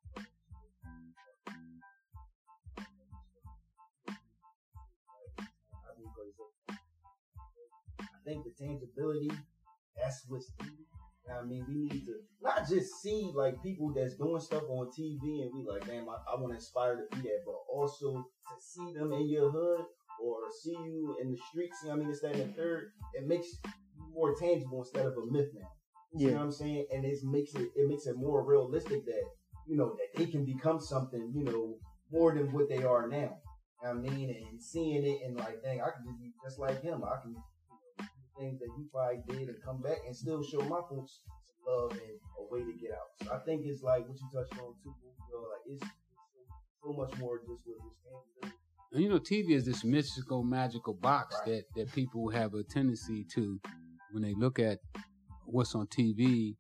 I 8.01 8.07
think 8.25 8.45
the 8.45 8.53
tangibility, 8.65 9.31
that's 10.01 10.25
what's 10.29 10.51
needed. 10.61 10.87
What 11.25 11.43
I 11.43 11.45
mean, 11.45 11.65
we 11.69 11.75
need 11.75 12.07
to 12.07 12.15
not 12.43 12.69
just 12.69 13.03
see 13.03 13.31
like 13.35 13.63
people 13.63 13.93
that's 13.95 14.17
doing 14.17 14.41
stuff 14.41 14.65
on 14.69 14.89
TV 14.99 15.43
and 15.43 15.51
we 15.55 15.67
like, 15.69 15.87
damn, 15.87 16.09
I, 16.09 16.17
I 16.33 16.41
want 16.41 16.53
to 16.53 16.59
aspire 16.59 16.97
to 16.97 17.17
be 17.17 17.23
that, 17.23 17.41
but 17.45 17.57
also 17.71 18.13
to 18.15 18.55
see 18.61 18.95
them 18.95 19.13
in 19.13 19.29
your 19.29 19.51
hood 19.51 19.85
or 20.23 20.37
see 20.63 20.73
you 20.73 21.17
in 21.21 21.31
the 21.31 21.39
streets. 21.51 21.79
You 21.83 21.91
know 21.91 21.97
what 21.97 22.01
I 22.01 22.05
mean, 22.05 22.11
Instead 22.11 22.37
of 22.41 22.55
third. 22.55 22.93
It 23.15 23.27
makes 23.27 23.49
more 24.15 24.35
tangible 24.35 24.81
instead 24.81 25.07
of 25.07 25.15
a 25.17 25.27
myth 25.31 25.49
now. 25.55 25.69
You 26.15 26.31
know 26.31 26.37
what 26.37 26.43
I'm 26.45 26.53
saying? 26.53 26.87
And 26.93 27.05
it 27.05 27.19
makes 27.25 27.55
it 27.55 27.69
it 27.77 27.89
makes 27.89 28.07
it 28.07 28.17
more 28.17 28.45
realistic 28.45 29.05
that 29.05 29.25
you 29.67 29.77
know 29.77 29.95
that 29.97 30.19
they 30.19 30.31
can 30.31 30.45
become 30.45 30.81
something 30.81 31.33
you 31.35 31.45
know 31.45 31.77
more 32.11 32.35
than 32.35 32.51
what 32.53 32.69
they 32.69 32.83
are 32.83 33.09
now. 33.09 33.17
You 33.83 33.89
know 33.89 33.95
what 33.95 34.11
I 34.13 34.15
mean, 34.17 34.31
and 34.31 34.63
seeing 34.63 35.05
it 35.05 35.21
and 35.27 35.37
like, 35.37 35.63
dang, 35.63 35.81
I 35.81 35.91
can 35.91 36.05
just 36.07 36.21
be 36.21 36.33
just 36.43 36.59
like 36.59 36.83
him. 36.83 37.05
I 37.05 37.21
can 37.23 37.33
you 37.33 37.37
know, 37.37 37.43
do 37.43 37.48
things 38.39 38.59
that 38.61 38.69
he 38.77 38.85
probably 38.93 39.23
did 39.29 39.49
and 39.49 39.59
come 39.65 39.81
back 39.83 39.99
and 40.07 40.15
still 40.15 40.43
show 40.43 40.61
my 40.63 40.81
folks 40.89 41.21
love 41.67 41.93
and 41.93 42.01
a 42.39 42.55
way 42.55 42.61
to 42.61 42.73
get 42.81 42.93
out. 42.93 43.09
So 43.23 43.33
I 43.35 43.39
think 43.45 43.63
it's 43.65 43.83
like 43.83 44.09
what 44.09 44.17
you 44.19 44.29
touched 44.33 44.59
on 44.61 44.75
too. 44.83 44.95
You 45.05 45.35
know, 45.35 45.43
like 45.49 45.65
it's, 45.67 45.85
so, 46.83 46.93
much 46.93 47.19
more 47.19 47.39
just 47.39 47.67
with 47.67 47.77
this 47.83 47.99
tangibility. 48.07 48.57
And 48.93 49.03
you 49.03 49.09
know, 49.09 49.19
TV 49.19 49.51
is 49.51 49.67
this 49.67 49.85
mystical, 49.85 50.43
magical 50.45 50.95
box 50.95 51.37
Right. 51.45 51.65
that 51.75 51.83
that 51.83 51.93
people 51.93 52.31
have 52.31 52.55
a 52.55 52.63
tendency 52.63 53.27
to, 53.35 53.61
when 54.13 54.23
they 54.23 54.35
look 54.35 54.59
at 54.59 54.79
what's 55.45 55.75
on 55.75 55.87
TV, 55.89 56.55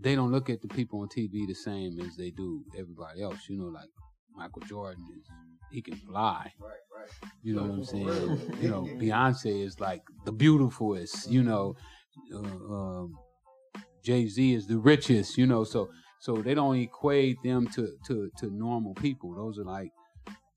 they 0.00 0.14
don't 0.14 0.30
look 0.30 0.48
at 0.48 0.62
the 0.62 0.68
people 0.68 1.00
on 1.00 1.08
TV 1.08 1.46
the 1.46 1.54
same 1.54 2.00
as 2.00 2.16
they 2.16 2.30
do 2.30 2.64
everybody 2.78 3.22
else. 3.22 3.48
You 3.48 3.58
know, 3.58 3.66
like 3.66 3.90
Michael 4.34 4.62
Jordan 4.62 5.04
is 5.18 5.26
he 5.72 5.82
can 5.82 5.96
fly. 5.96 6.52
Right, 6.60 6.70
right. 6.96 7.30
You 7.42 7.54
know 7.54 7.62
what 7.62 7.70
I'm 7.70 7.84
saying? 7.84 8.40
You 8.60 8.68
know, 8.68 8.82
Beyonce 9.00 9.64
is 9.64 9.80
like 9.80 10.02
the 10.24 10.32
beautifulest. 10.32 11.30
You 11.30 11.42
know, 11.42 11.76
uh, 12.34 12.38
um, 12.38 13.18
Jay 14.04 14.26
Z 14.26 14.54
is 14.54 14.66
the 14.66 14.78
richest. 14.78 15.38
You 15.38 15.46
know, 15.46 15.64
so 15.64 15.90
so 16.20 16.36
they 16.36 16.54
don't 16.54 16.76
equate 16.76 17.38
them 17.42 17.66
to 17.68 17.96
to 18.06 18.30
to 18.38 18.50
normal 18.50 18.94
people. 18.94 19.34
Those 19.34 19.58
are 19.58 19.64
like 19.64 19.90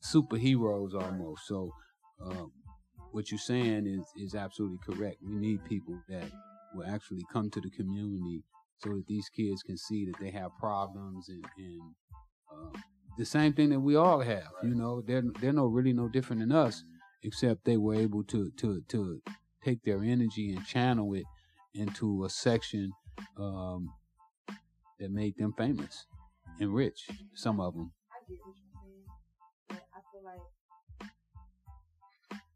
superheroes 0.03 0.93
almost. 0.93 1.47
So 1.47 1.71
um, 2.23 2.51
what 3.11 3.31
you're 3.31 3.39
saying 3.39 3.87
is 3.87 4.05
is 4.21 4.35
absolutely 4.35 4.79
correct. 4.85 5.17
We 5.23 5.35
need 5.35 5.63
people 5.65 5.99
that 6.09 6.29
will 6.73 6.85
actually 6.85 7.25
come 7.31 7.49
to 7.51 7.61
the 7.61 7.69
community 7.69 8.43
so 8.79 8.89
that 8.89 9.07
these 9.07 9.29
kids 9.29 9.63
can 9.63 9.77
see 9.77 10.05
that 10.05 10.19
they 10.19 10.31
have 10.31 10.51
problems 10.59 11.29
and 11.29 11.45
and 11.57 11.81
uh, 12.51 12.77
the 13.17 13.25
same 13.25 13.53
thing 13.53 13.69
that 13.69 13.79
we 13.79 13.95
all 13.95 14.21
have. 14.21 14.49
You 14.63 14.75
know, 14.75 15.01
they're 15.01 15.23
they're 15.41 15.53
no 15.53 15.65
really 15.65 15.93
no 15.93 16.07
different 16.07 16.41
than 16.41 16.51
us, 16.51 16.83
except 17.23 17.65
they 17.65 17.77
were 17.77 17.95
able 17.95 18.23
to 18.25 18.51
to 18.57 18.81
to 18.89 19.21
take 19.63 19.83
their 19.83 20.03
energy 20.03 20.53
and 20.53 20.65
channel 20.65 21.13
it 21.13 21.25
into 21.73 22.23
a 22.25 22.29
section 22.29 22.91
um, 23.37 23.89
that 24.99 25.11
made 25.11 25.37
them 25.37 25.53
famous 25.57 26.05
and 26.59 26.73
rich. 26.73 27.07
Some 27.33 27.59
of 27.59 27.73
them. 27.73 27.91
I 28.11 28.19
get 28.29 28.39
what 28.45 28.55
you're 28.55 28.71
saying, 28.73 29.05
but 29.69 29.83
I 29.93 29.99
feel 30.11 30.23
like 30.23 30.41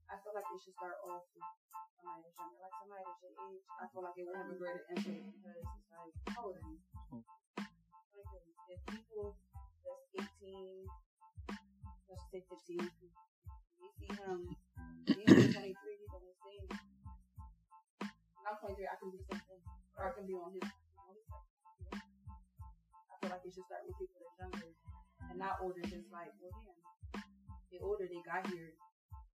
I 0.09 0.15
feel 0.23 0.33
like 0.35 0.47
they 0.51 0.59
should 0.63 0.75
start 0.75 0.97
off 1.07 1.23
somebody 1.99 2.23
that's 2.25 2.35
younger, 2.39 2.59
like 2.63 2.75
somebody 2.79 3.03
that's 3.05 3.21
your 3.23 3.33
age. 3.47 3.63
I 3.79 3.85
feel 3.91 4.03
like 4.03 4.17
it 4.17 4.25
will 4.27 4.37
have 4.37 4.49
a 4.49 4.57
greater 4.57 4.83
impact 4.91 5.23
because 5.35 5.55
it's 5.55 5.71
like, 5.93 6.35
how 6.35 6.43
old 6.49 6.55
are 6.57 6.65
you? 6.65 6.77
Like, 7.11 7.27
if 8.69 8.79
people 8.87 9.37
that's 10.19 10.35
18, 10.43 10.83
let's 12.11 12.27
say 12.27 12.43
15, 12.43 12.83
we 13.79 13.87
see 13.95 14.11
him, 14.11 14.51
he's 15.07 15.31
23, 15.31 15.55
he's 15.55 16.11
on 16.11 16.19
same. 16.43 16.67
When 18.35 18.43
I'm 18.43 18.59
23, 18.59 18.83
I 18.83 18.99
can 18.99 19.15
do 19.15 19.21
something, 19.31 19.61
or 19.95 20.01
I 20.07 20.11
can 20.11 20.27
be 20.27 20.35
on 20.35 20.51
his. 20.51 20.67
On 20.67 21.15
his 21.15 21.23
you? 21.23 21.95
I 21.95 23.15
feel 23.23 23.31
like 23.31 23.43
they 23.47 23.51
should 23.51 23.63
start 23.63 23.87
with 23.87 23.95
people 23.95 24.19
that's 24.19 24.35
younger 24.43 24.71
and 25.31 25.39
not 25.39 25.63
older. 25.63 25.79
Just 25.87 26.11
like, 26.11 26.35
well, 26.43 26.51
damn, 26.67 27.23
they 27.71 27.79
older, 27.79 28.03
they 28.03 28.19
got 28.27 28.43
here, 28.51 28.75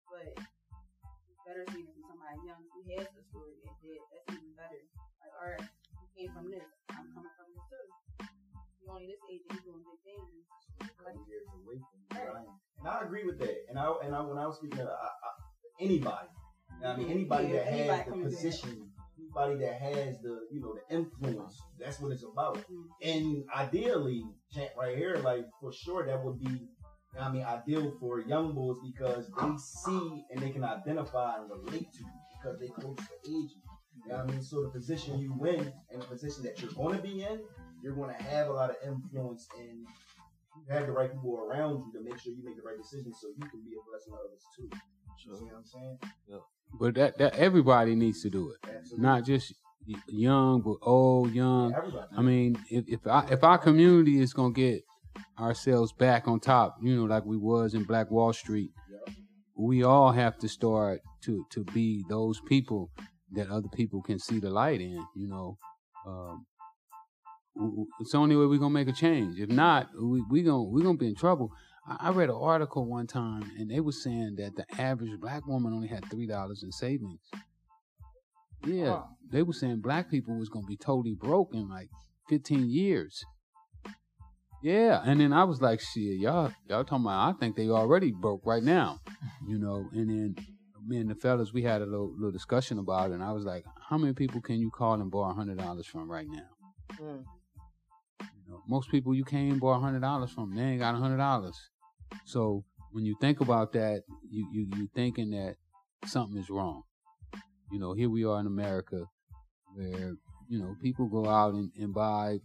but 0.09 0.33
better 1.45 1.65
seeing 1.69 1.85
it 1.85 1.93
from 1.93 2.09
somebody 2.09 2.41
young 2.41 2.61
who 2.73 2.81
has 2.97 3.05
the 3.13 3.21
story 3.29 3.53
and 3.69 3.77
did. 3.85 4.01
That's 4.09 4.33
even 4.33 4.53
better. 4.57 4.81
Like, 5.21 5.33
all 5.37 5.49
right, 5.53 5.69
you 6.01 6.09
came 6.17 6.33
from 6.33 6.49
this, 6.49 6.65
I'm 6.89 7.05
coming 7.13 7.33
from 7.37 7.53
this 7.53 7.65
too. 7.69 8.00
You 8.81 8.91
only 8.91 9.07
this 9.07 9.21
age 9.29 9.41
and 9.49 9.59
you 9.59 9.71
doing 9.71 9.83
big 9.85 9.99
things. 10.01 10.41
Like, 11.05 11.15
years 11.27 11.45
away 11.53 11.77
from 11.77 12.17
where 12.17 12.33
I. 12.33 12.41
And 12.79 12.87
I 12.87 13.05
agree 13.05 13.23
with 13.23 13.39
that. 13.39 13.55
And 13.69 13.77
I 13.77 13.93
and 14.03 14.15
I 14.15 14.21
when 14.21 14.37
I 14.37 14.47
was 14.47 14.57
speaking 14.57 14.77
to 14.77 14.83
I, 14.83 14.87
I, 14.87 15.29
anybody, 15.79 16.27
I 16.83 16.95
mean, 16.95 17.11
anybody 17.11 17.47
Yeah, 17.47 17.63
that 17.63 17.67
anybody 17.67 17.97
has 17.97 18.05
the 18.05 18.23
position, 18.23 18.89
anybody 19.19 19.55
that 19.65 19.75
has 19.79 20.19
the 20.21 20.39
you 20.51 20.61
know 20.61 20.73
the 20.73 20.95
influence, 20.95 21.61
that's 21.79 21.99
what 21.99 22.11
it's 22.11 22.23
about. 22.23 22.57
Mm. 22.57 22.83
And 23.03 23.43
ideally, 23.55 24.23
champ 24.51 24.71
right 24.77 24.97
here, 24.97 25.17
like 25.23 25.45
for 25.59 25.71
sure, 25.71 26.05
that 26.05 26.23
would 26.23 26.39
be. 26.39 26.67
I 27.19 27.29
mean, 27.29 27.43
ideal 27.43 27.93
for 27.99 28.21
young 28.21 28.53
bulls 28.55 28.77
because 28.81 29.29
they 29.37 29.57
see 29.57 30.23
and 30.31 30.41
they 30.41 30.49
can 30.49 30.63
identify 30.63 31.35
and 31.39 31.49
relate 31.49 31.91
to 31.91 32.05
because 32.41 32.57
they 32.57 32.67
close 32.67 32.95
to 32.95 33.29
age. 33.29 33.51
You 34.05 34.11
know 34.11 34.17
what 34.17 34.29
I 34.29 34.31
mean? 34.31 34.41
So 34.41 34.63
the 34.63 34.69
position 34.69 35.19
you 35.19 35.33
win 35.37 35.73
and 35.91 36.01
the 36.01 36.05
position 36.05 36.43
that 36.43 36.61
you're 36.61 36.71
going 36.71 36.95
to 36.95 37.03
be 37.03 37.23
in, 37.23 37.41
you're 37.81 37.95
going 37.95 38.13
to 38.15 38.23
have 38.23 38.47
a 38.47 38.51
lot 38.51 38.69
of 38.69 38.75
influence 38.85 39.47
and 39.59 39.79
you 40.57 40.73
have 40.73 40.85
the 40.85 40.91
right 40.91 41.11
people 41.11 41.37
around 41.39 41.83
you 41.85 41.91
to 41.93 42.03
make 42.03 42.19
sure 42.19 42.33
you 42.33 42.43
make 42.43 42.55
the 42.55 42.61
right 42.63 42.77
decisions 42.77 43.17
so 43.21 43.27
you 43.29 43.45
can 43.49 43.61
be 43.61 43.71
a 43.71 43.81
blessing 43.89 44.13
to 44.13 44.19
others 44.19 44.43
too. 44.55 44.69
You 45.29 45.35
see 45.37 45.43
what 45.45 45.55
I'm 45.57 45.65
saying? 45.65 45.97
But 46.79 46.95
that 46.95 47.17
that 47.17 47.35
everybody 47.35 47.95
needs 47.95 48.21
to 48.23 48.29
do 48.29 48.51
it, 48.51 48.57
Absolutely. 48.69 49.03
not 49.05 49.25
just 49.25 49.53
young, 50.07 50.61
but 50.61 50.77
old, 50.81 51.33
young. 51.33 51.73
Everybody. 51.75 52.07
I 52.17 52.21
mean, 52.21 52.57
if 52.69 52.85
if, 52.87 53.05
I, 53.07 53.27
if 53.29 53.43
our 53.43 53.57
community 53.57 54.19
is 54.19 54.31
gonna 54.33 54.53
get 54.53 54.81
ourselves 55.37 55.91
back 55.93 56.27
on 56.27 56.39
top, 56.39 56.77
you 56.81 56.95
know, 56.95 57.03
like 57.03 57.25
we 57.25 57.37
was 57.37 57.73
in 57.73 57.83
Black 57.83 58.09
Wall 58.09 58.31
Street, 58.33 58.71
Yeah. 58.89 59.13
we 59.55 59.83
all 59.83 60.11
have 60.13 60.37
to 60.39 60.47
start 60.49 61.01
to 61.25 61.45
to 61.51 61.63
be 61.65 62.05
those 62.09 62.39
people 62.47 62.89
that 63.33 63.49
other 63.49 63.69
people 63.69 64.01
can 64.01 64.17
see 64.17 64.39
the 64.39 64.49
light 64.49 64.79
in. 64.81 65.05
You 65.15 65.27
know, 65.27 65.57
um, 66.07 66.13
w- 66.15 66.35
w- 66.37 66.45
it's 67.99 68.11
the 68.11 68.17
only 68.17 68.35
way 68.35 68.45
we're 68.45 68.59
gonna 68.59 68.73
make 68.73 68.87
a 68.87 68.93
change. 68.93 69.39
If 69.39 69.49
not, 69.49 69.89
we 70.01 70.23
we 70.29 70.43
gonna 70.43 70.63
we 70.63 70.81
gonna 70.83 70.97
be 70.97 71.07
in 71.07 71.15
trouble. 71.15 71.51
I, 71.87 72.07
I 72.07 72.09
read 72.11 72.29
an 72.29 72.35
article 72.39 72.85
one 72.85 73.07
time, 73.07 73.43
and 73.57 73.69
they 73.69 73.79
were 73.79 73.91
saying 73.91 74.35
that 74.37 74.55
the 74.55 74.81
average 74.81 75.19
black 75.19 75.45
woman 75.47 75.73
only 75.73 75.87
had 75.87 76.05
three 76.09 76.27
dollars 76.27 76.63
in 76.63 76.71
savings. 76.71 77.19
Yeah, 78.65 78.89
Wow. 78.91 79.09
they 79.31 79.41
were 79.43 79.53
saying 79.53 79.81
black 79.81 80.09
people 80.09 80.37
was 80.37 80.49
gonna 80.49 80.67
be 80.67 80.77
totally 80.77 81.15
broke 81.15 81.53
in 81.53 81.67
like 81.69 81.89
15 82.29 82.69
years. 82.69 83.23
Yeah, 84.63 85.01
and 85.03 85.19
then 85.19 85.33
I 85.33 85.43
was 85.45 85.59
like, 85.59 85.79
shit, 85.81 86.19
y'all, 86.19 86.51
y'all 86.69 86.83
talking 86.83 87.05
about? 87.05 87.29
I 87.35 87.39
think 87.39 87.55
they 87.55 87.67
already 87.69 88.11
broke 88.11 88.45
right 88.45 88.61
now, 88.61 88.99
you 89.47 89.57
know. 89.57 89.89
And 89.91 90.07
then 90.07 90.35
me 90.85 90.97
and 90.97 91.09
the 91.09 91.15
fellas, 91.15 91.51
we 91.51 91.63
had 91.63 91.81
a 91.81 91.85
little, 91.85 92.13
little 92.13 92.31
discussion 92.31 92.77
about 92.77 93.09
it, 93.09 93.15
and 93.15 93.23
I 93.23 93.31
was 93.31 93.43
like, 93.43 93.65
how 93.89 93.97
many 93.97 94.13
people 94.13 94.39
can 94.39 94.59
you 94.59 94.69
call 94.69 94.93
and 95.01 95.09
borrow 95.09 95.33
hundred 95.33 95.57
dollars 95.57 95.87
from 95.87 96.09
right 96.11 96.27
now? 96.29 96.45
Mm. 97.01 97.23
Know, 98.51 98.61
most 98.67 98.91
people 98.91 99.15
you 99.15 99.23
can't 99.23 99.47
even 99.47 99.59
hundred 99.59 100.01
dollars 100.01 100.31
from. 100.31 100.53
They 100.53 100.61
ain't 100.61 100.79
got 100.79 100.95
hundred 100.95 101.17
dollars. 101.17 101.57
So 102.25 102.65
when 102.91 103.05
you 103.05 103.15
think 103.21 103.39
about 103.39 103.71
that, 103.73 104.03
you 104.29 104.45
you 104.51 104.67
you 104.75 104.89
thinking 104.93 105.31
that 105.31 105.55
something 106.05 106.37
is 106.37 106.49
wrong. 106.49 106.83
You 107.71 107.79
know, 107.79 107.93
here 107.93 108.09
we 108.09 108.25
are 108.25 108.39
in 108.41 108.47
America, 108.47 109.05
where 109.73 110.15
you 110.49 110.59
know 110.59 110.75
people 110.81 111.07
go 111.07 111.29
out 111.29 111.53
and, 111.53 111.71
and 111.79 111.93
buy, 111.93 112.39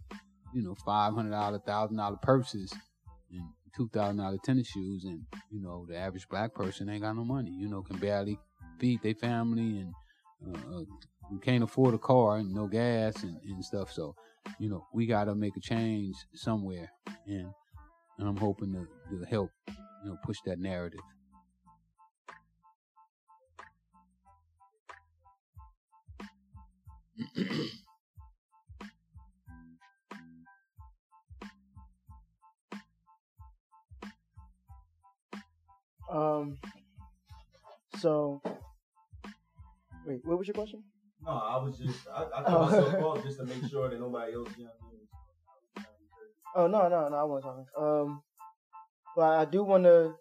you 0.53 0.63
know, 0.63 0.75
five 0.85 1.13
hundred 1.13 1.31
dollar, 1.31 1.59
thousand 1.59 1.97
dollar 1.97 2.17
purses 2.21 2.73
and 3.29 3.43
two 3.75 3.89
thousand 3.89 4.17
dollar 4.17 4.37
tennis 4.45 4.67
shoes, 4.67 5.03
and 5.03 5.23
you 5.51 5.61
know 5.61 5.85
the 5.89 5.97
average 5.97 6.29
black 6.29 6.53
person 6.53 6.89
ain't 6.89 7.01
got 7.01 7.17
no 7.17 7.25
money. 7.25 7.51
You 7.51 7.67
know, 7.67 7.81
can 7.81 7.97
barely 7.97 8.39
feed 8.79 9.01
their 9.01 9.15
family 9.15 9.79
and 9.79 9.93
uh, 10.47 10.77
uh, 10.77 10.83
can't 11.41 11.63
afford 11.63 11.93
a 11.93 11.97
car 11.97 12.37
and 12.37 12.53
no 12.53 12.67
gas 12.67 13.23
and, 13.23 13.37
and 13.43 13.65
stuff. 13.65 13.91
So 13.91 14.15
you 14.59 14.69
know, 14.69 14.85
we 14.93 15.05
got 15.05 15.25
to 15.25 15.35
make 15.35 15.55
a 15.57 15.61
change 15.61 16.15
somewhere, 16.33 16.91
and, 17.25 17.51
and 18.17 18.27
I'm 18.27 18.37
hoping 18.37 18.73
to, 18.73 18.87
to 19.17 19.25
help, 19.25 19.51
you 19.67 20.09
know, 20.09 20.17
push 20.25 20.37
that 20.45 20.59
narrative. 20.59 20.99
Um. 36.09 36.57
So, 37.99 38.41
wait, 40.05 40.23
what 40.23 40.37
was 40.37 40.47
your 40.47 40.53
question? 40.53 40.83
No, 41.25 41.31
I 41.31 41.57
was 41.63 41.77
just 41.77 42.07
I, 42.07 42.23
I 42.23 42.25
Oh. 42.39 42.43
thought 42.43 42.71
myself 42.71 43.03
off 43.03 43.23
just 43.23 43.37
to 43.39 43.45
make 43.45 43.69
sure 43.69 43.89
that 43.89 43.99
nobody 43.99 44.33
else, 44.33 44.49
you 44.57 44.65
know 44.65 44.71
what 44.79 44.87
I 44.87 44.91
mean? 44.91 45.87
Oh 46.55 46.67
no, 46.67 46.87
no, 46.87 47.09
no, 47.09 47.15
I 47.15 47.23
wasn't 47.23 47.53
talking. 47.53 47.65
Um, 47.77 48.23
but 49.15 49.39
I 49.39 49.45
do 49.45 49.63
want 49.63 49.83
to 49.83 50.15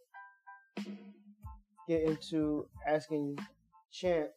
get 1.88 2.02
into 2.02 2.66
asking 2.86 3.38
Champ. 3.92 4.30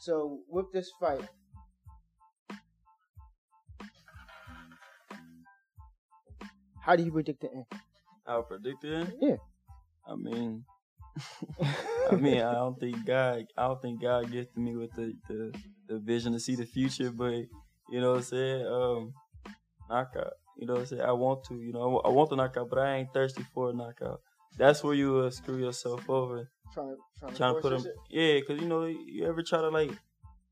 So 0.00 0.40
with 0.48 0.72
this 0.72 0.90
fight, 1.00 1.28
how 6.80 6.96
do 6.96 7.02
you 7.02 7.12
predict 7.12 7.40
the 7.42 7.52
end? 7.52 7.64
I 8.26 8.40
predicted. 8.40 9.12
Yeah. 9.20 9.36
I 10.08 10.14
mean, 10.16 10.64
I 12.10 12.16
mean, 12.16 12.40
I 12.40 12.54
don't 12.54 12.78
think 12.78 13.04
God, 13.04 13.44
I 13.56 13.66
don't 13.66 13.80
think 13.82 14.02
God 14.02 14.30
gifted 14.30 14.58
me 14.58 14.76
with 14.76 14.92
the, 14.94 15.14
the, 15.28 15.52
the 15.88 15.98
vision 15.98 16.32
to 16.32 16.40
see 16.40 16.54
the 16.56 16.66
future, 16.66 17.10
but 17.10 17.32
you 17.90 18.00
know 18.00 18.12
what 18.12 18.18
I'm 18.18 18.22
saying? 18.24 18.66
Um, 18.66 19.12
knockout. 19.88 20.32
You 20.58 20.66
know 20.66 20.74
what 20.74 20.80
I'm 20.80 20.86
saying? 20.86 21.02
I 21.02 21.12
want 21.12 21.44
to, 21.44 21.54
you 21.54 21.72
know, 21.72 21.82
I 21.82 21.86
wa- 21.86 22.02
I 22.04 22.08
want 22.08 22.30
the 22.30 22.36
knockout, 22.36 22.70
but 22.70 22.78
I 22.78 22.96
ain't 22.96 23.12
thirsty 23.12 23.44
for 23.54 23.70
a 23.70 23.72
knockout. 23.74 24.20
That's 24.56 24.82
where 24.82 24.94
you 24.94 25.18
uh, 25.18 25.30
screw 25.30 25.58
yourself 25.58 26.08
over. 26.08 26.50
Trying 26.72 26.88
to 26.88 26.96
trying 27.18 27.32
to, 27.32 27.36
Trying 27.36 27.54
to 27.54 27.60
put 27.60 27.70
them, 27.70 27.92
yeah, 28.10 28.40
cause 28.40 28.58
you 28.60 28.66
know, 28.66 28.84
you 28.84 29.26
ever 29.26 29.42
try 29.42 29.60
to 29.60 29.68
like, 29.68 29.90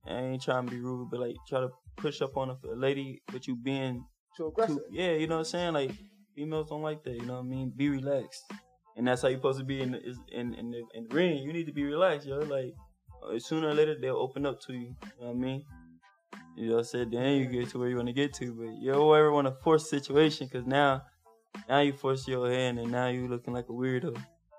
I 0.07 0.21
ain't 0.21 0.43
trying 0.43 0.67
to 0.67 0.71
be 0.71 0.79
rude, 0.79 1.11
but 1.11 1.21
like 1.21 1.37
try 1.49 1.61
to 1.61 1.71
push 1.97 2.21
up 2.21 2.37
on 2.37 2.51
a, 2.51 2.59
a 2.71 2.77
lady, 2.77 3.23
but 3.33 3.47
you 3.47 3.57
being 3.57 4.05
too 4.37 4.49
aggressive. 4.49 4.77
too, 4.77 4.83
yeah, 4.91 5.12
you 5.12 5.27
know 5.27 5.37
what 5.37 5.41
I'm 5.41 5.45
saying? 5.47 5.73
Like 5.73 5.93
females 6.35 6.69
don't 6.69 6.83
like 6.83 7.03
that. 7.05 7.15
You 7.15 7.25
know 7.25 7.35
what 7.35 7.41
I 7.45 7.49
mean? 7.49 7.73
Be 7.75 7.89
relaxed, 7.89 8.45
and 8.97 9.07
that's 9.07 9.23
how 9.23 9.29
you're 9.29 9.39
supposed 9.39 9.59
to 9.59 9.65
be 9.65 9.81
in 9.81 9.93
the, 9.93 9.99
in 10.33 10.55
in 10.55 10.71
the, 10.71 10.83
in 10.95 11.09
the 11.09 11.15
ring. 11.15 11.39
You 11.39 11.53
need 11.53 11.67
to 11.67 11.73
be 11.73 11.85
relaxed, 11.85 12.27
yo. 12.27 12.39
Like 12.39 12.75
uh, 13.23 13.39
sooner 13.39 13.69
or 13.69 13.75
later 13.75 13.97
they'll 14.01 14.17
open 14.17 14.47
up 14.47 14.61
to 14.63 14.73
you. 14.73 14.81
You 14.81 14.91
know 15.21 15.27
what 15.27 15.31
I 15.31 15.35
mean? 15.35 15.65
You 16.57 16.69
know, 16.69 16.75
what 16.75 16.79
I'm 16.81 16.85
saying 16.85 17.11
then 17.11 17.37
you 17.37 17.47
get 17.47 17.71
to 17.71 17.79
where 17.79 17.89
you 17.89 17.97
want 17.97 18.09
to 18.09 18.15
get 18.15 18.33
to, 18.35 18.53
but 18.55 18.69
you 18.81 18.93
don't 18.93 19.16
ever 19.16 19.33
want 19.33 19.49
to 19.49 19.55
force 19.62 19.91
situation 19.91 20.47
because 20.47 20.66
now, 20.66 21.03
now 21.69 21.81
you 21.81 21.93
force 21.93 22.29
your 22.29 22.49
hand 22.51 22.79
and 22.79 22.93
now 22.93 23.09
you 23.09 23.27
looking 23.27 23.53
like 23.53 23.69
a 23.69 23.73
weirdo. 23.73 24.16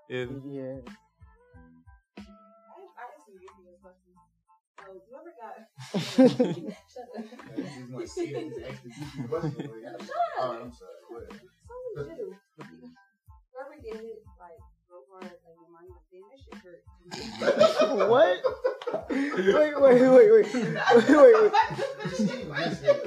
Yeah. 0.10 0.26
Yeah. 0.46 0.80
I, 2.18 2.22
I 2.22 3.06
actually 3.16 3.40
give 3.40 3.56
you 3.64 3.72
a 3.72 3.80
question. 3.82 4.14
So, 4.78 4.92
you 5.08 5.16
ever 5.16 5.34
got? 5.40 5.56
Shut 6.92 7.08
up. 7.18 7.24
He's 7.56 7.90
gonna 7.92 8.08
say 13.96 14.25
what? 18.10 18.38
Wait, 19.10 19.36
wait, 19.36 19.56
wait, 19.56 19.82
wait, 19.82 20.02
wait, 20.02 20.32
wait, 20.32 20.32
wait, 20.32 21.36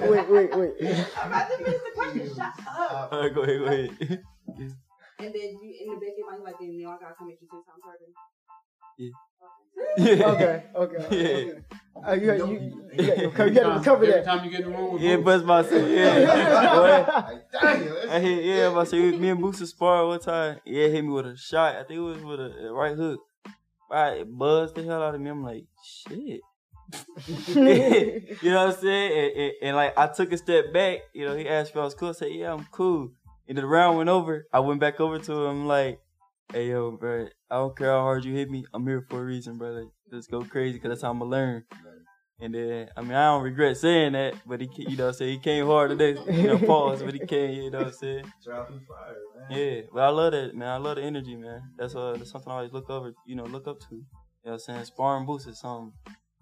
wait, 0.09 0.31
wait, 0.31 0.51
wait. 0.57 1.07
I'm 1.21 1.29
about 1.29 1.49
to 1.51 1.57
finish 1.57 1.81
the 1.83 1.93
question. 1.95 2.29
Shut 2.37 2.53
up. 2.69 3.13
All 3.13 3.21
right, 3.21 3.35
go 3.35 3.43
ahead, 3.43 3.59
go 3.59 3.65
ahead. 3.67 3.91
And 5.21 5.35
then 5.35 5.59
you 5.61 5.75
in 5.81 5.89
the 5.89 5.97
back 5.97 6.11
of 6.13 6.17
your 6.17 6.31
mind, 6.31 6.45
like, 6.45 6.55
damn, 6.61 6.79
now 6.81 6.91
I 6.91 6.99
gotta 7.01 7.15
come 7.19 7.29
at 7.29 7.35
you 7.43 7.49
ten 7.51 7.61
times 7.67 7.83
harder. 7.83 8.07
Yeah. 8.99 10.27
Okay. 10.29 10.65
Okay, 10.77 10.97
okay. 10.97 11.17
Yeah. 11.17 11.53
okay. 11.53 11.61
Uh, 12.07 12.13
you, 12.13 12.27
got- 12.27 12.39
you, 12.39 12.55
you, 12.55 12.61
you, 12.93 13.31
got- 13.31 13.49
you 13.49 13.55
got 13.55 13.63
to 13.63 13.79
recover 13.81 14.05
Every 14.05 14.07
that. 14.13 14.25
time 14.25 14.45
you 14.45 14.51
get 14.53 14.61
in 14.61 14.71
the 14.71 14.79
room 14.79 14.93
with 14.93 15.03
Yeah, 15.03 15.17
Boots, 15.17 15.43
bust 15.45 15.73
my 15.73 15.79
yeah. 15.79 16.75
Boy. 16.77 17.13
Like, 17.13 17.51
damn, 17.51 18.11
I 18.11 18.21
hit, 18.21 18.45
yeah, 18.45 18.71
but 18.73 18.85
say 18.87 19.11
me 19.19 19.29
and 19.31 19.41
Booster 19.41 19.67
spar 19.67 20.07
one 20.07 20.21
time. 20.21 20.61
Yeah, 20.65 20.87
hit 20.87 21.03
me 21.05 21.11
with 21.11 21.27
a 21.27 21.37
shot. 21.37 21.75
I 21.75 21.83
think 21.83 21.99
it 21.99 22.01
was 22.01 22.23
with 22.23 22.39
a, 22.39 22.69
a 22.69 22.73
right 22.73 22.95
hook. 22.97 23.21
It 23.91 24.39
buzzed 24.39 24.75
the 24.75 24.83
hell 24.83 25.03
out 25.03 25.15
of 25.15 25.21
me. 25.21 25.31
I'm 25.31 25.43
like, 25.43 25.65
shit. 25.83 26.41
you 27.47 28.51
know 28.51 28.67
what 28.67 28.75
I'm 28.75 28.81
saying? 28.81 29.13
And, 29.13 29.43
and, 29.43 29.53
and, 29.63 29.77
like 29.77 29.99
I 29.99 30.07
took 30.07 30.33
a 30.33 30.39
step 30.39 30.73
back. 30.73 31.01
You 31.13 31.27
know, 31.27 31.37
he 31.37 31.49
asked 31.49 31.71
if 31.71 31.77
I 31.77 31.85
was 31.85 31.95
cool. 31.95 32.11
I 32.11 32.13
said, 32.13 32.33
yeah, 32.33 32.53
I'm 32.53 32.67
cool. 32.71 33.11
And 33.49 33.57
the 33.57 33.67
round 33.67 33.99
went 33.99 34.09
over. 34.09 34.47
I 34.53 34.61
went 34.61 34.81
back 34.81 35.01
over 35.01 35.19
to 35.19 35.47
him 35.47 35.67
like, 35.67 36.01
hey 36.53 36.71
yo, 36.71 36.93
bro, 36.93 37.29
I 37.51 37.57
don't 37.57 37.77
care 37.77 37.91
how 37.91 38.01
hard 38.01 38.25
you 38.25 38.35
hit 38.35 38.51
me. 38.51 38.65
I'm 38.73 38.87
here 38.87 39.05
for 39.09 39.21
a 39.21 39.25
reason, 39.25 39.59
brother. 39.59 39.87
Just 40.11 40.31
go 40.31 40.43
crazy 40.43 40.75
because 40.75 40.91
that's 40.91 41.03
how 41.03 41.11
I'm 41.11 41.19
gonna 41.19 41.31
learn. 41.31 41.65
And 42.41 42.55
then, 42.55 42.89
I 42.97 43.01
mean, 43.03 43.13
I 43.13 43.33
don't 43.33 43.43
regret 43.43 43.77
saying 43.77 44.13
that, 44.13 44.35
but 44.47 44.61
he, 44.61 44.69
you 44.77 44.97
know, 44.97 45.07
what 45.07 45.09
I'm 45.09 45.15
saying 45.15 45.33
he 45.33 45.39
came 45.39 45.67
hard 45.67 45.91
today. 45.91 46.21
You 46.31 46.47
know, 46.49 46.59
pause, 46.59 47.03
but 47.03 47.13
he 47.15 47.21
came. 47.21 47.51
You 47.63 47.71
know 47.71 47.79
what 47.79 47.87
I'm 47.89 47.93
saying? 47.93 48.33
Trial 48.45 48.65
through 48.67 48.81
fire, 48.87 49.17
man. 49.51 49.59
Yeah, 49.59 49.81
but 49.93 50.03
I 50.05 50.09
love 50.09 50.33
that, 50.33 50.55
man. 50.55 50.69
I 50.69 50.77
love 50.77 50.97
the 50.97 51.03
energy, 51.03 51.35
man. 51.35 51.63
That's 51.77 51.97
uh, 51.97 52.15
that's 52.17 52.31
something 52.31 52.53
I 52.53 52.57
always 52.57 52.73
look 52.73 52.89
over, 52.91 53.13
you 53.27 53.35
know, 53.35 53.45
look 53.45 53.67
up 53.67 53.81
to. 53.81 53.87
You 53.91 54.05
know 54.45 54.53
what 54.53 54.53
I'm 54.53 54.59
saying? 54.61 54.85
Sparring 54.85 55.27
Boots 55.27 55.47
is 55.47 55.59
something 55.59 55.93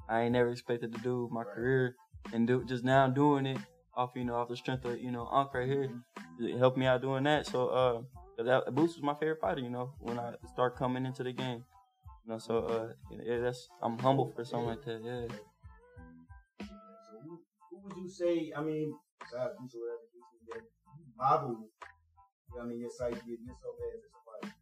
I 0.09 0.23
ain't 0.23 0.32
never 0.32 0.51
expected 0.51 0.93
to 0.93 0.98
do 1.01 1.23
with 1.24 1.32
my 1.32 1.44
career, 1.44 1.97
and 2.32 2.47
do 2.47 2.62
just 2.64 2.85
now 2.85 3.09
doing 3.09 3.47
it 3.47 3.59
off, 3.97 4.10
you 4.14 4.24
know, 4.24 4.35
off 4.35 4.48
the 4.48 4.56
strength 4.56 4.85
of, 4.85 5.01
you 5.01 5.10
know, 5.10 5.27
Unc 5.32 5.55
right 5.55 5.66
here, 5.66 5.89
it 6.39 6.59
helped 6.59 6.77
me 6.77 6.85
out 6.85 7.01
doing 7.01 7.24
that. 7.24 7.47
So, 7.47 7.68
uh, 7.68 8.43
that 8.43 8.74
Boots 8.74 8.94
was 8.94 9.02
my 9.02 9.14
favorite 9.14 9.40
fighter, 9.40 9.62
you 9.62 9.70
know, 9.70 9.94
when 9.98 10.18
I 10.18 10.35
start 10.52 10.77
coming 10.77 11.06
into 11.06 11.23
the 11.23 11.32
game. 11.32 11.64
You 12.24 12.32
know, 12.32 12.39
so 12.39 12.59
uh, 12.59 12.89
yeah, 13.24 13.39
that's 13.39 13.68
I'm 13.82 13.98
humble 13.98 14.32
for 14.35 14.44
something 14.44 14.68
like 14.68 14.85
that. 14.85 15.01
Yeah. 15.02 15.36
Would 17.87 17.97
you 17.97 18.09
say? 18.09 18.53
I 18.57 18.63
mean, 18.63 18.95
besides 19.21 19.55
that. 19.59 19.73
You 19.73 20.61
know, 21.19 21.69
I 22.61 22.65
mean, 22.67 22.81
your 22.81 22.91
site 22.91 23.13
yourself 23.13 23.77
as 23.95 24.03
somebody. 24.13 24.55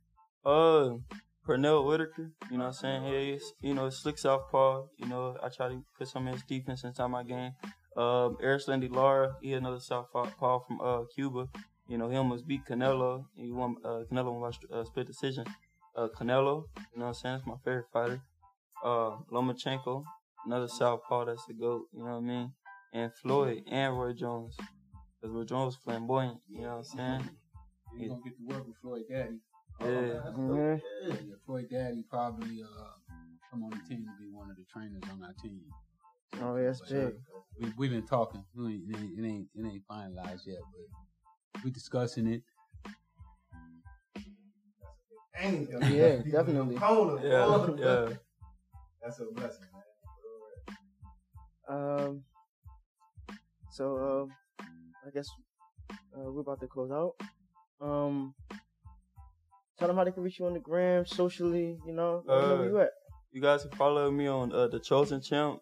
Uh, 0.45 0.99
Pernell 1.47 1.87
Whitaker, 1.87 2.33
you 2.51 2.59
know 2.59 2.65
what 2.65 2.69
I'm 2.69 2.73
saying? 2.73 3.05
He 3.05 3.31
is, 3.33 3.53
you 3.61 3.75
know, 3.75 3.91
slick 3.91 4.19
southpaw. 4.19 4.87
You 4.99 5.07
know, 5.07 5.37
I 5.43 5.49
try 5.49 5.69
to 5.69 5.85
put 5.99 6.09
some 6.09 6.27
of 6.27 6.35
his 6.35 6.43
defense 6.43 6.85
inside 6.85 7.09
my 7.09 7.23
game. 7.23 7.53
Um, 7.97 8.37
Erislandy 8.43 8.91
Lara, 8.91 9.37
he 9.43 9.53
another 9.53 9.81
southpaw 9.81 10.31
from 10.67 10.81
uh 10.81 11.05
Cuba. 11.15 11.49
You 11.87 11.99
know, 11.99 12.09
he 12.09 12.17
almost 12.17 12.47
beat 12.47 12.65
Canelo. 12.65 13.27
He 13.37 13.53
won. 13.53 13.77
Uh, 13.85 14.03
Canelo 14.11 14.41
won 14.41 14.51
by 14.51 14.77
uh, 14.77 14.85
split 14.85 15.07
decision. 15.07 15.45
Uh, 15.97 16.09
Canelo, 16.19 16.65
you 16.93 16.99
know 16.99 17.07
what 17.07 17.09
I'm 17.09 17.15
saying? 17.15 17.35
That's 17.37 17.47
my 17.47 17.57
favorite 17.65 17.87
fighter. 17.93 18.23
Uh, 18.83 19.19
Lomachenko, 19.33 20.03
another 20.47 20.69
southpaw 20.69 21.27
that's 21.27 21.45
the 21.47 21.55
goat. 21.55 21.87
You 21.93 22.01
know 22.05 22.11
what 22.11 22.17
I 22.17 22.21
mean? 22.21 22.53
And 22.95 23.12
Floyd 23.23 23.65
and 23.71 23.99
Roy 23.99 24.12
Jones, 24.12 24.57
because 25.21 25.35
Roy 25.35 25.45
Jones 25.45 25.75
was 25.75 25.77
flamboyant. 25.85 26.39
You 26.49 26.62
know 26.62 26.77
what 26.77 26.77
I'm 26.77 26.85
saying? 26.85 27.31
You're 27.99 28.09
gonna 28.09 28.21
get 28.25 28.37
to 28.39 28.45
work 28.47 28.66
with 28.66 28.77
Floyd 28.81 29.03
Daddy. 29.11 29.41
Yeah. 29.81 29.87
Mhm. 29.87 30.81
Yeah, 31.03 31.35
Floyd 31.45 31.66
Daddy 31.71 32.05
probably 32.09 32.62
uh 32.62 32.93
come 33.51 33.65
on 33.65 33.71
the 33.71 33.77
team 33.89 34.05
to 34.07 34.12
be 34.25 34.31
one 34.33 34.51
of 34.51 34.57
the 34.57 34.65
trainers 34.73 35.03
on 35.12 35.23
our 35.23 35.33
team. 35.43 35.61
Oh, 36.41 36.57
yeah, 36.57 36.66
that's 36.66 36.81
big. 36.89 37.15
We 37.61 37.73
we've 37.77 37.91
been 37.91 38.07
talking. 38.07 38.45
It, 38.57 38.61
ain't, 38.61 39.19
it 39.19 39.25
ain't 39.25 39.49
it 39.55 39.65
ain't 39.66 39.83
finalized 39.89 40.47
yet, 40.47 40.59
but 40.73 41.62
we're 41.65 41.71
discussing 41.71 42.27
it. 42.29 42.43
Dang, 45.41 45.69
Yeah, 45.71 46.16
definitely. 46.31 46.77
Yeah, 47.23 47.47
yeah. 47.79 48.09
That's 49.03 49.19
a 49.21 49.25
blessing, 49.35 49.66
man. 49.73 50.77
Um. 51.69 52.25
So, 53.75 54.29
uh, 54.61 54.65
I 55.05 55.11
guess 55.13 55.27
uh, 55.91 56.31
we're 56.31 56.43
about 56.43 56.61
to 56.61 56.69
close 56.69 56.93
out. 56.93 57.15
Um. 57.81 58.33
Tell 59.77 59.89
them 59.89 59.97
how 59.97 60.05
they 60.05 60.13
can 60.13 60.23
reach 60.23 60.39
you 60.39 60.47
on 60.47 60.55
the 60.55 60.61
gram, 60.61 61.05
socially. 61.05 61.77
You 61.85 61.93
know, 61.93 62.23
let 62.25 62.37
where 62.49 62.59
Uh, 62.59 62.63
you 62.63 62.79
at. 62.79 62.91
You 63.33 63.43
guys 63.43 63.63
can 63.63 63.73
follow 63.73 64.09
me 64.13 64.29
on 64.29 64.53
uh, 64.53 64.69
the 64.69 64.79
Chosen 64.79 65.21
Champ, 65.21 65.61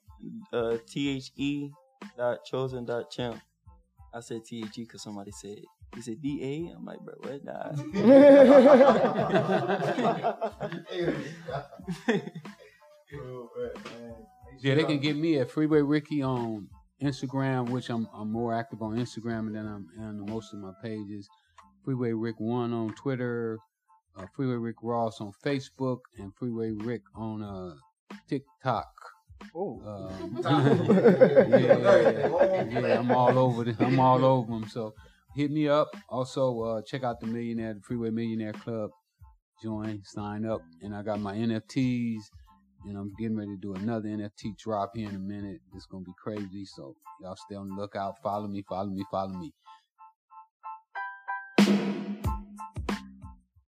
uh, 0.53 0.77
T 0.87 1.17
H 1.17 1.33
E 1.37 1.71
dot 2.19 2.45
chosen 2.45 2.85
dot 2.85 3.11
champ. 3.11 3.41
I 4.13 4.21
said 4.21 4.45
T 4.45 4.59
H 4.63 4.77
E 4.77 4.83
because 4.83 5.03
somebody 5.03 5.31
said 5.31 5.61
he 5.95 6.03
said 6.03 6.21
D 6.21 6.69
A. 6.69 6.75
I'm 6.77 6.85
like, 6.85 7.01
bro, 7.01 7.15
what? 7.21 7.43
Nah. 7.43 7.73
Man, 13.13 13.49
man. 13.85 14.15
Yeah, 14.61 14.75
they 14.75 14.85
can 14.85 14.99
get 15.01 15.17
me 15.17 15.39
at 15.39 15.51
Freeway 15.51 15.81
Ricky 15.81 16.23
on 16.23 16.69
Instagram, 17.03 17.71
which 17.71 17.91
I'm 17.91 18.09
I'm 18.15 18.31
more 18.31 18.55
active 18.55 18.83
on 18.83 18.97
Instagram 18.97 19.53
than 19.53 19.67
I'm 19.67 19.87
on 19.99 20.27
most 20.27 20.53
of 20.53 20.61
my 20.61 20.73
pages. 20.83 21.29
Freeway 21.85 22.13
Rick 22.13 22.37
One 22.39 22.73
on 22.73 22.95
Twitter, 22.95 23.59
uh, 24.17 24.27
Freeway 24.37 24.55
Rick 24.55 24.77
Ross 24.83 25.21
on 25.21 25.33
Facebook, 25.45 25.99
and 26.19 26.33
Freeway 26.37 26.71
Rick 26.71 27.03
on 27.17 27.43
uh, 27.43 27.75
TikTok. 28.29 28.87
Oh. 29.55 29.83
Um, 29.85 30.39
yeah, 30.41 31.59
yeah, 31.59 32.81
yeah, 32.81 32.99
I'm 32.99 33.11
all 33.11 33.39
over. 33.39 33.65
The, 33.65 33.85
I'm 33.85 33.99
all 33.99 34.25
over 34.25 34.53
them. 34.53 34.69
So 34.69 34.95
hit 35.35 35.51
me 35.51 35.69
up. 35.69 35.89
Also, 36.09 36.61
uh, 36.61 36.83
check 36.83 37.03
out 37.03 37.21
the 37.21 37.27
Millionaire, 37.27 37.75
the 37.75 37.81
Freeway 37.81 38.11
Millionaire 38.11 38.53
Club. 38.53 38.91
Join, 39.63 40.03
sign 40.05 40.45
up, 40.45 40.61
and 40.83 40.95
I 40.95 41.03
got 41.03 41.21
my 41.21 41.35
NFTs, 41.35 42.23
and 42.87 42.97
I'm 42.97 43.15
getting 43.19 43.37
ready 43.37 43.53
to 43.53 43.61
do 43.61 43.75
another 43.75 44.09
NFT 44.09 44.59
drop 44.59 44.93
here 44.97 45.09
in 45.09 45.17
a 45.17 45.19
minute. 45.19 45.61
It's 45.75 45.87
gonna 45.87 46.05
be 46.05 46.15
crazy. 46.23 46.65
So 46.65 46.97
y'all 47.21 47.37
stay 47.37 47.55
on 47.57 47.69
the 47.69 47.75
lookout. 47.75 48.17
Follow 48.23 48.49
me, 48.49 48.63
follow 48.69 48.91
me, 48.91 49.05
follow 49.11 49.33
me. 49.33 49.53